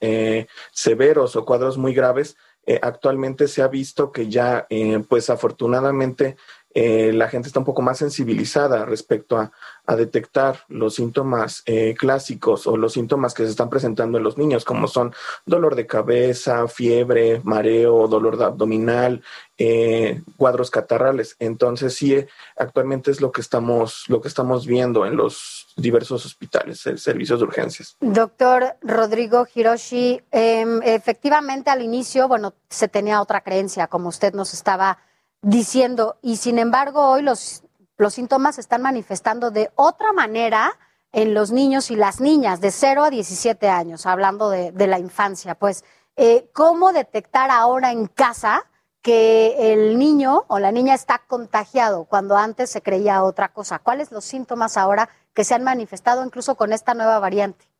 severos 0.72 1.36
o 1.36 1.44
cuadros 1.44 1.78
muy 1.78 1.94
graves, 1.94 2.36
actualmente 2.82 3.48
se 3.48 3.62
ha 3.62 3.68
visto 3.68 4.12
que 4.12 4.28
ya, 4.28 4.68
pues 5.08 5.30
afortunadamente, 5.30 6.36
eh, 6.74 7.12
la 7.12 7.28
gente 7.28 7.48
está 7.48 7.58
un 7.58 7.66
poco 7.66 7.82
más 7.82 7.98
sensibilizada 7.98 8.86
respecto 8.86 9.38
a, 9.38 9.52
detectar 9.86 10.60
los 10.68 10.94
síntomas 10.94 11.62
eh, 11.66 11.94
clásicos 11.98 12.66
o 12.66 12.76
los 12.76 12.92
síntomas 12.92 13.34
que 13.34 13.44
se 13.44 13.50
están 13.50 13.68
presentando 13.68 14.18
en 14.18 14.24
los 14.24 14.38
niños, 14.38 14.64
como 14.64 14.86
son 14.86 15.12
dolor 15.44 15.74
de 15.74 15.86
cabeza, 15.86 16.68
fiebre, 16.68 17.40
mareo, 17.44 18.06
dolor 18.08 18.42
abdominal, 18.42 19.22
eh, 19.58 20.22
cuadros 20.36 20.70
catarrales. 20.70 21.36
Entonces, 21.38 21.94
sí, 21.94 22.24
actualmente 22.56 23.10
es 23.10 23.20
lo 23.20 23.32
que 23.32 23.40
estamos, 23.40 24.04
lo 24.08 24.20
que 24.20 24.28
estamos 24.28 24.66
viendo 24.66 25.04
en 25.04 25.16
los 25.16 25.66
diversos 25.76 26.24
hospitales, 26.26 26.80
servicios 26.96 27.40
de 27.40 27.44
urgencias. 27.44 27.96
Doctor 28.00 28.76
Rodrigo 28.82 29.46
Hiroshi, 29.52 30.22
em, 30.30 30.80
efectivamente 30.82 31.70
al 31.70 31.82
inicio, 31.82 32.28
bueno, 32.28 32.54
se 32.70 32.88
tenía 32.88 33.20
otra 33.20 33.42
creencia, 33.42 33.88
como 33.88 34.08
usted 34.08 34.32
nos 34.32 34.54
estaba 34.54 34.98
diciendo, 35.42 36.18
y 36.22 36.36
sin 36.36 36.58
embargo 36.58 37.10
hoy 37.10 37.22
los, 37.22 37.61
los 38.02 38.14
síntomas 38.14 38.56
se 38.56 38.60
están 38.60 38.82
manifestando 38.82 39.50
de 39.50 39.70
otra 39.76 40.12
manera 40.12 40.78
en 41.12 41.34
los 41.34 41.52
niños 41.52 41.90
y 41.90 41.96
las 41.96 42.20
niñas 42.20 42.60
de 42.60 42.70
0 42.70 43.04
a 43.04 43.10
17 43.10 43.68
años, 43.68 44.06
hablando 44.06 44.50
de, 44.50 44.72
de 44.72 44.86
la 44.86 44.98
infancia. 44.98 45.54
Pues, 45.54 45.84
eh, 46.16 46.50
¿cómo 46.52 46.92
detectar 46.92 47.50
ahora 47.50 47.90
en 47.90 48.06
casa 48.06 48.64
que 49.00 49.72
el 49.72 49.98
niño 49.98 50.44
o 50.48 50.58
la 50.58 50.72
niña 50.72 50.94
está 50.94 51.18
contagiado 51.26 52.04
cuando 52.04 52.36
antes 52.36 52.70
se 52.70 52.82
creía 52.82 53.22
otra 53.24 53.52
cosa? 53.52 53.78
¿Cuáles 53.78 54.12
los 54.12 54.24
síntomas 54.24 54.76
ahora 54.76 55.08
que 55.34 55.44
se 55.44 55.54
han 55.54 55.64
manifestado 55.64 56.24
incluso 56.24 56.54
con 56.54 56.72
esta 56.72 56.94
nueva 56.94 57.18
variante? 57.18 57.71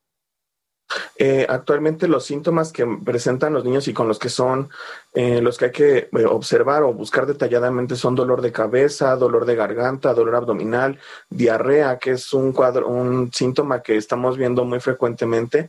Eh, 1.17 1.47
actualmente 1.49 2.09
los 2.09 2.25
síntomas 2.25 2.73
que 2.73 2.87
presentan 3.05 3.53
los 3.53 3.65
niños 3.65 3.89
y 3.89 3.93
con 3.93 4.09
los 4.09 4.19
que 4.19 4.29
son 4.29 4.71
eh, 5.15 5.43
los 5.43 5.59
que 5.59 5.67
hay 5.67 5.71
que 5.73 5.99
eh, 5.99 6.25
observar 6.25 6.83
o 6.83 6.93
buscar 6.95 7.27
detalladamente 7.27 7.97
son 7.97 8.15
dolor 8.15 8.41
de 8.41 8.53
cabeza, 8.53 9.15
dolor 9.17 9.45
de 9.45 9.57
garganta, 9.57 10.15
dolor 10.15 10.37
abdominal, 10.37 10.99
diarrea, 11.29 11.99
que 11.99 12.13
es 12.13 12.33
un 12.33 12.53
cuadro, 12.53 12.89
un 12.89 13.31
síntoma 13.33 13.83
que 13.83 13.97
estamos 13.97 14.37
viendo 14.37 14.65
muy 14.65 14.81
frecuentemente, 14.81 15.69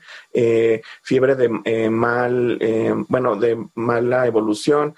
fiebre 1.01 1.35
de 1.35 1.89
mal, 1.89 2.57
bueno, 3.09 3.35
de 3.35 3.57
mala 3.75 4.25
evolución. 4.25 4.95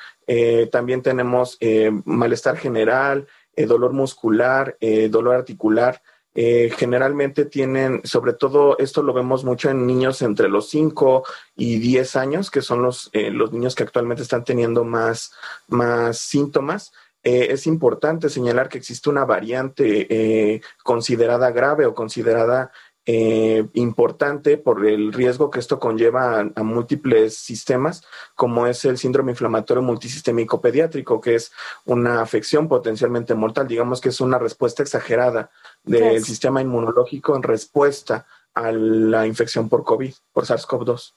también 0.71 1.01
tenemos 1.01 1.57
malestar 2.05 2.57
general, 2.57 3.27
dolor 3.55 3.93
muscular, 3.93 4.77
dolor 5.09 5.35
articular. 5.35 6.01
Eh, 6.37 6.69
generalmente 6.77 7.45
tienen, 7.45 8.01
sobre 8.03 8.33
todo 8.33 8.77
esto 8.77 9.01
lo 9.01 9.13
vemos 9.13 9.45
mucho 9.45 9.69
en 9.69 9.87
niños 9.87 10.21
entre 10.21 10.49
los 10.49 10.69
5 10.69 11.23
y 11.55 11.79
10 11.79 12.17
años, 12.17 12.51
que 12.51 12.61
son 12.61 12.81
los, 12.81 13.09
eh, 13.13 13.31
los 13.31 13.53
niños 13.53 13.73
que 13.73 13.83
actualmente 13.83 14.21
están 14.21 14.43
teniendo 14.43 14.83
más, 14.83 15.31
más 15.67 16.19
síntomas. 16.19 16.91
Eh, 17.23 17.47
es 17.51 17.65
importante 17.67 18.29
señalar 18.29 18.67
que 18.67 18.77
existe 18.77 19.09
una 19.09 19.23
variante 19.23 20.61
considerada 20.83 21.51
grave 21.51 21.85
o 21.85 21.95
considerada 21.95 22.69
eh, 23.07 23.67
importante 23.73 24.57
por 24.57 24.85
el 24.85 25.13
riesgo 25.13 25.51
que 25.51 25.59
esto 25.59 25.79
conlleva 25.79 26.39
a, 26.55 26.63
múltiples 26.63 27.37
sistemas, 27.37 28.03
como 28.33 28.65
es 28.65 28.83
el 28.83 28.97
síndrome 28.97 29.31
inflamatorio 29.31 29.83
multisistémico 29.83 30.59
pediátrico, 30.59 31.21
que 31.21 31.35
es 31.35 31.51
una 31.85 32.21
afección 32.21 32.67
potencialmente 32.67 33.35
mortal. 33.35 33.67
Digamos 33.67 34.01
que 34.01 34.09
es 34.09 34.21
una 34.21 34.39
respuesta 34.39 34.81
exagerada 34.81 35.51
del 35.83 36.23
sistema 36.23 36.61
inmunológico 36.61 37.35
en 37.35 37.43
respuesta 37.43 38.25
a 38.55 38.71
la 38.71 39.27
infección 39.27 39.69
por 39.69 39.83
COVID, 39.83 40.13
por 40.33 40.45
SARS-CoV-2. 40.45 41.13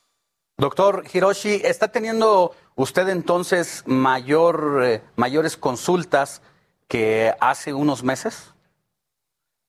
Doctor 0.58 1.04
Hiroshi, 1.10 1.62
¿está 1.64 1.88
teniendo 1.88 2.52
usted 2.74 3.08
entonces 3.08 3.84
mayor, 3.86 4.82
eh, 4.82 5.02
mayores 5.16 5.56
consultas 5.56 6.42
que 6.88 7.32
hace 7.40 7.72
unos 7.72 8.02
meses? 8.02 8.52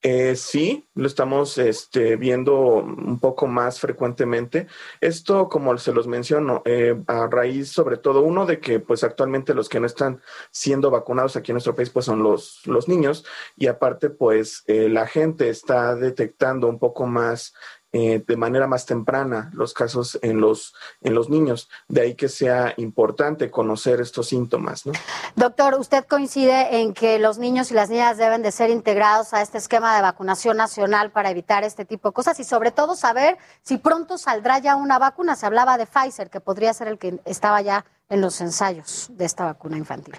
Eh, 0.01 0.37
sí, 0.37 0.87
lo 0.95 1.07
estamos 1.07 1.57
este, 1.57 2.15
viendo 2.15 2.55
un 2.55 3.19
poco 3.19 3.47
más 3.47 3.81
frecuentemente. 3.81 4.67
Esto, 5.01 5.49
como 5.49 5.77
se 5.77 5.91
los 5.91 6.07
menciono, 6.07 6.61
eh, 6.63 6.95
a 7.07 7.27
raíz 7.27 7.69
sobre 7.73 7.97
todo, 7.97 8.21
uno 8.21 8.45
de 8.45 8.61
que 8.61 8.79
pues 8.79 9.03
actualmente 9.03 9.53
los 9.53 9.67
que 9.67 9.81
no 9.81 9.85
están 9.85 10.21
siendo 10.51 10.89
vacunados 10.89 11.35
aquí 11.35 11.51
en 11.51 11.55
nuestro 11.55 11.75
país 11.75 11.89
pues 11.89 12.05
son 12.05 12.23
los, 12.23 12.61
los 12.65 12.87
niños 12.87 13.25
y 13.57 13.67
aparte 13.67 14.09
pues 14.09 14.63
eh, 14.67 14.87
la 14.87 15.05
gente 15.05 15.49
está 15.49 15.95
detectando 15.95 16.69
un 16.69 16.79
poco 16.79 17.05
más 17.05 17.53
eh, 17.91 18.23
de 18.27 18.37
manera 18.37 18.67
más 18.67 18.85
temprana 18.85 19.49
los 19.53 19.73
casos 19.73 20.19
en 20.21 20.39
los, 20.39 20.75
en 21.01 21.15
los 21.15 21.29
niños. 21.29 21.69
De 21.87 22.01
ahí 22.01 22.15
que 22.15 22.29
sea 22.29 22.73
importante 22.77 23.49
conocer 23.49 23.99
estos 23.99 24.27
síntomas. 24.27 24.85
¿no? 24.85 24.93
Doctor, 25.35 25.73
¿usted 25.75 26.05
coincide 26.05 26.81
en 26.81 26.93
que 26.93 27.17
los 27.17 27.39
niños 27.39 27.71
y 27.71 27.73
las 27.73 27.89
niñas 27.89 28.17
deben 28.17 28.43
de 28.43 28.51
ser 28.51 28.69
integrados 28.69 29.33
a 29.33 29.41
este 29.41 29.57
esquema 29.57 29.95
de 29.95 30.03
vacunación 30.03 30.57
nacional 30.57 31.11
para 31.11 31.31
evitar 31.31 31.63
este 31.63 31.83
tipo 31.83 32.09
de 32.09 32.13
cosas 32.13 32.39
y 32.39 32.43
sobre 32.43 32.71
todo 32.71 32.95
saber 32.95 33.37
si 33.63 33.77
pronto 33.77 34.19
saldrá 34.19 34.59
ya 34.59 34.75
una 34.75 34.99
vacuna? 34.99 35.35
Se 35.35 35.47
hablaba 35.47 35.77
de 35.77 35.87
Pfizer, 35.87 36.29
que 36.29 36.39
podría 36.39 36.73
ser 36.73 36.89
el 36.89 36.99
que 36.99 37.19
estaba 37.25 37.61
ya 37.61 37.85
en 38.09 38.21
los 38.21 38.39
ensayos 38.41 39.07
de 39.11 39.25
esta 39.25 39.45
vacuna 39.45 39.77
infantil. 39.77 40.15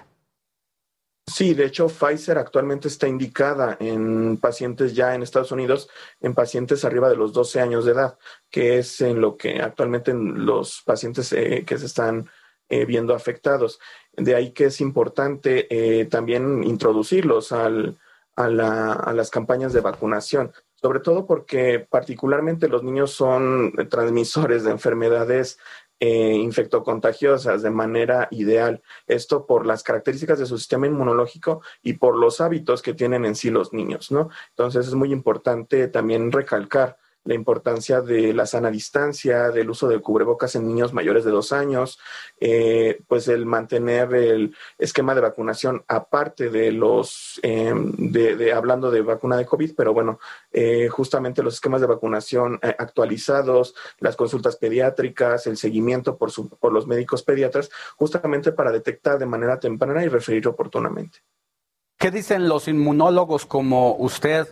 Sí, 1.32 1.54
de 1.54 1.66
hecho, 1.66 1.88
Pfizer 1.88 2.38
actualmente 2.38 2.88
está 2.88 3.06
indicada 3.06 3.76
en 3.78 4.36
pacientes 4.38 4.94
ya 4.94 5.14
en 5.14 5.22
Estados 5.22 5.52
Unidos, 5.52 5.88
en 6.20 6.34
pacientes 6.34 6.84
arriba 6.84 7.08
de 7.08 7.16
los 7.16 7.32
12 7.32 7.60
años 7.60 7.84
de 7.84 7.92
edad, 7.92 8.18
que 8.50 8.78
es 8.78 9.00
en 9.00 9.20
lo 9.20 9.36
que 9.36 9.60
actualmente 9.62 10.10
en 10.10 10.44
los 10.44 10.82
pacientes 10.84 11.32
eh, 11.32 11.64
que 11.66 11.78
se 11.78 11.86
están 11.86 12.28
eh, 12.68 12.84
viendo 12.84 13.14
afectados. 13.14 13.78
De 14.16 14.34
ahí 14.34 14.52
que 14.52 14.66
es 14.66 14.80
importante 14.80 15.66
eh, 15.70 16.06
también 16.06 16.64
introducirlos 16.64 17.52
al, 17.52 17.98
a, 18.34 18.48
la- 18.48 18.92
a 18.92 19.12
las 19.12 19.30
campañas 19.30 19.72
de 19.72 19.80
vacunación, 19.82 20.52
sobre 20.74 21.00
todo 21.00 21.26
porque 21.26 21.86
particularmente 21.90 22.66
los 22.68 22.82
niños 22.82 23.12
son 23.12 23.72
transmisores 23.88 24.64
de 24.64 24.70
enfermedades 24.72 25.58
eh, 26.00 26.32
infectocontagiosas 26.34 27.62
de 27.62 27.70
manera 27.70 28.26
ideal. 28.30 28.82
Esto 29.06 29.46
por 29.46 29.66
las 29.66 29.82
características 29.82 30.38
de 30.38 30.46
su 30.46 30.56
sistema 30.56 30.86
inmunológico 30.86 31.60
y 31.82 31.92
por 31.92 32.16
los 32.16 32.40
hábitos 32.40 32.80
que 32.80 32.94
tienen 32.94 33.26
en 33.26 33.36
sí 33.36 33.50
los 33.50 33.74
niños, 33.74 34.10
¿no? 34.10 34.30
Entonces 34.48 34.86
es 34.88 34.94
muy 34.94 35.12
importante 35.12 35.88
también 35.88 36.32
recalcar 36.32 36.96
la 37.24 37.34
importancia 37.34 38.00
de 38.00 38.32
la 38.32 38.46
sana 38.46 38.70
distancia, 38.70 39.50
del 39.50 39.68
uso 39.70 39.88
de 39.88 40.00
cubrebocas 40.00 40.54
en 40.56 40.66
niños 40.66 40.92
mayores 40.92 41.24
de 41.24 41.30
dos 41.30 41.52
años, 41.52 41.98
eh, 42.40 43.00
pues 43.08 43.28
el 43.28 43.44
mantener 43.46 44.14
el 44.14 44.54
esquema 44.78 45.14
de 45.14 45.20
vacunación 45.20 45.84
aparte 45.86 46.48
de 46.50 46.72
los, 46.72 47.38
de, 47.42 48.36
de- 48.36 48.52
hablando 48.52 48.90
de 48.90 49.02
vacuna 49.02 49.36
de 49.36 49.44
COVID, 49.46 49.74
pero 49.76 49.92
bueno, 49.92 50.18
eh, 50.50 50.88
justamente 50.88 51.42
los 51.42 51.54
esquemas 51.54 51.80
de 51.82 51.86
vacunación 51.88 52.58
eh, 52.62 52.74
actualizados, 52.78 53.74
las 53.98 54.16
consultas 54.16 54.56
pediátricas, 54.56 55.46
el 55.46 55.56
seguimiento 55.56 56.16
por, 56.16 56.30
su- 56.30 56.48
por 56.48 56.72
los 56.72 56.86
médicos 56.86 57.22
pediatras, 57.22 57.70
justamente 57.96 58.52
para 58.52 58.72
detectar 58.72 59.18
de 59.18 59.26
manera 59.26 59.60
temprana 59.60 60.02
y 60.04 60.08
referir 60.08 60.48
oportunamente. 60.48 61.18
¿Qué 61.98 62.10
dicen 62.10 62.48
los 62.48 62.66
inmunólogos 62.66 63.44
como 63.44 63.94
usted 63.96 64.48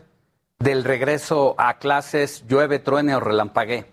del 0.58 0.84
regreso 0.84 1.54
a 1.58 1.78
clases, 1.78 2.44
llueve, 2.46 2.78
truene 2.78 3.14
o 3.14 3.20
relampaguee? 3.20 3.86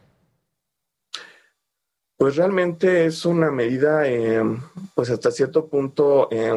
Pues 2.17 2.37
realmente 2.37 3.05
es 3.05 3.25
una 3.25 3.51
medida, 3.51 4.07
eh, 4.07 4.41
pues 4.95 5.09
hasta 5.09 5.31
cierto 5.31 5.67
punto 5.67 6.29
eh, 6.31 6.55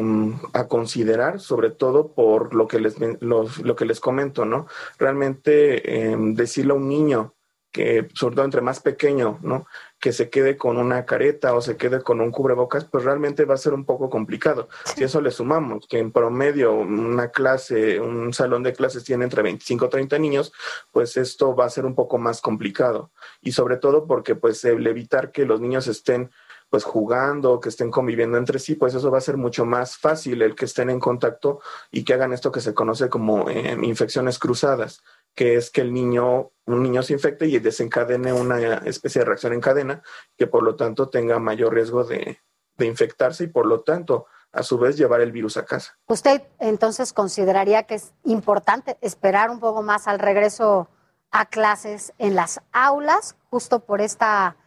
a 0.53 0.67
considerar, 0.67 1.41
sobre 1.41 1.69
todo 1.69 2.13
por 2.13 2.55
lo 2.55 2.65
que 2.65 2.79
les 2.79 2.95
lo 3.19 3.75
que 3.75 3.85
les 3.85 3.99
comento, 3.99 4.45
¿no? 4.45 4.67
Realmente 4.97 6.11
eh, 6.11 6.15
decirle 6.17 6.71
a 6.71 6.77
un 6.77 6.87
niño 6.87 7.35
que, 7.71 8.07
sobre 8.13 8.35
todo 8.35 8.45
entre 8.45 8.61
más 8.61 8.79
pequeño, 8.79 9.39
¿no? 9.41 9.67
Que 9.99 10.13
se 10.13 10.29
quede 10.29 10.55
con 10.55 10.77
una 10.77 11.05
careta 11.05 11.53
o 11.53 11.61
se 11.61 11.75
quede 11.75 12.01
con 12.01 12.21
un 12.21 12.31
cubrebocas, 12.31 12.85
pues 12.85 13.03
realmente 13.03 13.45
va 13.45 13.55
a 13.55 13.57
ser 13.57 13.73
un 13.73 13.85
poco 13.85 14.09
complicado. 14.09 14.69
Si 14.95 15.03
eso 15.03 15.19
le 15.19 15.31
sumamos, 15.31 15.87
que 15.87 15.99
en 15.99 16.11
promedio 16.11 16.73
una 16.73 17.29
clase, 17.31 17.99
un 17.99 18.33
salón 18.33 18.63
de 18.63 18.73
clases 18.73 19.03
tiene 19.03 19.25
entre 19.25 19.41
25 19.41 19.85
o 19.85 19.89
30 19.89 20.17
niños, 20.19 20.53
pues 20.91 21.17
esto 21.17 21.55
va 21.55 21.65
a 21.65 21.69
ser 21.69 21.85
un 21.85 21.95
poco 21.95 22.17
más 22.17 22.41
complicado. 22.41 23.11
Y 23.41 23.51
sobre 23.51 23.77
todo 23.77 24.07
porque 24.07 24.35
pues 24.35 24.63
el 24.65 24.87
evitar 24.87 25.31
que 25.31 25.45
los 25.45 25.59
niños 25.59 25.87
estén 25.87 26.31
pues 26.69 26.83
jugando, 26.83 27.59
que 27.59 27.69
estén 27.69 27.89
conviviendo 27.89 28.37
entre 28.37 28.59
sí, 28.59 28.75
pues 28.75 28.93
eso 28.93 29.09
va 29.09 29.17
a 29.17 29.21
ser 29.21 29.37
mucho 29.37 29.65
más 29.65 29.97
fácil 29.97 30.41
el 30.41 30.55
que 30.55 30.65
estén 30.65 30.89
en 30.89 30.99
contacto 30.99 31.61
y 31.91 32.03
que 32.03 32.13
hagan 32.13 32.31
esto 32.31 32.51
que 32.51 32.61
se 32.61 32.73
conoce 32.73 33.09
como 33.09 33.49
eh, 33.49 33.77
infecciones 33.81 34.37
cruzadas, 34.37 35.01
que 35.33 35.55
es 35.55 35.71
que 35.71 35.81
el 35.81 35.93
niño, 35.93 36.51
un 36.65 36.83
niño 36.83 37.01
se 37.01 37.13
infecte 37.13 37.47
y 37.47 37.59
desencadene 37.59 38.33
una 38.33 38.59
especie 38.85 39.19
de 39.19 39.25
reacción 39.25 39.53
en 39.53 39.61
cadena, 39.61 40.03
que 40.37 40.47
por 40.47 40.63
lo 40.63 40.75
tanto 40.75 41.09
tenga 41.09 41.39
mayor 41.39 41.73
riesgo 41.73 42.03
de, 42.03 42.39
de 42.77 42.85
infectarse 42.85 43.45
y 43.45 43.47
por 43.47 43.65
lo 43.65 43.81
tanto 43.81 44.27
a 44.51 44.63
su 44.63 44.77
vez 44.77 44.97
llevar 44.97 45.21
el 45.21 45.31
virus 45.31 45.57
a 45.57 45.65
casa. 45.65 45.97
¿Usted 46.07 46.41
entonces 46.59 47.13
consideraría 47.13 47.83
que 47.83 47.95
es 47.95 48.13
importante 48.23 48.97
esperar 49.01 49.49
un 49.49 49.59
poco 49.59 49.83
más 49.83 50.07
al 50.07 50.19
regreso 50.19 50.89
a 51.31 51.45
clases 51.45 52.13
en 52.17 52.35
las 52.35 52.61
aulas, 52.71 53.35
justo 53.49 53.81
por 53.81 54.01
esta, 54.01 54.57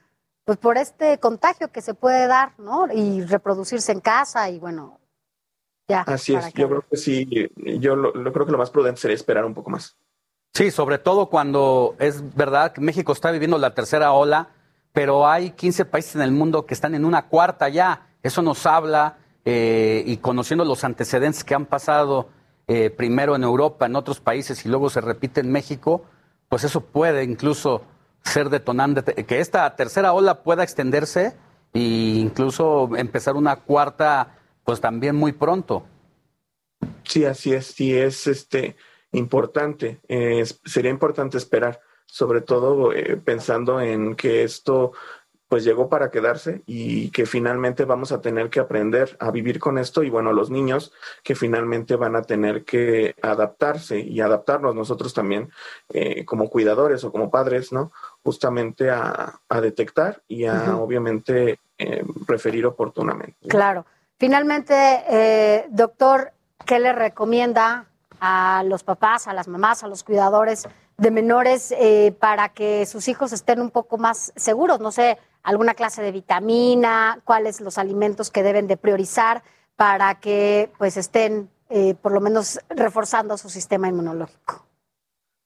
pues 0.45 0.59
por 0.59 0.77
este 0.79 1.19
contagio 1.19 1.71
que 1.71 1.83
se 1.83 1.95
puede 1.95 2.27
dar, 2.27 2.59
¿no? 2.59 2.89
Y 2.93 3.23
reproducirse 3.23 3.93
en 3.93 4.01
casa 4.01 4.51
y 4.51 4.59
bueno, 4.59 4.99
ya. 5.89 6.03
Así 6.03 6.35
es, 6.35 6.53
que- 6.53 6.63
yo 6.63 6.69
creo 6.69 6.85
que 6.91 6.97
sí, 6.97 7.51
yo 7.79 7.97
lo, 7.97 8.13
lo 8.13 8.33
creo 8.33 8.47
que 8.47 8.53
lo 8.53 8.59
más 8.59 8.71
prudente 8.71 9.01
sería 9.01 9.15
esperar 9.15 9.45
un 9.45 9.55
poco 9.55 9.71
más. 9.71 9.97
Sí, 10.55 10.71
sobre 10.71 10.99
todo 10.99 11.31
cuando 11.31 11.95
es 11.99 12.35
verdad 12.35 12.73
que 12.73 12.81
México 12.81 13.13
está 13.13 13.31
viviendo 13.31 13.57
la 13.57 13.75
tercera 13.75 14.13
ola, 14.13 14.51
pero 14.93 15.27
hay 15.27 15.53
15 15.53 15.85
países 15.87 16.17
en 16.17 16.23
el 16.23 16.33
mundo 16.33 16.67
que 16.67 16.75
están 16.75 16.95
en 16.95 17.05
una 17.07 17.29
cuarta 17.29 17.69
ya. 17.71 18.09
Eso 18.23 18.43
nos 18.43 18.67
habla, 18.67 19.17
eh, 19.45 20.03
y 20.07 20.19
conociendo 20.19 20.65
los 20.65 20.85
antecedentes 20.85 21.43
que 21.45 21.55
han 21.55 21.65
pasado 21.67 22.29
eh, 22.69 22.91
primero 22.91 23.35
en 23.35 23.43
Europa, 23.43 23.87
en 23.87 23.97
otros 23.97 24.21
países 24.21 24.65
y 24.65 24.69
luego 24.69 24.91
se 24.91 25.01
repite 25.01 25.41
en 25.41 25.51
México, 25.51 26.05
pues 26.49 26.65
eso 26.65 26.81
puede 26.83 27.25
incluso 27.25 27.83
ser 28.25 28.51
detonante, 28.51 29.25
que 29.25 29.41
esta 29.41 29.75
tercera 29.77 30.13
ola 30.13 30.43
pueda 30.43 30.63
extenderse 30.63 31.37
e 31.75 31.81
incluso 31.81 32.91
empezar 32.97 33.35
una 33.37 33.57
cuarta, 33.57 34.39
pues 34.65 34.81
también 34.81 35.17
muy 35.17 35.33
pronto. 35.33 35.85
Sí, 37.05 37.25
así 37.25 37.53
es, 37.53 37.67
sí 37.67 37.97
es 37.97 38.27
este 38.27 38.77
importante, 39.13 40.01
eh, 40.09 40.45
sería 40.65 40.91
importante 40.91 41.37
esperar, 41.39 41.81
sobre 42.07 42.41
todo 42.41 42.93
eh, 42.93 43.17
pensando 43.17 43.81
en 43.81 44.15
que 44.17 44.43
esto 44.43 44.93
pues 45.53 45.65
llegó 45.65 45.91
para 45.91 46.11
quedarse 46.11 46.63
y 46.65 47.11
que 47.11 47.27
finalmente 47.27 47.85
vamos 47.85 48.11
a 48.11 48.23
tener 48.23 48.49
que 48.49 48.59
aprender 48.59 49.19
a 49.21 49.31
vivir 49.31 49.59
con 49.59 49.77
esto 49.77 50.03
y 50.03 50.09
bueno, 50.09 50.33
los 50.33 50.49
niños 50.49 50.95
que 51.23 51.35
finalmente 51.35 51.95
van 51.95 52.17
a 52.17 52.23
tener 52.23 52.65
que 52.65 53.15
adaptarse 53.21 54.01
y 54.01 54.23
adaptarnos 54.23 54.75
nosotros 54.75 55.13
también 55.13 55.51
eh, 55.93 56.25
como 56.25 56.49
cuidadores 56.49 57.05
o 57.05 57.13
como 57.13 57.31
padres, 57.31 57.71
¿no? 57.71 57.93
Justamente 58.25 58.91
a, 58.91 59.41
a 59.49 59.61
detectar 59.61 60.23
y 60.29 60.45
a 60.45 60.77
obviamente 60.77 61.59
eh, 61.79 62.05
referir 62.27 62.65
oportunamente. 62.67 63.49
Claro. 63.49 63.85
Finalmente, 64.19 64.75
eh, 65.09 65.67
doctor, 65.71 66.33
¿qué 66.65 66.79
le 66.79 66.93
recomienda 66.93 67.87
a 68.21 68.63
los 68.65 68.85
papás, 68.85 69.27
a 69.27 69.33
las 69.33 69.49
mamás, 69.49 69.83
a 69.83 69.89
los 69.89 70.05
cuidadores 70.05 70.69
de 70.97 71.11
menores 71.11 71.75
eh, 71.77 72.15
para 72.21 72.51
que 72.51 72.87
sus 72.87 73.09
hijos 73.09 73.33
estén 73.33 73.61
un 73.61 73.71
poco 73.71 73.99
más 73.99 74.33
seguros? 74.37 74.79
No 74.79 74.93
sé, 74.93 75.19
alguna 75.43 75.75
clase 75.75 76.03
de 76.03 76.13
vitamina, 76.13 77.19
cuáles 77.25 77.61
los 77.61 77.79
alimentos 77.79 78.31
que 78.31 78.45
deben 78.45 78.69
de 78.69 78.77
priorizar 78.77 79.43
para 79.75 80.21
que 80.21 80.71
pues 80.79 80.97
estén 80.97 81.51
eh, 81.69 81.97
por 82.01 82.13
lo 82.13 82.21
menos 82.21 82.61
reforzando 82.69 83.37
su 83.37 83.51
sistema 83.51 83.89
inmunológico. 83.89 84.65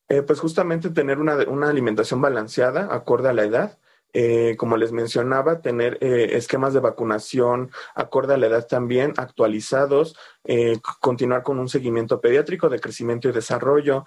Eh, 0.08 0.22
pues 0.22 0.40
justamente 0.40 0.90
tener 0.90 1.18
una, 1.18 1.36
una 1.48 1.68
alimentación 1.68 2.20
balanceada, 2.20 2.94
acorde 2.94 3.28
a 3.28 3.32
la 3.32 3.44
edad. 3.44 3.78
Eh, 4.18 4.56
como 4.56 4.78
les 4.78 4.92
mencionaba, 4.92 5.60
tener 5.60 5.98
eh, 6.00 6.30
esquemas 6.38 6.72
de 6.72 6.80
vacunación 6.80 7.70
acorde 7.94 8.32
a 8.32 8.38
la 8.38 8.46
edad 8.46 8.66
también 8.66 9.12
actualizados, 9.18 10.16
eh, 10.44 10.78
continuar 11.00 11.42
con 11.42 11.58
un 11.58 11.68
seguimiento 11.68 12.18
pediátrico 12.18 12.70
de 12.70 12.80
crecimiento 12.80 13.28
y 13.28 13.32
desarrollo, 13.32 14.06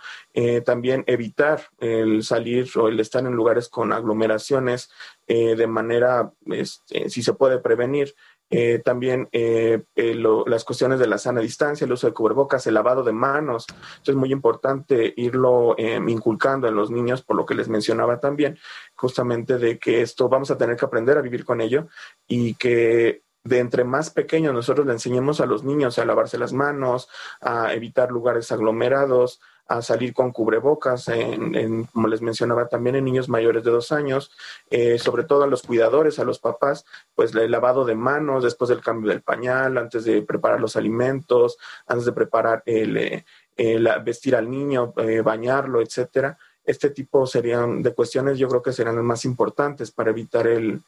también 0.65 1.03
evitar 1.05 1.67
el 1.77 2.23
salir 2.23 2.71
o 2.75 2.87
el 2.87 2.99
estar 2.99 3.23
en 3.23 3.33
lugares 3.33 3.69
con 3.69 3.93
aglomeraciones 3.93 4.89
de 5.27 5.67
manera, 5.67 6.31
este, 6.47 7.09
si 7.09 7.21
se 7.21 7.33
puede 7.33 7.59
prevenir, 7.59 8.15
eh, 8.49 8.81
también 8.83 9.29
eh, 9.31 9.83
eh, 9.95 10.15
lo- 10.15 10.45
las 10.45 10.63
cuestiones 10.63 10.99
de 10.99 11.07
la 11.07 11.17
sana 11.17 11.41
distancia, 11.41 11.85
el 11.85 11.91
uso 11.93 12.07
de 12.07 12.13
cubrebocas, 12.13 12.65
el 12.67 12.73
lavado 12.73 13.03
de 13.03 13.11
manos. 13.11 13.65
Entonces 13.69 14.09
es 14.09 14.15
muy 14.15 14.31
importante 14.31 15.13
irlo 15.17 15.75
eh, 15.77 15.99
inculcando 16.07 16.67
en 16.67 16.75
los 16.75 16.89
niños, 16.91 17.21
por 17.21 17.35
lo 17.35 17.45
que 17.45 17.55
les 17.55 17.69
mencionaba 17.69 18.19
también, 18.19 18.57
justamente 18.95 19.57
de 19.57 19.77
que 19.77 20.01
esto 20.01 20.29
vamos 20.29 20.49
a 20.51 20.57
tener 20.57 20.75
que 20.75 20.85
aprender 20.85 21.17
a 21.17 21.21
vivir 21.21 21.45
con 21.45 21.61
ello 21.61 21.87
y 22.27 22.55
que 22.55 23.23
de 23.43 23.59
entre 23.59 23.83
más 23.83 24.09
pequeños 24.09 24.53
nosotros 24.53 24.85
le 24.85 24.93
enseñemos 24.93 25.39
a 25.39 25.45
los 25.45 25.63
niños 25.63 25.97
a 25.97 26.05
lavarse 26.05 26.37
las 26.37 26.51
manos, 26.53 27.07
a 27.41 27.73
evitar 27.73 28.11
lugares 28.11 28.51
aglomerados, 28.51 29.39
a 29.69 29.83
salir 29.83 30.15
con 30.15 30.31
cubrebocas, 30.31 31.07
en, 31.09 31.53
en, 31.53 31.83
como 31.85 32.07
les 32.07 32.23
mencionaba 32.23 32.67
también 32.67 32.95
en 32.95 33.05
niños 33.05 33.29
mayores 33.29 33.63
de 33.63 33.69
dos 33.69 33.91
años, 33.91 34.31
eh, 34.71 34.97
sobre 34.97 35.23
todo 35.25 35.43
a 35.43 35.47
los 35.47 35.61
cuidadores, 35.61 36.17
a 36.17 36.23
los 36.23 36.39
papás, 36.39 36.85
pues 37.13 37.35
el 37.35 37.51
lavado 37.51 37.85
de 37.85 37.93
manos 37.93 38.43
después 38.43 38.69
del 38.69 38.81
cambio 38.81 39.11
del 39.11 39.21
pañal, 39.21 39.77
antes 39.77 40.05
de 40.05 40.23
preparar 40.23 40.59
los 40.59 40.75
alimentos, 40.75 41.59
antes 41.85 42.05
de 42.05 42.11
preparar 42.13 42.63
el, 42.65 42.97
eh, 42.97 43.25
el 43.55 43.87
vestir 44.03 44.35
al 44.35 44.49
niño, 44.49 44.91
eh, 44.97 45.21
bañarlo, 45.21 45.81
etcétera. 45.81 46.35
Este 46.63 46.89
tipo 46.89 47.27
serían 47.27 47.83
de 47.83 47.93
cuestiones, 47.93 48.39
yo 48.39 48.47
creo 48.47 48.63
que 48.63 48.73
serían 48.73 48.95
las 48.95 49.05
más 49.05 49.23
importantes 49.23 49.91
para 49.91 50.09
evitar 50.09 50.47
el, 50.47 50.81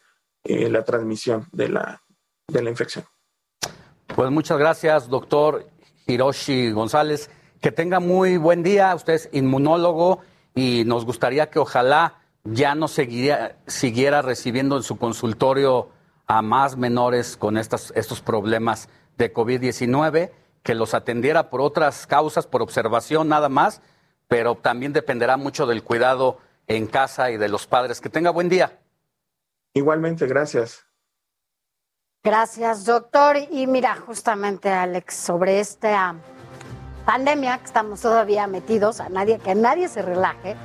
eh, 0.44 0.70
la 0.70 0.84
transmisión 0.84 1.48
de 1.52 1.70
la, 1.70 2.02
de 2.48 2.62
la 2.64 2.70
infección. 2.72 3.06
Pues 4.16 4.32
muchas 4.32 4.58
gracias, 4.58 5.08
doctor 5.08 5.68
Hiroshi 6.08 6.72
González. 6.72 7.30
Que 7.62 7.72
tenga 7.72 8.00
muy 8.00 8.38
buen 8.38 8.64
día. 8.64 8.94
Usted 8.96 9.14
es 9.14 9.30
inmunólogo 9.32 10.22
y 10.56 10.84
nos 10.86 11.06
gustaría 11.06 11.50
que 11.50 11.60
ojalá 11.60 12.16
ya 12.44 12.74
no 12.74 12.88
seguiría, 12.88 13.56
siguiera 13.68 14.22
recibiendo 14.22 14.78
en 14.78 14.84
su 14.84 14.98
consultorio 14.98 15.90
a 16.26 16.42
más 16.42 16.76
menores 16.76 17.38
con 17.38 17.58
estas, 17.58 17.94
estos 17.96 18.22
problemas 18.22 18.90
de 19.18 19.32
COVID-19 19.32 20.32
que 20.64 20.76
los 20.76 20.94
atendiera 20.94 21.50
por 21.50 21.62
otras 21.62 22.08
causas, 22.08 22.48
por 22.48 22.62
observación 22.62 23.28
nada 23.28 23.50
más, 23.50 23.82
pero 24.28 24.56
también 24.56 24.94
dependerá 24.94 25.38
mucho 25.38 25.66
del 25.66 25.84
cuidado 25.84 26.40
en 26.68 26.88
casa 26.88 27.32
y 27.32 27.38
de 27.38 27.50
los 27.50 27.68
padres. 27.68 28.02
Que 28.02 28.10
tenga 28.10 28.32
buen 28.32 28.50
día. 28.50 28.80
Igualmente, 29.74 30.26
gracias. 30.28 30.86
Gracias, 32.24 32.86
doctor. 32.86 33.38
Y 33.50 33.68
mira, 33.68 33.96
justamente, 33.96 34.70
Alex, 34.70 35.16
sobre 35.16 35.60
esta 35.60 36.16
pandemia 37.06 37.57
que 37.57 37.65
estamos 37.65 38.02
todavía 38.02 38.48
metidos, 38.48 38.99
a 38.99 39.10
nadie, 39.10 39.40
que 39.40 39.56
nadie 39.56 39.88
se 39.88 40.02
relaje, 40.02 40.56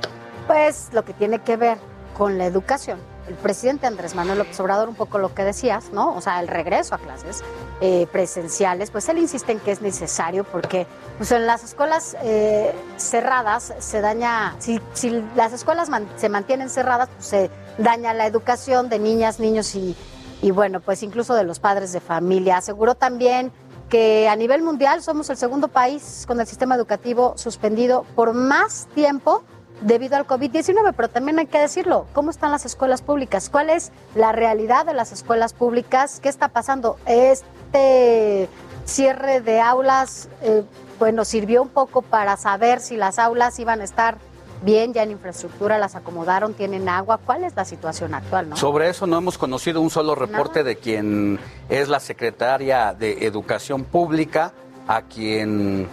pues 0.47 0.89
lo 0.93 1.03
que 1.03 1.13
tiene 1.13 1.39
que 1.39 1.57
ver 1.57 1.77
con 2.17 2.37
la 2.37 2.45
educación. 2.45 2.99
El 3.27 3.35
presidente 3.35 3.85
Andrés 3.85 4.15
Manuel 4.15 4.37
López 4.37 4.57
Obrador, 4.61 4.87
un 4.87 4.95
poco 4.95 5.17
lo 5.17 5.33
que 5.33 5.43
decías, 5.43 5.91
¿no? 5.91 6.15
O 6.15 6.21
sea, 6.21 6.39
el 6.39 6.47
regreso 6.47 6.95
a 6.95 6.97
clases 6.97 7.43
eh, 7.81 8.07
presenciales, 8.09 8.89
pues 8.89 9.09
él 9.09 9.17
insiste 9.17 9.51
en 9.51 9.59
que 9.59 9.71
es 9.73 9.81
necesario 9.81 10.45
porque 10.45 10.87
pues 11.17 11.33
en 11.33 11.45
las 11.45 11.63
escuelas 11.65 12.15
eh, 12.23 12.73
cerradas 12.95 13.73
se 13.79 13.99
daña, 13.99 14.55
si, 14.59 14.79
si 14.93 15.21
las 15.35 15.51
escuelas 15.51 15.89
man- 15.89 16.07
se 16.15 16.29
mantienen 16.29 16.69
cerradas, 16.69 17.09
pues 17.09 17.27
se 17.27 17.51
daña 17.77 18.13
la 18.13 18.25
educación 18.25 18.87
de 18.87 18.97
niñas, 18.99 19.41
niños 19.41 19.75
y, 19.75 19.97
y 20.41 20.51
bueno, 20.51 20.79
pues 20.79 21.03
incluso 21.03 21.35
de 21.35 21.43
los 21.43 21.59
padres 21.59 21.91
de 21.91 21.99
familia. 21.99 22.55
Aseguró 22.57 22.95
también 22.95 23.51
que 23.89 24.27
a 24.27 24.35
nivel 24.35 24.61
mundial 24.61 25.01
somos 25.01 25.29
el 25.29 25.37
segundo 25.37 25.67
país 25.67 26.25
con 26.27 26.39
el 26.39 26.47
sistema 26.47 26.75
educativo 26.75 27.33
suspendido 27.37 28.05
por 28.15 28.33
más 28.33 28.87
tiempo 28.93 29.43
debido 29.81 30.15
al 30.15 30.25
COVID-19, 30.25 30.93
pero 30.95 31.09
también 31.09 31.39
hay 31.39 31.45
que 31.45 31.59
decirlo, 31.59 32.07
¿cómo 32.13 32.31
están 32.31 32.51
las 32.51 32.65
escuelas 32.65 33.01
públicas? 33.01 33.49
¿Cuál 33.49 33.69
es 33.69 33.91
la 34.15 34.31
realidad 34.31 34.85
de 34.85 34.93
las 34.93 35.11
escuelas 35.11 35.53
públicas? 35.53 36.19
¿Qué 36.19 36.29
está 36.29 36.49
pasando? 36.49 36.97
Este 37.05 38.49
cierre 38.85 39.41
de 39.41 39.61
aulas, 39.61 40.29
eh, 40.41 40.63
bueno, 40.97 41.25
sirvió 41.25 41.61
un 41.61 41.69
poco 41.69 42.01
para 42.01 42.37
saber 42.37 42.79
si 42.79 42.97
las 42.97 43.19
aulas 43.19 43.59
iban 43.59 43.81
a 43.81 43.83
estar 43.83 44.17
bien, 44.61 44.93
ya 44.93 45.03
en 45.03 45.11
infraestructura 45.11 45.77
las 45.77 45.95
acomodaron, 45.95 46.53
tienen 46.53 46.89
agua. 46.89 47.19
¿Cuál 47.23 47.43
es 47.43 47.55
la 47.55 47.65
situación 47.65 48.13
actual? 48.13 48.49
¿no? 48.49 48.57
Sobre 48.57 48.89
eso 48.89 49.07
no 49.07 49.17
hemos 49.17 49.37
conocido 49.37 49.81
un 49.81 49.89
solo 49.89 50.15
reporte 50.15 50.63
de 50.63 50.75
quien 50.77 51.39
es 51.69 51.89
la 51.89 51.99
secretaria 51.99 52.93
de 52.93 53.25
Educación 53.25 53.83
Pública, 53.83 54.53
a 54.87 55.01
quien 55.03 55.87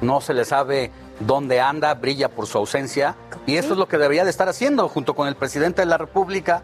no 0.00 0.20
se 0.20 0.34
le 0.34 0.44
sabe 0.44 0.90
dónde 1.20 1.60
anda, 1.60 1.94
brilla 1.94 2.28
por 2.28 2.46
su 2.46 2.58
ausencia. 2.58 3.16
Y 3.46 3.56
eso 3.56 3.72
es 3.72 3.78
lo 3.78 3.88
que 3.88 3.98
debería 3.98 4.24
de 4.24 4.30
estar 4.30 4.48
haciendo 4.48 4.88
junto 4.88 5.14
con 5.14 5.28
el 5.28 5.36
presidente 5.36 5.82
de 5.82 5.86
la 5.86 5.98
República, 5.98 6.62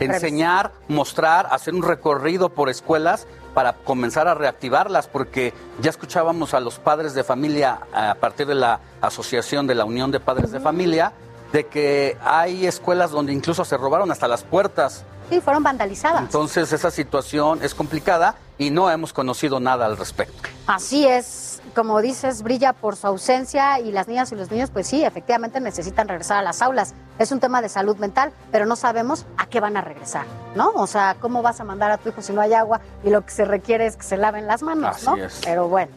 enseñar, 0.00 0.72
mostrar, 0.88 1.48
hacer 1.50 1.74
un 1.74 1.82
recorrido 1.82 2.48
por 2.48 2.68
escuelas 2.68 3.26
para 3.54 3.72
comenzar 3.72 4.28
a 4.28 4.34
reactivarlas, 4.34 5.06
porque 5.06 5.52
ya 5.80 5.90
escuchábamos 5.90 6.54
a 6.54 6.60
los 6.60 6.78
padres 6.78 7.14
de 7.14 7.24
familia 7.24 7.80
a 7.92 8.14
partir 8.14 8.46
de 8.46 8.54
la 8.54 8.80
Asociación 9.00 9.66
de 9.66 9.74
la 9.74 9.84
Unión 9.84 10.10
de 10.10 10.20
Padres 10.20 10.52
de 10.52 10.60
Familia, 10.60 11.12
de 11.52 11.66
que 11.66 12.16
hay 12.22 12.66
escuelas 12.66 13.10
donde 13.10 13.32
incluso 13.32 13.64
se 13.64 13.76
robaron 13.76 14.10
hasta 14.10 14.28
las 14.28 14.42
puertas. 14.42 15.04
Sí, 15.28 15.40
fueron 15.40 15.62
vandalizadas. 15.62 16.22
Entonces 16.22 16.72
esa 16.72 16.90
situación 16.90 17.60
es 17.62 17.74
complicada 17.74 18.36
y 18.58 18.70
no 18.70 18.90
hemos 18.90 19.12
conocido 19.12 19.60
nada 19.60 19.86
al 19.86 19.96
respecto. 19.96 20.48
Así 20.66 21.06
es, 21.06 21.59
como 21.70 22.00
dices, 22.00 22.42
brilla 22.42 22.72
por 22.72 22.96
su 22.96 23.06
ausencia 23.06 23.80
y 23.80 23.92
las 23.92 24.08
niñas 24.08 24.30
y 24.32 24.36
los 24.36 24.50
niños, 24.50 24.70
pues 24.70 24.86
sí, 24.86 25.04
efectivamente 25.04 25.60
necesitan 25.60 26.08
regresar 26.08 26.38
a 26.38 26.42
las 26.42 26.62
aulas. 26.62 26.94
Es 27.18 27.32
un 27.32 27.40
tema 27.40 27.62
de 27.62 27.68
salud 27.68 27.96
mental, 27.96 28.32
pero 28.50 28.66
no 28.66 28.76
sabemos 28.76 29.26
a 29.36 29.46
qué 29.46 29.60
van 29.60 29.76
a 29.76 29.80
regresar, 29.80 30.26
¿no? 30.54 30.70
O 30.70 30.86
sea, 30.86 31.16
¿cómo 31.20 31.42
vas 31.42 31.60
a 31.60 31.64
mandar 31.64 31.90
a 31.90 31.98
tu 31.98 32.08
hijo 32.08 32.22
si 32.22 32.32
no 32.32 32.40
hay 32.40 32.54
agua 32.54 32.80
y 33.04 33.10
lo 33.10 33.24
que 33.24 33.30
se 33.30 33.44
requiere 33.44 33.86
es 33.86 33.96
que 33.96 34.02
se 34.04 34.16
laven 34.16 34.46
las 34.46 34.62
manos, 34.62 34.96
Así 34.96 35.06
¿no? 35.06 35.16
es. 35.16 35.40
Pero 35.44 35.68
bueno, 35.68 35.92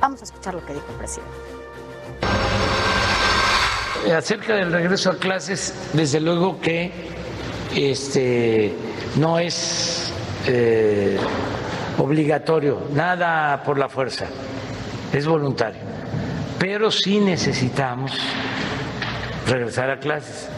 vamos 0.00 0.20
a 0.20 0.24
escuchar 0.24 0.54
lo 0.54 0.64
que 0.64 0.74
dijo 0.74 0.86
el 0.90 0.96
presidente. 0.96 1.32
Acerca 4.14 4.54
del 4.54 4.70
regreso 4.70 5.10
a 5.10 5.16
clases, 5.16 5.74
desde 5.94 6.20
luego 6.20 6.60
que 6.60 6.92
este, 7.74 8.74
no 9.16 9.38
es 9.38 10.12
eh, 10.46 11.18
obligatorio, 11.98 12.80
nada 12.92 13.62
por 13.62 13.78
la 13.78 13.88
fuerza, 13.88 14.26
es 15.12 15.26
voluntario. 15.26 15.80
Pero 16.58 16.90
sí 16.90 17.20
necesitamos 17.20 18.12
regresar 19.46 19.90
a 19.90 19.98
clases. 19.98 20.48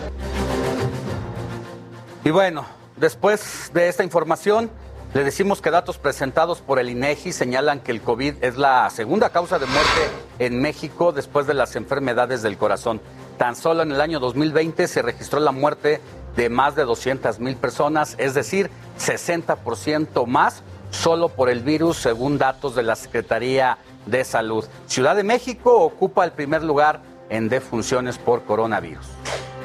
Y 2.25 2.31
bueno, 2.31 2.65
después 2.97 3.71
de 3.73 3.89
esta 3.89 4.05
información, 4.05 4.71
le 5.15 5.25
decimos 5.25 5.63
que 5.63 5.71
datos 5.71 5.99
presentados 5.99 6.61
por 6.61 6.79
el 6.79 6.91
INEGI 6.91 7.33
señalan 7.33 7.81
que 7.81 7.93
el 7.93 8.03
COVID 8.03 8.43
es 8.43 8.57
la 8.57 8.91
segunda 8.91 9.31
causa 9.31 9.59
de 9.59 9.67
muerte 9.67 10.11
en 10.39 10.61
México 10.61 11.13
después 11.13 11.47
de 11.47 11.55
las 11.55 11.77
enfermedades 11.77 12.43
del 12.43 12.59
corazón. 12.59 13.01
Tan 13.39 13.57
solo 13.57 13.83
en 13.83 13.93
el 13.93 14.01
año 14.01 14.21
2020 14.21 14.89
se 14.89 15.03
registró 15.03 15.41
la 15.41 15.53
muerte 15.53 16.01
de 16.37 16.51
más 16.51 16.75
de 16.77 16.85
200 16.85 17.41
mil 17.41 17.57
personas, 17.57 18.15
es 18.19 18.35
decir, 18.35 18.71
60% 18.99 20.27
más 20.27 20.63
solo 20.97 21.28
por 21.28 21.48
el 21.48 21.60
virus, 21.60 21.98
según 21.98 22.39
datos 22.39 22.74
de 22.74 22.82
la 22.82 22.97
Secretaría 22.97 23.78
de 24.06 24.24
Salud. 24.24 24.64
Ciudad 24.86 25.14
de 25.14 25.23
México 25.23 25.77
ocupa 25.77 26.24
el 26.24 26.32
primer 26.32 26.62
lugar 26.62 27.01
en 27.28 27.48
defunciones 27.48 28.18
por 28.18 28.44
coronavirus. 28.44 29.06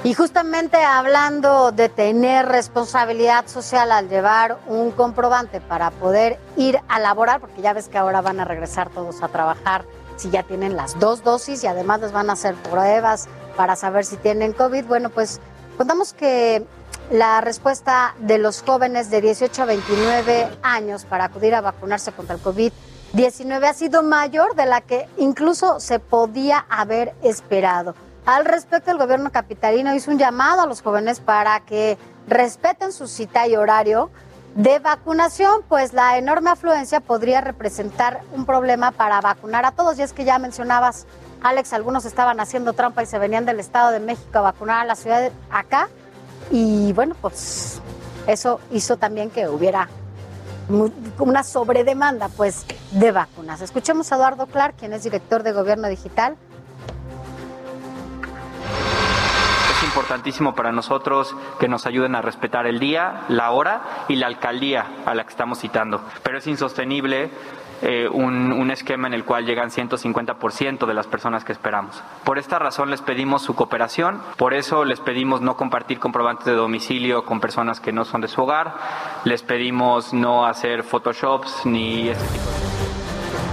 Y 0.04 0.16
justamente 0.16 0.78
hablando 0.78 1.72
de 1.72 1.88
tener 1.88 2.48
responsabilidad 2.48 3.48
social 3.48 3.92
al 3.92 4.10
llevar 4.10 4.58
un 4.68 4.90
comprobante 4.92 5.62
para 5.62 5.92
poder 5.92 6.40
ir 6.58 6.80
a 6.88 7.00
laborar, 7.00 7.40
porque 7.40 7.62
ya 7.62 7.74
ves 7.74 7.88
que 7.88 8.00
ahora 8.00 8.22
van 8.22 8.40
a 8.40 8.46
regresar 8.46 8.90
todos 8.90 9.22
a 9.22 9.28
trabajar 9.28 9.86
si 10.18 10.32
ya 10.32 10.42
tienen 10.44 10.76
las 10.76 11.00
dos 11.00 11.24
dosis 11.24 11.64
y 11.64 11.68
además 11.68 12.02
les 12.02 12.12
van 12.12 12.30
a 12.32 12.34
hacer 12.34 12.56
pruebas 12.56 13.28
para 13.56 13.76
saber 13.76 14.06
si 14.06 14.18
tienen 14.18 14.54
COVID. 14.54 14.86
Bueno, 14.86 15.12
pues 15.12 15.40
contamos 15.78 16.14
que 16.14 16.66
la 17.12 17.42
respuesta 17.42 18.16
de 18.20 18.38
los 18.38 18.64
jóvenes 18.64 19.10
de 19.12 19.20
18 19.20 19.62
a 19.62 19.66
29 19.66 20.48
años 20.64 21.04
para 21.04 21.26
acudir 21.26 21.54
a 21.54 21.60
vacunarse 21.60 22.14
contra 22.14 22.36
el 22.36 22.42
COVID-19 22.42 23.66
ha 23.66 23.74
sido 23.74 24.02
mayor 24.02 24.56
de 24.56 24.66
la 24.66 24.80
que 24.80 25.10
incluso 25.18 25.82
se 25.82 26.00
podía 26.00 26.66
haber 26.70 27.14
esperado. 27.22 27.96
Al 28.26 28.46
respecto, 28.46 28.92
el 28.92 28.98
gobierno 28.98 29.30
capitalino 29.30 29.94
hizo 29.94 30.10
un 30.10 30.20
llamado 30.20 30.62
a 30.62 30.66
los 30.66 30.82
jóvenes 30.82 31.20
para 31.20 31.60
que 31.60 31.98
respeten 32.28 32.94
su 32.94 33.08
cita 33.08 33.46
y 33.46 33.58
horario 33.58 34.10
de 34.56 34.80
vacunación, 34.80 35.64
pues 35.68 35.92
la 35.92 36.18
enorme 36.18 36.52
afluencia 36.52 37.02
podría 37.02 37.42
representar 37.42 38.22
un 38.34 38.46
problema 38.46 38.92
para 38.92 39.20
vacunar 39.20 39.66
a 39.66 39.72
todos. 39.72 40.00
Y 40.00 40.04
es 40.04 40.14
que 40.14 40.24
ya 40.24 40.40
mencionabas, 40.40 41.08
Alex, 41.42 41.74
algunos 41.74 42.06
estaban 42.06 42.40
haciendo 42.40 42.72
trampa 42.72 43.04
y 43.04 43.06
se 43.06 43.20
venían 43.20 43.46
del 43.46 43.60
Estado 43.60 43.92
de 43.92 44.00
México 44.00 44.38
a 44.38 44.42
vacunar 44.42 44.80
a 44.80 44.86
la 44.86 44.96
ciudad 44.96 45.30
acá. 45.50 45.90
Y 46.52 46.92
bueno, 46.94 47.16
pues 47.22 47.82
eso 48.28 48.60
hizo 48.72 48.98
también 48.98 49.30
que 49.30 49.48
hubiera 49.48 49.90
una 51.18 51.44
sobredemanda 51.44 52.30
pues 52.30 52.66
de 52.92 53.12
vacunas. 53.12 53.62
Escuchemos 53.62 54.12
a 54.12 54.16
Eduardo 54.16 54.48
Clark, 54.48 54.76
quien 54.78 54.94
es 54.94 55.04
director 55.04 55.44
de 55.44 55.52
Gobierno 55.52 55.88
Digital. 55.88 56.36
Es 59.78 59.84
importantísimo 59.84 60.54
para 60.54 60.72
nosotros 60.72 61.36
que 61.60 61.68
nos 61.68 61.86
ayuden 61.86 62.16
a 62.16 62.22
respetar 62.22 62.68
el 62.68 62.80
día, 62.80 63.24
la 63.30 63.52
hora 63.52 64.06
y 64.08 64.16
la 64.16 64.28
alcaldía 64.28 64.86
a 65.06 65.16
la 65.16 65.24
que 65.24 65.32
estamos 65.32 65.60
citando. 65.60 66.02
Pero 66.24 66.38
es 66.38 66.48
insostenible 66.48 67.32
eh, 67.82 68.08
un, 68.08 68.52
un 68.52 68.72
esquema 68.72 69.08
en 69.08 69.14
el 69.14 69.26
cual 69.26 69.46
llegan 69.46 69.72
150% 69.72 70.86
de 70.86 70.94
las 70.94 71.08
personas 71.08 71.44
que 71.44 71.52
esperamos. 71.52 72.02
Por 72.24 72.38
esta 72.38 72.60
razón 72.60 72.92
les 72.92 73.02
pedimos 73.02 73.42
su 73.42 73.56
cooperación, 73.56 74.22
por 74.38 74.54
eso 74.54 74.86
les 74.86 75.00
pedimos 75.00 75.42
no 75.42 75.58
compartir 75.58 76.00
comprobantes 76.00 76.46
de 76.46 76.54
domicilio 76.54 77.26
con 77.26 77.40
personas 77.40 77.80
que 77.80 77.92
no 77.92 78.06
son 78.06 78.22
de 78.22 78.28
su 78.28 78.42
hogar, 78.42 78.76
les 79.24 79.42
pedimos 79.42 80.14
no 80.14 80.46
hacer 80.46 80.84
photoshops 80.84 81.66
ni 81.66 82.10
ese 82.10 82.22
tipo 82.28 82.46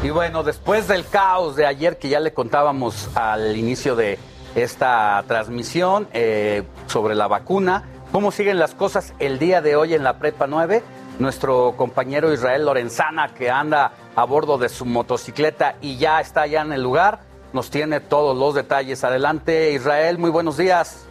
de 0.03 0.09
Y 0.09 0.11
bueno, 0.11 0.43
después 0.43 0.89
del 0.89 1.07
caos 1.07 1.57
de 1.57 1.67
ayer 1.67 1.99
que 1.99 2.09
ya 2.09 2.21
le 2.21 2.33
contábamos 2.33 3.11
al 3.17 3.57
inicio 3.57 3.97
de 3.97 4.19
esta 4.55 5.25
transmisión 5.27 6.09
eh, 6.13 6.65
sobre 6.87 7.15
la 7.15 7.29
vacuna, 7.29 7.85
¿cómo 8.13 8.31
siguen 8.31 8.59
las 8.59 8.75
cosas 8.75 9.15
el 9.19 9.39
día 9.39 9.63
de 9.63 9.77
hoy 9.77 9.95
en 9.95 10.05
la 10.05 10.19
Prepa 10.19 10.47
9? 10.47 10.83
Nuestro 11.19 11.75
compañero 11.77 12.33
Israel 12.33 12.65
Lorenzana, 12.65 13.35
que 13.35 13.51
anda 13.51 13.93
a 14.15 14.25
bordo 14.25 14.57
de 14.57 14.69
su 14.69 14.85
motocicleta 14.85 15.77
y 15.81 15.97
ya 15.97 16.21
está 16.21 16.47
ya 16.47 16.61
en 16.63 16.73
el 16.73 16.83
lugar, 16.83 17.21
nos 17.53 17.71
tiene 17.71 17.99
todos 18.01 18.37
los 18.37 18.55
detalles. 18.55 19.03
Adelante, 19.03 19.73
Israel, 19.73 20.19
muy 20.19 20.31
buenos 20.31 20.57
días. 20.57 21.09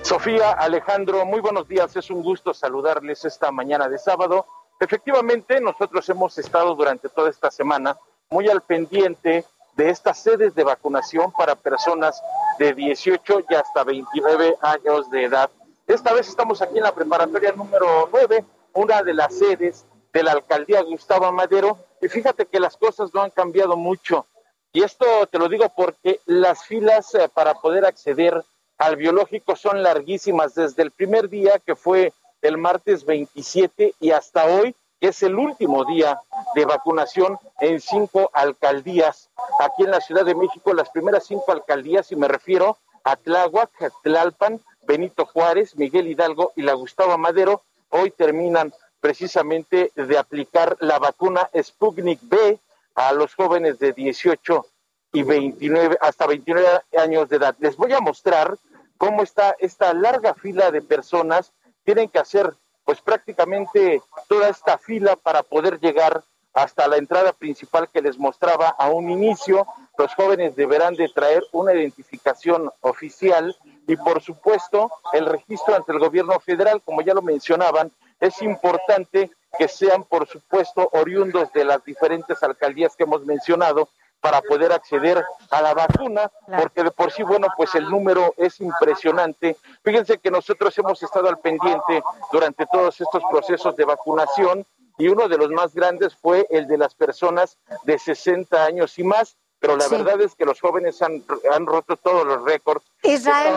Sofía, 0.00 0.52
Alejandro, 0.52 1.26
muy 1.26 1.40
buenos 1.40 1.68
días. 1.68 1.94
Es 1.94 2.10
un 2.10 2.22
gusto 2.22 2.54
saludarles 2.54 3.24
esta 3.24 3.50
mañana 3.50 3.88
de 3.88 3.98
sábado. 3.98 4.46
Efectivamente, 4.80 5.60
nosotros 5.60 6.08
hemos 6.08 6.38
estado 6.38 6.74
durante 6.74 7.08
toda 7.10 7.28
esta 7.28 7.50
semana 7.50 7.98
muy 8.30 8.48
al 8.48 8.62
pendiente 8.62 9.44
de 9.76 9.90
estas 9.90 10.22
sedes 10.22 10.54
de 10.54 10.64
vacunación 10.64 11.32
para 11.32 11.54
personas 11.54 12.22
de 12.58 12.72
18 12.72 13.40
y 13.50 13.54
hasta 13.54 13.84
29 13.84 14.56
años 14.62 15.10
de 15.10 15.24
edad. 15.24 15.50
Esta 15.86 16.12
vez 16.14 16.28
estamos 16.28 16.62
aquí 16.62 16.78
en 16.78 16.84
la 16.84 16.94
preparatoria 16.94 17.52
número 17.52 18.08
9, 18.10 18.44
una 18.76 19.02
de 19.02 19.14
las 19.14 19.34
sedes 19.34 19.86
de 20.12 20.22
la 20.22 20.32
alcaldía 20.32 20.82
Gustavo 20.82 21.30
Madero, 21.32 21.78
Y 22.00 22.08
fíjate 22.08 22.46
que 22.46 22.60
las 22.60 22.76
cosas 22.76 23.12
no 23.14 23.22
han 23.22 23.30
cambiado 23.30 23.76
mucho. 23.76 24.26
Y 24.72 24.82
esto 24.82 25.06
te 25.30 25.38
lo 25.38 25.48
digo 25.48 25.72
porque 25.74 26.20
las 26.26 26.64
filas 26.64 27.14
eh, 27.14 27.28
para 27.32 27.54
poder 27.54 27.86
acceder 27.86 28.44
al 28.76 28.96
biológico 28.96 29.56
son 29.56 29.82
larguísimas 29.82 30.54
desde 30.54 30.82
el 30.82 30.90
primer 30.90 31.30
día 31.30 31.58
que 31.58 31.74
fue 31.74 32.12
el 32.42 32.58
martes 32.58 33.06
27 33.06 33.94
y 33.98 34.10
hasta 34.10 34.44
hoy, 34.44 34.74
que 35.00 35.08
es 35.08 35.22
el 35.22 35.36
último 35.36 35.86
día 35.86 36.20
de 36.54 36.66
vacunación 36.66 37.38
en 37.60 37.80
cinco 37.80 38.30
alcaldías. 38.34 39.30
Aquí 39.60 39.84
en 39.84 39.90
la 39.90 40.02
Ciudad 40.02 40.26
de 40.26 40.34
México, 40.34 40.74
las 40.74 40.90
primeras 40.90 41.24
cinco 41.26 41.52
alcaldías, 41.52 42.12
y 42.12 42.16
me 42.16 42.28
refiero 42.28 42.76
a 43.04 43.16
Tláhuac, 43.16 43.70
Tlalpan, 44.02 44.60
Benito 44.86 45.24
Juárez, 45.24 45.76
Miguel 45.76 46.08
Hidalgo 46.08 46.52
y 46.56 46.62
la 46.62 46.74
Gustavo 46.74 47.16
Madero, 47.16 47.62
hoy 47.96 48.10
terminan 48.10 48.72
precisamente 49.00 49.92
de 49.94 50.18
aplicar 50.18 50.76
la 50.80 50.98
vacuna 50.98 51.48
Sputnik 51.60 52.20
B 52.22 52.58
a 52.94 53.12
los 53.12 53.34
jóvenes 53.34 53.78
de 53.78 53.92
18 53.92 54.66
y 55.12 55.22
29 55.22 55.98
hasta 56.00 56.26
29 56.26 56.66
años 56.98 57.28
de 57.28 57.36
edad. 57.36 57.56
Les 57.58 57.76
voy 57.76 57.92
a 57.92 58.00
mostrar 58.00 58.56
cómo 58.98 59.22
está 59.22 59.54
esta 59.58 59.92
larga 59.94 60.34
fila 60.34 60.70
de 60.70 60.82
personas. 60.82 61.52
Tienen 61.84 62.08
que 62.08 62.18
hacer 62.18 62.54
pues 62.84 63.00
prácticamente 63.00 64.02
toda 64.28 64.48
esta 64.48 64.78
fila 64.78 65.16
para 65.16 65.42
poder 65.42 65.80
llegar 65.80 66.22
hasta 66.54 66.88
la 66.88 66.96
entrada 66.96 67.32
principal 67.32 67.88
que 67.92 68.00
les 68.00 68.18
mostraba 68.18 68.68
a 68.68 68.88
un 68.88 69.10
inicio. 69.10 69.66
Los 69.98 70.14
jóvenes 70.14 70.56
deberán 70.56 70.94
de 70.94 71.08
traer 71.08 71.44
una 71.52 71.74
identificación 71.74 72.70
oficial 72.80 73.56
y 73.86 73.96
por 73.96 74.22
supuesto 74.22 74.90
el 75.12 75.26
registro 75.26 75.74
ante 75.74 75.92
el 75.92 75.98
gobierno 75.98 76.38
federal, 76.40 76.82
como 76.84 77.02
ya 77.02 77.14
lo 77.14 77.22
mencionaban, 77.22 77.90
es 78.20 78.40
importante 78.42 79.30
que 79.58 79.68
sean 79.68 80.04
por 80.04 80.26
supuesto 80.26 80.88
oriundos 80.92 81.52
de 81.52 81.64
las 81.64 81.84
diferentes 81.84 82.42
alcaldías 82.42 82.96
que 82.96 83.04
hemos 83.04 83.24
mencionado 83.24 83.88
para 84.20 84.42
poder 84.42 84.72
acceder 84.72 85.24
a 85.50 85.62
la 85.62 85.74
vacuna, 85.74 86.30
porque 86.58 86.82
de 86.82 86.90
por 86.90 87.12
sí, 87.12 87.22
bueno, 87.22 87.48
pues 87.56 87.74
el 87.74 87.88
número 87.88 88.34
es 88.36 88.60
impresionante. 88.60 89.56
Fíjense 89.84 90.18
que 90.18 90.30
nosotros 90.30 90.76
hemos 90.78 91.02
estado 91.02 91.28
al 91.28 91.38
pendiente 91.38 92.02
durante 92.32 92.66
todos 92.66 93.00
estos 93.00 93.22
procesos 93.30 93.76
de 93.76 93.84
vacunación 93.84 94.66
y 94.98 95.08
uno 95.08 95.28
de 95.28 95.38
los 95.38 95.50
más 95.50 95.74
grandes 95.74 96.14
fue 96.16 96.46
el 96.50 96.66
de 96.66 96.78
las 96.78 96.94
personas 96.94 97.58
de 97.84 97.98
60 97.98 98.64
años 98.64 98.98
y 98.98 99.04
más, 99.04 99.36
pero 99.58 99.76
la 99.76 99.88
verdad 99.88 100.20
es 100.20 100.34
que 100.34 100.44
los 100.44 100.60
jóvenes 100.60 101.00
han, 101.02 101.24
han 101.52 101.66
roto 101.66 101.96
todos 101.96 102.26
los 102.26 102.44
récords. 102.44 102.84
Israel, 103.02 103.56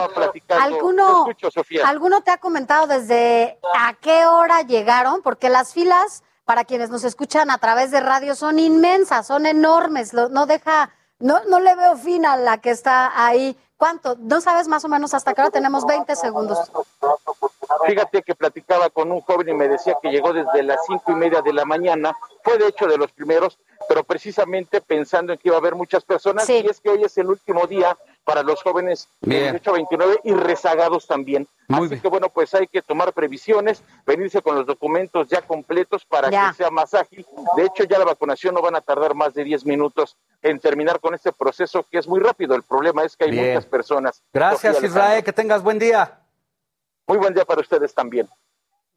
¿alguno, 0.49 1.27
¿alguno 1.83 2.21
te 2.21 2.31
ha 2.31 2.37
comentado 2.37 2.87
desde 2.87 3.59
a 3.75 3.93
qué 3.95 4.25
hora 4.25 4.61
llegaron? 4.61 5.21
Porque 5.21 5.49
las 5.49 5.73
filas 5.73 6.23
para 6.45 6.65
quienes 6.65 6.89
nos 6.89 7.03
escuchan 7.03 7.51
a 7.51 7.57
través 7.57 7.91
de 7.91 7.99
radio 7.99 8.33
son 8.33 8.59
inmensas, 8.59 9.27
son 9.27 9.45
enormes, 9.45 10.13
no 10.13 10.45
deja, 10.45 10.89
no, 11.19 11.43
no 11.45 11.59
le 11.59 11.75
veo 11.75 11.95
fin 11.97 12.25
a 12.25 12.37
la 12.37 12.59
que 12.59 12.71
está 12.71 13.11
ahí. 13.23 13.57
¿Cuánto? 13.79 14.17
¿No 14.19 14.41
sabes 14.41 14.67
más 14.67 14.83
o 14.83 14.89
menos 14.89 15.13
hasta 15.13 15.33
qué 15.33 15.39
hora 15.39 15.51
tenemos 15.51 15.85
20 15.85 16.13
segundos? 16.17 16.69
Fíjate 17.87 18.21
que 18.23 18.35
platicaba 18.35 18.89
con 18.89 19.09
un 19.09 19.21
joven 19.21 19.47
y 19.47 19.53
me 19.53 19.69
decía 19.69 19.95
que 20.01 20.09
llegó 20.09 20.33
desde 20.33 20.63
las 20.63 20.79
cinco 20.85 21.13
y 21.13 21.15
media 21.15 21.41
de 21.41 21.53
la 21.53 21.63
mañana, 21.63 22.13
fue 22.43 22.57
de 22.57 22.67
hecho 22.67 22.87
de 22.87 22.97
los 22.97 23.09
primeros, 23.13 23.57
pero 23.87 24.03
precisamente 24.03 24.81
pensando 24.81 25.31
en 25.31 25.39
que 25.39 25.47
iba 25.47 25.55
a 25.55 25.59
haber 25.59 25.75
muchas 25.75 26.03
personas, 26.03 26.49
y 26.49 26.57
es 26.57 26.81
que 26.81 26.89
hoy 26.89 27.05
es 27.05 27.17
el 27.17 27.27
último 27.27 27.67
día 27.67 27.97
para 28.29 28.43
los 28.43 28.61
jóvenes 28.61 29.09
de 29.21 29.39
18 29.39 29.71
a 29.71 29.73
29 29.73 30.19
y 30.23 30.33
rezagados 30.33 31.07
también. 31.07 31.47
Así 31.67 31.99
que 31.99 32.07
bueno, 32.07 32.29
pues 32.29 32.53
hay 32.53 32.67
que 32.67 32.83
tomar 32.83 33.11
previsiones, 33.11 33.81
venirse 34.05 34.39
con 34.43 34.55
los 34.55 34.67
documentos 34.67 35.27
ya 35.29 35.41
completos 35.41 36.05
para 36.05 36.29
que 36.29 36.55
sea 36.55 36.69
más 36.69 36.93
ágil. 36.93 37.25
De 37.57 37.65
hecho, 37.65 37.85
ya 37.85 37.97
la 37.97 38.05
vacunación 38.05 38.53
no 38.53 38.61
van 38.61 38.75
a 38.75 38.81
tardar 38.81 39.15
más 39.15 39.33
de 39.33 39.43
10 39.43 39.65
minutos 39.65 40.15
en 40.43 40.59
terminar 40.59 40.99
con 40.99 41.15
este 41.15 41.31
proceso 41.31 41.83
que 41.89 41.97
es 41.97 42.07
muy 42.07 42.19
rápido. 42.19 42.53
El 42.53 42.61
problema 42.61 43.03
es 43.03 43.17
que 43.17 43.23
hay 43.25 43.31
muchas 43.31 43.65
personas. 43.65 44.21
Gracias, 44.31 44.83
Israel, 44.83 45.23
que 45.23 45.33
tengas 45.33 45.63
buen 45.63 45.79
día. 45.79 46.19
Muy 47.07 47.17
buen 47.17 47.33
día 47.33 47.45
para 47.45 47.61
ustedes 47.61 47.95
también. 47.95 48.29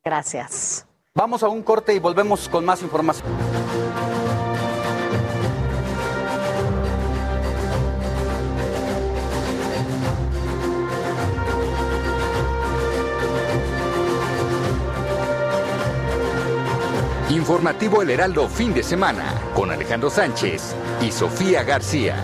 Gracias. 0.04 0.86
Vamos 1.14 1.42
a 1.42 1.48
un 1.48 1.62
corte 1.62 1.94
y 1.94 1.98
volvemos 1.98 2.50
con 2.50 2.66
más 2.66 2.82
información. 2.82 3.30
Informativo 17.32 18.02
El 18.02 18.10
Heraldo 18.10 18.46
fin 18.46 18.74
de 18.74 18.82
semana 18.82 19.32
con 19.54 19.70
Alejandro 19.70 20.10
Sánchez 20.10 20.74
y 21.00 21.10
Sofía 21.10 21.62
García. 21.62 22.14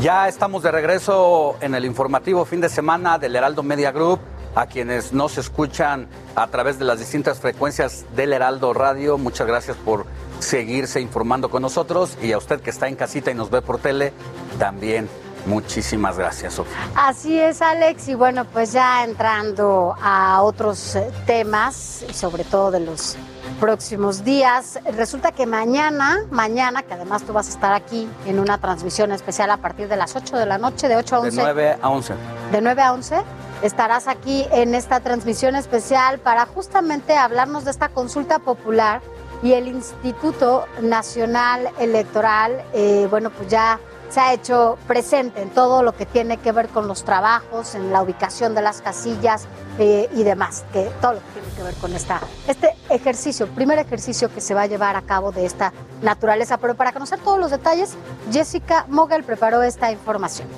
Ya 0.00 0.28
estamos 0.28 0.62
de 0.62 0.70
regreso 0.70 1.56
en 1.60 1.74
el 1.74 1.84
informativo 1.84 2.44
fin 2.44 2.60
de 2.60 2.68
semana 2.68 3.18
del 3.18 3.34
Heraldo 3.34 3.64
Media 3.64 3.90
Group. 3.90 4.20
A 4.54 4.66
quienes 4.66 5.12
nos 5.12 5.36
escuchan 5.36 6.06
a 6.36 6.46
través 6.46 6.78
de 6.78 6.84
las 6.84 7.00
distintas 7.00 7.40
frecuencias 7.40 8.06
del 8.14 8.32
Heraldo 8.32 8.72
Radio, 8.72 9.18
muchas 9.18 9.48
gracias 9.48 9.76
por 9.76 10.06
seguirse 10.38 11.00
informando 11.00 11.50
con 11.50 11.62
nosotros 11.62 12.16
y 12.22 12.32
a 12.32 12.38
usted 12.38 12.60
que 12.60 12.70
está 12.70 12.88
en 12.88 12.96
casita 12.96 13.30
y 13.30 13.34
nos 13.34 13.50
ve 13.50 13.62
por 13.62 13.78
tele, 13.78 14.12
también 14.58 15.08
muchísimas 15.46 16.18
gracias, 16.18 16.54
Sofía. 16.54 16.76
Así 16.94 17.38
es, 17.38 17.62
Alex, 17.62 18.08
y 18.08 18.14
bueno, 18.14 18.44
pues 18.44 18.72
ya 18.72 19.04
entrando 19.04 19.94
a 20.02 20.42
otros 20.42 20.98
temas, 21.26 22.04
y 22.08 22.12
sobre 22.12 22.44
todo 22.44 22.70
de 22.70 22.80
los 22.80 23.16
próximos 23.60 24.24
días, 24.24 24.78
resulta 24.96 25.32
que 25.32 25.46
mañana, 25.46 26.24
mañana, 26.30 26.82
que 26.82 26.94
además 26.94 27.22
tú 27.22 27.32
vas 27.32 27.48
a 27.48 27.50
estar 27.50 27.72
aquí 27.72 28.08
en 28.26 28.38
una 28.38 28.58
transmisión 28.58 29.12
especial 29.12 29.50
a 29.50 29.56
partir 29.58 29.88
de 29.88 29.96
las 29.96 30.14
8 30.16 30.36
de 30.36 30.46
la 30.46 30.58
noche, 30.58 30.88
de 30.88 30.96
8 30.96 31.16
a 31.16 31.20
11. 31.20 31.36
De 31.36 31.42
9 31.42 31.76
a 31.80 31.88
11. 31.88 32.14
De 32.52 32.60
9 32.60 32.82
a 32.82 32.92
11 32.92 33.16
estarás 33.62 34.06
aquí 34.06 34.46
en 34.52 34.74
esta 34.74 35.00
transmisión 35.00 35.56
especial 35.56 36.18
para 36.18 36.44
justamente 36.44 37.16
hablarnos 37.16 37.64
de 37.64 37.70
esta 37.70 37.88
consulta 37.88 38.38
popular 38.38 39.00
y 39.42 39.52
el 39.52 39.68
Instituto 39.68 40.66
Nacional 40.80 41.70
Electoral, 41.78 42.62
eh, 42.72 43.06
bueno, 43.10 43.30
pues 43.30 43.48
ya 43.48 43.78
se 44.08 44.20
ha 44.20 44.32
hecho 44.32 44.78
presente 44.86 45.42
en 45.42 45.50
todo 45.50 45.82
lo 45.82 45.96
que 45.96 46.06
tiene 46.06 46.36
que 46.38 46.52
ver 46.52 46.68
con 46.68 46.86
los 46.88 47.04
trabajos, 47.04 47.74
en 47.74 47.92
la 47.92 48.02
ubicación 48.02 48.54
de 48.54 48.62
las 48.62 48.80
casillas 48.80 49.46
eh, 49.78 50.08
y 50.14 50.22
demás, 50.22 50.64
que 50.72 50.90
todo 51.00 51.14
lo 51.14 51.18
que 51.18 51.40
tiene 51.40 51.56
que 51.56 51.62
ver 51.62 51.74
con 51.74 51.92
esta, 51.94 52.20
este 52.46 52.74
ejercicio, 52.88 53.48
primer 53.48 53.78
ejercicio 53.78 54.32
que 54.32 54.40
se 54.40 54.54
va 54.54 54.62
a 54.62 54.66
llevar 54.66 54.96
a 54.96 55.02
cabo 55.02 55.32
de 55.32 55.44
esta 55.44 55.72
naturaleza. 56.02 56.58
Pero 56.58 56.74
para 56.74 56.92
conocer 56.92 57.18
todos 57.18 57.38
los 57.38 57.50
detalles, 57.50 57.94
Jessica 58.30 58.86
Mogel 58.88 59.24
preparó 59.24 59.62
esta 59.62 59.90
información. 59.90 60.48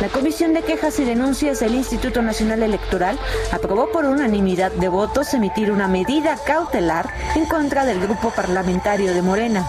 La 0.00 0.08
Comisión 0.12 0.54
de 0.54 0.62
Quejas 0.62 1.00
y 1.00 1.04
Denuncias 1.04 1.58
del 1.60 1.74
Instituto 1.74 2.22
Nacional 2.22 2.62
Electoral 2.62 3.18
aprobó 3.52 3.90
por 3.90 4.04
unanimidad 4.04 4.70
de 4.70 4.88
votos 4.88 5.34
emitir 5.34 5.72
una 5.72 5.88
medida 5.88 6.36
cautelar 6.46 7.12
en 7.34 7.46
contra 7.46 7.84
del 7.84 8.00
grupo 8.00 8.30
parlamentario 8.30 9.12
de 9.12 9.22
Morena. 9.22 9.66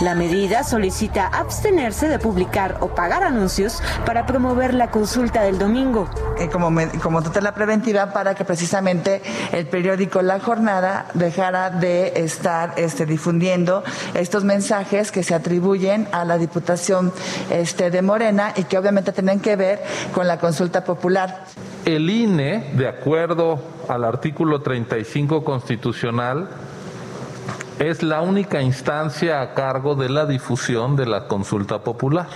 La 0.00 0.14
medida 0.14 0.62
solicita 0.62 1.26
abstenerse 1.26 2.06
de 2.06 2.20
publicar 2.20 2.76
o 2.80 2.94
pagar 2.94 3.24
anuncios 3.24 3.82
para 4.06 4.26
promover 4.26 4.72
la 4.72 4.92
consulta 4.92 5.42
del 5.42 5.58
domingo. 5.58 6.08
Como, 6.52 6.70
como 7.02 7.20
tutela 7.20 7.52
preventiva 7.52 8.12
para 8.12 8.36
que 8.36 8.44
precisamente 8.44 9.22
el 9.50 9.66
periódico 9.66 10.22
La 10.22 10.38
Jornada 10.38 11.06
dejara 11.14 11.70
de 11.70 12.12
estar 12.14 12.74
este, 12.76 13.06
difundiendo 13.06 13.82
estos 14.14 14.44
mensajes 14.44 15.10
que 15.10 15.24
se 15.24 15.34
atribuyen 15.34 16.06
a 16.12 16.24
la 16.24 16.38
Diputación 16.38 17.12
este, 17.50 17.90
de 17.90 18.00
Morena 18.00 18.52
y 18.54 18.64
que 18.64 18.78
obviamente 18.78 19.10
tienen 19.10 19.40
que 19.40 19.56
ver 19.56 19.82
con 20.14 20.28
la 20.28 20.38
consulta 20.38 20.84
popular. 20.84 21.44
El 21.84 22.08
INE, 22.08 22.70
de 22.74 22.86
acuerdo 22.86 23.58
al 23.88 24.04
artículo 24.04 24.62
35 24.62 25.42
constitucional, 25.42 26.50
es 27.78 28.02
la 28.02 28.22
única 28.22 28.60
instancia 28.60 29.40
a 29.40 29.54
cargo 29.54 29.94
de 29.94 30.08
la 30.08 30.26
difusión 30.26 30.96
de 30.96 31.06
la 31.06 31.28
consulta 31.28 31.78
popular. 31.78 32.28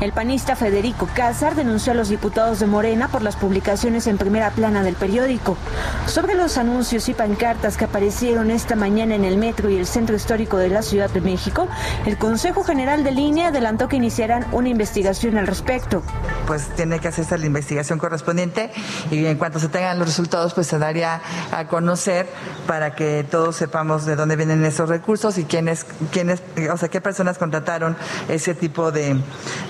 El 0.00 0.12
panista 0.12 0.56
Federico 0.56 1.10
Cázar 1.14 1.54
denunció 1.54 1.92
a 1.92 1.94
los 1.94 2.08
diputados 2.08 2.58
de 2.58 2.66
Morena 2.66 3.08
por 3.08 3.20
las 3.20 3.36
publicaciones 3.36 4.06
en 4.06 4.16
primera 4.16 4.50
plana 4.50 4.82
del 4.82 4.94
periódico. 4.94 5.58
Sobre 6.06 6.34
los 6.34 6.56
anuncios 6.56 7.10
y 7.10 7.12
pancartas 7.12 7.76
que 7.76 7.84
aparecieron 7.84 8.50
esta 8.50 8.76
mañana 8.76 9.14
en 9.14 9.26
el 9.26 9.36
metro 9.36 9.68
y 9.68 9.76
el 9.76 9.86
centro 9.86 10.16
histórico 10.16 10.56
de 10.56 10.70
la 10.70 10.80
Ciudad 10.80 11.10
de 11.10 11.20
México, 11.20 11.68
el 12.06 12.16
Consejo 12.16 12.64
General 12.64 13.04
de 13.04 13.10
Línea 13.10 13.48
adelantó 13.48 13.88
que 13.88 13.96
iniciarán 13.96 14.46
una 14.52 14.70
investigación 14.70 15.36
al 15.36 15.46
respecto. 15.46 16.02
Pues 16.46 16.68
tiene 16.76 16.98
que 16.98 17.08
hacerse 17.08 17.36
la 17.36 17.44
investigación 17.44 17.98
correspondiente 17.98 18.70
y 19.10 19.26
en 19.26 19.36
cuanto 19.36 19.58
se 19.58 19.68
tengan 19.68 19.98
los 19.98 20.08
resultados, 20.08 20.54
pues 20.54 20.66
se 20.66 20.78
daría 20.78 21.20
a 21.52 21.66
conocer 21.66 22.26
para 22.66 22.94
que 22.94 23.26
todos 23.30 23.54
sepamos 23.54 24.06
de 24.06 24.16
dónde 24.16 24.36
vienen 24.36 24.64
esos 24.64 24.88
recursos 24.88 25.36
y 25.36 25.44
quiénes, 25.44 25.84
quiénes, 26.10 26.42
o 26.72 26.76
sea, 26.78 26.88
qué 26.88 27.02
personas 27.02 27.36
contrataron 27.36 27.98
ese 28.30 28.54
tipo 28.54 28.92
de, 28.92 29.20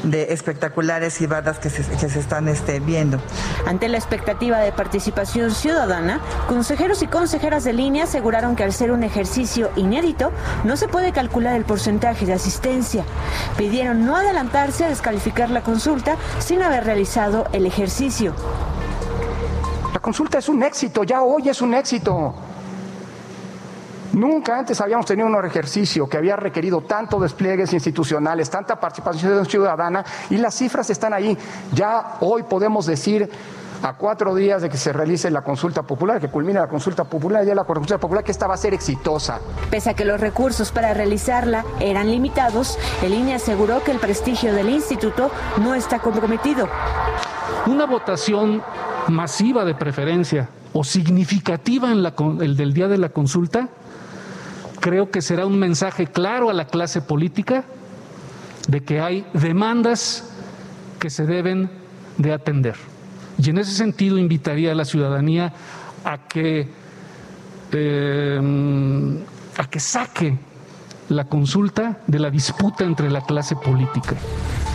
de 0.05 0.20
espectaculares 0.29 1.21
y 1.21 1.27
bardas 1.27 1.59
que 1.59 1.71
se, 1.71 1.83
que 1.83 2.09
se 2.09 2.19
están 2.19 2.49
este, 2.49 2.81
viendo. 2.81 3.21
Ante 3.67 3.89
la 3.89 3.99
expectativa 3.99 4.59
de 4.59 4.73
participación 4.73 5.51
ciudadana, 5.51 6.21
consejeros 6.49 7.03
y 7.03 7.07
consejeras 7.07 7.65
de 7.65 7.73
línea 7.73 8.05
aseguraron 8.05 8.57
que 8.57 8.65
al 8.65 8.73
ser 8.73 8.93
un 8.93 9.03
ejercicio 9.03 9.71
inédito, 9.77 10.33
no 10.65 10.77
se 10.77 10.89
puede 10.89 11.13
calcular 11.13 11.57
el 11.57 11.65
porcentaje 11.65 12.27
de 12.27 12.33
asistencia. 12.33 13.05
Pidieron 13.57 14.05
no 14.05 14.17
adelantarse 14.17 14.85
a 14.85 14.89
descalificar 14.89 15.51
la 15.51 15.63
consulta 15.63 16.17
sin 16.39 16.63
haber 16.63 16.85
realizado 16.85 17.47
el 17.53 17.67
ejercicio. 17.67 18.35
La 19.93 20.01
consulta 20.01 20.39
es 20.39 20.49
un 20.49 20.63
éxito, 20.63 21.05
ya 21.05 21.23
hoy 21.23 21.49
es 21.49 21.61
un 21.61 21.75
éxito. 21.75 22.35
Nunca 24.13 24.59
antes 24.59 24.81
habíamos 24.81 25.07
tenido 25.07 25.29
un 25.29 25.45
ejercicio 25.45 26.09
que 26.09 26.17
había 26.17 26.37
requerido 26.37 26.81
tanto 26.83 27.21
despliegues 27.21 27.73
institucionales, 27.73 28.51
tanta 28.51 28.79
participación 28.79 29.47
ciudadana 29.47 30.05
y 30.31 30.37
las 30.37 30.55
cifras 30.55 30.91
están 30.91 31.13
ahí. 31.13 31.37
Ya 31.73 32.17
hoy 32.21 32.43
podemos 32.43 32.87
decir 32.87 33.31
a 33.83 33.95
cuatro 33.95 34.35
días 34.35 34.63
de 34.63 34.69
que 34.69 34.77
se 34.77 34.93
realice 34.93 35.31
la 35.31 35.43
consulta 35.43 35.83
popular, 35.83 36.21
que 36.21 36.29
culmine 36.29 36.59
la 36.59 36.69
consulta 36.69 37.05
popular, 37.05 37.45
ya 37.45 37.55
la 37.55 37.65
consulta 37.65 37.99
popular, 37.99 38.25
que 38.25 38.33
esta 38.33 38.47
va 38.47 38.55
a 38.55 38.59
ser 38.59 38.75
exitosa. 38.75 39.41
Pese 39.71 39.91
a 39.91 39.95
que 39.95 40.05
los 40.05 40.21
recursos 40.21 40.71
para 40.71 40.93
realizarla 40.93 41.65
eran 41.79 42.11
limitados, 42.11 42.79
el 43.03 43.15
INE 43.15 43.35
aseguró 43.35 43.83
que 43.83 43.93
el 43.93 43.99
prestigio 43.99 44.53
del 44.55 44.69
instituto 44.69 45.31
no 45.63 45.75
está 45.75 46.01
comprometido. 46.01 46.69
Una 47.67 47.87
votación 47.87 48.63
masiva 49.09 49.65
de 49.65 49.75
preferencia 49.75 50.49
o 50.73 50.85
significativa 50.85 51.91
en 51.91 52.03
la, 52.03 52.15
el 52.41 52.57
del 52.57 52.75
día 52.75 52.89
de 52.89 52.99
la 52.99 53.09
consulta, 53.09 53.69
creo 54.81 55.11
que 55.11 55.23
será 55.23 55.47
un 55.47 55.59
mensaje 55.59 56.07
claro 56.07 56.51
a 56.51 56.55
la 56.55 56.67
clase 56.67 57.01
política 57.01 57.65
de 58.69 58.83
que 58.83 59.01
hay 59.01 59.27
demandas 59.33 60.31
que 60.99 61.11
se 61.11 61.27
deben 61.27 61.71
de 62.19 62.33
atender. 62.33 62.77
Y 63.39 63.51
en 63.51 63.59
ese 63.59 63.73
sentido 63.73 64.19
invitaría 64.19 64.73
a 64.73 64.75
la 64.75 64.85
ciudadanía 64.85 65.53
a 66.05 66.19
que, 66.29 66.69
eh, 67.73 68.41
a 69.57 69.71
que 69.71 69.81
saque 69.81 70.39
la 71.11 71.25
consulta 71.25 71.99
de 72.07 72.21
la 72.21 72.31
disputa 72.31 72.85
entre 72.85 73.11
la 73.11 73.21
clase 73.21 73.57
política. 73.57 74.15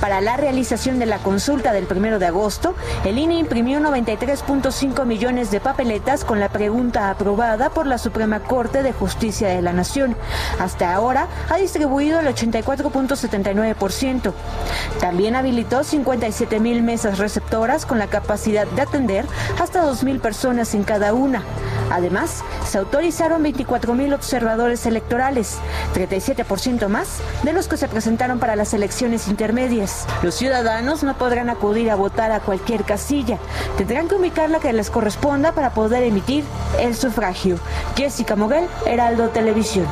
Para 0.02 0.20
la 0.20 0.36
realización 0.36 1.00
de 1.00 1.06
la 1.06 1.20
consulta 1.20 1.72
del 1.72 1.86
primero 1.86 2.20
de 2.20 2.26
agosto, 2.26 2.76
el 3.06 3.18
INE 3.18 3.40
imprimió 3.40 3.80
93.5 3.80 5.06
millones 5.06 5.52
de 5.52 5.62
papeletas 5.62 6.26
con 6.26 6.42
la 6.42 6.50
pregunta 6.50 7.10
aprobada 7.10 7.70
por 7.70 7.88
la 7.88 7.98
Suprema 7.98 8.42
Corte 8.42 8.84
de 8.84 8.92
Justicia 8.92 9.48
de 9.48 9.62
la 9.62 9.72
Nación. 9.72 10.18
Hasta 10.60 10.94
ahora 10.94 11.30
ha 11.50 11.56
distribuido 11.56 12.20
el 12.20 12.28
84.79%. 12.28 14.34
También 15.00 15.36
habilitó 15.36 15.86
57 15.86 16.60
mil 16.60 16.84
mesas 16.84 17.18
receptoras 17.18 17.86
con 17.86 17.98
la 17.98 18.08
capacidad 18.08 18.68
de 18.68 18.82
atender 18.82 19.26
hasta 19.62 19.82
2 19.82 20.04
mil 20.04 20.20
personas 20.20 20.76
en 20.76 20.84
cada 20.84 21.14
una. 21.14 21.44
Además, 21.90 22.44
se 22.68 22.80
autorizaron 22.80 23.42
24 23.44 23.94
mil 23.94 24.14
observadores 24.14 24.86
electorales, 24.86 25.60
37% 26.26 26.88
más 26.88 27.20
de 27.44 27.54
los 27.54 27.68
que 27.68 27.78
se 27.78 27.88
presentaron 27.88 28.40
para 28.40 28.56
las 28.56 28.74
elecciones 28.74 29.28
intermedias. 29.28 30.06
Los 30.24 30.36
ciudadanos 30.36 31.04
no 31.04 31.18
podrán 31.18 31.50
acudir 31.50 31.92
a 31.92 31.96
votar 31.96 32.32
a 32.32 32.40
cualquier 32.40 32.84
casilla. 32.84 33.38
Tendrán 33.78 34.08
que 34.08 34.16
ubicar 34.16 34.50
la 34.50 34.60
que 34.60 34.74
les 34.74 34.90
corresponda 34.90 35.52
para 35.52 35.74
poder 35.74 36.04
emitir 36.04 36.44
el 36.80 36.96
sufragio. 36.96 37.58
Jessica 37.96 38.36
Moguel, 38.36 38.68
Heraldo 38.86 39.30
Televisión. 39.30 39.86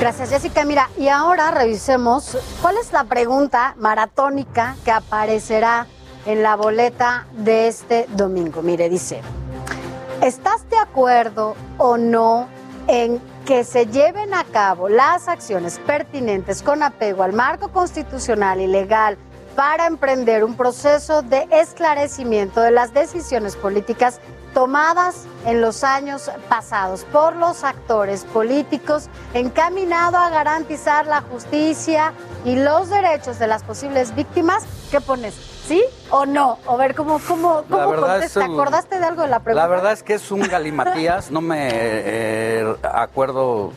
Gracias, 0.00 0.30
Jessica. 0.30 0.64
Mira, 0.64 0.90
y 0.98 1.08
ahora 1.08 1.50
revisemos 1.50 2.36
cuál 2.60 2.76
es 2.76 2.92
la 2.92 3.04
pregunta 3.04 3.74
maratónica 3.78 4.76
que 4.84 4.90
aparecerá 4.90 5.86
en 6.26 6.42
la 6.42 6.56
boleta 6.56 7.26
de 7.32 7.68
este 7.68 8.06
domingo. 8.14 8.62
Mire, 8.62 8.88
dice, 8.88 9.20
¿estás 10.22 10.68
de 10.68 10.76
acuerdo 10.76 11.54
o 11.78 11.96
no 11.96 12.48
en 12.88 13.20
que 13.46 13.62
se 13.62 13.86
lleven 13.86 14.34
a 14.34 14.42
cabo 14.42 14.88
las 14.88 15.28
acciones 15.28 15.78
pertinentes 15.86 16.62
con 16.62 16.82
apego 16.82 17.22
al 17.22 17.32
marco 17.32 17.68
constitucional 17.68 18.60
y 18.60 18.66
legal 18.66 19.16
para 19.54 19.86
emprender 19.86 20.42
un 20.42 20.56
proceso 20.56 21.22
de 21.22 21.46
esclarecimiento 21.52 22.60
de 22.60 22.72
las 22.72 22.92
decisiones 22.92 23.54
políticas 23.54 24.20
tomadas 24.56 25.26
en 25.44 25.60
los 25.60 25.84
años 25.84 26.30
pasados 26.48 27.04
por 27.12 27.36
los 27.36 27.62
actores 27.62 28.24
políticos 28.24 29.10
encaminado 29.34 30.16
a 30.16 30.30
garantizar 30.30 31.06
la 31.06 31.20
justicia 31.20 32.14
y 32.46 32.56
los 32.56 32.88
derechos 32.88 33.38
de 33.38 33.48
las 33.48 33.62
posibles 33.64 34.14
víctimas. 34.14 34.64
¿Qué 34.90 35.02
pones? 35.02 35.34
¿Sí 35.34 35.84
o 36.08 36.24
no? 36.24 36.56
O 36.64 36.78
ver 36.78 36.94
cómo, 36.94 37.18
cómo, 37.28 37.64
cómo 37.68 37.96
contesta. 37.96 38.40
¿Te 38.40 38.46
acordaste 38.46 38.98
de 38.98 39.04
algo 39.04 39.20
de 39.24 39.28
la 39.28 39.40
pregunta? 39.40 39.62
La 39.62 39.68
verdad 39.68 39.92
es 39.92 40.02
que 40.02 40.14
es 40.14 40.30
un 40.30 40.40
galimatías, 40.40 41.30
no 41.30 41.42
me 41.42 41.68
eh, 41.70 42.76
acuerdo 42.82 43.74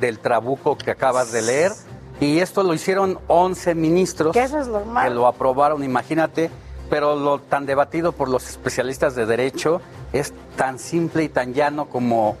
del 0.00 0.18
trabuco 0.18 0.76
que 0.76 0.90
acabas 0.90 1.30
de 1.30 1.42
leer. 1.42 1.70
Y 2.18 2.40
esto 2.40 2.64
lo 2.64 2.74
hicieron 2.74 3.20
11 3.28 3.76
ministros 3.76 4.32
Que 4.32 4.42
eso 4.42 4.58
es 4.58 4.66
normal. 4.66 5.06
que 5.06 5.14
lo 5.14 5.28
aprobaron, 5.28 5.84
imagínate, 5.84 6.50
pero 6.90 7.16
lo 7.16 7.38
tan 7.40 7.66
debatido 7.66 8.12
por 8.12 8.28
los 8.28 8.48
especialistas 8.48 9.14
de 9.14 9.26
derecho 9.26 9.80
es 10.12 10.32
tan 10.56 10.78
simple 10.78 11.24
y 11.24 11.28
tan 11.28 11.52
llano 11.54 11.86
como 11.86 12.36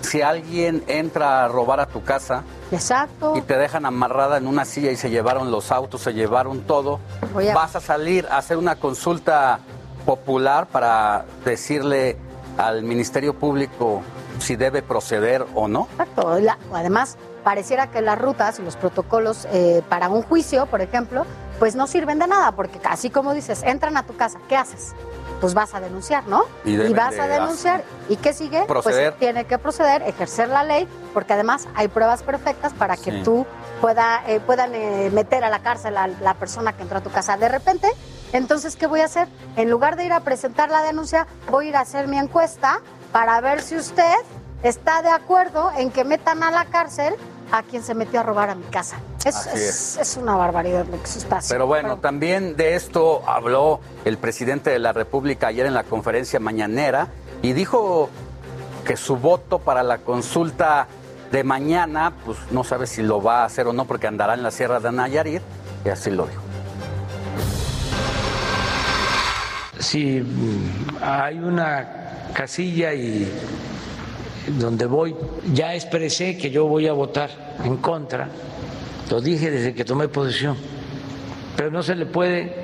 si 0.00 0.20
alguien 0.22 0.82
entra 0.88 1.44
a 1.44 1.48
robar 1.48 1.78
a 1.80 1.86
tu 1.86 2.02
casa 2.02 2.42
Exacto. 2.72 3.34
y 3.36 3.42
te 3.42 3.56
dejan 3.56 3.86
amarrada 3.86 4.36
en 4.36 4.46
una 4.48 4.64
silla 4.64 4.90
y 4.90 4.96
se 4.96 5.10
llevaron 5.10 5.50
los 5.52 5.70
autos, 5.70 6.00
se 6.02 6.12
llevaron 6.12 6.62
todo, 6.62 6.98
a- 7.50 7.54
vas 7.54 7.76
a 7.76 7.80
salir 7.80 8.26
a 8.30 8.38
hacer 8.38 8.56
una 8.56 8.76
consulta 8.76 9.60
popular 10.04 10.66
para 10.66 11.24
decirle 11.44 12.16
al 12.58 12.82
Ministerio 12.82 13.34
Público 13.34 14.02
si 14.40 14.56
debe 14.56 14.82
proceder 14.82 15.46
o 15.54 15.68
no. 15.68 15.86
Exacto. 15.92 16.38
La- 16.40 16.58
además, 16.72 17.16
pareciera 17.44 17.90
que 17.90 18.00
las 18.02 18.18
rutas 18.20 18.58
y 18.58 18.62
los 18.62 18.74
protocolos 18.76 19.46
eh, 19.52 19.82
para 19.88 20.08
un 20.08 20.22
juicio, 20.22 20.66
por 20.66 20.80
ejemplo, 20.80 21.24
pues 21.62 21.76
no 21.76 21.86
sirven 21.86 22.18
de 22.18 22.26
nada, 22.26 22.50
porque 22.50 22.80
así 22.82 23.08
como 23.08 23.34
dices, 23.34 23.62
entran 23.62 23.96
a 23.96 24.02
tu 24.04 24.16
casa, 24.16 24.40
¿qué 24.48 24.56
haces? 24.56 24.96
Pues 25.40 25.54
vas 25.54 25.72
a 25.74 25.80
denunciar, 25.80 26.26
¿no? 26.26 26.42
Y 26.64 26.92
vas 26.92 27.16
a 27.20 27.28
denunciar. 27.28 27.84
¿Y 28.08 28.16
qué 28.16 28.32
sigue? 28.32 28.64
Proceder. 28.64 29.12
Pues 29.12 29.20
tiene 29.20 29.44
que 29.44 29.58
proceder, 29.58 30.02
ejercer 30.02 30.48
la 30.48 30.64
ley, 30.64 30.88
porque 31.14 31.34
además 31.34 31.68
hay 31.76 31.86
pruebas 31.86 32.24
perfectas 32.24 32.72
para 32.72 32.96
que 32.96 33.12
Sí. 33.12 33.22
tú 33.22 33.46
pueda, 33.80 34.24
eh, 34.26 34.40
puedan 34.40 34.74
eh, 34.74 35.08
meter 35.12 35.44
a 35.44 35.50
la 35.50 35.60
cárcel 35.60 35.96
a 35.98 36.08
la 36.08 36.34
persona 36.34 36.72
que 36.72 36.82
entró 36.82 36.98
a 36.98 37.00
tu 37.00 37.10
casa. 37.10 37.36
De 37.36 37.48
repente, 37.48 37.88
entonces, 38.32 38.74
¿qué 38.74 38.88
voy 38.88 38.98
a 38.98 39.04
hacer? 39.04 39.28
En 39.54 39.70
lugar 39.70 39.94
de 39.94 40.04
ir 40.04 40.12
a 40.12 40.18
presentar 40.18 40.68
la 40.68 40.82
denuncia, 40.82 41.28
voy 41.48 41.66
a 41.66 41.68
ir 41.68 41.76
a 41.76 41.80
hacer 41.82 42.08
mi 42.08 42.18
encuesta 42.18 42.80
para 43.12 43.40
ver 43.40 43.62
si 43.62 43.76
usted 43.76 44.16
está 44.64 45.00
de 45.02 45.10
acuerdo 45.10 45.70
en 45.76 45.92
que 45.92 46.02
metan 46.02 46.42
a 46.42 46.50
la 46.50 46.64
cárcel 46.64 47.14
a 47.52 47.62
quien 47.62 47.82
se 47.82 47.94
metió 47.94 48.20
a 48.20 48.22
robar 48.22 48.50
a 48.50 48.54
mi 48.54 48.64
casa. 48.64 48.96
Es, 49.24 49.46
es, 49.46 49.54
es. 49.54 49.98
es 49.98 50.16
una 50.16 50.34
barbaridad 50.34 50.86
lo 50.86 51.00
que 51.00 51.06
se 51.06 51.18
está 51.20 51.36
haciendo. 51.36 51.54
Pero 51.54 51.66
bueno, 51.66 51.98
también 51.98 52.56
de 52.56 52.74
esto 52.74 53.22
habló 53.28 53.80
el 54.04 54.18
presidente 54.18 54.70
de 54.70 54.78
la 54.78 54.92
República 54.92 55.48
ayer 55.48 55.66
en 55.66 55.74
la 55.74 55.84
conferencia 55.84 56.40
mañanera 56.40 57.08
y 57.42 57.52
dijo 57.52 58.10
que 58.84 58.96
su 58.96 59.16
voto 59.16 59.58
para 59.60 59.82
la 59.82 59.98
consulta 59.98 60.88
de 61.30 61.44
mañana, 61.44 62.12
pues 62.24 62.38
no 62.50 62.64
sabe 62.64 62.86
si 62.86 63.02
lo 63.02 63.22
va 63.22 63.42
a 63.42 63.44
hacer 63.44 63.66
o 63.68 63.72
no 63.72 63.84
porque 63.84 64.06
andará 64.06 64.34
en 64.34 64.42
la 64.42 64.50
Sierra 64.50 64.80
de 64.80 64.90
Nayarit 64.90 65.42
y 65.84 65.88
así 65.88 66.10
lo 66.10 66.26
dijo. 66.26 66.42
si 69.82 70.20
mm, 70.20 70.96
hay 71.02 71.38
una 71.38 72.30
casilla 72.32 72.94
y 72.94 73.30
donde 74.46 74.86
voy, 74.86 75.14
ya 75.52 75.74
expresé 75.74 76.36
que 76.36 76.50
yo 76.50 76.66
voy 76.66 76.88
a 76.88 76.92
votar 76.92 77.30
en 77.64 77.76
contra, 77.76 78.28
lo 79.10 79.20
dije 79.20 79.50
desde 79.50 79.74
que 79.74 79.84
tomé 79.84 80.08
posesión, 80.08 80.56
pero 81.56 81.70
no 81.70 81.82
se 81.82 81.94
le 81.94 82.06
puede 82.06 82.54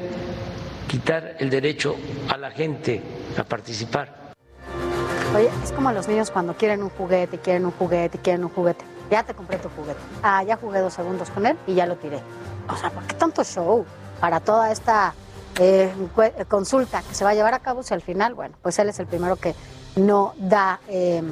quitar 0.89 1.37
el 1.39 1.51
derecho 1.51 1.97
a 2.29 2.37
la 2.37 2.51
gente 2.51 3.03
a 3.37 3.45
participar. 3.45 4.33
Oye, 5.37 5.51
es 5.63 5.73
como 5.73 5.93
los 5.93 6.09
niños 6.09 6.31
cuando 6.31 6.55
quieren 6.55 6.83
un 6.83 6.91
juguete, 6.91 7.39
quieren 7.39 7.67
un 7.67 7.73
juguete, 7.73 8.19
quieren 8.19 8.45
un 8.45 8.51
juguete. 8.51 8.85
Ya 9.11 9.23
te 9.23 9.35
compré 9.35 9.59
tu 9.59 9.69
juguete. 9.69 10.01
Ah, 10.23 10.43
ya 10.43 10.57
jugué 10.57 10.81
dos 10.81 10.95
segundos 10.95 11.31
con 11.31 11.47
él 11.47 11.57
y 11.67 11.75
ya 11.75 11.87
lo 11.87 11.97
tiré. 11.97 12.19
O 12.69 12.77
sea, 12.77 12.91
¿por 12.91 13.03
qué 13.05 13.15
tanto 13.15 13.45
show? 13.45 13.85
para 14.21 14.41
toda 14.41 14.71
esta 14.71 15.15
eh, 15.59 15.93
consulta 16.49 17.03
que 17.03 17.15
se 17.15 17.25
va 17.25 17.31
a 17.31 17.35
llevar 17.35 17.55
a 17.55 17.61
cabo 17.61 17.83
si 17.83 17.95
al 17.95 18.03
final, 18.03 18.35
bueno, 18.35 18.55
pues 18.63 18.79
él 18.79 18.89
es 18.89 18.99
el 18.99 19.07
primero 19.07 19.37
que 19.37 19.55
no 19.97 20.35
da, 20.39 20.81
eh, 20.89 21.23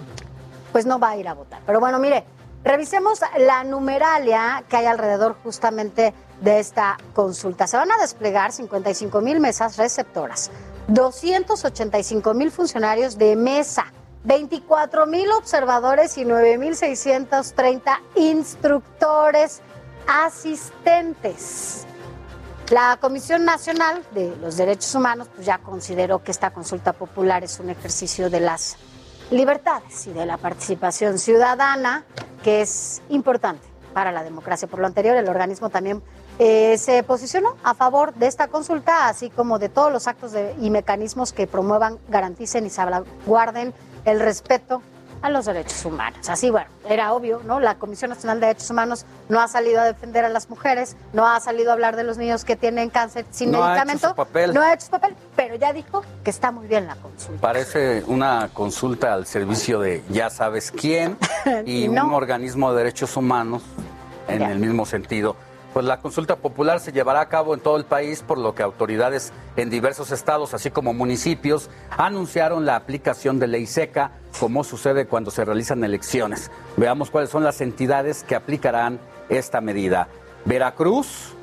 pues 0.76 0.84
no 0.84 0.98
va 0.98 1.12
a 1.12 1.16
ir 1.16 1.26
a 1.26 1.32
votar. 1.32 1.62
Pero 1.64 1.80
bueno, 1.80 1.98
mire, 1.98 2.26
revisemos 2.62 3.22
la 3.38 3.64
numeralia 3.64 4.62
que 4.68 4.76
hay 4.76 4.84
alrededor 4.84 5.34
justamente 5.42 6.12
de 6.42 6.58
esta 6.58 6.98
consulta. 7.14 7.66
Se 7.66 7.78
van 7.78 7.90
a 7.92 7.96
desplegar 7.96 8.52
55 8.52 9.22
mil 9.22 9.40
mesas 9.40 9.78
receptoras, 9.78 10.50
285 10.88 12.34
mil 12.34 12.50
funcionarios 12.50 13.16
de 13.16 13.36
mesa, 13.36 13.86
24 14.24 15.06
mil 15.06 15.30
observadores 15.32 16.18
y 16.18 16.26
9 16.26 16.58
mil 16.58 16.76
630 16.76 18.02
instructores 18.16 19.62
asistentes. 20.06 21.86
La 22.68 22.98
Comisión 23.00 23.46
Nacional 23.46 24.02
de 24.10 24.36
los 24.42 24.58
Derechos 24.58 24.94
Humanos 24.94 25.28
pues 25.34 25.46
ya 25.46 25.56
consideró 25.56 26.22
que 26.22 26.32
esta 26.32 26.50
consulta 26.50 26.92
popular 26.92 27.44
es 27.44 27.60
un 27.60 27.70
ejercicio 27.70 28.28
de 28.28 28.40
las 28.40 28.76
libertades 29.30 30.06
y 30.06 30.12
de 30.12 30.26
la 30.26 30.36
participación 30.36 31.18
ciudadana, 31.18 32.04
que 32.42 32.62
es 32.62 33.02
importante 33.08 33.66
para 33.92 34.12
la 34.12 34.22
democracia. 34.22 34.68
Por 34.68 34.80
lo 34.80 34.86
anterior, 34.86 35.16
el 35.16 35.28
organismo 35.28 35.70
también 35.70 36.02
eh, 36.38 36.76
se 36.78 37.02
posicionó 37.02 37.56
a 37.62 37.74
favor 37.74 38.14
de 38.14 38.26
esta 38.26 38.48
consulta, 38.48 39.08
así 39.08 39.30
como 39.30 39.58
de 39.58 39.68
todos 39.68 39.90
los 39.90 40.06
actos 40.06 40.32
y 40.60 40.70
mecanismos 40.70 41.32
que 41.32 41.46
promuevan, 41.46 41.98
garanticen 42.08 42.66
y 42.66 42.70
salvaguarden 42.70 43.72
el 44.04 44.20
respeto 44.20 44.82
a 45.22 45.30
los 45.30 45.46
derechos 45.46 45.84
humanos. 45.84 46.28
Así, 46.28 46.50
bueno, 46.50 46.68
era 46.88 47.12
obvio, 47.12 47.40
¿no? 47.44 47.60
La 47.60 47.76
Comisión 47.76 48.10
Nacional 48.10 48.40
de 48.40 48.46
Derechos 48.48 48.70
Humanos 48.70 49.06
no 49.28 49.40
ha 49.40 49.48
salido 49.48 49.80
a 49.80 49.84
defender 49.84 50.24
a 50.24 50.28
las 50.28 50.48
mujeres, 50.50 50.96
no 51.12 51.26
ha 51.26 51.40
salido 51.40 51.70
a 51.70 51.72
hablar 51.74 51.96
de 51.96 52.04
los 52.04 52.18
niños 52.18 52.44
que 52.44 52.56
tienen 52.56 52.90
cáncer 52.90 53.24
sin 53.30 53.50
medicamento. 53.50 54.14
No 54.52 54.62
ha 54.62 54.74
hecho 54.74 54.86
su 54.86 54.90
papel, 54.90 55.16
pero 55.34 55.54
ya 55.56 55.72
dijo 55.72 56.02
que 56.24 56.30
está 56.30 56.50
muy 56.50 56.66
bien 56.66 56.86
la 56.86 56.96
consulta. 56.96 57.40
Parece 57.40 58.04
una 58.06 58.50
consulta 58.52 59.14
al 59.14 59.26
servicio 59.26 59.80
de 59.80 60.02
ya 60.08 60.30
sabes 60.30 60.70
quién 60.70 61.16
y 61.66 61.88
un 61.88 61.98
organismo 61.98 62.72
de 62.72 62.78
derechos 62.78 63.16
humanos 63.16 63.62
en 64.28 64.42
el 64.42 64.58
mismo 64.58 64.86
sentido 64.86 65.36
pues 65.76 65.84
la 65.84 66.00
consulta 66.00 66.36
popular 66.36 66.80
se 66.80 66.90
llevará 66.90 67.20
a 67.20 67.28
cabo 67.28 67.52
en 67.52 67.60
todo 67.60 67.76
el 67.76 67.84
país, 67.84 68.22
por 68.22 68.38
lo 68.38 68.54
que 68.54 68.62
autoridades 68.62 69.34
en 69.56 69.68
diversos 69.68 70.10
estados, 70.10 70.54
así 70.54 70.70
como 70.70 70.94
municipios, 70.94 71.68
anunciaron 71.98 72.64
la 72.64 72.76
aplicación 72.76 73.38
de 73.38 73.46
ley 73.46 73.66
seca, 73.66 74.12
como 74.40 74.64
sucede 74.64 75.04
cuando 75.04 75.30
se 75.30 75.44
realizan 75.44 75.84
elecciones. 75.84 76.50
Veamos 76.78 77.10
cuáles 77.10 77.28
son 77.28 77.44
las 77.44 77.60
entidades 77.60 78.24
que 78.24 78.34
aplicarán 78.34 78.98
esta 79.28 79.60
medida. 79.60 80.08
Veracruz, 80.46 81.34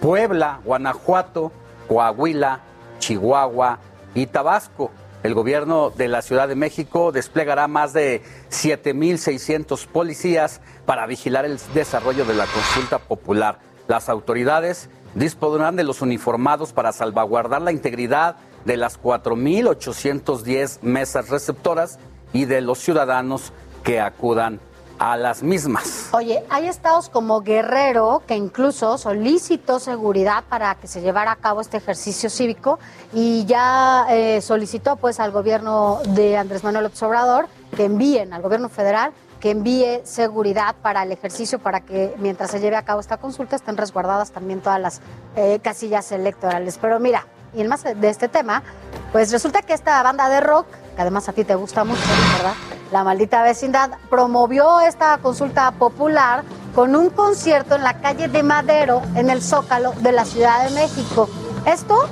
Puebla, 0.00 0.60
Guanajuato, 0.64 1.50
Coahuila, 1.88 2.60
Chihuahua 3.00 3.80
y 4.14 4.26
Tabasco. 4.26 4.92
El 5.24 5.34
gobierno 5.34 5.90
de 5.90 6.06
la 6.06 6.22
Ciudad 6.22 6.46
de 6.46 6.54
México 6.54 7.10
desplegará 7.10 7.66
más 7.66 7.92
de 7.92 8.22
7.600 8.50 9.88
policías 9.88 10.60
para 10.86 11.04
vigilar 11.06 11.44
el 11.44 11.58
desarrollo 11.74 12.24
de 12.24 12.34
la 12.34 12.46
consulta 12.46 13.00
popular. 13.00 13.71
Las 13.88 14.08
autoridades 14.08 14.88
dispondrán 15.14 15.76
de 15.76 15.84
los 15.84 16.02
uniformados 16.02 16.72
para 16.72 16.92
salvaguardar 16.92 17.62
la 17.62 17.72
integridad 17.72 18.36
de 18.64 18.76
las 18.76 19.00
4.810 19.00 20.80
mesas 20.82 21.28
receptoras 21.28 21.98
y 22.32 22.44
de 22.44 22.60
los 22.60 22.78
ciudadanos 22.78 23.52
que 23.82 24.00
acudan 24.00 24.60
a 24.98 25.16
las 25.16 25.42
mismas. 25.42 26.10
Oye, 26.12 26.44
hay 26.48 26.68
estados 26.68 27.08
como 27.08 27.40
Guerrero 27.40 28.22
que 28.24 28.36
incluso 28.36 28.98
solicitó 28.98 29.80
seguridad 29.80 30.44
para 30.48 30.76
que 30.76 30.86
se 30.86 31.00
llevara 31.00 31.32
a 31.32 31.36
cabo 31.36 31.60
este 31.60 31.78
ejercicio 31.78 32.30
cívico 32.30 32.78
y 33.12 33.44
ya 33.44 34.06
eh, 34.10 34.40
solicitó 34.40 34.94
pues 34.94 35.18
al 35.18 35.32
gobierno 35.32 36.00
de 36.06 36.36
Andrés 36.36 36.62
Manuel 36.62 36.84
López 36.84 37.02
Obrador 37.02 37.48
que 37.76 37.86
envíen 37.86 38.32
al 38.32 38.42
gobierno 38.42 38.68
federal 38.68 39.12
que 39.42 39.50
envíe 39.50 40.02
seguridad 40.04 40.76
para 40.82 41.02
el 41.02 41.10
ejercicio, 41.10 41.58
para 41.58 41.80
que 41.80 42.14
mientras 42.18 42.52
se 42.52 42.60
lleve 42.60 42.76
a 42.76 42.84
cabo 42.84 43.00
esta 43.00 43.16
consulta 43.16 43.56
estén 43.56 43.76
resguardadas 43.76 44.30
también 44.30 44.60
todas 44.60 44.80
las 44.80 45.00
eh, 45.34 45.58
casillas 45.60 46.12
electorales. 46.12 46.78
Pero 46.80 47.00
mira, 47.00 47.26
y 47.52 47.60
en 47.60 47.66
más 47.66 47.82
de 47.82 48.08
este 48.08 48.28
tema, 48.28 48.62
pues 49.10 49.32
resulta 49.32 49.60
que 49.62 49.72
esta 49.72 50.00
banda 50.04 50.28
de 50.28 50.40
rock, 50.40 50.68
que 50.94 51.02
además 51.02 51.28
a 51.28 51.32
ti 51.32 51.42
te 51.42 51.56
gusta 51.56 51.82
mucho, 51.82 52.00
¿verdad? 52.36 52.54
La 52.92 53.02
maldita 53.02 53.42
vecindad, 53.42 53.90
promovió 54.08 54.80
esta 54.80 55.18
consulta 55.18 55.72
popular 55.72 56.44
con 56.72 56.94
un 56.94 57.10
concierto 57.10 57.74
en 57.74 57.82
la 57.82 58.00
calle 58.00 58.28
de 58.28 58.44
Madero, 58.44 59.02
en 59.16 59.28
el 59.28 59.42
Zócalo 59.42 59.92
de 60.02 60.12
la 60.12 60.24
Ciudad 60.24 60.68
de 60.68 60.70
México. 60.70 61.28
Esto 61.66 62.08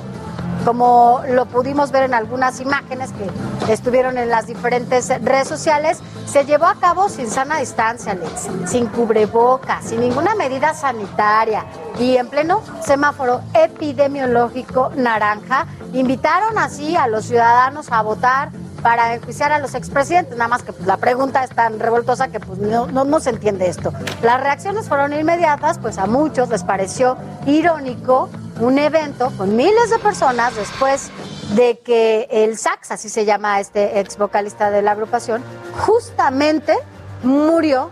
como 0.65 1.21
lo 1.27 1.45
pudimos 1.45 1.91
ver 1.91 2.03
en 2.03 2.13
algunas 2.13 2.59
imágenes 2.59 3.11
que 3.11 3.71
estuvieron 3.71 4.17
en 4.17 4.29
las 4.29 4.47
diferentes 4.47 5.09
redes 5.23 5.47
sociales, 5.47 5.99
se 6.25 6.45
llevó 6.45 6.65
a 6.65 6.75
cabo 6.75 7.09
sin 7.09 7.29
sana 7.29 7.57
distancia, 7.59 8.13
Alex, 8.13 8.47
sin 8.65 8.87
cubrebocas, 8.87 9.85
sin 9.85 10.01
ninguna 10.01 10.35
medida 10.35 10.73
sanitaria 10.73 11.65
y 11.99 12.17
en 12.17 12.27
pleno 12.27 12.61
semáforo 12.85 13.41
epidemiológico 13.53 14.91
naranja. 14.95 15.67
Invitaron 15.93 16.57
así 16.57 16.95
a 16.95 17.07
los 17.07 17.25
ciudadanos 17.25 17.91
a 17.91 18.01
votar 18.01 18.49
para 18.81 19.13
enjuiciar 19.13 19.51
a 19.51 19.59
los 19.59 19.75
expresidentes, 19.75 20.37
nada 20.37 20.47
más 20.47 20.63
que 20.63 20.73
pues, 20.73 20.87
la 20.87 20.97
pregunta 20.97 21.43
es 21.43 21.51
tan 21.51 21.79
revoltosa 21.79 22.29
que 22.29 22.39
pues 22.39 22.59
no, 22.59 22.87
no, 22.87 23.03
no, 23.03 23.19
se 23.19 23.29
entiende 23.29 23.67
esto. 23.67 23.93
Las 24.21 24.41
reacciones 24.41 24.87
fueron 24.87 25.13
inmediatas, 25.13 25.79
pues 25.79 25.97
a 25.97 26.07
muchos 26.07 26.49
les 26.49 26.63
pareció 26.63 27.17
irónico 27.45 28.29
un 28.59 28.77
evento 28.77 29.31
con 29.37 29.55
miles 29.55 29.89
de 29.89 29.99
personas 29.99 30.55
después 30.55 31.09
de 31.55 31.79
que 31.79 32.27
el 32.29 32.57
Sax, 32.57 32.91
así 32.91 33.09
se 33.09 33.25
llama 33.25 33.59
este 33.59 33.99
ex 33.99 34.17
vocalista 34.17 34.71
de 34.71 34.81
la 34.81 34.91
agrupación, 34.91 35.43
justamente 35.85 36.77
murió 37.23 37.89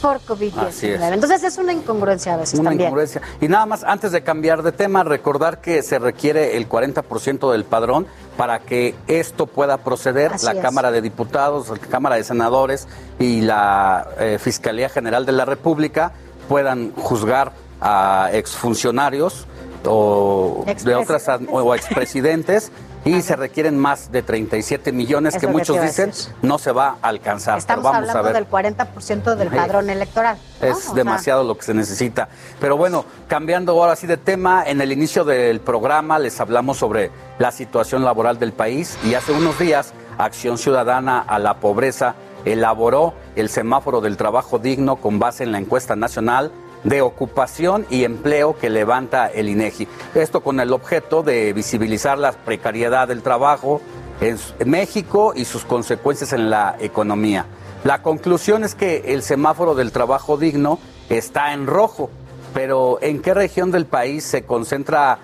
por 0.00 0.20
COVID-19. 0.20 1.12
Entonces 1.12 1.42
es 1.42 1.58
una 1.58 1.72
incongruencia 1.72 2.34
a 2.34 2.36
veces 2.38 2.58
una 2.58 2.74
incongruencia. 2.74 3.20
Y 3.40 3.48
nada 3.48 3.66
más, 3.66 3.84
antes 3.84 4.12
de 4.12 4.22
cambiar 4.22 4.62
de 4.62 4.72
tema, 4.72 5.04
recordar 5.04 5.60
que 5.60 5.82
se 5.82 5.98
requiere 5.98 6.56
el 6.56 6.68
40% 6.68 7.52
del 7.52 7.64
padrón 7.64 8.06
para 8.36 8.60
que 8.60 8.94
esto 9.06 9.46
pueda 9.46 9.78
proceder. 9.78 10.32
la 10.42 10.60
Cámara 10.60 10.90
de 10.90 11.02
Diputados, 11.02 11.68
la 11.68 11.78
Cámara 11.78 12.16
de 12.16 12.24
Senadores 12.24 12.88
y 13.18 13.42
la 13.42 14.08
eh, 14.18 14.38
Fiscalía 14.40 14.88
General 14.88 15.26
de 15.26 15.32
la 15.32 15.44
República 15.44 16.12
puedan 16.48 16.92
juzgar 16.94 17.52
a 17.80 18.30
exfuncionarios 18.32 19.46
o 19.86 20.64
de 20.84 20.94
otras 20.94 21.26
o 21.50 21.74
expresidentes 21.74 22.70
y 23.04 23.22
se 23.22 23.36
requieren 23.36 23.78
más 23.78 24.12
de 24.12 24.22
37 24.22 24.92
millones 24.92 25.36
que 25.36 25.46
muchos 25.46 25.80
dicen 25.80 26.12
no 26.42 26.58
se 26.58 26.72
va 26.72 26.96
a 27.00 27.08
alcanzar. 27.08 27.58
Estamos 27.58 27.94
hablando 27.94 28.32
del 28.32 28.48
40% 28.48 29.34
del 29.36 29.48
padrón 29.48 29.90
electoral. 29.90 30.38
Es 30.60 30.92
demasiado 30.94 31.44
lo 31.44 31.56
que 31.56 31.62
se 31.62 31.74
necesita. 31.74 32.28
Pero 32.60 32.76
bueno, 32.76 33.04
cambiando 33.28 33.72
ahora 33.72 33.96
sí 33.96 34.06
de 34.06 34.16
tema, 34.16 34.64
en 34.66 34.80
el 34.80 34.92
inicio 34.92 35.24
del 35.24 35.60
programa 35.60 36.18
les 36.18 36.40
hablamos 36.40 36.78
sobre 36.78 37.10
la 37.38 37.52
situación 37.52 38.04
laboral 38.04 38.38
del 38.38 38.52
país 38.52 38.98
y 39.04 39.14
hace 39.14 39.32
unos 39.32 39.58
días 39.58 39.92
Acción 40.18 40.58
Ciudadana 40.58 41.20
a 41.20 41.38
la 41.38 41.54
Pobreza 41.60 42.14
elaboró 42.44 43.14
el 43.36 43.48
semáforo 43.48 44.00
del 44.00 44.16
trabajo 44.16 44.58
digno 44.58 44.96
con 44.96 45.18
base 45.18 45.44
en 45.44 45.52
la 45.52 45.58
encuesta 45.58 45.96
nacional 45.96 46.52
de 46.84 47.02
ocupación 47.02 47.86
y 47.90 48.04
empleo 48.04 48.56
que 48.56 48.70
levanta 48.70 49.26
el 49.26 49.48
INEGI. 49.48 49.88
Esto 50.14 50.42
con 50.42 50.60
el 50.60 50.72
objeto 50.72 51.22
de 51.22 51.52
visibilizar 51.52 52.18
la 52.18 52.32
precariedad 52.32 53.08
del 53.08 53.22
trabajo 53.22 53.80
en 54.20 54.38
México 54.66 55.32
y 55.34 55.44
sus 55.44 55.64
consecuencias 55.64 56.32
en 56.32 56.50
la 56.50 56.76
economía. 56.78 57.46
La 57.84 58.02
conclusión 58.02 58.64
es 58.64 58.74
que 58.74 59.14
el 59.14 59.22
semáforo 59.22 59.74
del 59.74 59.92
trabajo 59.92 60.36
digno 60.36 60.78
está 61.08 61.54
en 61.54 61.66
rojo, 61.66 62.10
pero 62.52 62.98
¿en 63.00 63.22
qué 63.22 63.32
región 63.32 63.70
del 63.70 63.86
país 63.86 64.24
se 64.24 64.44
concentra 64.44 65.18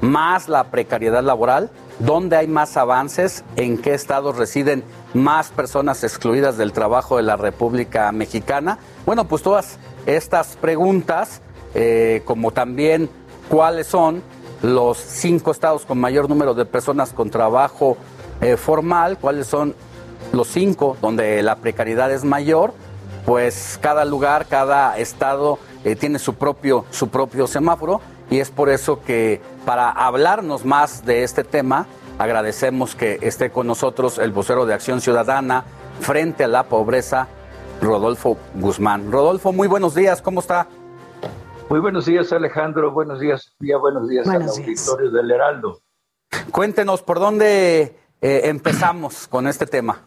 más 0.00 0.48
la 0.48 0.64
precariedad 0.64 1.22
laboral? 1.22 1.70
¿Dónde 2.00 2.36
hay 2.36 2.48
más 2.48 2.76
avances? 2.76 3.44
¿En 3.56 3.78
qué 3.78 3.94
estados 3.94 4.36
residen 4.36 4.82
más 5.12 5.50
personas 5.50 6.02
excluidas 6.02 6.56
del 6.56 6.72
trabajo 6.72 7.18
de 7.18 7.22
la 7.22 7.36
República 7.36 8.10
Mexicana? 8.10 8.78
Bueno, 9.04 9.28
pues 9.28 9.42
todas 9.42 9.78
estas 10.06 10.56
preguntas, 10.56 11.40
eh, 11.74 12.22
como 12.24 12.50
también 12.50 13.08
cuáles 13.48 13.86
son 13.86 14.22
los 14.62 14.98
cinco 14.98 15.50
estados 15.50 15.84
con 15.84 15.98
mayor 15.98 16.28
número 16.28 16.54
de 16.54 16.64
personas 16.64 17.12
con 17.12 17.30
trabajo 17.30 17.96
eh, 18.40 18.56
formal, 18.56 19.18
cuáles 19.18 19.46
son 19.46 19.74
los 20.32 20.48
cinco 20.48 20.96
donde 21.00 21.42
la 21.42 21.56
precariedad 21.56 22.12
es 22.12 22.24
mayor, 22.24 22.72
pues 23.26 23.78
cada 23.80 24.04
lugar, 24.04 24.46
cada 24.46 24.98
estado 24.98 25.58
eh, 25.84 25.96
tiene 25.96 26.18
su 26.18 26.34
propio, 26.34 26.84
su 26.90 27.08
propio 27.08 27.46
semáforo 27.46 28.00
y 28.30 28.38
es 28.38 28.50
por 28.50 28.68
eso 28.68 29.00
que 29.00 29.40
para 29.64 29.90
hablarnos 29.90 30.64
más 30.64 31.04
de 31.04 31.24
este 31.24 31.44
tema, 31.44 31.86
agradecemos 32.18 32.94
que 32.94 33.18
esté 33.22 33.50
con 33.50 33.66
nosotros 33.66 34.18
el 34.18 34.30
vocero 34.30 34.66
de 34.66 34.74
Acción 34.74 35.00
Ciudadana 35.00 35.64
frente 36.00 36.44
a 36.44 36.48
la 36.48 36.64
pobreza, 36.64 37.28
Rodolfo 37.80 38.36
Guzmán. 38.54 39.10
Rodolfo, 39.10 39.52
muy 39.52 39.66
buenos 39.66 39.94
días, 39.94 40.20
¿cómo 40.20 40.40
está? 40.40 40.66
Muy 41.68 41.80
buenos 41.80 42.06
días, 42.06 42.32
Alejandro. 42.32 42.90
Buenos 42.90 43.20
días, 43.20 43.44
Sofía. 43.44 43.76
Buenos 43.78 44.08
días 44.08 44.26
al 44.28 44.42
auditorio 44.42 45.10
del 45.10 45.30
Heraldo. 45.30 45.80
Cuéntenos, 46.50 47.02
¿por 47.02 47.18
dónde 47.20 47.96
eh, 48.20 48.40
empezamos 48.44 49.26
con 49.28 49.46
este 49.46 49.66
tema? 49.66 50.02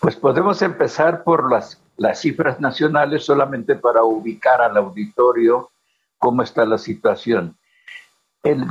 Pues 0.00 0.16
podemos 0.16 0.60
empezar 0.60 1.22
por 1.22 1.50
las, 1.50 1.80
las 1.96 2.20
cifras 2.20 2.60
nacionales 2.60 3.24
solamente 3.24 3.76
para 3.76 4.02
ubicar 4.02 4.60
al 4.60 4.76
auditorio 4.76 5.70
cómo 6.18 6.42
está 6.42 6.64
la 6.64 6.78
situación. 6.78 7.56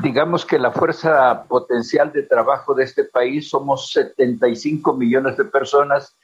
digamos 0.04 0.46
que 0.46 0.60
la 0.60 0.72
fuerza 0.72 1.46
potencial 1.48 2.12
de 2.12 2.24
trabajo 2.24 2.74
de 2.74 2.84
este 2.84 3.06
país 3.06 3.50
somos 3.50 3.92
75 3.92 4.94
millones 4.94 5.38
de 5.38 5.46
personas 5.46 6.16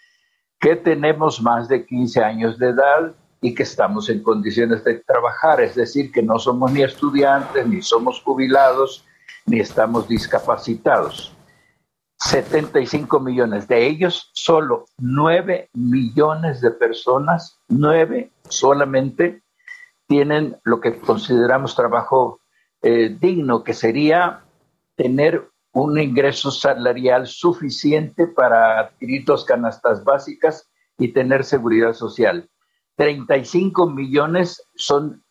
que 0.59 0.75
tenemos 0.75 1.41
más 1.41 1.67
de 1.67 1.85
15 1.85 2.23
años 2.23 2.57
de 2.57 2.69
edad 2.69 3.13
y 3.41 3.53
que 3.53 3.63
estamos 3.63 4.09
en 4.09 4.23
condiciones 4.23 4.83
de 4.83 4.95
trabajar, 4.99 5.61
es 5.61 5.75
decir, 5.75 6.11
que 6.11 6.23
no 6.23 6.39
somos 6.39 6.71
ni 6.71 6.81
estudiantes, 6.81 7.67
ni 7.67 7.81
somos 7.81 8.21
jubilados, 8.21 9.05
ni 9.45 9.59
estamos 9.59 10.07
discapacitados. 10.07 11.33
75 12.19 13.19
millones. 13.19 13.67
De 13.67 13.85
ellos, 13.85 14.31
solo 14.33 14.85
9 14.97 15.69
millones 15.73 16.61
de 16.61 16.71
personas, 16.71 17.59
9 17.67 18.31
solamente, 18.49 19.43
tienen 20.07 20.57
lo 20.63 20.79
que 20.81 20.99
consideramos 20.99 21.75
trabajo 21.75 22.39
eh, 22.81 23.15
digno, 23.19 23.63
que 23.63 23.73
sería 23.73 24.41
tener 24.95 25.49
un 25.83 25.99
ingreso 25.99 26.49
salarial 26.49 27.27
suficiente 27.27 28.27
para 28.27 28.79
adquirir 28.79 29.25
dos 29.25 29.45
canastas 29.45 30.03
básicas 30.03 30.69
y 30.97 31.09
tener 31.09 31.43
seguridad 31.43 31.93
social. 31.93 32.49
35 32.95 33.87
millones 33.89 34.63
son, 34.75 35.23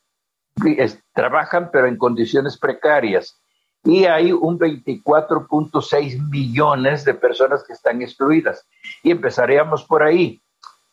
trabajan 1.13 1.71
pero 1.73 1.89
en 1.89 1.97
condiciones 1.97 2.59
precarias 2.59 3.41
y 3.83 4.05
hay 4.05 4.33
un 4.33 4.59
24.6 4.59 6.29
millones 6.29 7.05
de 7.05 7.15
personas 7.15 7.65
que 7.65 7.73
están 7.73 8.03
excluidas. 8.03 8.67
Y 9.03 9.13
empezaríamos 9.13 9.85
por 9.85 10.03
ahí. 10.03 10.43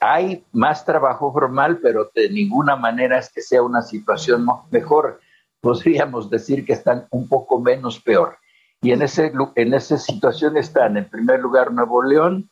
hay 0.00 0.44
más 0.52 0.84
trabajo 0.84 1.32
formal, 1.32 1.78
pero 1.82 2.10
de 2.14 2.30
ninguna 2.30 2.76
manera 2.76 3.18
es 3.18 3.32
que 3.32 3.42
sea 3.42 3.62
una 3.62 3.82
situación 3.82 4.46
mejor. 4.70 5.20
Podríamos 5.60 6.30
decir 6.30 6.64
que 6.64 6.74
están 6.74 7.06
un 7.10 7.28
poco 7.28 7.60
menos 7.60 8.00
peor. 8.00 8.38
Y 8.82 8.92
en, 8.92 9.02
ese, 9.02 9.32
en 9.54 9.74
esa 9.74 9.96
situación 9.96 10.56
están, 10.56 10.96
en 10.96 11.08
primer 11.08 11.38
lugar, 11.40 11.72
Nuevo 11.72 12.02
León, 12.02 12.50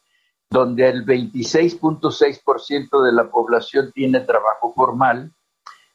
donde 0.48 0.88
el 0.88 1.04
26.6% 1.04 3.04
de 3.04 3.12
la 3.12 3.28
población 3.30 3.90
tiene 3.92 4.20
trabajo 4.20 4.72
formal, 4.74 5.32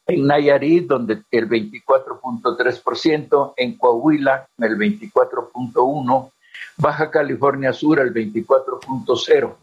en 0.06 0.26
Nayarit, 0.26 0.86
donde 0.86 1.22
el 1.30 1.48
24.3%, 1.48 3.54
en 3.56 3.76
Coahuila, 3.76 4.48
el 4.58 4.78
24.1%, 4.78 6.30
Baja 6.76 7.10
California 7.10 7.72
Sur, 7.72 7.98
el 8.00 8.12
24.0%, 8.14 9.56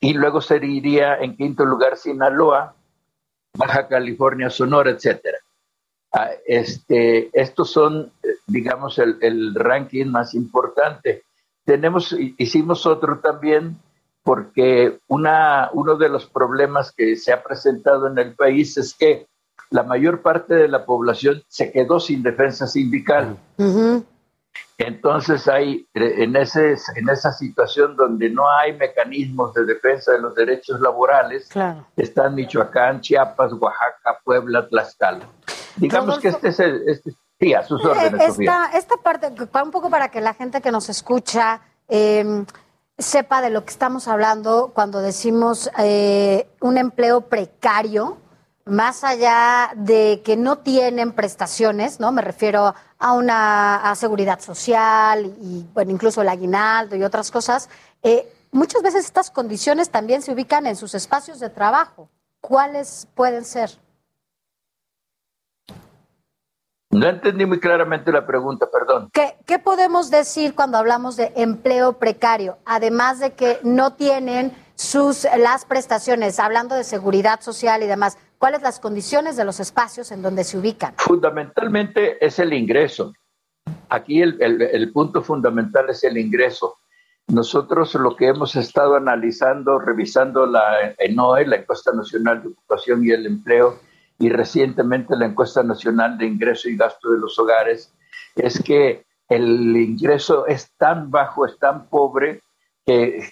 y 0.00 0.14
luego 0.14 0.40
se 0.40 0.56
iría 0.56 1.16
en 1.16 1.36
quinto 1.36 1.64
lugar 1.64 1.96
Sinaloa, 1.96 2.74
Baja 3.56 3.86
California, 3.88 4.48
Sonora, 4.48 4.90
etcétera. 4.90 5.38
Ah, 6.12 6.30
este, 6.46 7.30
estos 7.38 7.70
son, 7.70 8.12
digamos, 8.46 8.98
el, 8.98 9.18
el 9.20 9.54
ranking 9.54 10.06
más 10.06 10.34
importante. 10.34 11.24
Tenemos, 11.64 12.16
hicimos 12.38 12.86
otro 12.86 13.20
también 13.20 13.78
porque 14.22 14.98
una, 15.08 15.70
uno 15.72 15.96
de 15.96 16.08
los 16.08 16.26
problemas 16.26 16.92
que 16.92 17.16
se 17.16 17.32
ha 17.32 17.42
presentado 17.42 18.08
en 18.08 18.18
el 18.18 18.34
país 18.34 18.76
es 18.76 18.94
que 18.94 19.26
la 19.70 19.82
mayor 19.84 20.20
parte 20.20 20.54
de 20.54 20.68
la 20.68 20.84
población 20.84 21.42
se 21.48 21.70
quedó 21.70 22.00
sin 22.00 22.22
defensa 22.22 22.66
sindical. 22.66 23.38
Entonces 24.78 25.46
hay 25.46 25.86
en, 25.94 26.36
ese, 26.36 26.74
en 26.96 27.08
esa 27.08 27.32
situación 27.32 27.96
donde 27.96 28.30
no 28.30 28.50
hay 28.50 28.72
mecanismos 28.72 29.52
de 29.54 29.64
defensa 29.64 30.12
de 30.12 30.20
los 30.20 30.34
derechos 30.34 30.80
laborales, 30.80 31.48
están 31.96 32.34
Michoacán, 32.34 33.00
Chiapas, 33.00 33.52
Oaxaca, 33.52 34.18
Puebla, 34.24 34.66
Tlaxcala. 34.68 35.28
Digamos 35.76 36.18
que 36.18 36.28
este 36.28 36.48
es 36.48 36.60
el... 36.60 36.88
Este, 36.88 37.12
sí, 37.38 37.52
a 37.52 37.62
sus 37.62 37.84
órdenes, 37.84 38.38
esta, 38.38 38.70
esta 38.74 38.96
parte, 38.96 39.32
un 39.62 39.70
poco 39.70 39.90
para 39.90 40.08
que 40.10 40.20
la 40.20 40.34
gente 40.34 40.60
que 40.60 40.70
nos 40.72 40.88
escucha... 40.88 41.60
Eh, 41.88 42.44
sepa 43.00 43.40
de 43.40 43.50
lo 43.50 43.64
que 43.64 43.70
estamos 43.70 44.08
hablando 44.08 44.72
cuando 44.74 45.00
decimos 45.00 45.70
eh, 45.78 46.48
un 46.60 46.76
empleo 46.78 47.22
precario, 47.22 48.18
más 48.70 49.04
allá 49.04 49.72
de 49.74 50.22
que 50.24 50.36
no 50.36 50.58
tienen 50.58 51.12
prestaciones, 51.12 52.00
¿no? 52.00 52.12
Me 52.12 52.22
refiero 52.22 52.74
a 52.98 53.12
una 53.12 53.92
seguridad 53.96 54.40
social 54.40 55.34
y, 55.40 55.66
bueno, 55.74 55.90
incluso 55.90 56.22
el 56.22 56.28
aguinaldo 56.28 56.96
y 56.96 57.02
otras 57.02 57.30
cosas. 57.30 57.68
Eh, 58.02 58.32
muchas 58.52 58.82
veces 58.82 59.04
estas 59.04 59.30
condiciones 59.30 59.90
también 59.90 60.22
se 60.22 60.32
ubican 60.32 60.66
en 60.66 60.76
sus 60.76 60.94
espacios 60.94 61.40
de 61.40 61.50
trabajo. 61.50 62.08
¿Cuáles 62.40 63.08
pueden 63.14 63.44
ser? 63.44 63.70
No 66.90 67.08
entendí 67.08 67.46
muy 67.46 67.60
claramente 67.60 68.10
la 68.10 68.26
pregunta, 68.26 68.66
perdón. 68.70 69.10
¿Qué, 69.12 69.36
¿Qué, 69.46 69.60
podemos 69.60 70.10
decir 70.10 70.56
cuando 70.56 70.76
hablamos 70.76 71.16
de 71.16 71.32
empleo 71.36 71.98
precario? 71.98 72.58
Además 72.64 73.20
de 73.20 73.32
que 73.34 73.60
no 73.62 73.92
tienen 73.92 74.52
sus 74.74 75.26
las 75.36 75.66
prestaciones, 75.66 76.40
hablando 76.40 76.74
de 76.74 76.82
seguridad 76.82 77.42
social 77.42 77.82
y 77.84 77.86
demás, 77.86 78.18
cuáles 78.40 78.62
las 78.62 78.80
condiciones 78.80 79.36
de 79.36 79.44
los 79.44 79.60
espacios 79.60 80.10
en 80.12 80.22
donde 80.22 80.44
se 80.44 80.56
ubican. 80.56 80.94
Fundamentalmente 80.96 82.24
es 82.24 82.38
el 82.38 82.54
ingreso. 82.54 83.12
Aquí 83.90 84.22
el, 84.22 84.40
el 84.40 84.92
punto 84.92 85.22
fundamental 85.22 85.90
es 85.90 86.02
el 86.04 86.16
ingreso. 86.16 86.78
Nosotros 87.28 87.94
lo 87.96 88.16
que 88.16 88.28
hemos 88.28 88.56
estado 88.56 88.96
analizando, 88.96 89.78
revisando 89.78 90.46
la 90.46 90.94
ENOE, 90.96 91.46
la 91.46 91.56
Encuesta 91.56 91.92
Nacional 91.92 92.42
de 92.42 92.48
Ocupación 92.48 93.04
y 93.04 93.10
el 93.10 93.26
Empleo, 93.26 93.78
y 94.18 94.30
recientemente 94.30 95.16
la 95.16 95.26
Encuesta 95.26 95.62
Nacional 95.62 96.16
de 96.16 96.24
Ingreso 96.24 96.70
y 96.70 96.78
Gasto 96.78 97.10
de 97.10 97.18
los 97.18 97.38
Hogares, 97.38 97.92
es 98.36 98.62
que 98.62 99.04
el 99.28 99.76
ingreso 99.76 100.46
es 100.46 100.72
tan 100.78 101.10
bajo, 101.10 101.44
es 101.44 101.58
tan 101.58 101.88
pobre, 101.88 102.40
que 102.86 103.22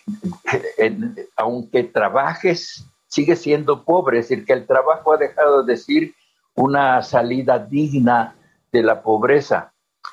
aunque 1.36 1.84
trabajes, 1.84 2.86
sigue 3.08 3.36
siendo 3.36 3.84
pobre. 3.84 4.20
Es 4.20 4.28
decir, 4.28 4.44
que 4.44 4.52
el 4.52 4.66
trabajo 4.66 5.12
ha 5.12 5.16
dejado 5.16 5.64
de 5.64 5.76
ser 5.76 6.12
una 6.54 7.02
salida 7.02 7.58
digna 7.58 8.34
de 8.72 8.82
la 8.82 9.02
pobreza. 9.02 9.72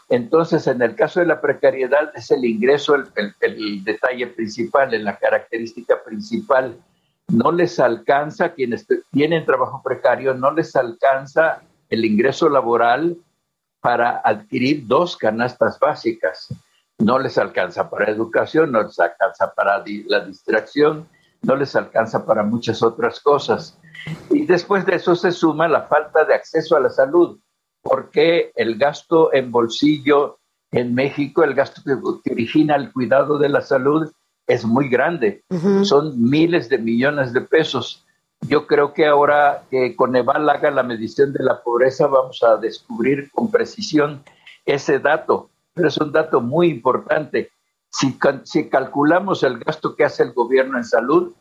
Entonces, 0.10 0.68
en 0.68 0.82
el 0.82 0.96
caso 0.96 1.20
de 1.20 1.26
la 1.26 1.42
precariedad, 1.42 2.12
es 2.16 2.30
el 2.32 2.46
ingreso 2.46 2.96
el, 2.96 3.84
detalle 3.84 4.28
principal, 4.28 4.94
en 4.94 5.04
la 5.04 5.18
característica 5.18 6.04
principal. 6.04 6.78
No 7.28 7.52
les 7.52 7.80
alcanza, 7.80 8.54
quienes 8.54 8.86
tienen 9.12 9.46
trabajo 9.46 9.82
precario, 9.84 10.34
no 10.36 10.52
les 10.52 10.76
alcanza 10.76 11.64
el 11.90 12.06
ingreso 12.06 12.50
laboral 12.50 13.18
para 13.82 14.22
adquirir 14.24 14.86
dos 14.86 15.18
canastas 15.18 15.80
básicas. 15.80 16.54
No 17.00 17.20
les 17.20 17.38
alcanza 17.38 17.90
para 17.90 18.12
educación, 18.12 18.72
no 18.72 18.84
les 18.84 19.00
alcanza 19.00 19.54
para 19.54 19.84
la 20.08 20.20
distracción, 20.22 21.08
no 21.46 21.56
les 21.56 21.76
alcanza 21.76 22.26
para 22.26 22.44
muchas 22.44 22.84
otras 22.84 23.20
cosas. 23.20 23.78
Y 24.30 24.46
después 24.46 24.86
de 24.86 24.96
eso 24.96 25.16
se 25.16 25.32
suma 25.32 25.68
la 25.68 25.84
falta 25.84 26.26
de 26.26 26.36
acceso 26.36 26.76
a 26.76 26.80
la 26.80 26.90
salud 26.90 27.40
porque 27.86 28.52
el 28.56 28.78
gasto 28.78 29.32
en 29.32 29.52
bolsillo 29.52 30.40
en 30.72 30.96
México, 30.96 31.44
el 31.44 31.54
gasto 31.54 31.82
que, 31.86 32.32
origina 32.32 32.76
el 32.76 32.92
cuidado 32.92 33.38
de 33.38 33.48
la 33.48 33.62
salud 33.62 34.12
es 34.48 34.66
muy 34.66 34.90
grande. 34.90 35.44
Son 35.84 36.20
miles 36.20 36.68
de 36.68 36.80
millones 36.80 37.32
de 37.32 37.42
pesos. 37.42 38.04
Yo 38.42 38.66
creo 38.66 38.94
que 38.94 39.06
ahora 39.06 39.64
que 39.70 39.96
Coneval 39.96 40.50
haga 40.50 40.72
la 40.72 40.82
medición 40.82 41.32
de 41.32 41.44
la 41.44 41.62
pobreza 41.62 42.08
vamos 42.08 42.42
a 42.44 42.58
descubrir 42.58 43.30
con 43.32 43.52
precisión 43.52 44.24
ese 44.66 45.00
dato, 45.00 45.50
pero 45.74 45.88
es 45.88 45.98
un 45.98 46.12
dato 46.12 46.42
muy 46.42 46.70
importante. 46.70 47.52
Si, 47.98 48.20
si 48.44 48.70
calculamos 48.70 49.44
el 49.44 49.58
gasto 49.60 49.96
que 49.96 50.04
hace 50.04 50.24
el 50.24 50.34
gobierno 50.34 50.78
en 50.78 50.84
salud, 50.84 51.34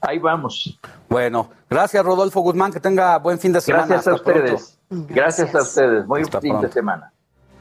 Ahí 0.00 0.18
vamos. 0.18 0.78
Bueno, 1.08 1.50
gracias 1.70 2.04
Rodolfo 2.04 2.40
Guzmán, 2.40 2.72
que 2.72 2.80
tenga 2.80 3.18
buen 3.18 3.38
fin 3.38 3.52
de 3.52 3.60
semana. 3.60 3.86
Gracias 3.86 4.08
a 4.08 4.14
ustedes. 4.14 4.78
Gracias. 4.90 5.54
a 5.54 5.62
ustedes. 5.62 6.06
Muy 6.06 6.22
buen 6.24 6.42
fin 6.42 6.60
de 6.60 6.70
semana. 6.70 7.13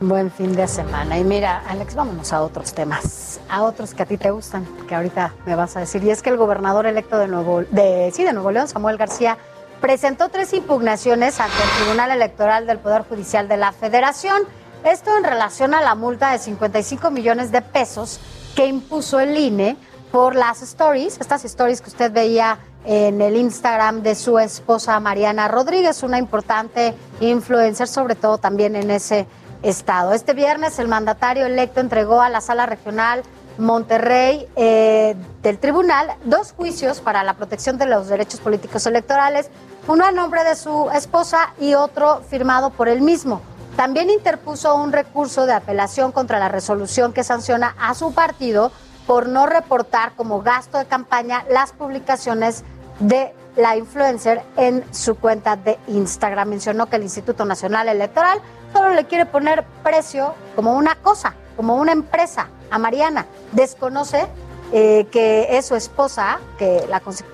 Buen 0.06 0.32
fin 0.32 0.54
de 0.54 0.68
semana. 0.68 1.18
Y 1.18 1.24
mira, 1.24 1.64
Alex, 1.66 1.96
vámonos 1.96 2.34
a 2.34 2.42
otros 2.42 2.74
temas, 2.74 3.40
a 3.48 3.64
otros 3.64 3.94
que 3.94 4.04
a 4.04 4.06
ti 4.06 4.18
te 4.18 4.32
gustan, 4.32 4.66
que 4.86 4.96
ahorita 4.96 5.34
me 5.46 5.56
vas 5.56 5.78
a 5.78 5.80
decir. 5.80 6.04
Y 6.04 6.10
es 6.10 6.22
que 6.22 6.30
el 6.30 6.36
gobernador 6.36 6.86
electo 6.86 7.18
de 7.18 7.30
Nuevo, 7.30 7.64
de, 7.72 8.12
sí, 8.14 8.26
Nuevo 8.26 8.52
León, 8.52 8.68
Samuel 8.68 8.98
García, 8.98 9.38
presentó 9.80 10.28
tres 10.28 10.52
impugnaciones 10.52 11.40
ante 11.40 11.56
el 11.56 11.70
Tribunal 11.78 12.12
Electoral 12.12 12.68
del 12.68 12.80
Poder 12.80 13.04
Judicial 13.04 13.48
de 13.48 13.56
la 13.56 13.72
Federación. 13.72 14.42
Esto 14.84 15.18
en 15.18 15.24
relación 15.24 15.74
a 15.74 15.80
la 15.80 15.96
multa 15.96 16.34
de 16.34 16.40
55 16.40 17.10
millones 17.10 17.54
de 17.54 17.62
pesos 17.62 18.20
que 18.58 18.66
impuso 18.66 19.22
el 19.22 19.38
INE 19.38 19.78
por 20.12 20.36
las 20.36 20.62
stories, 20.64 21.18
estas 21.22 21.46
stories 21.46 21.80
que 21.80 21.90
usted 21.90 22.12
veía 22.12 22.60
en 22.84 23.22
el 23.22 23.38
Instagram 23.38 24.04
de 24.04 24.16
su 24.16 24.38
esposa 24.38 25.00
Mariana 25.00 25.48
Rodríguez, 25.48 26.04
una 26.04 26.20
importante 26.20 26.94
influencer, 27.22 27.88
sobre 27.88 28.16
todo 28.16 28.38
también 28.38 28.76
en 28.76 28.92
ese 28.92 29.28
estado. 29.64 30.14
Este 30.14 30.34
viernes 30.34 30.78
el 30.80 30.88
mandatario 30.88 31.46
electo 31.46 31.80
entregó 31.80 32.22
a 32.22 32.30
la 32.30 32.42
sala 32.42 32.66
regional 32.66 33.24
Monterrey 33.58 34.48
eh, 34.56 35.16
del 35.42 35.60
tribunal 35.60 36.16
dos 36.26 36.54
juicios 36.54 37.02
para 37.02 37.24
la 37.24 37.36
protección 37.36 37.78
de 37.78 37.86
los 37.86 38.08
derechos 38.08 38.40
políticos 38.40 38.86
electorales 38.86 39.50
uno 39.88 40.06
a 40.06 40.12
nombre 40.12 40.44
de 40.44 40.56
su 40.56 40.90
esposa 40.92 41.54
y 41.60 41.74
otro 41.74 42.22
firmado 42.30 42.70
por 42.70 42.88
él 42.88 43.02
mismo. 43.02 43.42
También 43.76 44.10
interpuso 44.10 44.76
un 44.76 44.92
recurso 44.92 45.46
de 45.46 45.54
apelación 45.54 46.12
contra 46.12 46.40
la 46.40 46.48
resolución 46.48 47.12
que 47.12 47.24
sanciona 47.24 47.76
a 47.80 47.94
su 47.94 48.14
partido 48.14 48.72
por 49.08 49.28
no 49.28 49.46
reportar 49.46 50.14
como 50.16 50.42
gasto 50.42 50.78
de 50.78 50.86
campaña 50.86 51.44
las 51.50 51.74
publicaciones 51.74 52.64
de 53.00 53.34
la 53.58 53.76
influencer 53.76 54.42
en 54.58 54.84
su 54.94 55.16
cuenta 55.16 55.56
de 55.56 55.78
Instagram. 55.88 56.50
Mencionó 56.50 56.88
que 56.88 56.96
el 56.96 57.04
Instituto 57.04 57.46
Nacional 57.46 57.88
Electoral 57.90 58.40
solo 58.74 58.90
le 58.90 59.06
quiere 59.06 59.26
poner 59.26 59.64
precio 59.84 60.34
como 60.56 60.76
una 60.76 60.96
cosa, 60.96 61.36
como 61.56 61.76
una 61.76 61.92
empresa 61.92 62.48
a 62.72 62.78
Mariana. 62.80 63.26
Desconoce 63.52 64.28
eh, 64.72 65.06
que 65.12 65.58
es 65.58 65.68
su 65.68 65.76
esposa, 65.76 66.40
que 66.58 66.88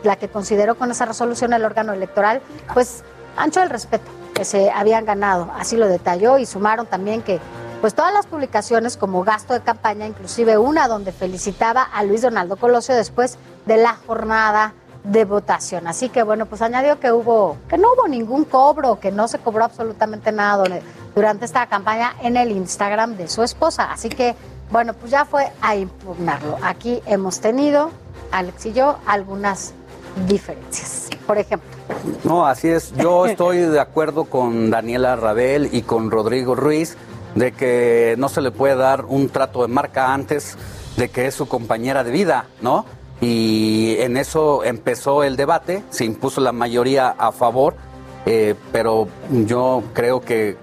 la, 0.04 0.16
que 0.18 0.28
consideró 0.28 0.76
con 0.76 0.92
esa 0.92 1.06
resolución 1.06 1.54
el 1.54 1.64
órgano 1.64 1.94
electoral, 1.94 2.42
pues 2.74 3.04
ancho 3.38 3.62
el 3.64 3.70
respeto 3.70 4.12
que 4.34 4.44
se 4.44 4.70
habían 4.70 5.06
ganado. 5.06 5.50
Así 5.58 5.78
lo 5.78 5.88
detalló 5.88 6.38
y 6.38 6.46
sumaron 6.46 6.86
también 6.86 7.22
que 7.22 7.40
pues 7.80 7.94
todas 7.94 8.14
las 8.14 8.26
publicaciones 8.26 8.98
como 8.98 9.24
gasto 9.24 9.54
de 9.54 9.62
campaña, 9.62 10.06
inclusive 10.06 10.58
una 10.58 10.90
donde 10.90 11.14
felicitaba 11.14 11.82
a 11.82 12.04
Luis 12.04 12.22
Donaldo 12.22 12.58
Colosio 12.58 12.94
después 12.94 13.38
de 13.66 13.78
la 13.78 13.96
jornada 14.06 14.74
de 15.04 15.26
votación. 15.26 15.88
Así 15.88 16.10
que 16.10 16.24
bueno, 16.24 16.46
pues 16.46 16.62
añadió 16.62 17.00
que 17.00 17.12
hubo 17.12 17.58
que 17.68 17.78
no 17.78 17.94
hubo 17.94 18.08
ningún 18.08 18.46
cobro, 18.46 19.00
que 19.00 19.12
no 19.12 19.28
se 19.28 19.40
cobró 19.40 19.66
absolutamente 19.66 20.32
nada 20.32 20.64
durante 21.16 21.46
esta 21.46 21.68
campaña 21.68 22.16
en 22.22 22.38
el 22.38 22.52
Instagram 22.52 23.16
de 23.16 23.28
su 23.28 23.44
esposa. 23.44 23.92
Así 23.92 24.10
que 24.10 24.36
bueno, 24.72 24.94
pues 24.94 25.12
ya 25.12 25.26
fue 25.26 25.52
a 25.62 25.76
impugnarlo. 25.76 26.58
Aquí 26.62 27.02
hemos 27.06 27.40
tenido, 27.40 27.90
Alex 28.32 28.68
y 28.68 28.74
yo, 28.74 28.98
algunas 29.08 29.74
diferencias. 30.28 31.10
Por 31.26 31.38
ejemplo. 31.38 31.70
No, 32.24 32.46
así 32.46 32.68
es. 32.68 32.94
Yo 32.96 33.26
estoy 33.28 33.58
de 33.58 33.80
acuerdo 33.80 34.26
con 34.26 34.70
Daniela 34.70 35.16
Rabel 35.16 35.70
y 35.72 35.82
con 35.82 36.12
Rodrigo 36.12 36.56
Ruiz 36.56 36.98
de 37.36 37.52
que 37.52 38.16
no 38.18 38.30
se 38.30 38.42
le 38.42 38.52
puede 38.52 38.76
dar 38.76 39.06
un 39.06 39.30
trato 39.30 39.62
de 39.62 39.68
marca 39.68 40.14
antes 40.14 40.58
de 40.98 41.10
que 41.10 41.28
es 41.28 41.36
su 41.36 41.48
compañera 41.48 42.04
de 42.04 42.12
vida, 42.12 42.46
¿no? 42.62 42.86
Y 43.22 43.98
en 44.00 44.18
eso 44.18 44.64
empezó 44.64 45.24
el 45.24 45.36
debate, 45.36 45.84
se 45.90 46.06
impuso 46.06 46.42
la 46.42 46.52
mayoría 46.52 47.10
a 47.10 47.32
favor, 47.32 47.76
eh, 48.26 48.56
pero 48.72 49.08
yo 49.46 49.84
creo 49.94 50.22
que 50.22 50.58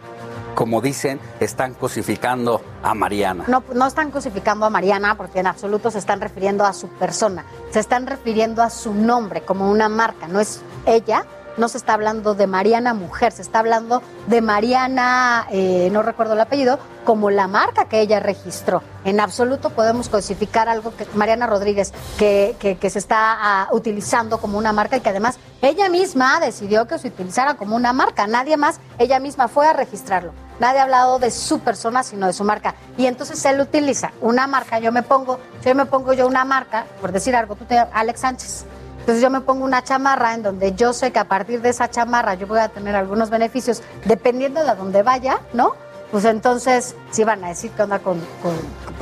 como 0.56 0.80
dicen, 0.80 1.20
están 1.38 1.74
cosificando 1.74 2.62
a 2.82 2.94
Mariana. 2.94 3.44
No, 3.46 3.62
no 3.74 3.86
están 3.86 4.10
cosificando 4.10 4.64
a 4.64 4.70
Mariana 4.70 5.14
porque 5.16 5.38
en 5.40 5.46
absoluto 5.46 5.90
se 5.90 5.98
están 5.98 6.20
refiriendo 6.20 6.64
a 6.64 6.72
su 6.72 6.88
persona, 6.88 7.44
se 7.70 7.78
están 7.78 8.06
refiriendo 8.06 8.62
a 8.62 8.70
su 8.70 8.94
nombre 8.94 9.42
como 9.42 9.70
una 9.70 9.90
marca, 9.90 10.26
no 10.28 10.40
es 10.40 10.62
ella, 10.86 11.26
no 11.56 11.68
se 11.68 11.78
está 11.78 11.94
hablando 11.94 12.34
de 12.34 12.46
Mariana 12.46 12.94
mujer, 12.94 13.32
se 13.32 13.42
está 13.42 13.60
hablando 13.60 14.02
de 14.26 14.40
Mariana, 14.40 15.46
eh, 15.50 15.88
no 15.92 16.02
recuerdo 16.02 16.34
el 16.34 16.40
apellido, 16.40 16.78
como 17.04 17.30
la 17.30 17.46
marca 17.48 17.86
que 17.86 18.00
ella 18.00 18.20
registró. 18.20 18.82
En 19.04 19.20
absoluto 19.20 19.70
podemos 19.70 20.08
cosificar 20.08 20.68
algo 20.68 20.94
que 20.96 21.06
Mariana 21.14 21.46
Rodríguez, 21.46 21.92
que, 22.18 22.56
que, 22.58 22.90
se 22.90 22.98
está 22.98 23.36
ah, 23.38 23.68
utilizando 23.72 24.38
como 24.38 24.58
una 24.58 24.72
marca 24.72 24.96
y 24.96 25.00
que 25.00 25.10
además 25.10 25.38
ella 25.62 25.88
misma 25.88 26.40
decidió 26.40 26.86
que 26.86 26.98
se 26.98 27.08
utilizara 27.08 27.54
como 27.54 27.76
una 27.76 27.92
marca. 27.92 28.26
Nadie 28.26 28.56
más, 28.56 28.80
ella 28.98 29.20
misma 29.20 29.48
fue 29.48 29.66
a 29.66 29.72
registrarlo. 29.72 30.32
Nadie 30.58 30.80
ha 30.80 30.84
hablado 30.84 31.18
de 31.18 31.30
su 31.30 31.60
persona, 31.60 32.02
sino 32.02 32.26
de 32.26 32.32
su 32.32 32.42
marca. 32.42 32.74
Y 32.96 33.06
entonces 33.06 33.44
él 33.44 33.60
utiliza 33.60 34.12
una 34.20 34.46
marca, 34.46 34.78
yo 34.78 34.90
me 34.90 35.02
pongo, 35.02 35.38
yo 35.64 35.74
me 35.74 35.86
pongo 35.86 36.12
yo 36.12 36.26
una 36.26 36.44
marca, 36.44 36.86
por 37.00 37.12
decir 37.12 37.36
algo, 37.36 37.56
tú 37.56 37.64
te 37.64 37.78
Alex 37.78 38.20
Sánchez. 38.20 38.64
Entonces 39.06 39.22
yo 39.22 39.30
me 39.30 39.40
pongo 39.40 39.64
una 39.64 39.84
chamarra 39.84 40.34
en 40.34 40.42
donde 40.42 40.74
yo 40.74 40.92
sé 40.92 41.12
que 41.12 41.20
a 41.20 41.28
partir 41.28 41.62
de 41.62 41.68
esa 41.68 41.88
chamarra 41.88 42.34
yo 42.34 42.48
voy 42.48 42.58
a 42.58 42.70
tener 42.70 42.96
algunos 42.96 43.30
beneficios, 43.30 43.80
dependiendo 44.04 44.64
de 44.64 44.70
a 44.70 44.74
dónde 44.74 45.04
vaya, 45.04 45.38
¿no? 45.52 45.74
Pues 46.10 46.24
entonces, 46.24 46.96
sí 47.12 47.22
van 47.22 47.44
a 47.44 47.50
decir 47.50 47.70
que 47.70 47.84
onda 47.84 48.00
con, 48.00 48.20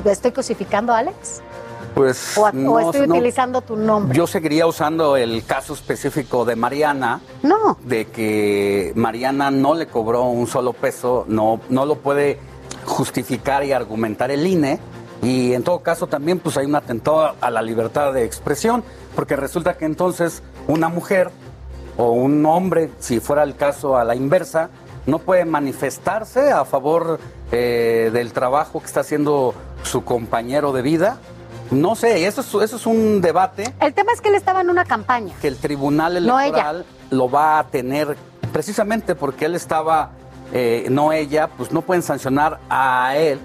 ¿Estoy 0.05 0.33
cosificando 0.33 0.93
a 0.93 0.99
Alex? 0.99 1.41
Pues 1.95 2.37
o, 2.37 2.47
estoy 2.81 3.09
utilizando 3.09 3.63
tu 3.63 3.77
nombre. 3.77 4.15
Yo 4.15 4.27
seguiría 4.27 4.67
usando 4.67 5.17
el 5.17 5.43
caso 5.47 5.73
específico 5.73 6.45
de 6.45 6.55
Mariana. 6.55 7.23
No. 7.43 7.79
De 7.81 8.05
que 8.09 8.93
Mariana 8.97 9.51
no 9.51 9.73
le 9.73 9.87
cobró 9.87 10.25
un 10.25 10.47
solo 10.47 10.75
peso, 10.75 11.25
no, 11.29 11.61
no 11.71 11.87
lo 11.87 11.95
puede 11.95 12.39
justificar 12.85 13.65
y 13.65 13.73
argumentar 13.73 14.31
el 14.31 14.47
INE. 14.47 14.81
Y 15.25 15.55
en 15.55 15.63
todo 15.63 15.81
caso 15.81 16.07
también 16.07 16.39
pues 16.39 16.57
hay 16.57 16.67
un 16.67 16.77
atentado 16.77 17.35
a 17.41 17.51
la 17.51 17.63
libertad 17.63 18.13
de 18.13 18.25
expresión, 18.25 18.85
porque 19.17 19.37
resulta 19.37 19.77
que 19.77 19.87
entonces 19.87 20.43
una 20.69 20.89
mujer 20.89 21.31
o 21.97 22.11
un 22.11 22.45
hombre, 22.47 22.91
si 22.99 23.21
fuera 23.21 23.43
el 23.43 23.57
caso 23.57 23.97
a 23.97 24.05
la 24.05 24.15
inversa, 24.15 24.69
no 25.07 25.19
puede 25.19 25.45
manifestarse 25.45 26.53
a 26.53 26.65
favor 26.65 27.19
eh, 27.53 28.11
del 28.13 28.33
trabajo 28.33 28.81
que 28.81 28.87
está 28.87 29.01
haciendo 29.01 29.55
su 29.83 30.05
compañero 30.05 30.73
de 30.73 30.83
vida 30.83 31.19
no 31.71 31.95
sé, 31.95 32.27
eso 32.27 32.41
es, 32.41 32.49
eso 32.49 32.77
es 32.77 32.87
un 32.87 33.21
debate. 33.21 33.73
El 33.81 33.95
tema 33.95 34.13
es 34.13 34.21
que 34.21 34.29
él 34.29 34.35
estaba 34.35 34.61
en 34.61 34.71
una 34.71 34.85
campaña. 34.85 35.35
Que 35.41 35.49
el 35.49 35.57
Tribunal 35.57 36.17
Electoral 36.17 36.85
lo 37.11 37.31
va 37.31 37.59
a 37.59 37.65
tener 37.67 38.17
precisamente 38.53 39.15
porque 39.15 39.47
él 39.47 39.55
estaba, 39.55 40.11
eh, 40.53 40.87
no 40.91 41.13
ella, 41.13 41.49
pues 41.49 41.73
no 41.73 41.83
pueden 41.83 42.03
sancionar 42.03 42.61
a 42.69 43.17
él 43.17 43.41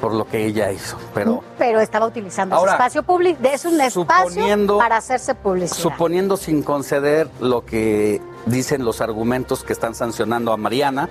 por 0.00 0.14
lo 0.14 0.26
que 0.26 0.46
ella 0.46 0.70
hizo. 0.72 0.96
Pero, 1.14 1.42
pero 1.58 1.80
estaba 1.80 2.06
utilizando 2.06 2.56
ese 2.56 2.72
espacio 2.72 3.02
público, 3.02 3.38
es 3.44 3.64
un 3.64 3.80
espacio 3.80 4.78
para 4.78 4.96
hacerse 4.96 5.34
publicidad. 5.34 5.76
Suponiendo 5.76 6.36
sin 6.36 6.62
conceder 6.62 7.28
lo 7.40 7.64
que 7.64 8.20
dicen 8.46 8.84
los 8.84 9.00
argumentos 9.00 9.62
que 9.62 9.72
están 9.72 9.94
sancionando 9.94 10.52
a 10.52 10.56
Mariana, 10.56 11.08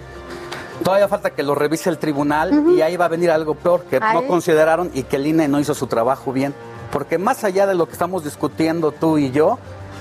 Todavía 0.84 1.10
falta 1.10 1.32
que 1.32 1.44
lo 1.44 1.56
revise 1.56 1.90
el 1.90 1.98
tribunal 1.98 2.64
y 2.70 2.82
ahí 2.82 2.96
va 2.96 3.06
a 3.06 3.10
venir 3.10 3.32
algo 3.32 3.54
peor, 3.56 3.84
que 3.84 4.00
no 4.00 4.26
consideraron 4.28 4.90
y 4.94 5.04
que 5.04 5.18
el 5.18 5.28
INE 5.28 5.48
no 5.48 5.60
hizo 5.60 5.74
su 5.74 5.88
trabajo 5.88 6.32
bien. 6.32 6.54
Porque 6.92 7.18
más 7.18 7.44
allá 7.44 7.68
de 7.68 7.76
lo 7.76 7.86
que 7.86 7.94
estamos 7.94 8.24
discutiendo 8.24 8.92
tú 8.92 9.18
y 9.18 9.32
yo, 9.32 9.60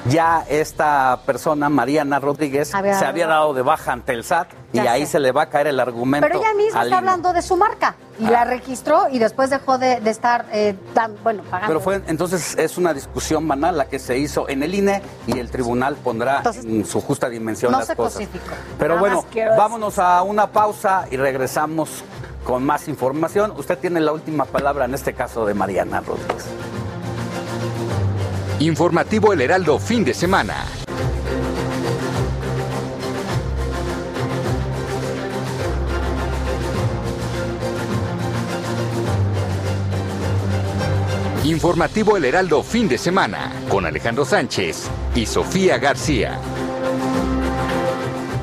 ya 0.09 0.45
esta 0.49 1.21
persona, 1.27 1.69
Mariana 1.69 2.19
Rodríguez, 2.19 2.69
se 2.69 3.05
había 3.05 3.27
dado 3.27 3.55
de 3.55 3.63
baja 3.63 3.93
ante 3.93 4.13
el 4.13 4.25
SAT 4.25 4.49
y 4.73 4.79
ahí 4.81 5.07
se 5.07 5.19
le 5.19 5.33
va 5.33 5.43
a 5.43 5.49
caer 5.49 5.69
el 5.69 5.81
argumento. 5.81 6.27
Pero 6.27 6.41
ella 6.41 6.55
misma 6.55 6.83
está 6.85 6.99
hablando 6.99 7.33
de 7.33 7.43
su 7.43 7.57
marca 7.57 7.97
y 8.19 8.25
la 8.25 8.43
ah. 8.43 8.45
registró 8.45 9.09
y 9.11 9.19
después 9.19 9.51
dejó 9.51 9.79
de, 9.79 10.01
estar 10.05 10.47
eh, 10.53 10.75
tan, 10.95 11.17
bueno, 11.23 11.43
pagando. 11.45 11.69
Pero 11.69 11.81
fue, 11.81 12.03
entonces 12.07 12.57
es 12.59 12.79
una 12.79 12.93
discusión 12.95 13.47
banal 13.47 13.77
la 13.77 13.87
que 13.87 13.99
se 13.99 14.19
hizo 14.19 14.49
en 14.49 14.63
el 14.63 14.75
INE 14.75 15.03
y 15.27 15.39
el 15.39 15.51
tribunal 15.51 15.97
pondrá 15.97 16.43
en 16.63 16.85
su 16.85 17.01
justa 17.01 17.29
dimensión 17.29 17.73
las 17.73 17.95
cosas. 17.95 18.27
Pero 18.79 18.99
bueno, 18.99 19.25
vámonos 19.57 19.99
a 19.99 20.23
una 20.23 20.49
pausa 20.49 21.07
y 21.11 21.17
regresamos 21.17 22.05
con 22.45 22.65
más 22.65 22.89
información. 22.89 23.53
Usted 23.57 23.79
tiene 23.79 24.01
la 24.01 24.13
última 24.13 24.45
palabra 24.45 24.87
en 24.87 24.95
este 24.95 25.13
caso 25.13 25.45
de 25.47 25.55
Mariana 25.55 26.01
Rodríguez. 26.01 26.47
Informativo 28.61 29.33
El 29.33 29.41
Heraldo 29.41 29.79
fin 29.79 30.05
de 30.05 30.13
semana. 30.13 30.67
Informativo 41.45 42.17
El 42.17 42.25
Heraldo 42.25 42.65
fin 42.65 42.89
de 42.89 42.99
semana 42.99 43.53
con 43.69 43.87
Alejandro 43.87 44.25
Sánchez 44.25 44.91
y 45.15 45.27
Sofía 45.27 45.79
García. 45.79 46.41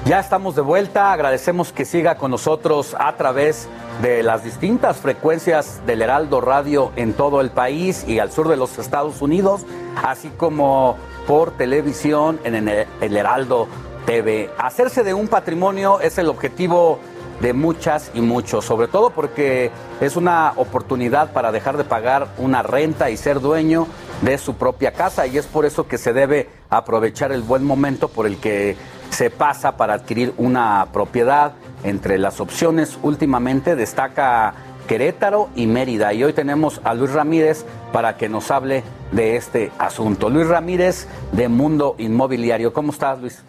Ya 0.06 0.22
estamos 0.22 0.56
de 0.56 0.62
vuelta, 0.62 1.12
agradecemos 1.12 1.74
que 1.74 1.84
siga 1.84 2.16
con 2.16 2.32
nosotros 2.32 2.96
a 2.98 3.18
través 3.18 3.68
de 4.02 4.24
las 4.24 4.46
distintas 4.46 4.98
frecuencias 4.98 5.82
del 5.86 6.02
Heraldo 6.02 6.40
Radio 6.40 6.94
en 6.96 7.14
todo 7.14 7.42
el 7.42 7.50
país 7.50 8.06
y 8.08 8.20
al 8.20 8.32
sur 8.32 8.48
de 8.48 8.56
los 8.56 8.78
Estados 8.78 9.22
Unidos, 9.22 9.66
así 10.04 10.30
como 10.30 10.98
por 11.28 11.52
televisión 11.52 12.40
en 12.44 12.68
el 12.68 13.18
Heraldo 13.18 13.68
TV. 14.06 14.50
Hacerse 14.58 15.04
de 15.04 15.14
un 15.14 15.28
patrimonio 15.28 16.00
es 16.00 16.18
el 16.18 16.30
objetivo 16.30 17.00
de 17.42 17.54
muchas 17.54 18.12
y 18.14 18.22
muchos, 18.22 18.64
sobre 18.64 18.88
todo 18.88 19.10
porque 19.10 19.72
es 20.00 20.16
una 20.16 20.54
oportunidad 20.56 21.34
para 21.34 21.52
dejar 21.52 21.78
de 21.78 21.84
pagar 21.84 22.30
una 22.38 22.64
renta 22.64 23.10
y 23.10 23.18
ser 23.18 23.42
dueño 23.42 23.88
de 24.22 24.38
su 24.38 24.56
propia 24.56 24.94
casa 24.94 25.28
y 25.28 25.38
es 25.38 25.46
por 25.46 25.66
eso 25.66 25.88
que 25.88 25.98
se 25.98 26.14
debe 26.14 26.50
aprovechar 26.70 27.32
el 27.32 27.42
buen 27.42 27.64
momento 27.64 28.08
por 28.08 28.26
el 28.26 28.38
que 28.38 28.78
se 29.10 29.30
pasa 29.30 29.76
para 29.76 29.96
adquirir 29.96 30.34
una 30.38 30.88
propiedad. 30.94 31.54
Entre 31.84 32.18
las 32.18 32.40
opciones 32.40 32.98
últimamente 33.04 33.76
destaca 33.76 34.54
Querétaro 34.86 35.50
y 35.56 35.68
Mérida. 35.68 36.14
Y 36.14 36.24
hoy 36.24 36.34
tenemos 36.34 36.82
a 36.84 36.94
Luis 36.94 37.12
Ramírez 37.12 37.66
para 37.92 38.18
que 38.18 38.30
nos 38.30 38.52
hable 38.52 38.84
de 39.12 39.36
este 39.36 39.72
asunto. 39.78 40.30
Luis 40.30 40.48
Ramírez 40.48 41.08
de 41.32 41.48
Mundo 41.48 41.96
Inmobiliario. 41.98 42.74
¿Cómo 42.74 42.92
estás, 42.92 43.20
Luis? 43.20 43.44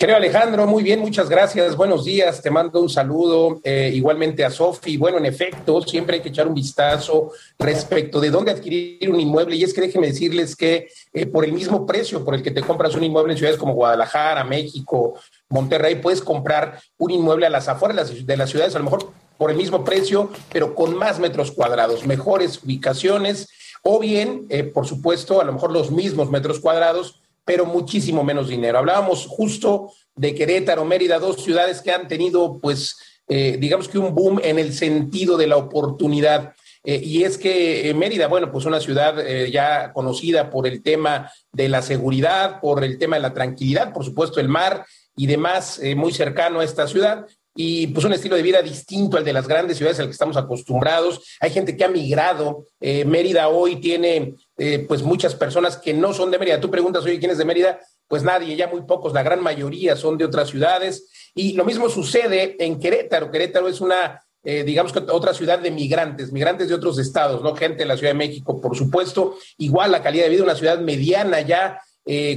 Creo 0.00 0.16
Alejandro, 0.16 0.66
muy 0.66 0.82
bien, 0.82 1.00
muchas 1.00 1.28
gracias. 1.28 1.76
Buenos 1.76 2.06
días, 2.06 2.40
te 2.40 2.50
mando 2.50 2.80
un 2.80 2.88
saludo 2.88 3.60
eh, 3.62 3.90
igualmente 3.92 4.42
a 4.46 4.50
Sofi. 4.50 4.96
Bueno, 4.96 5.18
en 5.18 5.26
efecto, 5.26 5.82
siempre 5.82 6.16
hay 6.16 6.22
que 6.22 6.30
echar 6.30 6.48
un 6.48 6.54
vistazo 6.54 7.32
respecto 7.58 8.18
de 8.18 8.30
dónde 8.30 8.50
adquirir 8.50 9.10
un 9.10 9.20
inmueble. 9.20 9.56
Y 9.56 9.62
es 9.62 9.74
que 9.74 9.82
déjenme 9.82 10.06
decirles 10.06 10.56
que 10.56 10.88
eh, 11.12 11.26
por 11.26 11.44
el 11.44 11.52
mismo 11.52 11.84
precio 11.84 12.24
por 12.24 12.34
el 12.34 12.42
que 12.42 12.50
te 12.50 12.62
compras 12.62 12.94
un 12.94 13.04
inmueble 13.04 13.34
en 13.34 13.38
ciudades 13.38 13.58
como 13.58 13.74
Guadalajara, 13.74 14.42
México, 14.42 15.20
Monterrey, 15.50 15.96
puedes 15.96 16.22
comprar 16.22 16.80
un 16.96 17.10
inmueble 17.10 17.44
a 17.44 17.50
las 17.50 17.68
afueras 17.68 18.24
de 18.24 18.36
las 18.38 18.48
ciudades, 18.48 18.74
a 18.74 18.78
lo 18.78 18.84
mejor 18.84 19.12
por 19.40 19.50
el 19.50 19.56
mismo 19.56 19.82
precio, 19.84 20.28
pero 20.52 20.74
con 20.74 20.94
más 20.94 21.18
metros 21.18 21.50
cuadrados, 21.50 22.04
mejores 22.04 22.62
ubicaciones, 22.62 23.48
o 23.82 23.98
bien, 23.98 24.44
eh, 24.50 24.64
por 24.64 24.86
supuesto, 24.86 25.40
a 25.40 25.44
lo 25.44 25.54
mejor 25.54 25.72
los 25.72 25.90
mismos 25.90 26.30
metros 26.30 26.60
cuadrados 26.60 27.22
pero 27.42 27.64
muchísimo 27.64 28.22
menos 28.22 28.48
dinero. 28.48 28.78
Hablábamos 28.78 29.26
justo 29.26 29.92
de 30.14 30.34
Querétaro, 30.34 30.84
Mérida, 30.84 31.18
dos 31.18 31.42
ciudades 31.42 31.80
que 31.80 31.90
han 31.90 32.06
tenido, 32.06 32.58
pues, 32.58 32.98
eh, 33.28 33.56
digamos 33.58 33.88
que 33.88 33.98
un 33.98 34.14
boom 34.14 34.40
en 34.44 34.58
el 34.58 34.74
sentido 34.74 35.38
de 35.38 35.46
la 35.46 35.56
oportunidad. 35.56 36.52
Eh, 36.84 37.00
y 37.02 37.24
es 37.24 37.38
que 37.38 37.94
Mérida, 37.96 38.28
bueno, 38.28 38.52
pues 38.52 38.66
una 38.66 38.78
ciudad 38.78 39.24
ya 39.50 39.94
conocida 39.94 40.50
por 40.50 40.66
el 40.66 40.82
tema 40.82 41.32
de 41.50 41.70
la 41.70 41.80
seguridad, 41.80 42.60
por 42.60 42.84
el 42.84 42.98
tema 42.98 43.16
de 43.16 43.22
la 43.22 43.32
tranquilidad, 43.32 43.94
por 43.94 44.04
supuesto 44.04 44.38
el 44.38 44.48
mar 44.48 44.84
y 45.16 45.26
demás, 45.26 45.80
muy 45.96 46.12
cercano 46.12 46.60
a 46.60 46.64
esta 46.64 46.86
ciudad, 46.86 47.26
y 47.54 47.88
pues 47.88 48.04
un 48.06 48.12
estilo 48.12 48.36
de 48.36 48.42
vida 48.42 48.62
distinto 48.62 49.16
al 49.16 49.24
de 49.24 49.32
las 49.32 49.48
grandes 49.48 49.76
ciudades 49.76 49.98
al 49.98 50.06
que 50.06 50.12
estamos 50.12 50.36
acostumbrados. 50.36 51.22
Hay 51.40 51.50
gente 51.50 51.76
que 51.76 51.84
ha 51.84 51.88
migrado. 51.88 52.66
Eh, 52.80 53.04
Mérida 53.04 53.48
hoy 53.48 53.76
tiene 53.76 54.34
eh, 54.56 54.84
pues 54.86 55.02
muchas 55.02 55.34
personas 55.34 55.76
que 55.76 55.92
no 55.92 56.12
son 56.12 56.30
de 56.30 56.38
Mérida. 56.38 56.60
Tú 56.60 56.70
preguntas, 56.70 57.04
oye, 57.04 57.18
¿quién 57.18 57.32
es 57.32 57.38
de 57.38 57.44
Mérida? 57.44 57.80
Pues 58.06 58.22
nadie, 58.22 58.56
ya 58.56 58.68
muy 58.68 58.82
pocos, 58.82 59.12
la 59.12 59.22
gran 59.22 59.42
mayoría 59.42 59.96
son 59.96 60.16
de 60.16 60.24
otras 60.24 60.48
ciudades. 60.48 61.08
Y 61.34 61.52
lo 61.54 61.64
mismo 61.64 61.88
sucede 61.88 62.56
en 62.64 62.78
Querétaro. 62.78 63.30
Querétaro 63.30 63.68
es 63.68 63.80
una 63.80 64.22
eh, 64.42 64.64
digamos 64.64 64.90
que 64.90 65.00
otra 65.00 65.34
ciudad 65.34 65.58
de 65.58 65.70
migrantes, 65.70 66.32
migrantes 66.32 66.70
de 66.70 66.74
otros 66.74 66.98
estados, 66.98 67.42
¿no? 67.42 67.54
Gente 67.54 67.80
de 67.80 67.84
la 67.84 67.98
Ciudad 67.98 68.14
de 68.14 68.18
México, 68.18 68.58
por 68.58 68.74
supuesto. 68.74 69.36
Igual 69.58 69.92
la 69.92 70.02
calidad 70.02 70.24
de 70.24 70.30
vida, 70.30 70.44
una 70.44 70.54
ciudad 70.54 70.78
mediana 70.78 71.42
ya, 71.42 71.78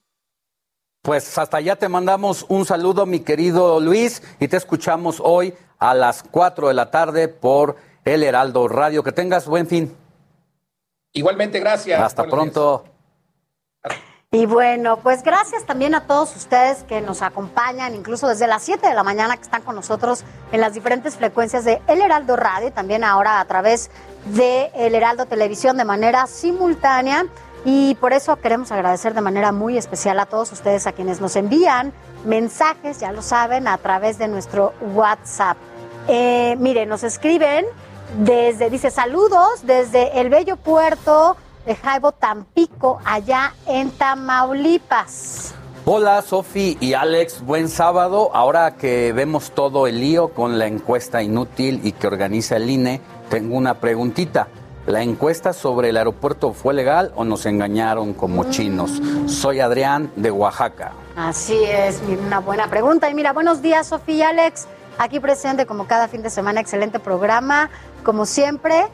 Pues 1.01 1.37
hasta 1.37 1.57
allá 1.57 1.75
te 1.75 1.89
mandamos 1.89 2.45
un 2.47 2.65
saludo, 2.65 3.05
mi 3.05 3.19
querido 3.19 3.81
Luis, 3.81 4.23
y 4.39 4.47
te 4.47 4.55
escuchamos 4.55 5.19
hoy 5.21 5.53
a 5.83 5.93
las 5.93 6.23
4 6.23 6.69
de 6.69 6.73
la 6.73 6.91
tarde 6.91 7.27
por 7.27 7.75
El 8.05 8.23
Heraldo 8.23 8.69
Radio. 8.69 9.03
Que 9.03 9.11
tengas 9.11 9.47
buen 9.47 9.67
fin. 9.67 9.93
Igualmente, 11.11 11.59
gracias. 11.59 11.99
Hasta 12.01 12.23
pronto. 12.23 12.85
Y 14.31 14.45
bueno, 14.45 14.97
pues 14.97 15.23
gracias 15.23 15.65
también 15.65 15.93
a 15.93 16.07
todos 16.07 16.35
ustedes 16.35 16.83
que 16.85 17.01
nos 17.01 17.21
acompañan, 17.21 17.93
incluso 17.93 18.27
desde 18.27 18.47
las 18.47 18.63
7 18.63 18.87
de 18.87 18.95
la 18.95 19.03
mañana 19.03 19.35
que 19.35 19.43
están 19.43 19.61
con 19.61 19.75
nosotros 19.75 20.23
en 20.51 20.61
las 20.61 20.73
diferentes 20.73 21.17
frecuencias 21.17 21.65
de 21.65 21.81
El 21.87 22.01
Heraldo 22.01 22.35
Radio, 22.35 22.71
también 22.71 23.03
ahora 23.03 23.39
a 23.39 23.45
través 23.45 23.91
de 24.25 24.71
El 24.73 24.95
Heraldo 24.95 25.25
Televisión 25.25 25.77
de 25.77 25.85
manera 25.85 26.25
simultánea. 26.27 27.25
Y 27.65 27.95
por 27.95 28.13
eso 28.13 28.37
queremos 28.37 28.71
agradecer 28.71 29.13
de 29.13 29.21
manera 29.21 29.51
muy 29.51 29.77
especial 29.77 30.19
a 30.19 30.25
todos 30.25 30.51
ustedes 30.51 30.87
a 30.87 30.93
quienes 30.93 31.21
nos 31.21 31.35
envían 31.35 31.93
mensajes, 32.25 32.99
ya 32.99 33.11
lo 33.11 33.21
saben, 33.21 33.67
a 33.67 33.77
través 33.77 34.17
de 34.17 34.27
nuestro 34.27 34.73
WhatsApp. 34.81 35.57
Eh, 36.07 36.55
mire, 36.59 36.85
nos 36.85 37.03
escriben 37.03 37.65
desde, 38.19 38.69
dice 38.69 38.91
saludos 38.91 39.65
desde 39.65 40.19
el 40.19 40.29
bello 40.29 40.57
puerto 40.57 41.37
de 41.65 41.75
Jaibo 41.75 42.11
Tampico, 42.11 42.99
allá 43.05 43.53
en 43.67 43.89
Tamaulipas. 43.91 45.55
Hola 45.85 46.21
Sofi 46.21 46.77
y 46.79 46.93
Alex, 46.93 47.41
buen 47.41 47.67
sábado. 47.67 48.31
Ahora 48.33 48.75
que 48.75 49.11
vemos 49.13 49.51
todo 49.51 49.87
el 49.87 49.99
lío 49.99 50.29
con 50.29 50.57
la 50.57 50.67
encuesta 50.67 51.21
inútil 51.21 51.81
y 51.83 51.91
que 51.91 52.07
organiza 52.07 52.57
el 52.57 52.69
INE, 52.69 53.01
tengo 53.29 53.57
una 53.57 53.75
preguntita. 53.75 54.47
¿La 54.85 55.01
encuesta 55.01 55.53
sobre 55.53 55.89
el 55.89 55.97
aeropuerto 55.97 56.51
fue 56.51 56.73
legal 56.73 57.13
o 57.15 57.23
nos 57.23 57.45
engañaron 57.45 58.13
como 58.13 58.49
chinos? 58.49 59.01
Soy 59.27 59.61
Adrián 59.61 60.11
de 60.17 60.29
Oaxaca. 60.29 60.91
Así 61.15 61.57
es, 61.63 62.01
una 62.25 62.39
buena 62.39 62.69
pregunta. 62.69 63.09
Y 63.09 63.13
mira, 63.13 63.31
buenos 63.31 63.61
días, 63.61 63.87
Sofía 63.87 64.15
y 64.15 64.21
Alex. 64.23 64.67
Aquí 64.97 65.19
presente 65.19 65.65
como 65.65 65.87
cada 65.87 66.07
fin 66.07 66.21
de 66.21 66.29
semana, 66.29 66.59
excelente 66.59 66.99
programa. 66.99 67.69
Como 68.03 68.25
siempre, 68.25 68.85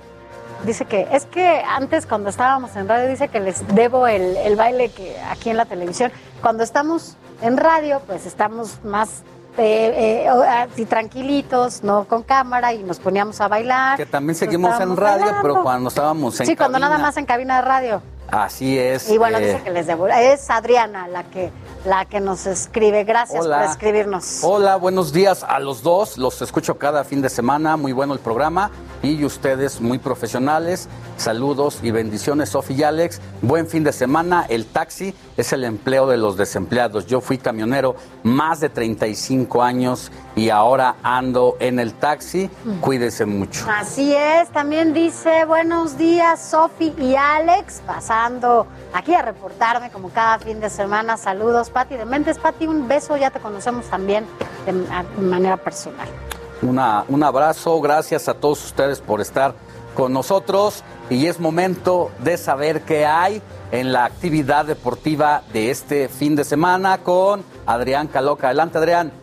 dice 0.66 0.86
que 0.86 1.08
es 1.12 1.26
que 1.26 1.62
antes 1.68 2.06
cuando 2.06 2.30
estábamos 2.30 2.76
en 2.76 2.88
radio, 2.88 3.08
dice 3.08 3.28
que 3.28 3.40
les 3.40 3.68
debo 3.76 4.08
el, 4.08 4.38
el 4.38 4.56
baile 4.56 4.90
que 4.90 5.20
aquí 5.30 5.50
en 5.50 5.58
la 5.58 5.66
televisión. 5.66 6.12
Cuando 6.42 6.64
estamos 6.64 7.18
en 7.42 7.58
radio, 7.58 8.02
pues 8.08 8.26
estamos 8.26 8.84
más 8.84 9.24
eh, 9.58 10.28
así 10.28 10.86
tranquilitos, 10.86 11.84
no 11.84 12.06
con 12.06 12.24
cámara, 12.24 12.74
y 12.74 12.84
nos 12.84 13.00
poníamos 13.00 13.42
a 13.42 13.48
bailar. 13.48 13.98
Que 13.98 14.06
también 14.06 14.36
seguimos 14.36 14.80
en 14.80 14.96
radio, 14.96 15.36
pero 15.42 15.64
cuando 15.64 15.90
estábamos 15.90 16.40
en 16.40 16.48
Sí, 16.48 16.56
cuando 16.56 16.80
nada 16.80 16.98
más 16.98 17.18
en 17.18 17.26
cabina 17.26 17.58
de 17.58 17.62
radio. 17.64 18.02
Así 18.32 18.78
es. 18.78 19.10
Y 19.10 19.18
bueno, 19.18 19.40
dice 19.40 19.62
que 19.64 19.72
les 19.72 19.88
debo. 19.88 20.08
Es 20.08 20.50
Adriana 20.50 21.08
la 21.08 21.24
que, 21.24 21.52
la 21.86 22.06
que 22.06 22.20
nos 22.20 22.46
escribe. 22.46 23.04
Gracias 23.04 23.46
por 23.46 23.64
escribirnos. 23.64 24.40
Hola, 24.44 24.76
buenos 24.76 25.14
días 25.14 25.44
a 25.44 25.60
los 25.60 25.84
dos. 25.84 26.18
Los 26.18 26.42
escucho 26.42 26.78
cada 26.78 27.04
fin 27.04 27.22
de 27.22 27.30
semana. 27.30 27.78
Muy 27.78 27.92
bueno 27.92 28.14
el 28.14 28.20
programa. 28.20 28.72
Y 29.02 29.24
ustedes 29.24 29.82
muy 29.82 29.98
profesionales. 29.98 30.88
Saludos 31.18 31.80
y 31.84 31.92
bendiciones, 31.92 32.50
Sofi 32.50 32.74
y 32.74 32.84
Alex. 32.84 33.22
Buen 33.42 33.68
fin 33.68 33.84
de 33.84 33.92
semana. 33.92 34.46
El 34.50 34.66
taxi 34.66 35.14
es 35.38 35.54
el 35.54 35.64
empleo 35.64 36.08
de 36.08 36.18
los 36.18 36.38
desempleados. 36.38 37.06
Yo 37.08 37.22
fui 37.22 37.38
camionero 37.38 37.96
más 38.24 38.60
de 38.60 38.70
35 38.70 39.64
años 39.64 40.12
y 40.36 40.50
ahora 40.50 40.96
ando 41.04 41.58
en 41.60 41.80
el 41.80 41.94
taxi. 41.94 42.50
Cuídese 42.82 43.26
mucho. 43.26 43.66
Así 43.70 44.14
es, 44.14 44.50
también 44.50 44.94
dice 44.94 45.46
buenos 45.46 45.98
días 45.98 46.42
Sofi 46.42 46.94
y 46.98 47.16
Alex, 47.16 47.82
pasando 47.86 48.68
aquí 48.94 49.14
a 49.14 49.22
reportarme 49.22 49.90
como 49.92 50.10
cada 50.10 50.40
fin 50.40 50.60
de 50.60 50.70
semana. 50.70 51.18
Saludos, 51.18 51.70
Pati 51.70 51.96
de 51.96 52.06
Mentes. 52.06 52.38
Pati, 52.38 52.68
un 52.68 52.88
beso, 52.88 53.18
ya 53.18 53.32
te 53.32 53.40
conocemos 53.40 53.86
también 53.88 54.26
de 54.66 54.74
manera 55.22 55.58
personal. 55.58 56.08
Un 56.62 57.24
abrazo, 57.24 57.80
gracias 57.80 58.28
a 58.28 58.34
todos 58.34 58.66
ustedes 58.66 59.00
por 59.00 59.22
estar 59.22 59.54
con 59.96 60.12
nosotros 60.12 60.84
y 61.10 61.28
es 61.28 61.40
momento 61.40 62.12
de 62.20 62.38
saber 62.38 62.82
qué 62.82 63.06
hay 63.06 63.42
en 63.72 63.94
la 63.94 64.04
actividad 64.04 64.66
deportiva 64.66 65.44
de 65.54 65.72
este 65.72 66.10
fin 66.10 66.36
de 66.36 66.44
semana 66.44 66.98
con 66.98 67.46
Adrián 67.66 68.08
Caloca. 68.08 68.48
Adelante, 68.48 68.78
Adrián. 68.78 69.14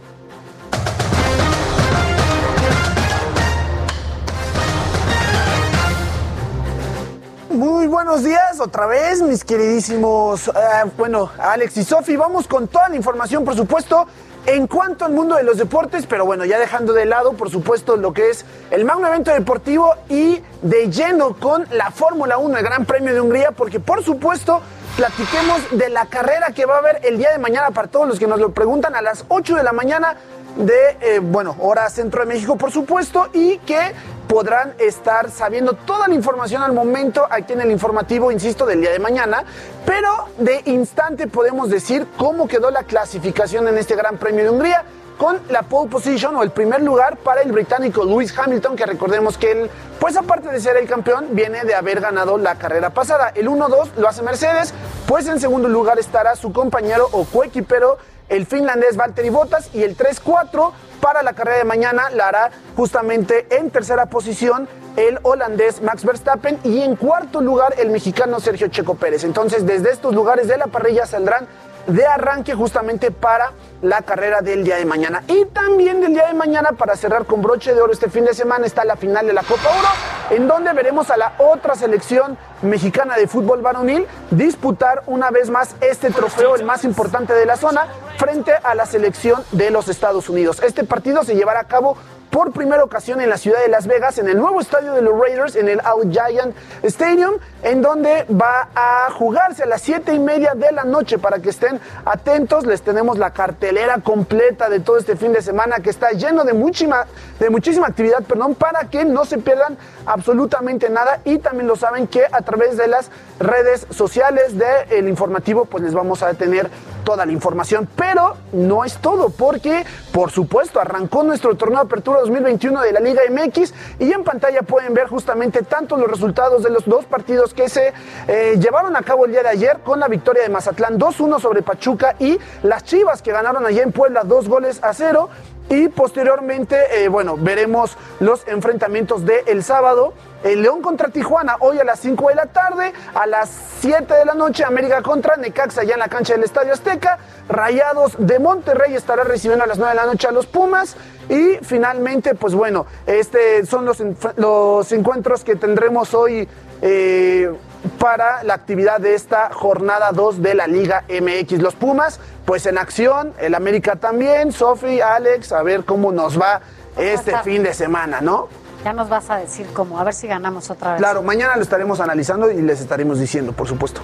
Muy 7.51 7.87
buenos 7.87 8.23
días 8.23 8.61
otra 8.61 8.87
vez, 8.87 9.23
mis 9.23 9.43
queridísimos, 9.45 10.49
eh, 10.49 10.53
bueno, 10.97 11.31
Alex 11.39 11.77
y 11.79 11.85
Sofi. 11.85 12.17
Vamos 12.17 12.47
con 12.47 12.69
toda 12.69 12.89
la 12.89 12.97
información, 12.97 13.45
por 13.45 13.57
supuesto, 13.57 14.07
en 14.47 14.66
cuanto 14.68 15.05
al 15.05 15.12
mundo 15.12 15.35
de 15.35 15.43
los 15.43 15.59
deportes, 15.59 16.06
pero 16.06 16.24
bueno, 16.24 16.44
ya 16.44 16.59
dejando 16.59 16.93
de 16.93 17.05
lado, 17.05 17.32
por 17.32 17.51
supuesto, 17.51 17.97
lo 17.97 18.12
que 18.12 18.31
es 18.31 18.44
el 18.70 18.85
magno 18.85 19.09
evento 19.09 19.32
deportivo 19.32 19.94
y 20.09 20.40
de 20.62 20.90
lleno 20.90 21.35
con 21.35 21.66
la 21.73 21.90
Fórmula 21.90 22.39
1, 22.39 22.56
el 22.56 22.64
Gran 22.64 22.85
Premio 22.86 23.12
de 23.12 23.20
Hungría, 23.20 23.51
porque 23.51 23.81
por 23.81 24.05
supuesto 24.05 24.60
platiquemos 24.97 25.60
de 25.73 25.89
la 25.90 26.06
carrera 26.06 26.52
que 26.52 26.64
va 26.64 26.77
a 26.77 26.78
haber 26.78 27.01
el 27.05 27.18
día 27.18 27.32
de 27.32 27.39
mañana 27.39 27.70
para 27.73 27.89
todos 27.89 28.09
los 28.09 28.18
que 28.18 28.27
nos 28.27 28.40
lo 28.40 28.52
preguntan 28.52 28.94
a 28.94 29.02
las 29.02 29.24
8 29.28 29.56
de 29.56 29.62
la 29.62 29.73
mañana 29.73 30.16
de, 30.56 30.97
eh, 31.01 31.18
bueno, 31.20 31.56
hora 31.60 31.90
centro 31.90 32.20
de 32.20 32.27
México, 32.27 32.56
por 32.56 32.70
supuesto, 32.70 33.28
y 33.32 33.59
que 33.59 33.93
podrán 34.28 34.74
estar 34.78 35.31
sabiendo 35.31 35.74
toda 35.74 36.09
la 36.09 36.15
información 36.15 36.62
al 36.62 36.73
momento 36.73 37.27
aquí 37.31 37.53
en 37.53 37.61
el 37.61 37.70
informativo, 37.70 38.32
insisto, 38.32 38.66
del 38.66 38.81
día 38.81 38.90
de 38.90 38.98
mañana. 38.98 39.44
Pero 39.85 40.09
de 40.39 40.62
instante 40.66 41.27
podemos 41.27 41.70
decir 41.70 42.07
cómo 42.16 42.48
quedó 42.48 42.70
la 42.70 42.82
clasificación 42.82 43.69
en 43.69 43.78
este 43.78 43.97
Gran 43.97 44.19
Premio 44.19 44.44
de 44.44 44.51
Hungría 44.51 44.85
con 45.16 45.40
la 45.48 45.62
pole 45.62 45.90
position 45.90 46.36
o 46.36 46.43
el 46.43 46.51
primer 46.51 46.82
lugar 46.82 47.16
para 47.16 47.40
el 47.40 47.51
británico 47.51 48.05
Lewis 48.05 48.36
Hamilton, 48.39 48.77
que 48.77 48.85
recordemos 48.85 49.39
que 49.39 49.51
él, 49.51 49.70
pues 49.98 50.16
aparte 50.16 50.51
de 50.51 50.61
ser 50.61 50.77
el 50.77 50.86
campeón, 50.86 51.28
viene 51.31 51.65
de 51.65 51.74
haber 51.74 52.01
ganado 52.01 52.36
la 52.36 52.57
carrera 52.57 52.90
pasada. 52.90 53.32
El 53.35 53.48
1-2 53.48 53.94
lo 53.97 54.09
hace 54.09 54.23
Mercedes, 54.23 54.74
pues 55.07 55.27
en 55.27 55.40
segundo 55.40 55.69
lugar 55.69 55.98
estará 55.98 56.36
su 56.36 56.53
compañero 56.53 57.09
o 57.12 57.24
coequipero, 57.24 57.97
el 58.28 58.47
finlandés 58.47 58.97
Valtteri 58.97 59.31
Bottas, 59.31 59.70
y 59.73 59.82
el 59.82 59.97
3-4 59.97 60.73
para 61.01 61.23
la 61.23 61.35
carrera 61.35 61.59
de 61.59 61.65
mañana 61.65 62.11
la 62.11 62.28
hará 62.28 62.51
justamente 62.77 63.47
en 63.51 63.70
tercera 63.70 64.07
posición 64.07 64.69
el 64.97 65.19
holandés 65.23 65.82
Max 65.82 66.05
Verstappen 66.05 66.59
y 66.65 66.82
en 66.82 66.97
cuarto 66.97 67.40
lugar 67.40 67.74
el 67.78 67.90
mexicano 67.90 68.40
Sergio 68.40 68.69
Checo 68.69 68.94
Pérez. 68.94 69.24
Entonces, 69.24 69.66
desde 69.66 69.90
estos 69.90 70.15
lugares 70.15 70.48
de 70.48 70.57
la 70.57 70.66
parrilla 70.69 71.07
saldrán 71.07 71.47
de 71.86 72.07
arranque 72.07 72.55
justamente 72.55 73.11
para 73.11 73.53
la 73.82 74.03
carrera 74.03 74.40
del 74.40 74.65
día 74.65 74.77
de 74.77 74.85
mañana. 74.85 75.23
Y 75.28 75.44
también 75.47 76.01
del 76.01 76.12
día 76.12 76.27
de 76.27 76.35
mañana, 76.35 76.73
para 76.73 76.97
cerrar 76.97 77.27
con 77.27 77.43
broche 77.43 77.74
de 77.74 77.81
oro 77.81 77.93
este 77.93 78.11
fin 78.11 78.24
de 78.24 78.35
semana, 78.35 78.66
está 78.66 78.85
la 78.85 78.97
final 78.97 79.27
de 79.27 79.32
la 79.32 79.43
Copa 79.43 79.69
Oro, 79.69 80.36
en 80.36 80.48
donde 80.48 80.73
veremos 80.73 81.11
a 81.11 81.16
la 81.16 81.35
otra 81.39 81.74
selección 81.74 82.36
mexicana 82.62 83.16
de 83.16 83.27
fútbol 83.27 83.61
varonil 83.62 84.07
disputar 84.31 85.03
una 85.07 85.31
vez 85.31 85.51
más 85.51 85.77
este 85.81 86.11
trofeo, 86.11 86.57
el 86.57 86.65
más 86.65 86.85
importante 86.85 87.32
de 87.32 87.47
la 87.47 87.57
zona, 87.57 87.86
frente 88.19 88.53
a 88.62 88.74
la 88.74 88.86
selección 88.86 89.44
de 89.53 89.70
los 89.70 89.89
Estados 89.89 90.28
Unidos. 90.28 90.62
Este 90.62 90.85
partido 90.85 91.23
se 91.23 91.35
llevará 91.35 91.61
a 91.61 91.65
cabo 91.65 91.97
por 92.37 92.53
primera 92.53 92.85
ocasión 92.85 93.23
en 93.23 93.31
la 93.31 93.39
ciudad 93.39 93.63
de 93.63 93.69
Las 93.69 93.87
Vegas, 93.87 94.19
en 94.19 94.29
el 94.29 94.37
nuevo 94.37 94.61
estadio 94.61 94.93
de 94.93 95.01
los 95.01 95.19
Raiders, 95.19 95.57
en 95.57 95.71
el 95.71 95.81
Al 95.81 96.11
Giant 96.11 96.55
Stadium, 96.83 97.37
en 97.63 97.81
donde 97.81 98.27
va 98.31 98.69
a 98.75 99.11
jugarse 99.11 99.63
a 99.63 99.67
las 99.67 99.81
siete 99.81 100.13
y 100.13 100.19
media 100.19 100.53
de 100.55 100.71
la 100.71 100.85
noche. 100.85 101.17
Para 101.17 101.39
que 101.39 101.49
estén 101.49 101.81
atentos, 102.05 102.67
les 102.67 102.83
tenemos 102.83 103.17
la 103.17 103.31
cartelera 103.31 104.01
completa 104.01 104.69
de 104.69 104.81
todo 104.81 104.99
este 104.99 105.17
fin 105.17 105.33
de 105.33 105.41
semana 105.41 105.77
que 105.77 105.89
está 105.89 106.11
lleno 106.11 106.45
de 106.45 106.53
muchísima, 106.53 107.07
de 107.41 107.49
muchísima 107.49 107.87
actividad, 107.87 108.23
perdón, 108.23 108.55
para 108.55 108.91
que 108.91 109.07
no 109.07 109.25
se 109.25 109.39
pierdan 109.39 109.79
absolutamente 110.05 110.91
nada. 110.91 111.21
Y 111.25 111.39
también 111.39 111.67
lo 111.67 111.77
saben 111.77 112.07
que 112.07 112.27
a 112.31 112.43
través 112.43 112.77
de 112.77 112.87
las 112.87 113.11
redes 113.39 113.87
sociales 113.91 114.57
del 114.59 115.09
informativo, 115.09 115.65
pues 115.65 115.83
les 115.83 115.95
vamos 115.95 116.23
a 116.23 116.35
tener 116.35 116.71
toda 117.05 117.25
la 117.25 117.33
información. 117.33 117.89
Pero 117.97 118.37
no 118.53 118.85
es 118.85 118.99
todo, 118.99 119.31
porque 119.31 119.85
por 120.13 120.31
supuesto 120.31 120.81
arrancó 120.81 121.23
nuestro 121.23 121.55
torneo 121.55 121.81
de 121.81 121.87
apertura 121.87 122.21
2021 122.21 122.83
de 122.83 122.93
la 122.93 123.01
Liga 123.01 123.23
MX 123.31 123.73
y 123.99 124.13
en 124.13 124.25
pantalla 124.25 124.63
pueden 124.63 124.95
ver 124.95 125.07
justamente 125.09 125.63
tanto 125.63 125.97
los 125.97 126.11
resultados 126.11 126.63
de 126.63 126.71
los 126.71 126.85
dos 126.85 127.05
partidos 127.05 127.55
que 127.55 127.69
se 127.69 127.93
eh, 128.27 128.57
llevaron 128.59 128.97
a 128.97 129.03
cabo 129.03 129.27
el 129.27 129.33
día 129.33 129.43
de 129.43 129.51
ayer 129.51 129.79
con 129.85 130.01
la 130.01 130.09
victoria 130.09 130.43
de 130.43 130.49
Mazatlán 130.49 130.99
2-1 130.99 131.41
sobre 131.41 131.63
Pachuca 131.63 132.17
y 132.19 132.39
las 132.63 132.85
Chivas 132.85 133.23
que 133.23 133.33
ganaron 133.33 133.65
allá 133.67 133.83
en 133.83 133.93
Puebla 133.93 134.25
dos 134.25 134.49
goles 134.49 134.83
a 134.83 134.93
cero. 134.93 135.29
Y 135.69 135.89
posteriormente, 135.89 137.03
eh, 137.03 137.09
bueno, 137.09 137.37
veremos 137.37 137.97
los 138.21 138.47
enfrentamientos 138.47 139.25
del 139.25 139.41
el 139.47 139.65
sábado. 139.65 140.13
El 140.47 140.62
León 140.62 140.81
contra 140.81 141.09
Tijuana 141.09 141.56
hoy 141.59 141.81
a 141.81 141.85
las 141.85 141.98
5 142.01 142.28
de 142.28 142.35
la 142.36 142.47
tarde, 142.47 142.93
a 143.14 143.27
las 143.27 143.51
7 143.81 144.14
de 144.14 144.24
la 144.24 144.35
noche 144.35 144.64
América 144.64 145.02
contra 145.02 145.36
Necaxa 145.36 145.82
ya 145.82 145.94
en 145.94 146.01
la 146.01 146.09
cancha 146.09 146.35
del 146.35 146.44
Estadio 146.44 146.73
Azteca, 146.73 147.18
Rayados 147.48 148.14
de 148.18 148.39
Monterrey 148.39 148.94
estará 148.94 149.24
recibiendo 149.24 149.64
a 149.64 149.66
las 149.66 149.78
9 149.78 149.90
de 149.93 149.97
la 149.97 150.06
noche 150.06 150.28
a 150.28 150.31
los 150.31 150.47
Pumas 150.47 150.97
y 151.28 151.59
finalmente 151.62 152.36
pues 152.36 152.55
bueno, 152.55 152.86
este 153.06 153.66
son 153.66 153.85
los, 153.85 154.01
los 154.36 154.93
encuentros 154.93 155.43
que 155.43 155.56
tendremos 155.56 156.14
hoy 156.14 156.48
eh, 156.81 157.52
para 157.98 158.44
la 158.44 158.55
actividad 158.55 159.01
de 159.01 159.14
esta 159.14 159.51
jornada 159.52 160.12
2 160.12 160.43
de 160.43 160.55
la 160.55 160.68
Liga 160.68 161.05
MX. 161.09 161.60
Los 161.60 161.74
Pumas 161.74 162.20
pues 162.44 162.66
en 162.66 162.78
acción, 162.78 163.32
el 163.40 163.56
América 163.56 163.97
también, 163.97 164.52
Sofi, 164.52 165.01
Alex, 165.01 165.51
a 165.51 165.64
ver 165.64 165.85
cómo 165.85 166.12
nos 166.12 166.40
va 166.40 166.60
este 166.97 167.36
fin 167.43 167.64
de 167.64 167.74
semana, 167.74 168.20
¿no? 168.20 168.48
Ya 168.87 168.93
nos 168.93 169.09
vas 169.09 169.29
a 169.31 169.39
decir 169.39 169.66
cómo, 169.74 169.98
a 169.98 170.05
ver 170.05 170.15
si 170.15 170.29
ganamos 170.29 170.71
otra 170.71 170.93
vez. 170.93 171.01
Claro, 171.01 171.21
mañana 171.21 171.56
lo 171.56 171.63
estaremos 171.63 171.98
analizando 171.98 172.53
y 172.53 172.63
les 172.63 172.81
estaremos 172.81 173.19
diciendo, 173.19 173.53
por 173.53 173.66
supuesto. 173.66 174.01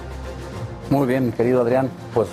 Muy 0.89 1.07
bien, 1.07 1.27
mi 1.27 1.31
querido 1.31 1.61
Adrián, 1.61 1.89
pues 2.13 2.27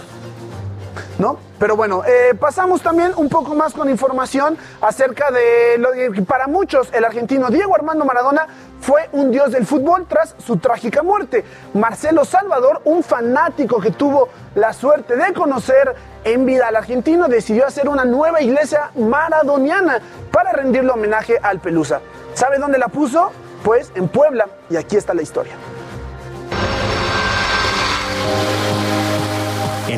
¿no? 1.20 1.38
Pero 1.60 1.76
bueno, 1.76 2.02
eh, 2.04 2.34
pasamos 2.34 2.82
también 2.82 3.12
un 3.14 3.28
poco 3.28 3.54
más 3.54 3.72
con 3.72 3.88
información 3.88 4.58
acerca 4.80 5.30
de 5.30 5.78
lo 5.78 5.92
que 5.92 6.22
para 6.22 6.48
muchos 6.48 6.88
el 6.92 7.04
argentino 7.04 7.50
Diego 7.50 7.72
Armando 7.76 8.04
Maradona 8.04 8.48
fue 8.80 9.08
un 9.12 9.30
dios 9.30 9.52
del 9.52 9.64
fútbol 9.64 10.06
tras 10.08 10.34
su 10.44 10.56
trágica 10.56 11.04
muerte. 11.04 11.44
Marcelo 11.74 12.24
Salvador, 12.24 12.80
un 12.84 13.04
fanático 13.04 13.80
que 13.80 13.92
tuvo 13.92 14.28
la 14.56 14.72
suerte 14.72 15.14
de 15.14 15.32
conocer 15.34 15.94
en 16.24 16.46
vida 16.46 16.66
al 16.66 16.74
argentino, 16.74 17.28
decidió 17.28 17.64
hacer 17.64 17.88
una 17.88 18.04
nueva 18.04 18.42
iglesia 18.42 18.90
maradoniana 18.96 20.00
para 20.32 20.50
rendirle 20.50 20.90
homenaje 20.90 21.38
al 21.40 21.60
Pelusa. 21.60 22.00
¿Sabe 22.34 22.58
dónde 22.58 22.78
la 22.78 22.88
puso? 22.88 23.30
Pues 23.64 23.92
en 23.94 24.08
Puebla, 24.08 24.48
y 24.70 24.76
aquí 24.76 24.96
está 24.96 25.14
la 25.14 25.22
historia. 25.22 25.52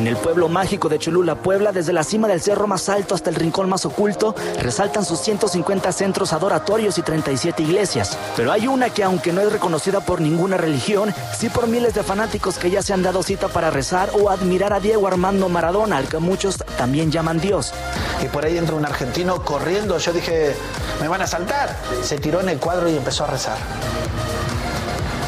En 0.03 0.07
el 0.07 0.17
pueblo 0.17 0.49
mágico 0.49 0.89
de 0.89 0.99
Cholula, 0.99 1.35
Puebla, 1.35 1.71
desde 1.71 1.93
la 1.93 2.03
cima 2.03 2.27
del 2.27 2.41
cerro 2.41 2.67
más 2.67 2.89
alto 2.89 3.15
hasta 3.15 3.29
el 3.29 3.37
rincón 3.37 3.69
más 3.69 3.85
oculto, 3.85 4.35
resaltan 4.59 5.05
sus 5.05 5.21
150 5.21 5.89
centros 5.93 6.33
adoratorios 6.33 6.97
y 6.97 7.03
37 7.03 7.63
iglesias. 7.63 8.17
Pero 8.35 8.51
hay 8.51 8.67
una 8.67 8.89
que, 8.89 9.05
aunque 9.05 9.31
no 9.31 9.39
es 9.39 9.49
reconocida 9.49 10.01
por 10.01 10.19
ninguna 10.19 10.57
religión, 10.57 11.13
sí 11.39 11.47
por 11.47 11.67
miles 11.67 11.93
de 11.93 12.03
fanáticos 12.03 12.57
que 12.57 12.69
ya 12.69 12.81
se 12.81 12.91
han 12.91 13.01
dado 13.01 13.23
cita 13.23 13.47
para 13.47 13.69
rezar 13.69 14.09
o 14.19 14.29
admirar 14.29 14.73
a 14.73 14.81
Diego 14.81 15.07
Armando 15.07 15.47
Maradona, 15.47 15.95
al 15.95 16.09
que 16.09 16.17
muchos 16.17 16.57
también 16.77 17.09
llaman 17.09 17.39
Dios. 17.39 17.73
Y 18.21 18.27
por 18.27 18.43
ahí 18.43 18.57
entra 18.57 18.75
un 18.75 18.85
argentino 18.85 19.41
corriendo. 19.41 19.97
Yo 19.99 20.11
dije, 20.11 20.53
me 20.99 21.07
van 21.07 21.21
a 21.21 21.27
saltar. 21.27 21.77
Se 22.01 22.17
tiró 22.17 22.41
en 22.41 22.49
el 22.49 22.57
cuadro 22.57 22.89
y 22.89 22.97
empezó 22.97 23.23
a 23.23 23.27
rezar 23.27 23.57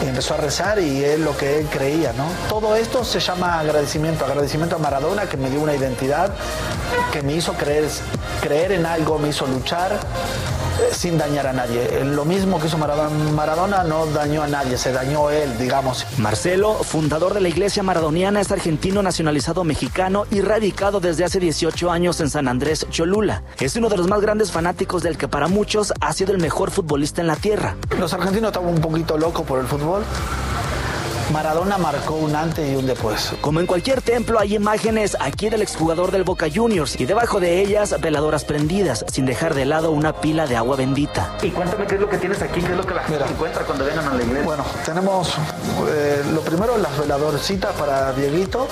empezó 0.01 0.33
a 0.33 0.37
rezar 0.37 0.79
y 0.79 1.03
es 1.03 1.19
lo 1.19 1.35
que 1.37 1.59
él 1.59 1.67
creía, 1.67 2.13
¿no? 2.13 2.25
Todo 2.49 2.75
esto 2.75 3.03
se 3.03 3.19
llama 3.19 3.59
agradecimiento, 3.59 4.25
agradecimiento 4.25 4.75
a 4.75 4.79
Maradona 4.79 5.27
que 5.27 5.37
me 5.37 5.49
dio 5.49 5.61
una 5.61 5.75
identidad, 5.75 6.33
que 7.11 7.21
me 7.21 7.33
hizo 7.33 7.53
creer, 7.53 7.85
creer 8.41 8.73
en 8.73 8.85
algo, 8.85 9.17
me 9.19 9.29
hizo 9.29 9.47
luchar 9.47 9.99
sin 10.91 11.17
dañar 11.17 11.47
a 11.47 11.53
nadie. 11.53 12.03
Lo 12.03 12.25
mismo 12.25 12.59
que 12.59 12.67
hizo 12.67 12.77
Maradona, 12.77 13.09
Maradona 13.31 13.83
no 13.83 14.05
dañó 14.07 14.43
a 14.43 14.47
nadie, 14.47 14.77
se 14.77 14.91
dañó 14.91 15.29
él, 15.29 15.57
digamos. 15.57 16.05
Marcelo, 16.17 16.75
fundador 16.75 17.33
de 17.33 17.41
la 17.41 17.49
Iglesia 17.49 17.83
Maradoniana, 17.83 18.41
es 18.41 18.51
argentino 18.51 19.01
nacionalizado 19.01 19.63
mexicano 19.63 20.25
y 20.31 20.41
radicado 20.41 20.99
desde 20.99 21.25
hace 21.25 21.39
18 21.39 21.91
años 21.91 22.19
en 22.21 22.29
San 22.29 22.47
Andrés, 22.47 22.85
Cholula. 22.89 23.43
Es 23.59 23.75
uno 23.75 23.89
de 23.89 23.97
los 23.97 24.07
más 24.07 24.21
grandes 24.21 24.51
fanáticos 24.51 25.03
del 25.03 25.17
que 25.17 25.27
para 25.27 25.47
muchos 25.47 25.93
ha 25.99 26.13
sido 26.13 26.33
el 26.33 26.41
mejor 26.41 26.71
futbolista 26.71 27.21
en 27.21 27.27
la 27.27 27.35
tierra. 27.35 27.75
Los 27.99 28.13
argentinos 28.13 28.49
estaban 28.49 28.69
un 28.69 28.81
poquito 28.81 29.17
locos 29.17 29.45
por 29.45 29.59
el 29.59 29.67
fútbol. 29.67 30.03
Maradona 31.31 31.77
marcó 31.77 32.15
un 32.15 32.35
antes 32.35 32.71
y 32.71 32.75
un 32.75 32.85
después. 32.85 33.33
Como 33.41 33.59
en 33.59 33.65
cualquier 33.65 34.01
templo 34.01 34.39
hay 34.39 34.55
imágenes 34.55 35.17
aquí 35.19 35.49
del 35.49 35.61
exjugador 35.61 36.11
del 36.11 36.23
Boca 36.23 36.47
Juniors 36.53 36.99
y 36.99 37.05
debajo 37.05 37.39
de 37.39 37.61
ellas 37.61 37.95
veladoras 37.99 38.45
prendidas, 38.45 39.03
sin 39.11 39.25
dejar 39.25 39.55
de 39.55 39.65
lado 39.65 39.91
una 39.91 40.13
pila 40.13 40.45
de 40.45 40.55
agua 40.55 40.75
bendita. 40.75 41.35
Y 41.41 41.49
cuéntame 41.49 41.87
qué 41.87 41.95
es 41.95 42.01
lo 42.01 42.09
que 42.09 42.17
tienes 42.17 42.41
aquí, 42.41 42.61
qué 42.61 42.71
es 42.71 42.77
lo 42.77 42.85
que 42.85 42.93
la 42.93 43.03
gente 43.03 43.23
encuentra 43.29 43.63
cuando 43.63 43.85
vengan 43.85 44.07
a 44.07 44.13
la 44.13 44.23
iglesia. 44.23 44.43
Bueno, 44.43 44.65
tenemos 44.85 45.33
eh, 45.89 46.23
lo 46.31 46.41
primero 46.41 46.77
las 46.77 46.97
veladorcitas 46.97 47.73
para 47.73 48.13
Dieguito. 48.13 48.67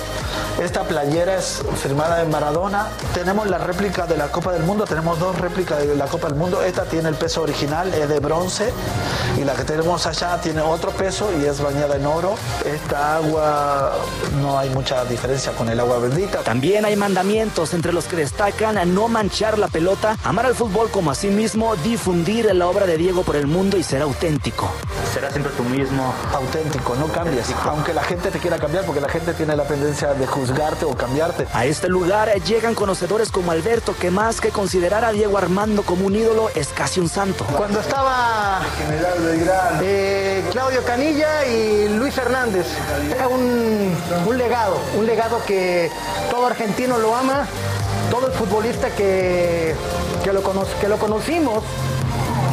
Esta 0.62 0.84
playera 0.84 1.36
es 1.38 1.64
firmada 1.82 2.18
de 2.20 2.26
Maradona. 2.26 2.90
Tenemos 3.14 3.48
la 3.48 3.58
réplica 3.58 4.06
de 4.06 4.18
la 4.18 4.28
Copa 4.28 4.52
del 4.52 4.64
Mundo, 4.64 4.86
tenemos 4.86 5.20
dos 5.20 5.40
réplicas 5.40 5.80
de 5.80 5.96
la 5.96 6.06
Copa 6.06 6.28
del 6.28 6.38
Mundo. 6.38 6.62
Esta 6.64 6.84
tiene 6.86 7.10
el 7.10 7.16
peso 7.16 7.42
original, 7.42 7.92
es 7.94 8.08
de 8.08 8.20
bronce 8.20 8.72
y 9.40 9.44
la 9.44 9.54
que 9.54 9.64
tenemos 9.64 10.06
allá 10.06 10.40
tiene 10.42 10.62
otro 10.62 10.92
peso 10.92 11.30
y 11.42 11.46
es 11.46 11.60
bañada 11.60 11.96
en 11.96 12.06
oro. 12.06 12.36
Esta 12.66 13.18
agua 13.18 13.94
no 14.42 14.58
hay 14.58 14.70
mucha 14.70 15.04
diferencia 15.06 15.52
con 15.54 15.70
el 15.70 15.80
agua 15.80 16.00
bendita. 16.00 16.40
También 16.40 16.86
hay 16.86 16.96
mandamientos 16.96 17.74
entre 17.74 17.94
los 17.94 18.06
que 18.06 18.16
destacan 18.16 18.78
a 18.78 18.86
no 18.86 19.08
manchar 19.08 19.60
la 19.60 19.68
pelota, 19.68 20.18
amar 20.24 20.46
al 20.46 20.56
fútbol 20.56 20.90
como 20.90 21.12
a 21.12 21.16
sí 21.16 21.28
mismo, 21.28 21.76
difundir 21.78 22.54
la 22.54 22.68
obra 22.68 22.86
de 22.86 22.98
Diego 22.98 23.24
por 23.24 23.36
el 23.36 23.48
mundo 23.48 23.78
y 23.78 23.84
ser 23.84 24.02
auténtico. 24.02 24.72
Será 25.14 25.30
siempre 25.32 25.52
tú 25.56 25.64
mismo. 25.64 26.14
Auténtico, 26.34 26.96
no 26.96 27.08
cambies. 27.08 27.48
Aunque 27.66 27.94
la 27.94 28.04
gente 28.04 28.32
te 28.32 28.40
quiera 28.40 28.58
cambiar, 28.58 28.86
porque 28.86 29.02
la 29.02 29.10
gente 29.10 29.34
tiene 29.34 29.56
la 29.56 29.66
tendencia 29.66 30.14
de 30.14 30.26
juzgarte 30.26 30.86
o 30.86 30.96
cambiarte. 30.96 31.48
A 31.54 31.66
este 31.66 31.90
lugar 31.90 32.34
llegan 32.44 32.76
conocedores 32.76 33.32
como 33.32 33.52
Alberto, 33.52 33.96
que 34.00 34.10
más 34.10 34.42
que 34.42 34.50
considerar 34.50 35.06
a 35.06 35.12
Diego 35.12 35.38
Armando 35.38 35.84
como 35.84 36.06
un 36.08 36.16
ídolo, 36.16 36.50
es 36.56 36.70
casi 36.70 37.00
un 37.00 37.10
santo. 37.10 37.46
Cuando 37.56 37.80
estaba 37.80 38.62
eh, 39.82 40.44
Claudio 40.52 40.84
Canilla 40.84 41.46
y 41.46 41.90
Luis 41.90 42.18
Hernández, 42.18 42.33
era 43.12 43.28
un, 43.28 43.96
un 44.26 44.38
legado, 44.38 44.78
un 44.98 45.06
legado 45.06 45.40
que 45.46 45.90
todo 46.32 46.48
argentino 46.48 46.98
lo 46.98 47.16
ama, 47.16 47.46
todo 48.10 48.28
el 48.28 48.34
futbolista 48.34 48.90
que, 48.90 49.76
que, 50.24 50.34
lo, 50.34 50.42
cono- 50.42 50.66
que 50.82 50.88
lo 50.88 50.98
conocimos, 50.98 51.64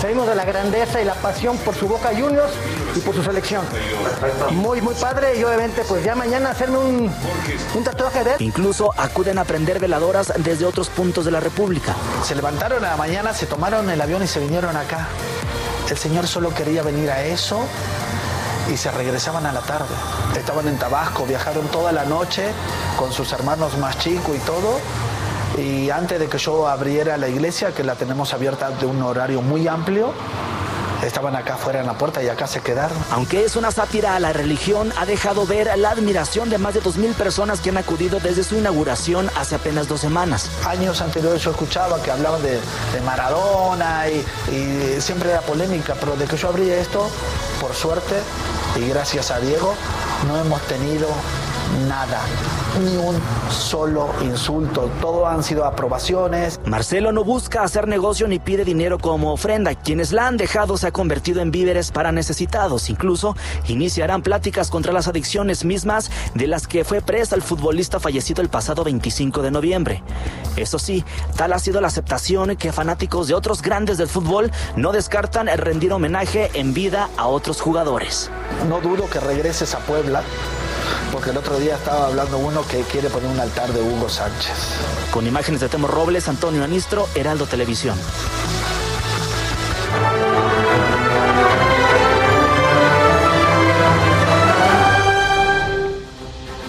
salimos 0.01 0.27
de 0.27 0.35
la 0.35 0.45
grandeza 0.45 1.01
y 1.01 1.05
la 1.05 1.15
pasión 1.15 1.57
por 1.59 1.75
su 1.75 1.87
Boca 1.89 2.11
Juniors 2.11 2.53
y 2.95 3.01
por 3.01 3.15
su 3.15 3.23
selección. 3.23 3.63
Muy, 4.51 4.81
muy 4.81 4.95
padre 4.95 5.39
y 5.39 5.45
obviamente 5.45 5.83
pues 5.89 6.05
ya 6.05 6.15
mañana 6.15 6.51
hacerme 6.51 6.79
un, 6.79 7.11
un 7.75 7.85
tatuaje 7.85 8.25
de 8.25 8.31
él. 8.33 8.37
Incluso 8.41 8.93
acuden 8.97 9.39
a 9.39 9.45
prender 9.45 9.79
veladoras 9.79 10.33
desde 10.39 10.65
otros 10.67 10.89
puntos 10.89 11.25
de 11.25 11.31
la 11.31 11.41
República. 11.41 11.95
Se 12.25 12.35
levantaron 12.35 12.85
a 12.85 12.91
la 12.91 12.97
mañana, 12.97 13.33
se 13.35 13.47
tomaron 13.47 13.89
el 13.91 14.01
avión 14.01 14.23
y 14.23 14.27
se 14.27 14.41
vinieron 14.41 14.77
acá. 14.77 15.09
El 15.91 15.97
señor 15.99 16.27
solo 16.27 16.55
quería 16.55 16.83
venir 16.83 17.11
a 17.11 17.25
eso 17.25 17.61
y 18.71 18.77
se 18.77 18.91
regresaban 18.91 19.47
a 19.47 19.53
la 19.53 19.61
tarde. 19.61 19.95
Estaban 20.37 20.69
en 20.69 20.79
Tabasco, 20.79 21.27
viajaron 21.27 21.67
toda 21.69 21.93
la 21.93 22.05
noche 22.05 22.51
con 22.97 23.13
sus 23.13 23.33
hermanos 23.33 23.77
más 23.79 23.99
chicos 23.99 24.37
y 24.37 24.41
todo. 24.41 24.79
Y 25.59 25.91
antes 25.91 26.19
de 26.19 26.29
que 26.29 26.39
yo 26.39 26.69
abriera 26.69 27.17
la 27.17 27.29
iglesia, 27.29 27.73
que 27.75 27.83
la 27.83 27.97
tenemos 27.97 28.33
abierta 28.33 28.71
de 28.71 28.87
un 28.87 29.03
horario 29.03 29.43
muy 29.43 29.67
amplio, 29.67 30.13
estaban 31.05 31.35
acá 31.35 31.55
afuera 31.55 31.81
en 31.81 31.87
la 31.87 31.95
puerta 31.95 32.23
y 32.23 32.29
acá 32.29 32.47
se 32.47 32.61
quedaron. 32.61 32.97
Aunque 33.11 33.45
es 33.45 33.57
una 33.57 33.71
sátira 33.71 34.15
a 34.15 34.21
la 34.21 34.33
religión, 34.33 34.93
ha 34.99 35.07
dejado 35.07 35.47
ver 35.47 35.77
la 35.77 35.91
admiración 35.91 36.51
de 36.51 36.59
más 36.59 36.75
de 36.75 36.83
2.000 36.83 37.15
personas 37.15 37.61
que 37.61 37.71
han 37.71 37.79
acudido 37.79 38.21
desde 38.21 38.45
su 38.45 38.57
inauguración 38.57 39.31
hace 39.37 39.55
apenas 39.57 39.89
dos 39.89 40.01
semanas. 40.01 40.51
Años 40.67 41.01
anteriores 41.01 41.43
yo 41.43 41.51
escuchaba 41.51 42.01
que 42.03 42.11
hablaban 42.11 42.43
de, 42.43 42.53
de 42.93 43.01
Maradona 43.05 44.09
y, 44.09 44.25
y 44.55 45.01
siempre 45.01 45.31
era 45.31 45.41
polémica, 45.41 45.95
pero 45.99 46.17
de 46.17 46.27
que 46.27 46.37
yo 46.37 46.49
abrí 46.49 46.71
esto, 46.71 47.11
por 47.61 47.75
suerte 47.75 48.17
y 48.77 48.89
gracias 48.89 49.31
a 49.31 49.41
Diego, 49.41 49.75
no 50.27 50.37
hemos 50.37 50.61
tenido 50.63 51.09
nada, 51.89 52.21
ni 52.81 52.97
un 52.97 53.21
solo 53.51 54.11
insulto. 54.23 54.91
Todo 55.01 55.27
han 55.27 55.43
sido 55.43 55.65
aprobaciones. 55.65 56.61
Marcelo 56.65 57.13
no 57.13 57.25
busca 57.25 57.63
hacer 57.63 57.89
negocio 57.89 58.29
ni 58.29 58.39
pide 58.39 58.65
dinero 58.65 58.99
como 58.99 59.33
ofrenda. 59.33 59.75
Quienes 59.75 60.13
la 60.13 60.27
han 60.27 60.37
dejado 60.37 60.77
se 60.77 60.87
ha 60.87 60.93
convertido 60.93 61.41
en 61.41 61.51
víveres 61.51 61.91
para 61.91 62.13
necesitados. 62.13 62.91
Incluso 62.91 63.37
iniciarán 63.69 64.23
pláticas 64.23 64.71
contra 64.71 64.93
las 64.93 65.09
adicciones 65.09 65.65
mismas 65.65 66.11
de 66.35 66.47
las 66.47 66.67
que 66.67 66.85
fue 66.85 67.01
presa 67.01 67.35
el 67.35 67.43
futbolista 67.43 68.01
fallecido 68.01 68.43
el 68.43 68.49
pasado 68.49 68.85
25 68.85 69.43
de 69.43 69.51
noviembre. 69.51 70.03
Eso 70.57 70.79
sí, 70.79 71.05
tal 71.37 71.53
ha 71.53 71.59
sido 71.59 71.81
la 71.81 71.89
aceptación 71.89 72.57
que 72.57 72.73
fanáticos 72.73 73.29
de 73.29 73.35
otros 73.35 73.63
grandes 73.63 73.99
del 73.99 74.09
fútbol 74.09 74.51
no 74.77 74.93
descartan 74.93 75.49
rendir 75.57 75.93
homenaje 75.93 76.51
en 76.55 76.75
vida 76.75 77.09
a 77.17 77.27
otros 77.27 77.61
jugadores. 77.61 78.31
No 78.69 78.81
dudo 78.81 79.09
que 79.09 79.21
regreses 79.21 79.75
a 79.75 79.79
Puebla, 79.81 80.23
porque 81.11 81.31
el 81.31 81.37
otro 81.37 81.59
día 81.59 81.77
estaba 81.77 82.07
hablando 82.07 82.39
uno 82.39 82.67
que 82.67 82.81
quiere 82.83 83.09
poner 83.09 83.29
un 83.31 83.41
altar 83.41 83.73
de 83.73 83.81
Hugo 83.81 84.09
Sánchez. 84.09 85.11
Con 85.13 85.27
imágenes 85.27 85.61
de 85.61 85.69
Temo 85.69 85.87
Robles, 85.87 86.29
Antonio 86.29 86.65
Anistro, 86.65 87.09
Heraldo 87.15 87.47
Televisión. 87.47 87.97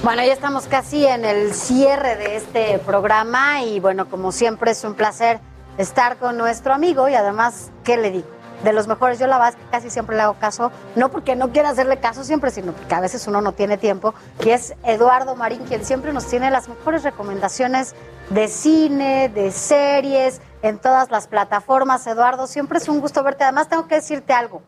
Bueno, 0.04 0.24
ya 0.26 0.34
estamos 0.34 0.66
casi 0.66 1.06
en 1.06 1.26
el 1.26 1.54
cierre 1.54 2.16
de 2.16 2.36
este 2.36 2.80
programa 2.80 3.64
y 3.64 3.80
bueno, 3.80 4.10
como 4.10 4.32
siempre 4.32 4.72
es 4.72 4.84
un 4.84 4.96
placer 4.96 5.40
estar 5.78 6.18
con 6.18 6.38
nuestro 6.38 6.74
amigo 6.74 7.08
y 7.08 7.14
además, 7.14 7.72
¿qué 7.84 7.98
le 7.98 8.12
digo? 8.12 8.41
De 8.64 8.74
los 8.74 8.88
mejores, 8.88 9.18
yo 9.18 9.26
la 9.28 9.38
verdad 9.38 9.54
es 9.54 9.56
que 9.56 9.72
casi 9.72 9.90
siempre 9.90 10.16
le 10.16 10.22
hago 10.22 10.36
caso, 10.36 10.72
no 10.96 11.10
porque 11.10 11.36
no 11.36 11.52
quiera 11.52 11.70
hacerle 11.70 11.98
caso 11.98 12.24
siempre, 12.24 12.52
sino 12.52 12.74
porque 12.74 12.94
a 12.94 13.00
veces 13.00 13.26
uno 13.28 13.42
no 13.42 13.54
tiene 13.54 13.78
tiempo, 13.78 14.14
y 14.46 14.52
es 14.52 14.76
Eduardo 14.84 15.36
Marín, 15.36 15.64
quien 15.66 15.84
siempre 15.84 16.14
nos 16.14 16.28
tiene 16.28 16.52
las 16.52 16.70
mejores 16.70 17.04
recomendaciones 17.04 17.96
de 18.30 18.48
cine, 18.48 19.30
de 19.30 19.52
series, 19.52 20.42
en 20.62 20.80
todas 20.80 21.12
las 21.12 21.28
plataformas. 21.28 22.06
Eduardo, 22.08 22.48
siempre 22.48 22.78
es 22.78 22.88
un 22.88 23.00
gusto 23.00 23.24
verte. 23.24 23.44
Además, 23.44 23.68
tengo 23.68 23.88
que 23.88 23.96
decirte 23.96 24.34
algo. 24.34 24.62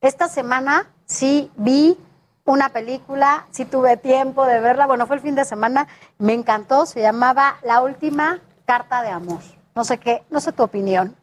Esta 0.00 0.28
semana 0.28 0.90
sí 1.06 1.50
vi 1.56 1.98
una 2.44 2.68
película, 2.70 3.46
sí 3.50 3.64
tuve 3.64 3.96
tiempo 3.96 4.44
de 4.46 4.60
verla, 4.60 4.86
bueno, 4.86 5.06
fue 5.06 5.16
el 5.16 5.22
fin 5.22 5.34
de 5.34 5.44
semana, 5.44 5.86
me 6.18 6.34
encantó, 6.34 6.84
se 6.84 7.00
llamaba 7.00 7.56
La 7.62 7.80
última 7.82 8.40
carta 8.66 9.02
de 9.02 9.08
amor. 9.08 9.40
No 9.74 9.84
sé 9.84 9.98
qué, 9.98 10.24
no 10.30 10.40
sé 10.40 10.52
tu 10.52 10.62
opinión. 10.62 11.16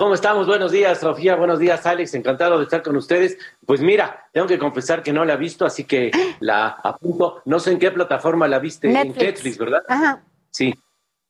¿Cómo 0.00 0.14
estamos? 0.14 0.46
Buenos 0.46 0.72
días, 0.72 0.98
Sofía. 0.98 1.36
Buenos 1.36 1.58
días, 1.58 1.84
Alex. 1.84 2.14
Encantado 2.14 2.56
de 2.56 2.64
estar 2.64 2.82
con 2.82 2.96
ustedes. 2.96 3.36
Pues 3.66 3.82
mira, 3.82 4.30
tengo 4.32 4.46
que 4.46 4.58
confesar 4.58 5.02
que 5.02 5.12
no 5.12 5.26
la 5.26 5.34
he 5.34 5.36
visto, 5.36 5.66
así 5.66 5.84
que 5.84 6.10
la 6.40 6.68
apunto. 6.68 7.42
No 7.44 7.60
sé 7.60 7.72
en 7.72 7.78
qué 7.78 7.90
plataforma 7.90 8.48
la 8.48 8.60
viste. 8.60 8.88
Netflix. 8.88 9.18
En 9.18 9.26
Netflix, 9.26 9.58
¿verdad? 9.58 9.82
Ajá. 9.86 10.22
Sí, 10.50 10.74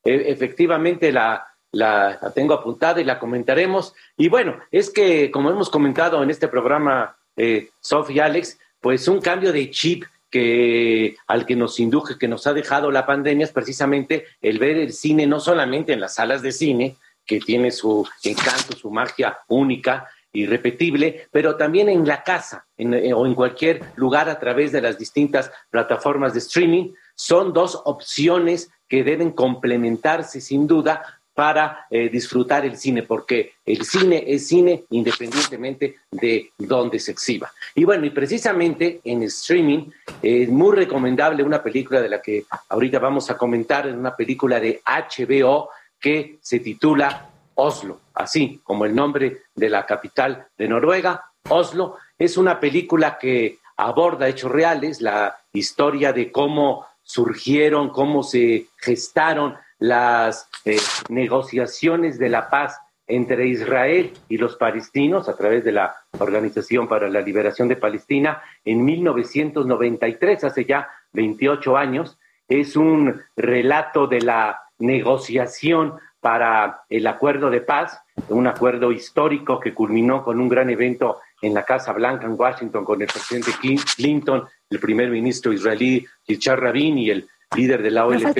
E- 0.05 0.31
efectivamente 0.31 1.11
la, 1.11 1.45
la, 1.73 2.17
la 2.21 2.31
tengo 2.31 2.53
apuntada 2.53 3.01
y 3.01 3.03
la 3.03 3.19
comentaremos. 3.19 3.93
Y 4.15 4.29
bueno, 4.29 4.57
es 4.71 4.89
que 4.89 5.31
como 5.31 5.49
hemos 5.51 5.69
comentado 5.69 6.23
en 6.23 6.29
este 6.29 6.47
programa, 6.47 7.17
eh, 7.35 7.71
Sofía 7.81 8.15
y 8.15 8.19
Alex, 8.29 8.57
pues 8.79 9.05
un 9.09 9.19
cambio 9.19 9.51
de 9.51 9.69
chip 9.69 10.05
que 10.29 11.17
al 11.27 11.45
que 11.45 11.57
nos 11.57 11.77
induje, 11.77 12.17
que 12.17 12.29
nos 12.29 12.47
ha 12.47 12.53
dejado 12.53 12.89
la 12.89 13.05
pandemia 13.05 13.43
es 13.43 13.51
precisamente 13.51 14.27
el 14.41 14.59
ver 14.59 14.77
el 14.77 14.93
cine 14.93 15.27
no 15.27 15.41
solamente 15.41 15.91
en 15.91 15.99
las 15.99 16.15
salas 16.15 16.41
de 16.41 16.53
cine, 16.53 16.95
que 17.25 17.39
tiene 17.39 17.71
su 17.71 18.07
encanto, 18.23 18.75
su 18.75 18.89
magia 18.91 19.37
única, 19.47 20.07
irrepetible, 20.33 21.27
pero 21.31 21.57
también 21.57 21.89
en 21.89 22.07
la 22.07 22.23
casa 22.23 22.65
en- 22.77 22.93
eh, 22.93 23.13
o 23.13 23.25
en 23.25 23.35
cualquier 23.35 23.81
lugar 23.95 24.29
a 24.29 24.39
través 24.39 24.71
de 24.71 24.81
las 24.81 24.97
distintas 24.97 25.51
plataformas 25.69 26.33
de 26.33 26.39
streaming. 26.39 26.93
Son 27.15 27.51
dos 27.51 27.81
opciones 27.85 28.69
que 28.87 29.03
deben 29.03 29.31
complementarse 29.31 30.39
sin 30.41 30.67
duda 30.67 31.03
para 31.33 31.85
eh, 31.89 32.09
disfrutar 32.09 32.65
el 32.65 32.77
cine, 32.77 33.03
porque 33.03 33.53
el 33.65 33.83
cine 33.85 34.23
es 34.27 34.47
cine 34.47 34.83
independientemente 34.89 35.95
de 36.11 36.51
dónde 36.57 36.99
se 36.99 37.11
exhiba. 37.11 37.51
Y 37.73 37.85
bueno, 37.85 38.05
y 38.05 38.09
precisamente 38.09 38.99
en 39.03 39.23
streaming 39.23 39.89
es 40.21 40.49
muy 40.49 40.75
recomendable 40.75 41.43
una 41.43 41.63
película 41.63 42.01
de 42.01 42.09
la 42.09 42.21
que 42.21 42.43
ahorita 42.69 42.99
vamos 42.99 43.29
a 43.29 43.37
comentar, 43.37 43.87
es 43.87 43.95
una 43.95 44.15
película 44.15 44.59
de 44.59 44.81
HBO 44.85 45.69
que 46.01 46.39
se 46.41 46.59
titula 46.59 47.29
Oslo, 47.55 47.99
así 48.15 48.59
como 48.63 48.85
el 48.85 48.95
nombre 48.95 49.43
de 49.55 49.69
la 49.69 49.85
capital 49.85 50.47
de 50.57 50.67
Noruega, 50.67 51.23
Oslo. 51.47 51.97
Es 52.17 52.37
una 52.37 52.59
película 52.59 53.17
que 53.17 53.59
aborda 53.77 54.27
hechos 54.27 54.51
reales, 54.51 55.01
la 55.01 55.37
historia 55.53 56.11
de 56.11 56.31
cómo 56.31 56.85
surgieron, 57.03 57.89
cómo 57.89 58.23
se 58.23 58.67
gestaron 58.77 59.55
las 59.79 60.47
eh, 60.65 60.77
negociaciones 61.09 62.19
de 62.19 62.29
la 62.29 62.49
paz 62.49 62.77
entre 63.07 63.47
Israel 63.47 64.13
y 64.29 64.37
los 64.37 64.55
palestinos 64.55 65.27
a 65.27 65.35
través 65.35 65.63
de 65.63 65.71
la 65.71 65.95
Organización 66.17 66.87
para 66.87 67.09
la 67.09 67.21
Liberación 67.21 67.67
de 67.67 67.75
Palestina 67.75 68.41
en 68.63 68.85
1993, 68.85 70.43
hace 70.43 70.65
ya 70.65 70.89
28 71.13 71.77
años. 71.77 72.17
Es 72.47 72.75
un 72.75 73.21
relato 73.35 74.07
de 74.07 74.21
la 74.21 74.61
negociación 74.81 75.93
para 76.19 76.83
el 76.89 77.07
acuerdo 77.07 77.49
de 77.49 77.61
paz, 77.61 77.99
un 78.29 78.45
acuerdo 78.47 78.91
histórico 78.91 79.59
que 79.59 79.73
culminó 79.73 80.23
con 80.23 80.39
un 80.39 80.49
gran 80.49 80.69
evento 80.69 81.19
en 81.41 81.53
la 81.53 81.63
Casa 81.63 81.91
Blanca 81.93 82.27
en 82.27 82.39
Washington 82.39 82.85
con 82.85 83.01
el 83.01 83.07
presidente 83.07 83.51
Clinton, 83.95 84.47
el 84.69 84.79
primer 84.79 85.09
ministro 85.09 85.51
israelí 85.51 86.05
Yitzhak 86.27 86.59
Rabin 86.59 86.97
y 86.99 87.09
el 87.09 87.27
líder 87.55 87.81
de 87.81 87.91
la 87.91 88.05
OLP, 88.05 88.37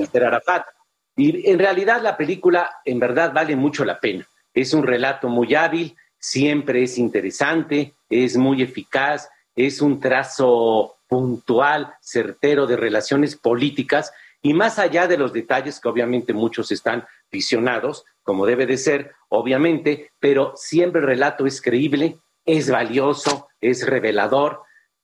Yasser 0.00 0.24
Arafat. 0.24 0.64
Y 1.16 1.50
en 1.50 1.58
realidad 1.58 2.00
la 2.02 2.16
película 2.16 2.70
en 2.84 2.98
verdad 2.98 3.32
vale 3.34 3.54
mucho 3.54 3.84
la 3.84 4.00
pena. 4.00 4.26
Es 4.54 4.72
un 4.72 4.82
relato 4.82 5.28
muy 5.28 5.54
hábil, 5.54 5.94
siempre 6.18 6.82
es 6.82 6.96
interesante, 6.96 7.94
es 8.08 8.36
muy 8.36 8.62
eficaz, 8.62 9.28
es 9.54 9.82
un 9.82 10.00
trazo 10.00 10.96
puntual, 11.06 11.92
certero 12.00 12.66
de 12.66 12.76
relaciones 12.76 13.36
políticas 13.36 14.12
y 14.42 14.54
más 14.54 14.78
allá 14.78 15.06
de 15.06 15.18
los 15.18 15.32
detalles 15.32 15.80
que 15.80 15.88
obviamente 15.88 16.32
muchos 16.32 16.72
están 16.72 17.04
visionados, 17.30 18.04
como 18.22 18.46
debe 18.46 18.66
de 18.66 18.78
ser, 18.78 19.12
obviamente, 19.28 20.10
pero 20.18 20.52
siempre 20.56 21.00
el 21.00 21.06
relato 21.06 21.46
es 21.46 21.60
creíble, 21.60 22.18
es 22.44 22.70
valioso, 22.70 23.48
es 23.60 23.86
revelador 23.86 24.62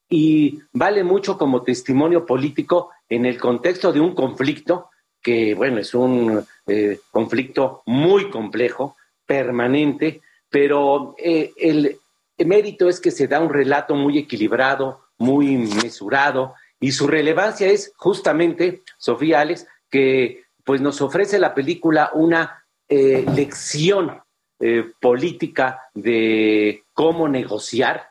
y 0.09 0.61
vale 0.73 1.05
mucho 1.05 1.37
como 1.37 1.63
testimonio 1.63 2.25
político 2.25 2.91
en 3.09 3.27
el 3.27 3.39
contexto 3.39 3.93
de 3.93 4.01
un 4.01 4.15
conflicto 4.15 4.91
que, 5.23 5.55
bueno, 5.55 5.79
es 5.79 5.93
un 5.95 6.45
eh, 6.67 7.01
conflicto 7.11 7.83
muy 7.87 8.31
complejo, 8.31 8.97
permanente, 9.27 10.21
pero 10.49 11.17
eh, 11.19 11.53
el 11.59 11.99
mérito 12.39 12.89
es 12.89 13.01
que 13.01 13.11
se 13.11 13.27
da 13.27 13.41
un 13.41 13.53
relato 13.53 13.95
muy 13.97 14.19
equilibrado, 14.19 15.01
muy 15.19 15.57
mesurado, 15.57 16.55
y 16.81 16.93
su 16.93 17.07
relevancia 17.07 17.69
es 17.69 17.93
justamente, 17.97 18.83
Sofía 18.99 19.41
Alex, 19.41 19.67
que 19.91 20.45
pues 20.65 20.81
nos 20.81 21.01
ofrece 21.01 21.39
la 21.39 21.55
película 21.55 22.11
una 22.13 22.65
eh, 22.89 23.25
lección 23.35 24.21
eh, 24.61 24.91
política 25.01 25.83
de 25.95 26.85
cómo 26.93 27.29
negociar, 27.29 28.09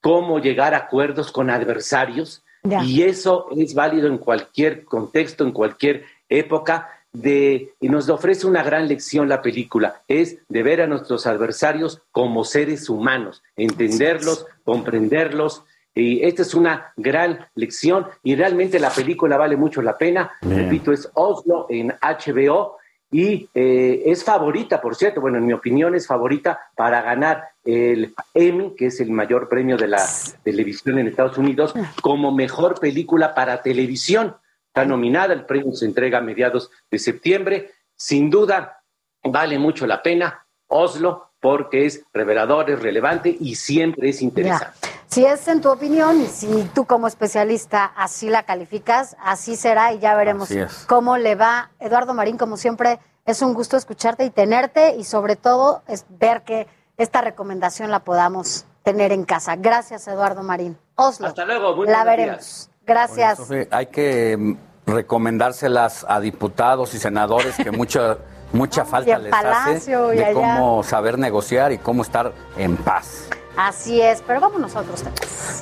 cómo 0.00 0.38
llegar 0.38 0.74
a 0.74 0.78
acuerdos 0.78 1.32
con 1.32 1.50
adversarios, 1.50 2.42
y 2.82 3.02
eso 3.02 3.46
es 3.56 3.74
válido 3.74 4.08
en 4.08 4.18
cualquier 4.18 4.84
contexto, 4.84 5.44
en 5.44 5.52
cualquier 5.52 6.04
época, 6.28 6.90
de, 7.12 7.72
y 7.80 7.88
nos 7.88 8.08
ofrece 8.08 8.46
una 8.46 8.62
gran 8.62 8.88
lección 8.88 9.28
la 9.28 9.40
película, 9.40 10.02
es 10.06 10.38
de 10.48 10.62
ver 10.62 10.82
a 10.82 10.86
nuestros 10.86 11.26
adversarios 11.26 12.02
como 12.12 12.44
seres 12.44 12.88
humanos, 12.90 13.42
entenderlos, 13.56 14.46
comprenderlos, 14.64 15.64
y 15.96 16.22
esta 16.22 16.42
es 16.42 16.54
una 16.54 16.92
gran 16.94 17.48
lección 17.54 18.06
y 18.22 18.36
realmente 18.36 18.78
la 18.78 18.90
película 18.90 19.38
vale 19.38 19.56
mucho 19.56 19.80
la 19.80 19.96
pena. 19.96 20.30
Repito, 20.42 20.92
es 20.92 21.08
Oslo 21.14 21.66
en 21.70 21.88
HBO 21.88 22.76
y 23.10 23.48
eh, 23.54 24.02
es 24.04 24.22
favorita, 24.22 24.78
por 24.82 24.94
cierto, 24.94 25.22
bueno, 25.22 25.38
en 25.38 25.46
mi 25.46 25.54
opinión 25.54 25.94
es 25.94 26.06
favorita 26.06 26.60
para 26.76 27.00
ganar 27.00 27.48
el 27.64 28.14
Emmy, 28.34 28.74
que 28.76 28.86
es 28.86 29.00
el 29.00 29.10
mayor 29.10 29.48
premio 29.48 29.78
de 29.78 29.88
la 29.88 30.04
televisión 30.42 30.98
en 30.98 31.08
Estados 31.08 31.38
Unidos, 31.38 31.72
como 32.02 32.30
mejor 32.30 32.78
película 32.78 33.34
para 33.34 33.62
televisión. 33.62 34.36
Está 34.66 34.84
nominada, 34.84 35.32
el 35.32 35.46
premio 35.46 35.72
se 35.72 35.86
entrega 35.86 36.18
a 36.18 36.20
mediados 36.20 36.70
de 36.90 36.98
septiembre. 36.98 37.70
Sin 37.96 38.28
duda, 38.28 38.82
vale 39.22 39.58
mucho 39.58 39.86
la 39.86 40.02
pena. 40.02 40.46
Oslo, 40.66 41.30
porque 41.40 41.86
es 41.86 42.04
revelador, 42.12 42.68
es 42.70 42.82
relevante 42.82 43.34
y 43.40 43.54
siempre 43.54 44.10
es 44.10 44.20
interesante. 44.20 44.95
Si 45.08 45.24
es 45.24 45.46
en 45.48 45.60
tu 45.60 45.70
opinión 45.70 46.20
y 46.20 46.26
si 46.26 46.68
tú 46.74 46.84
como 46.84 47.06
especialista 47.06 47.84
así 47.84 48.28
la 48.28 48.42
calificas, 48.42 49.16
así 49.22 49.56
será 49.56 49.92
y 49.92 49.98
ya 49.98 50.14
veremos 50.14 50.50
cómo 50.86 51.16
le 51.16 51.34
va. 51.34 51.70
Eduardo 51.78 52.12
Marín, 52.12 52.36
como 52.36 52.56
siempre, 52.56 52.98
es 53.24 53.42
un 53.42 53.54
gusto 53.54 53.76
escucharte 53.76 54.24
y 54.24 54.30
tenerte 54.30 54.96
y 54.96 55.04
sobre 55.04 55.36
todo 55.36 55.82
es 55.86 56.06
ver 56.08 56.42
que 56.42 56.66
esta 56.96 57.20
recomendación 57.20 57.90
la 57.90 58.00
podamos 58.00 58.66
tener 58.82 59.12
en 59.12 59.24
casa. 59.24 59.56
Gracias, 59.56 60.06
Eduardo 60.08 60.42
Marín. 60.42 60.78
Oslo. 60.94 61.28
Hasta 61.28 61.44
luego. 61.44 61.84
La 61.84 62.04
veremos. 62.04 62.70
Gracias. 62.86 63.40
hay 63.70 63.86
que 63.86 64.36
mm, 64.36 64.56
recomendárselas 64.86 66.06
a 66.08 66.20
diputados 66.20 66.94
y 66.94 66.98
senadores 66.98 67.56
que 67.56 67.70
mucha 67.72 68.18
mucha 68.52 68.84
falta 68.86 69.18
les 69.18 69.32
hace 69.32 69.96
de 69.96 70.32
cómo 70.32 70.82
saber 70.82 71.18
negociar 71.18 71.72
y 71.72 71.78
cómo 71.78 72.02
estar 72.02 72.32
en 72.56 72.76
paz. 72.76 73.28
Así 73.56 74.00
es, 74.00 74.22
pero 74.26 74.40
vamos 74.40 74.60
nosotros 74.60 75.02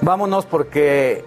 Vámonos 0.03 0.47
porque 0.47 1.25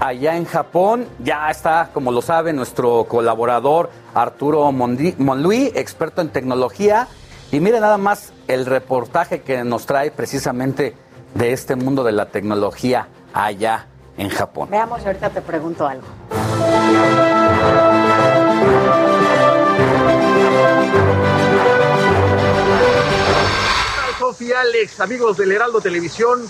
allá 0.00 0.36
en 0.36 0.44
Japón 0.44 1.06
ya 1.18 1.50
está, 1.50 1.90
como 1.92 2.10
lo 2.12 2.22
sabe, 2.22 2.52
nuestro 2.52 3.04
colaborador 3.04 3.90
Arturo 4.14 4.70
Monluí, 4.72 5.72
experto 5.74 6.22
en 6.22 6.30
tecnología. 6.30 7.08
Y 7.52 7.60
mire 7.60 7.80
nada 7.80 7.98
más 7.98 8.32
el 8.48 8.66
reportaje 8.66 9.42
que 9.42 9.62
nos 9.62 9.86
trae 9.86 10.10
precisamente 10.10 10.96
de 11.34 11.52
este 11.52 11.76
mundo 11.76 12.02
de 12.02 12.12
la 12.12 12.26
tecnología 12.26 13.08
allá 13.32 13.86
en 14.16 14.30
Japón. 14.30 14.68
Veamos, 14.70 15.04
ahorita 15.04 15.30
te 15.30 15.42
pregunto 15.42 15.86
algo. 15.86 16.06
Sofía 24.36 24.60
Alex, 24.60 25.00
amigos 25.00 25.38
del 25.38 25.52
Heraldo 25.52 25.80
Televisión. 25.80 26.42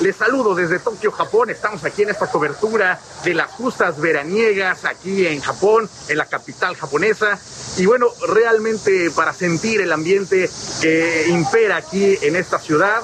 Les 0.00 0.16
saludo 0.16 0.56
desde 0.56 0.80
Tokio, 0.80 1.12
Japón. 1.12 1.50
Estamos 1.50 1.84
aquí 1.84 2.02
en 2.02 2.10
esta 2.10 2.26
cobertura 2.26 2.98
de 3.22 3.32
las 3.32 3.50
justas 3.52 4.00
veraniegas 4.00 4.84
aquí 4.84 5.24
en 5.26 5.40
Japón, 5.40 5.88
en 6.08 6.18
la 6.18 6.26
capital 6.26 6.74
japonesa. 6.74 7.38
Y 7.76 7.86
bueno, 7.86 8.08
realmente 8.28 9.10
para 9.12 9.32
sentir 9.32 9.80
el 9.80 9.92
ambiente 9.92 10.50
que 10.80 11.26
impera 11.28 11.76
aquí 11.76 12.18
en 12.22 12.34
esta 12.34 12.58
ciudad 12.58 13.02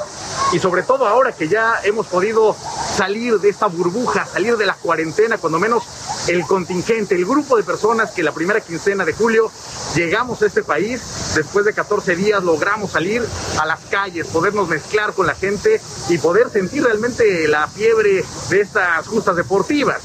y 0.53 0.59
sobre 0.59 0.83
todo 0.83 1.07
ahora 1.07 1.33
que 1.33 1.49
ya 1.49 1.81
hemos 1.85 2.09
podido 2.09 2.57
salir 2.97 3.39
de 3.39 3.51
esta 3.51 3.67
burbuja, 3.67 4.27
salir 4.27 4.57
de 4.57 4.67
la 4.67 4.75
cuarentena, 4.75 5.39
cuando 5.39 5.61
menos 5.61 5.85
el 6.29 6.45
contingente, 6.45 7.15
el 7.15 7.25
grupo 7.25 7.57
de 7.57 7.63
personas 7.63 8.11
que 8.11 8.23
la 8.23 8.33
primera 8.33 8.61
quincena 8.61 9.05
de 9.05 9.13
julio 9.13 9.51
llegamos 9.95 10.43
a 10.43 10.47
este 10.47 10.63
país, 10.63 11.01
después 11.35 11.65
de 11.65 11.73
14 11.73 12.17
días 12.17 12.43
logramos 12.43 12.91
salir 12.91 13.25
a 13.59 13.67
las 13.67 13.81
calles, 13.91 14.27
podernos 14.27 14.69
mezclar 14.69 15.15
con 15.15 15.27
la 15.27 15.35
gente 15.35 15.81
y 16.09 16.19
poder 16.19 16.51
sentir 16.51 16.80
realmente 16.81 17.49
la 17.49 17.69
fiebre 17.69 18.25
de 18.49 18.61
estas 18.61 19.07
justas 19.07 19.37
deportivas. 19.37 20.03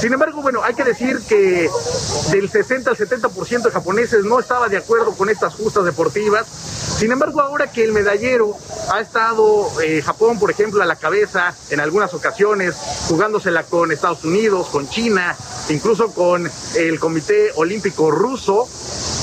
Sin 0.00 0.12
embargo, 0.12 0.42
bueno, 0.42 0.62
hay 0.62 0.74
que 0.74 0.84
decir 0.84 1.20
que 1.26 1.70
del 2.30 2.50
60 2.50 2.90
al 2.90 2.96
70% 2.96 3.62
de 3.62 3.70
japoneses 3.70 4.24
no 4.24 4.38
estaba 4.38 4.68
de 4.68 4.76
acuerdo 4.76 5.12
con 5.12 5.30
estas 5.30 5.54
justas 5.54 5.84
deportivas. 5.84 6.46
Sin 6.98 7.12
embargo, 7.12 7.40
ahora 7.40 7.70
que 7.70 7.82
el 7.82 7.92
medallero 7.92 8.56
ha 8.92 9.00
estado 9.00 9.68
eh, 9.80 10.02
Japón, 10.02 10.38
por 10.38 10.50
ejemplo, 10.50 10.82
a 10.82 10.86
la 10.86 10.96
cabeza 10.96 11.54
en 11.70 11.80
algunas 11.80 12.12
ocasiones, 12.14 12.74
jugándosela 13.08 13.64
con 13.64 13.90
Estados 13.90 14.24
Unidos, 14.24 14.68
con 14.68 14.88
China, 14.88 15.34
incluso 15.70 16.12
con 16.12 16.50
el 16.74 17.00
Comité 17.00 17.52
Olímpico 17.56 18.10
Ruso, 18.10 18.68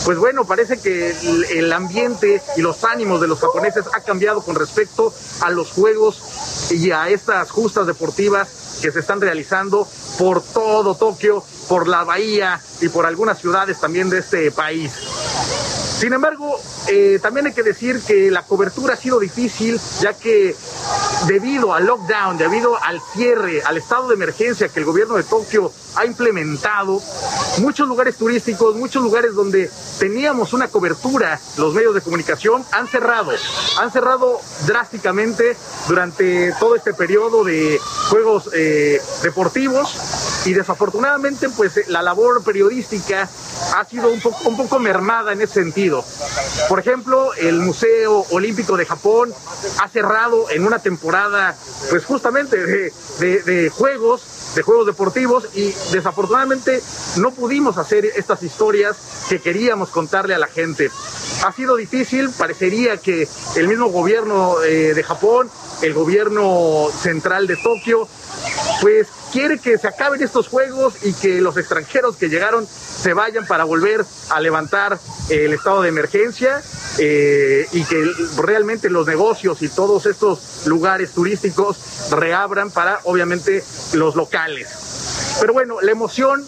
pues 0.05 0.17
bueno, 0.17 0.45
parece 0.45 0.79
que 0.79 1.11
el, 1.11 1.45
el, 1.45 1.73
ambiente 1.73 2.41
y 2.57 2.61
los 2.61 2.83
ánimos 2.83 3.21
de 3.21 3.27
los 3.27 3.39
japoneses 3.39 3.85
ha 3.93 4.01
cambiado 4.01 4.41
con 4.41 4.55
respecto 4.55 5.13
a 5.41 5.49
los 5.49 5.71
juegos 5.71 6.71
y 6.71 6.91
a 6.91 7.07
estas 7.09 7.51
justas 7.51 7.87
deportivas 7.87 8.62
que 8.81 8.91
se 8.91 8.99
están 8.99 9.21
realizando 9.21 9.87
por 10.17 10.41
todo 10.41 10.95
Tokio, 10.95 11.43
por 11.67 11.87
la 11.87 12.03
bahía 12.03 12.59
y 12.81 12.89
por 12.89 13.05
algunas 13.05 13.39
ciudades 13.39 13.79
también 13.79 14.09
de 14.09 14.19
este 14.19 14.51
país. 14.51 14.91
Sin 15.97 16.11
embargo, 16.11 16.59
eh, 16.87 17.19
también 17.21 17.47
hay 17.47 17.53
que 17.53 17.63
decir 17.63 18.01
que 18.05 18.29
la 18.29 18.43
cobertura 18.43 18.95
ha 18.95 18.97
sido 18.97 19.19
difícil, 19.19 19.79
ya 20.01 20.13
que 20.13 20.55
debido 21.27 21.73
al 21.73 21.85
lockdown, 21.85 22.37
debido 22.37 22.81
al 22.83 22.99
cierre, 23.13 23.61
al 23.63 23.77
estado 23.77 24.09
de 24.09 24.15
emergencia 24.15 24.67
que 24.67 24.79
el 24.79 24.85
gobierno 24.85 25.15
de 25.15 25.23
Tokio 25.23 25.71
ha 25.95 26.05
implementado, 26.05 27.01
muchos 27.59 27.87
lugares 27.87 28.17
turísticos, 28.17 28.75
muchos 28.75 29.03
lugares 29.03 29.33
donde 29.33 29.69
teníamos 29.99 30.53
una 30.53 30.67
cobertura, 30.67 31.39
los 31.57 31.73
medios 31.73 31.93
de 31.93 32.01
comunicación 32.01 32.65
han 32.71 32.87
cerrado, 32.87 33.31
han 33.79 33.91
cerrado 33.91 34.41
drásticamente 34.65 35.55
durante 35.87 36.53
todo 36.59 36.75
este 36.75 36.93
periodo 36.93 37.43
de 37.43 37.79
juegos 38.09 38.49
eh, 38.53 39.01
deportivos 39.21 39.95
y 40.45 40.53
desafortunadamente 40.53 41.49
pues 41.49 41.87
la 41.87 42.01
labor 42.01 42.43
periodística 42.43 43.29
ha 43.75 43.85
sido 43.85 44.09
un 44.09 44.19
poco, 44.19 44.49
un 44.49 44.57
poco 44.57 44.79
mermada 44.79 45.33
en 45.33 45.41
ese 45.41 45.55
sentido. 45.55 46.03
Por 46.67 46.79
ejemplo, 46.79 47.33
el 47.35 47.59
Museo 47.59 48.25
Olímpico 48.31 48.77
de 48.77 48.85
Japón 48.85 49.33
ha 49.79 49.87
cerrado 49.87 50.49
en 50.49 50.65
una 50.65 50.79
temporada 50.79 51.55
pues 51.89 52.05
justamente 52.05 52.57
de, 53.19 53.71
juegos 53.73 54.23
de 54.55 54.61
juegos 54.61 54.85
deportivos 54.85 55.49
y 55.55 55.73
desafortunadamente 55.91 56.81
no 57.17 57.31
pudimos 57.31 57.77
hacer 57.77 58.05
estas 58.05 58.43
historias 58.43 58.95
que 59.27 59.39
queríamos 59.39 59.89
contarle 59.89 60.35
a 60.35 60.37
la 60.37 60.47
gente. 60.47 60.91
Ha 61.43 61.51
sido 61.51 61.75
difícil, 61.75 62.29
parecería 62.29 62.97
que 62.97 63.27
el 63.55 63.67
mismo 63.67 63.87
gobierno 63.87 64.61
eh, 64.61 64.93
de 64.93 65.03
Japón, 65.03 65.49
el 65.81 65.93
gobierno 65.93 66.87
central 67.01 67.47
de 67.47 67.57
Tokio, 67.57 68.07
pues 68.81 69.07
quiere 69.33 69.57
que 69.57 69.79
se 69.79 69.87
acaben 69.87 70.21
estos 70.21 70.47
juegos 70.47 70.93
y 71.01 71.11
que 71.11 71.41
los 71.41 71.57
extranjeros 71.57 72.15
que 72.17 72.29
llegaron 72.29 72.67
se 72.67 73.15
vayan 73.15 73.47
para 73.47 73.63
volver 73.63 74.05
a 74.29 74.39
levantar 74.39 74.99
el 75.29 75.51
estado 75.53 75.81
de 75.81 75.89
emergencia 75.89 76.61
eh, 76.99 77.67
y 77.71 77.83
que 77.83 78.11
realmente 78.37 78.91
los 78.91 79.07
negocios 79.07 79.63
y 79.63 79.69
todos 79.69 80.05
estos 80.05 80.67
lugares 80.67 81.13
turísticos 81.13 82.11
reabran 82.11 82.69
para 82.69 82.99
obviamente 83.05 83.63
los 83.93 84.15
locales. 84.15 84.69
Pero 85.41 85.53
bueno, 85.53 85.81
la 85.81 85.91
emoción 85.91 86.45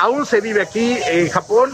aún 0.00 0.26
se 0.26 0.42
vive 0.42 0.60
aquí 0.60 0.98
en 1.06 1.30
Japón 1.30 1.72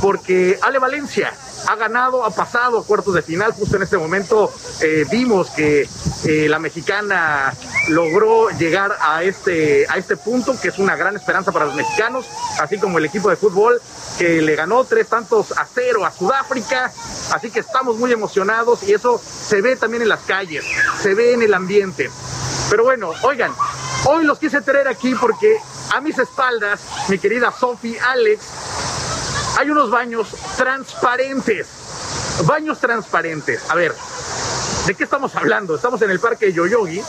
porque 0.00 0.56
Ale 0.62 0.78
Valencia 0.78 1.32
ha 1.66 1.76
ganado, 1.76 2.24
ha 2.24 2.30
pasado 2.30 2.78
a 2.78 2.84
cuartos 2.84 3.14
de 3.14 3.22
final. 3.22 3.52
Justo 3.52 3.76
en 3.76 3.82
este 3.82 3.98
momento 3.98 4.52
eh, 4.80 5.04
vimos 5.10 5.50
que 5.50 5.88
eh, 6.24 6.48
la 6.48 6.58
mexicana 6.58 7.54
logró 7.88 8.50
llegar 8.50 8.96
a 9.00 9.22
este, 9.22 9.86
a 9.88 9.96
este 9.96 10.16
punto, 10.16 10.58
que 10.60 10.68
es 10.68 10.78
una 10.78 10.96
gran 10.96 11.16
esperanza 11.16 11.52
para 11.52 11.66
los 11.66 11.74
mexicanos, 11.74 12.26
así 12.60 12.78
como 12.78 12.98
el 12.98 13.04
equipo 13.04 13.30
de 13.30 13.36
fútbol 13.36 13.80
que 14.18 14.40
le 14.40 14.56
ganó 14.56 14.84
tres 14.84 15.08
tantos 15.08 15.52
a 15.52 15.66
cero 15.72 16.04
a 16.04 16.10
Sudáfrica. 16.10 16.92
Así 17.32 17.50
que 17.50 17.60
estamos 17.60 17.96
muy 17.96 18.12
emocionados 18.12 18.82
y 18.84 18.94
eso 18.94 19.20
se 19.20 19.60
ve 19.60 19.76
también 19.76 20.02
en 20.02 20.08
las 20.08 20.20
calles, 20.20 20.64
se 21.00 21.14
ve 21.14 21.34
en 21.34 21.42
el 21.42 21.54
ambiente. 21.54 22.10
Pero 22.70 22.84
bueno, 22.84 23.12
oigan, 23.22 23.52
hoy 24.04 24.24
los 24.24 24.38
quise 24.38 24.60
traer 24.60 24.88
aquí 24.88 25.14
porque 25.14 25.56
a 25.94 26.00
mis 26.00 26.18
espaldas, 26.18 26.80
mi 27.08 27.18
querida 27.18 27.52
Sophie 27.52 27.98
Alex, 28.00 28.40
hay 29.56 29.70
unos 29.70 29.90
baños 29.90 30.28
transparentes. 30.56 31.66
Baños 32.44 32.78
transparentes. 32.78 33.62
A 33.70 33.74
ver, 33.74 33.94
¿de 34.86 34.94
qué 34.94 35.04
estamos 35.04 35.34
hablando? 35.34 35.74
Estamos 35.74 36.00
en 36.02 36.10
el 36.10 36.20
parque 36.20 36.52
Yoyogi 36.52 37.00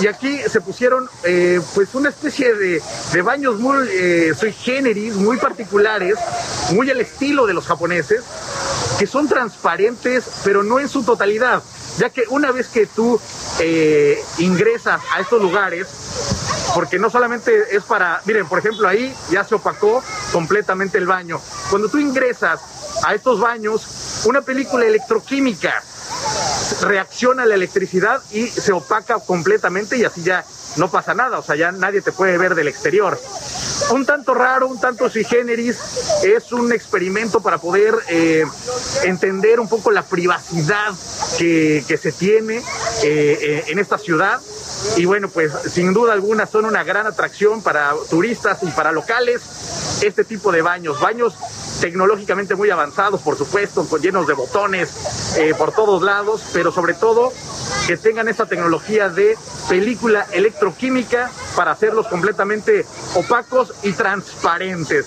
y 0.00 0.06
aquí 0.06 0.38
se 0.48 0.60
pusieron 0.60 1.08
eh, 1.24 1.60
pues 1.74 1.94
una 1.94 2.08
especie 2.08 2.54
de, 2.54 3.22
baños 3.22 3.58
muy 3.60 3.86
eh, 3.90 4.34
generis, 4.58 5.14
muy 5.14 5.36
particulares, 5.36 6.16
muy 6.72 6.90
al 6.90 7.00
estilo 7.00 7.46
de 7.46 7.54
los 7.54 7.66
japoneses, 7.66 8.24
que 8.98 9.06
son 9.06 9.28
transparentes, 9.28 10.24
pero 10.42 10.62
no 10.62 10.80
en 10.80 10.88
su 10.88 11.04
totalidad, 11.04 11.62
ya 11.98 12.10
que 12.10 12.24
una 12.30 12.50
vez 12.50 12.68
que 12.68 12.86
tú 12.86 13.20
eh, 13.60 14.18
ingresas 14.38 15.00
a 15.14 15.20
estos 15.20 15.40
lugares, 15.40 15.86
porque 16.74 16.98
no 16.98 17.10
solamente 17.10 17.76
es 17.76 17.82
para, 17.84 18.20
miren, 18.24 18.46
por 18.46 18.58
ejemplo, 18.58 18.86
ahí 18.86 19.14
ya 19.30 19.44
se 19.44 19.54
opacó 19.54 20.02
completamente 20.32 20.98
el 20.98 21.06
baño. 21.06 21.40
Cuando 21.68 21.88
tú 21.88 21.98
ingresas 21.98 22.60
a 23.04 23.14
estos 23.14 23.40
baños, 23.40 24.22
una 24.24 24.42
película 24.42 24.86
electroquímica 24.86 25.82
reacciona 26.82 27.44
a 27.44 27.46
la 27.46 27.54
electricidad 27.54 28.22
y 28.30 28.46
se 28.46 28.72
opaca 28.72 29.18
completamente 29.20 29.96
y 29.96 30.04
así 30.04 30.22
ya 30.22 30.44
no 30.76 30.90
pasa 30.90 31.14
nada, 31.14 31.38
o 31.38 31.42
sea, 31.42 31.56
ya 31.56 31.72
nadie 31.72 32.00
te 32.00 32.12
puede 32.12 32.38
ver 32.38 32.54
del 32.54 32.68
exterior. 32.68 33.18
Un 33.90 34.06
tanto 34.06 34.34
raro, 34.34 34.68
un 34.68 34.78
tanto 34.78 35.08
sui 35.10 35.24
generis, 35.24 35.76
es 36.22 36.52
un 36.52 36.72
experimento 36.72 37.40
para 37.40 37.58
poder 37.58 37.94
eh, 38.08 38.44
entender 39.04 39.58
un 39.58 39.68
poco 39.68 39.90
la 39.90 40.02
privacidad 40.02 40.92
que, 41.38 41.98
se 42.00 42.12
tiene 42.12 42.58
eh, 42.58 42.62
eh, 43.02 43.64
en 43.68 43.78
esta 43.78 43.98
ciudad 43.98 44.40
y 44.96 45.04
bueno, 45.04 45.28
pues 45.28 45.52
sin 45.70 45.92
duda 45.92 46.12
alguna 46.12 46.46
son 46.46 46.64
una 46.64 46.84
gran 46.84 47.06
atracción 47.06 47.62
para 47.62 47.92
turistas 48.08 48.62
y 48.62 48.68
para 48.68 48.92
locales 48.92 49.42
este 50.02 50.24
tipo 50.24 50.52
de 50.52 50.62
baños, 50.62 51.00
baños 51.00 51.34
tecnológicamente 51.80 52.54
muy 52.54 52.70
avanzados, 52.70 53.20
por 53.22 53.36
supuesto, 53.36 53.86
con 53.88 54.00
llenos 54.00 54.26
de 54.26 54.34
botones 54.34 54.90
por 55.58 55.72
todos 55.72 56.02
lados, 56.02 56.42
pero 56.52 56.72
sobre 56.72 56.94
todo 56.94 57.32
que 57.86 57.96
tengan 57.96 58.28
esta 58.28 58.46
tecnología 58.46 59.08
de 59.08 59.36
película 59.68 60.26
electroquímica 60.60 61.30
para 61.56 61.72
hacerlos 61.72 62.06
completamente 62.08 62.84
opacos 63.14 63.72
y 63.82 63.92
transparentes. 63.92 65.06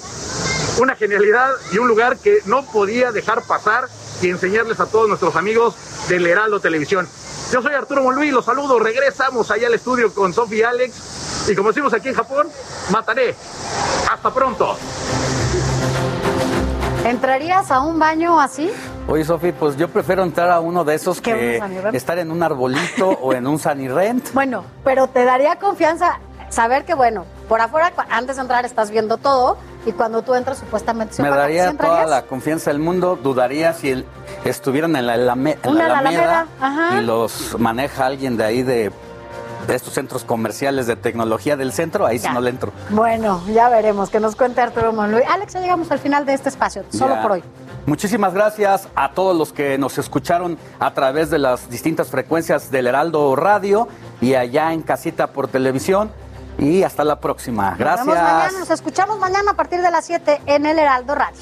Una 0.79 0.95
genialidad 0.95 1.51
y 1.71 1.77
un 1.77 1.87
lugar 1.87 2.17
que 2.17 2.39
no 2.45 2.65
podía 2.65 3.11
dejar 3.11 3.43
pasar 3.43 3.87
y 4.21 4.29
enseñarles 4.29 4.79
a 4.79 4.87
todos 4.87 5.07
nuestros 5.07 5.35
amigos 5.35 5.75
del 6.09 6.25
Heraldo 6.25 6.59
Televisión. 6.59 7.07
Yo 7.51 7.61
soy 7.61 7.73
Arturo 7.73 8.01
Monluí, 8.01 8.31
los 8.31 8.45
saludo, 8.45 8.79
regresamos 8.79 9.51
allá 9.51 9.67
al 9.67 9.75
estudio 9.75 10.11
con 10.13 10.33
Sofi 10.33 10.55
y 10.57 10.63
Alex. 10.63 11.49
Y 11.49 11.55
como 11.55 11.69
decimos 11.69 11.93
aquí 11.93 12.09
en 12.09 12.15
Japón, 12.15 12.47
mataré. 12.89 13.35
Hasta 14.09 14.33
pronto. 14.33 14.77
¿Entrarías 17.05 17.69
a 17.69 17.81
un 17.81 17.99
baño 17.99 18.39
así? 18.39 18.71
Oye, 19.07 19.25
Sofi, 19.25 19.51
pues 19.51 19.75
yo 19.75 19.89
prefiero 19.89 20.23
entrar 20.23 20.49
a 20.49 20.61
uno 20.61 20.85
de 20.85 20.95
esos 20.95 21.19
que 21.19 21.61
estar 21.91 22.17
en 22.17 22.31
un 22.31 22.41
arbolito 22.41 23.09
o 23.09 23.33
en 23.33 23.45
un 23.45 23.59
Rent. 23.59 24.29
Bueno, 24.33 24.63
pero 24.85 25.07
te 25.07 25.25
daría 25.25 25.57
confianza 25.57 26.19
saber 26.49 26.85
que, 26.85 26.93
bueno, 26.93 27.25
por 27.49 27.59
afuera, 27.59 27.91
antes 28.09 28.37
de 28.37 28.41
entrar 28.43 28.63
estás 28.63 28.89
viendo 28.89 29.17
todo 29.17 29.57
y 29.85 29.91
cuando 29.91 30.21
tú 30.21 30.33
entras 30.33 30.59
supuestamente 30.59 31.15
se 31.15 31.23
Me 31.23 31.29
daría 31.29 31.75
toda 31.75 32.05
la 32.05 32.21
confianza 32.21 32.71
del 32.71 32.79
mundo, 32.79 33.19
dudaría 33.21 33.73
si 33.73 34.05
estuvieran 34.45 34.95
en 34.95 35.05
la, 35.07 35.13
Alameda, 35.13 36.47
y 36.97 37.01
los 37.01 37.59
maneja 37.59 38.05
alguien 38.05 38.37
de 38.37 38.45
ahí 38.45 38.63
de 38.63 38.91
estos 39.67 39.93
centros 39.93 40.23
comerciales 40.23 40.87
de 40.87 40.95
tecnología 40.95 41.55
del 41.55 41.71
centro, 41.71 42.05
ahí 42.05 42.19
sí 42.19 42.27
no 42.33 42.41
le 42.41 42.49
entro. 42.49 42.71
Bueno, 42.89 43.41
ya 43.53 43.69
veremos, 43.69 44.09
que 44.09 44.19
nos 44.19 44.35
cuente 44.35 44.61
Arturo 44.61 44.93
Monluy. 44.93 45.23
Alex, 45.27 45.53
ya 45.53 45.61
llegamos 45.61 45.91
al 45.91 45.99
final 45.99 46.25
de 46.25 46.33
este 46.33 46.49
espacio, 46.49 46.83
solo 46.89 47.21
por 47.21 47.33
hoy. 47.33 47.43
Muchísimas 47.85 48.33
gracias 48.33 48.87
a 48.95 49.11
todos 49.11 49.37
los 49.37 49.51
que 49.51 49.77
nos 49.77 49.97
escucharon 49.97 50.57
a 50.79 50.93
través 50.93 51.29
de 51.29 51.39
las 51.39 51.69
distintas 51.69 52.09
frecuencias 52.09 52.71
del 52.71 52.87
Heraldo 52.87 53.35
Radio 53.35 53.87
y 54.21 54.35
allá 54.35 54.71
en 54.73 54.81
casita 54.81 55.27
por 55.27 55.47
televisión. 55.47 56.11
Y 56.59 56.83
hasta 56.83 57.03
la 57.03 57.19
próxima. 57.19 57.75
Gracias. 57.77 58.05
Nos, 58.05 58.15
mañana, 58.15 58.59
nos 58.59 58.69
escuchamos 58.69 59.17
mañana 59.19 59.51
a 59.51 59.53
partir 59.55 59.81
de 59.81 59.89
las 59.89 60.05
7 60.05 60.41
en 60.45 60.65
el 60.67 60.77
Heraldo 60.77 61.15
Radio. 61.15 61.41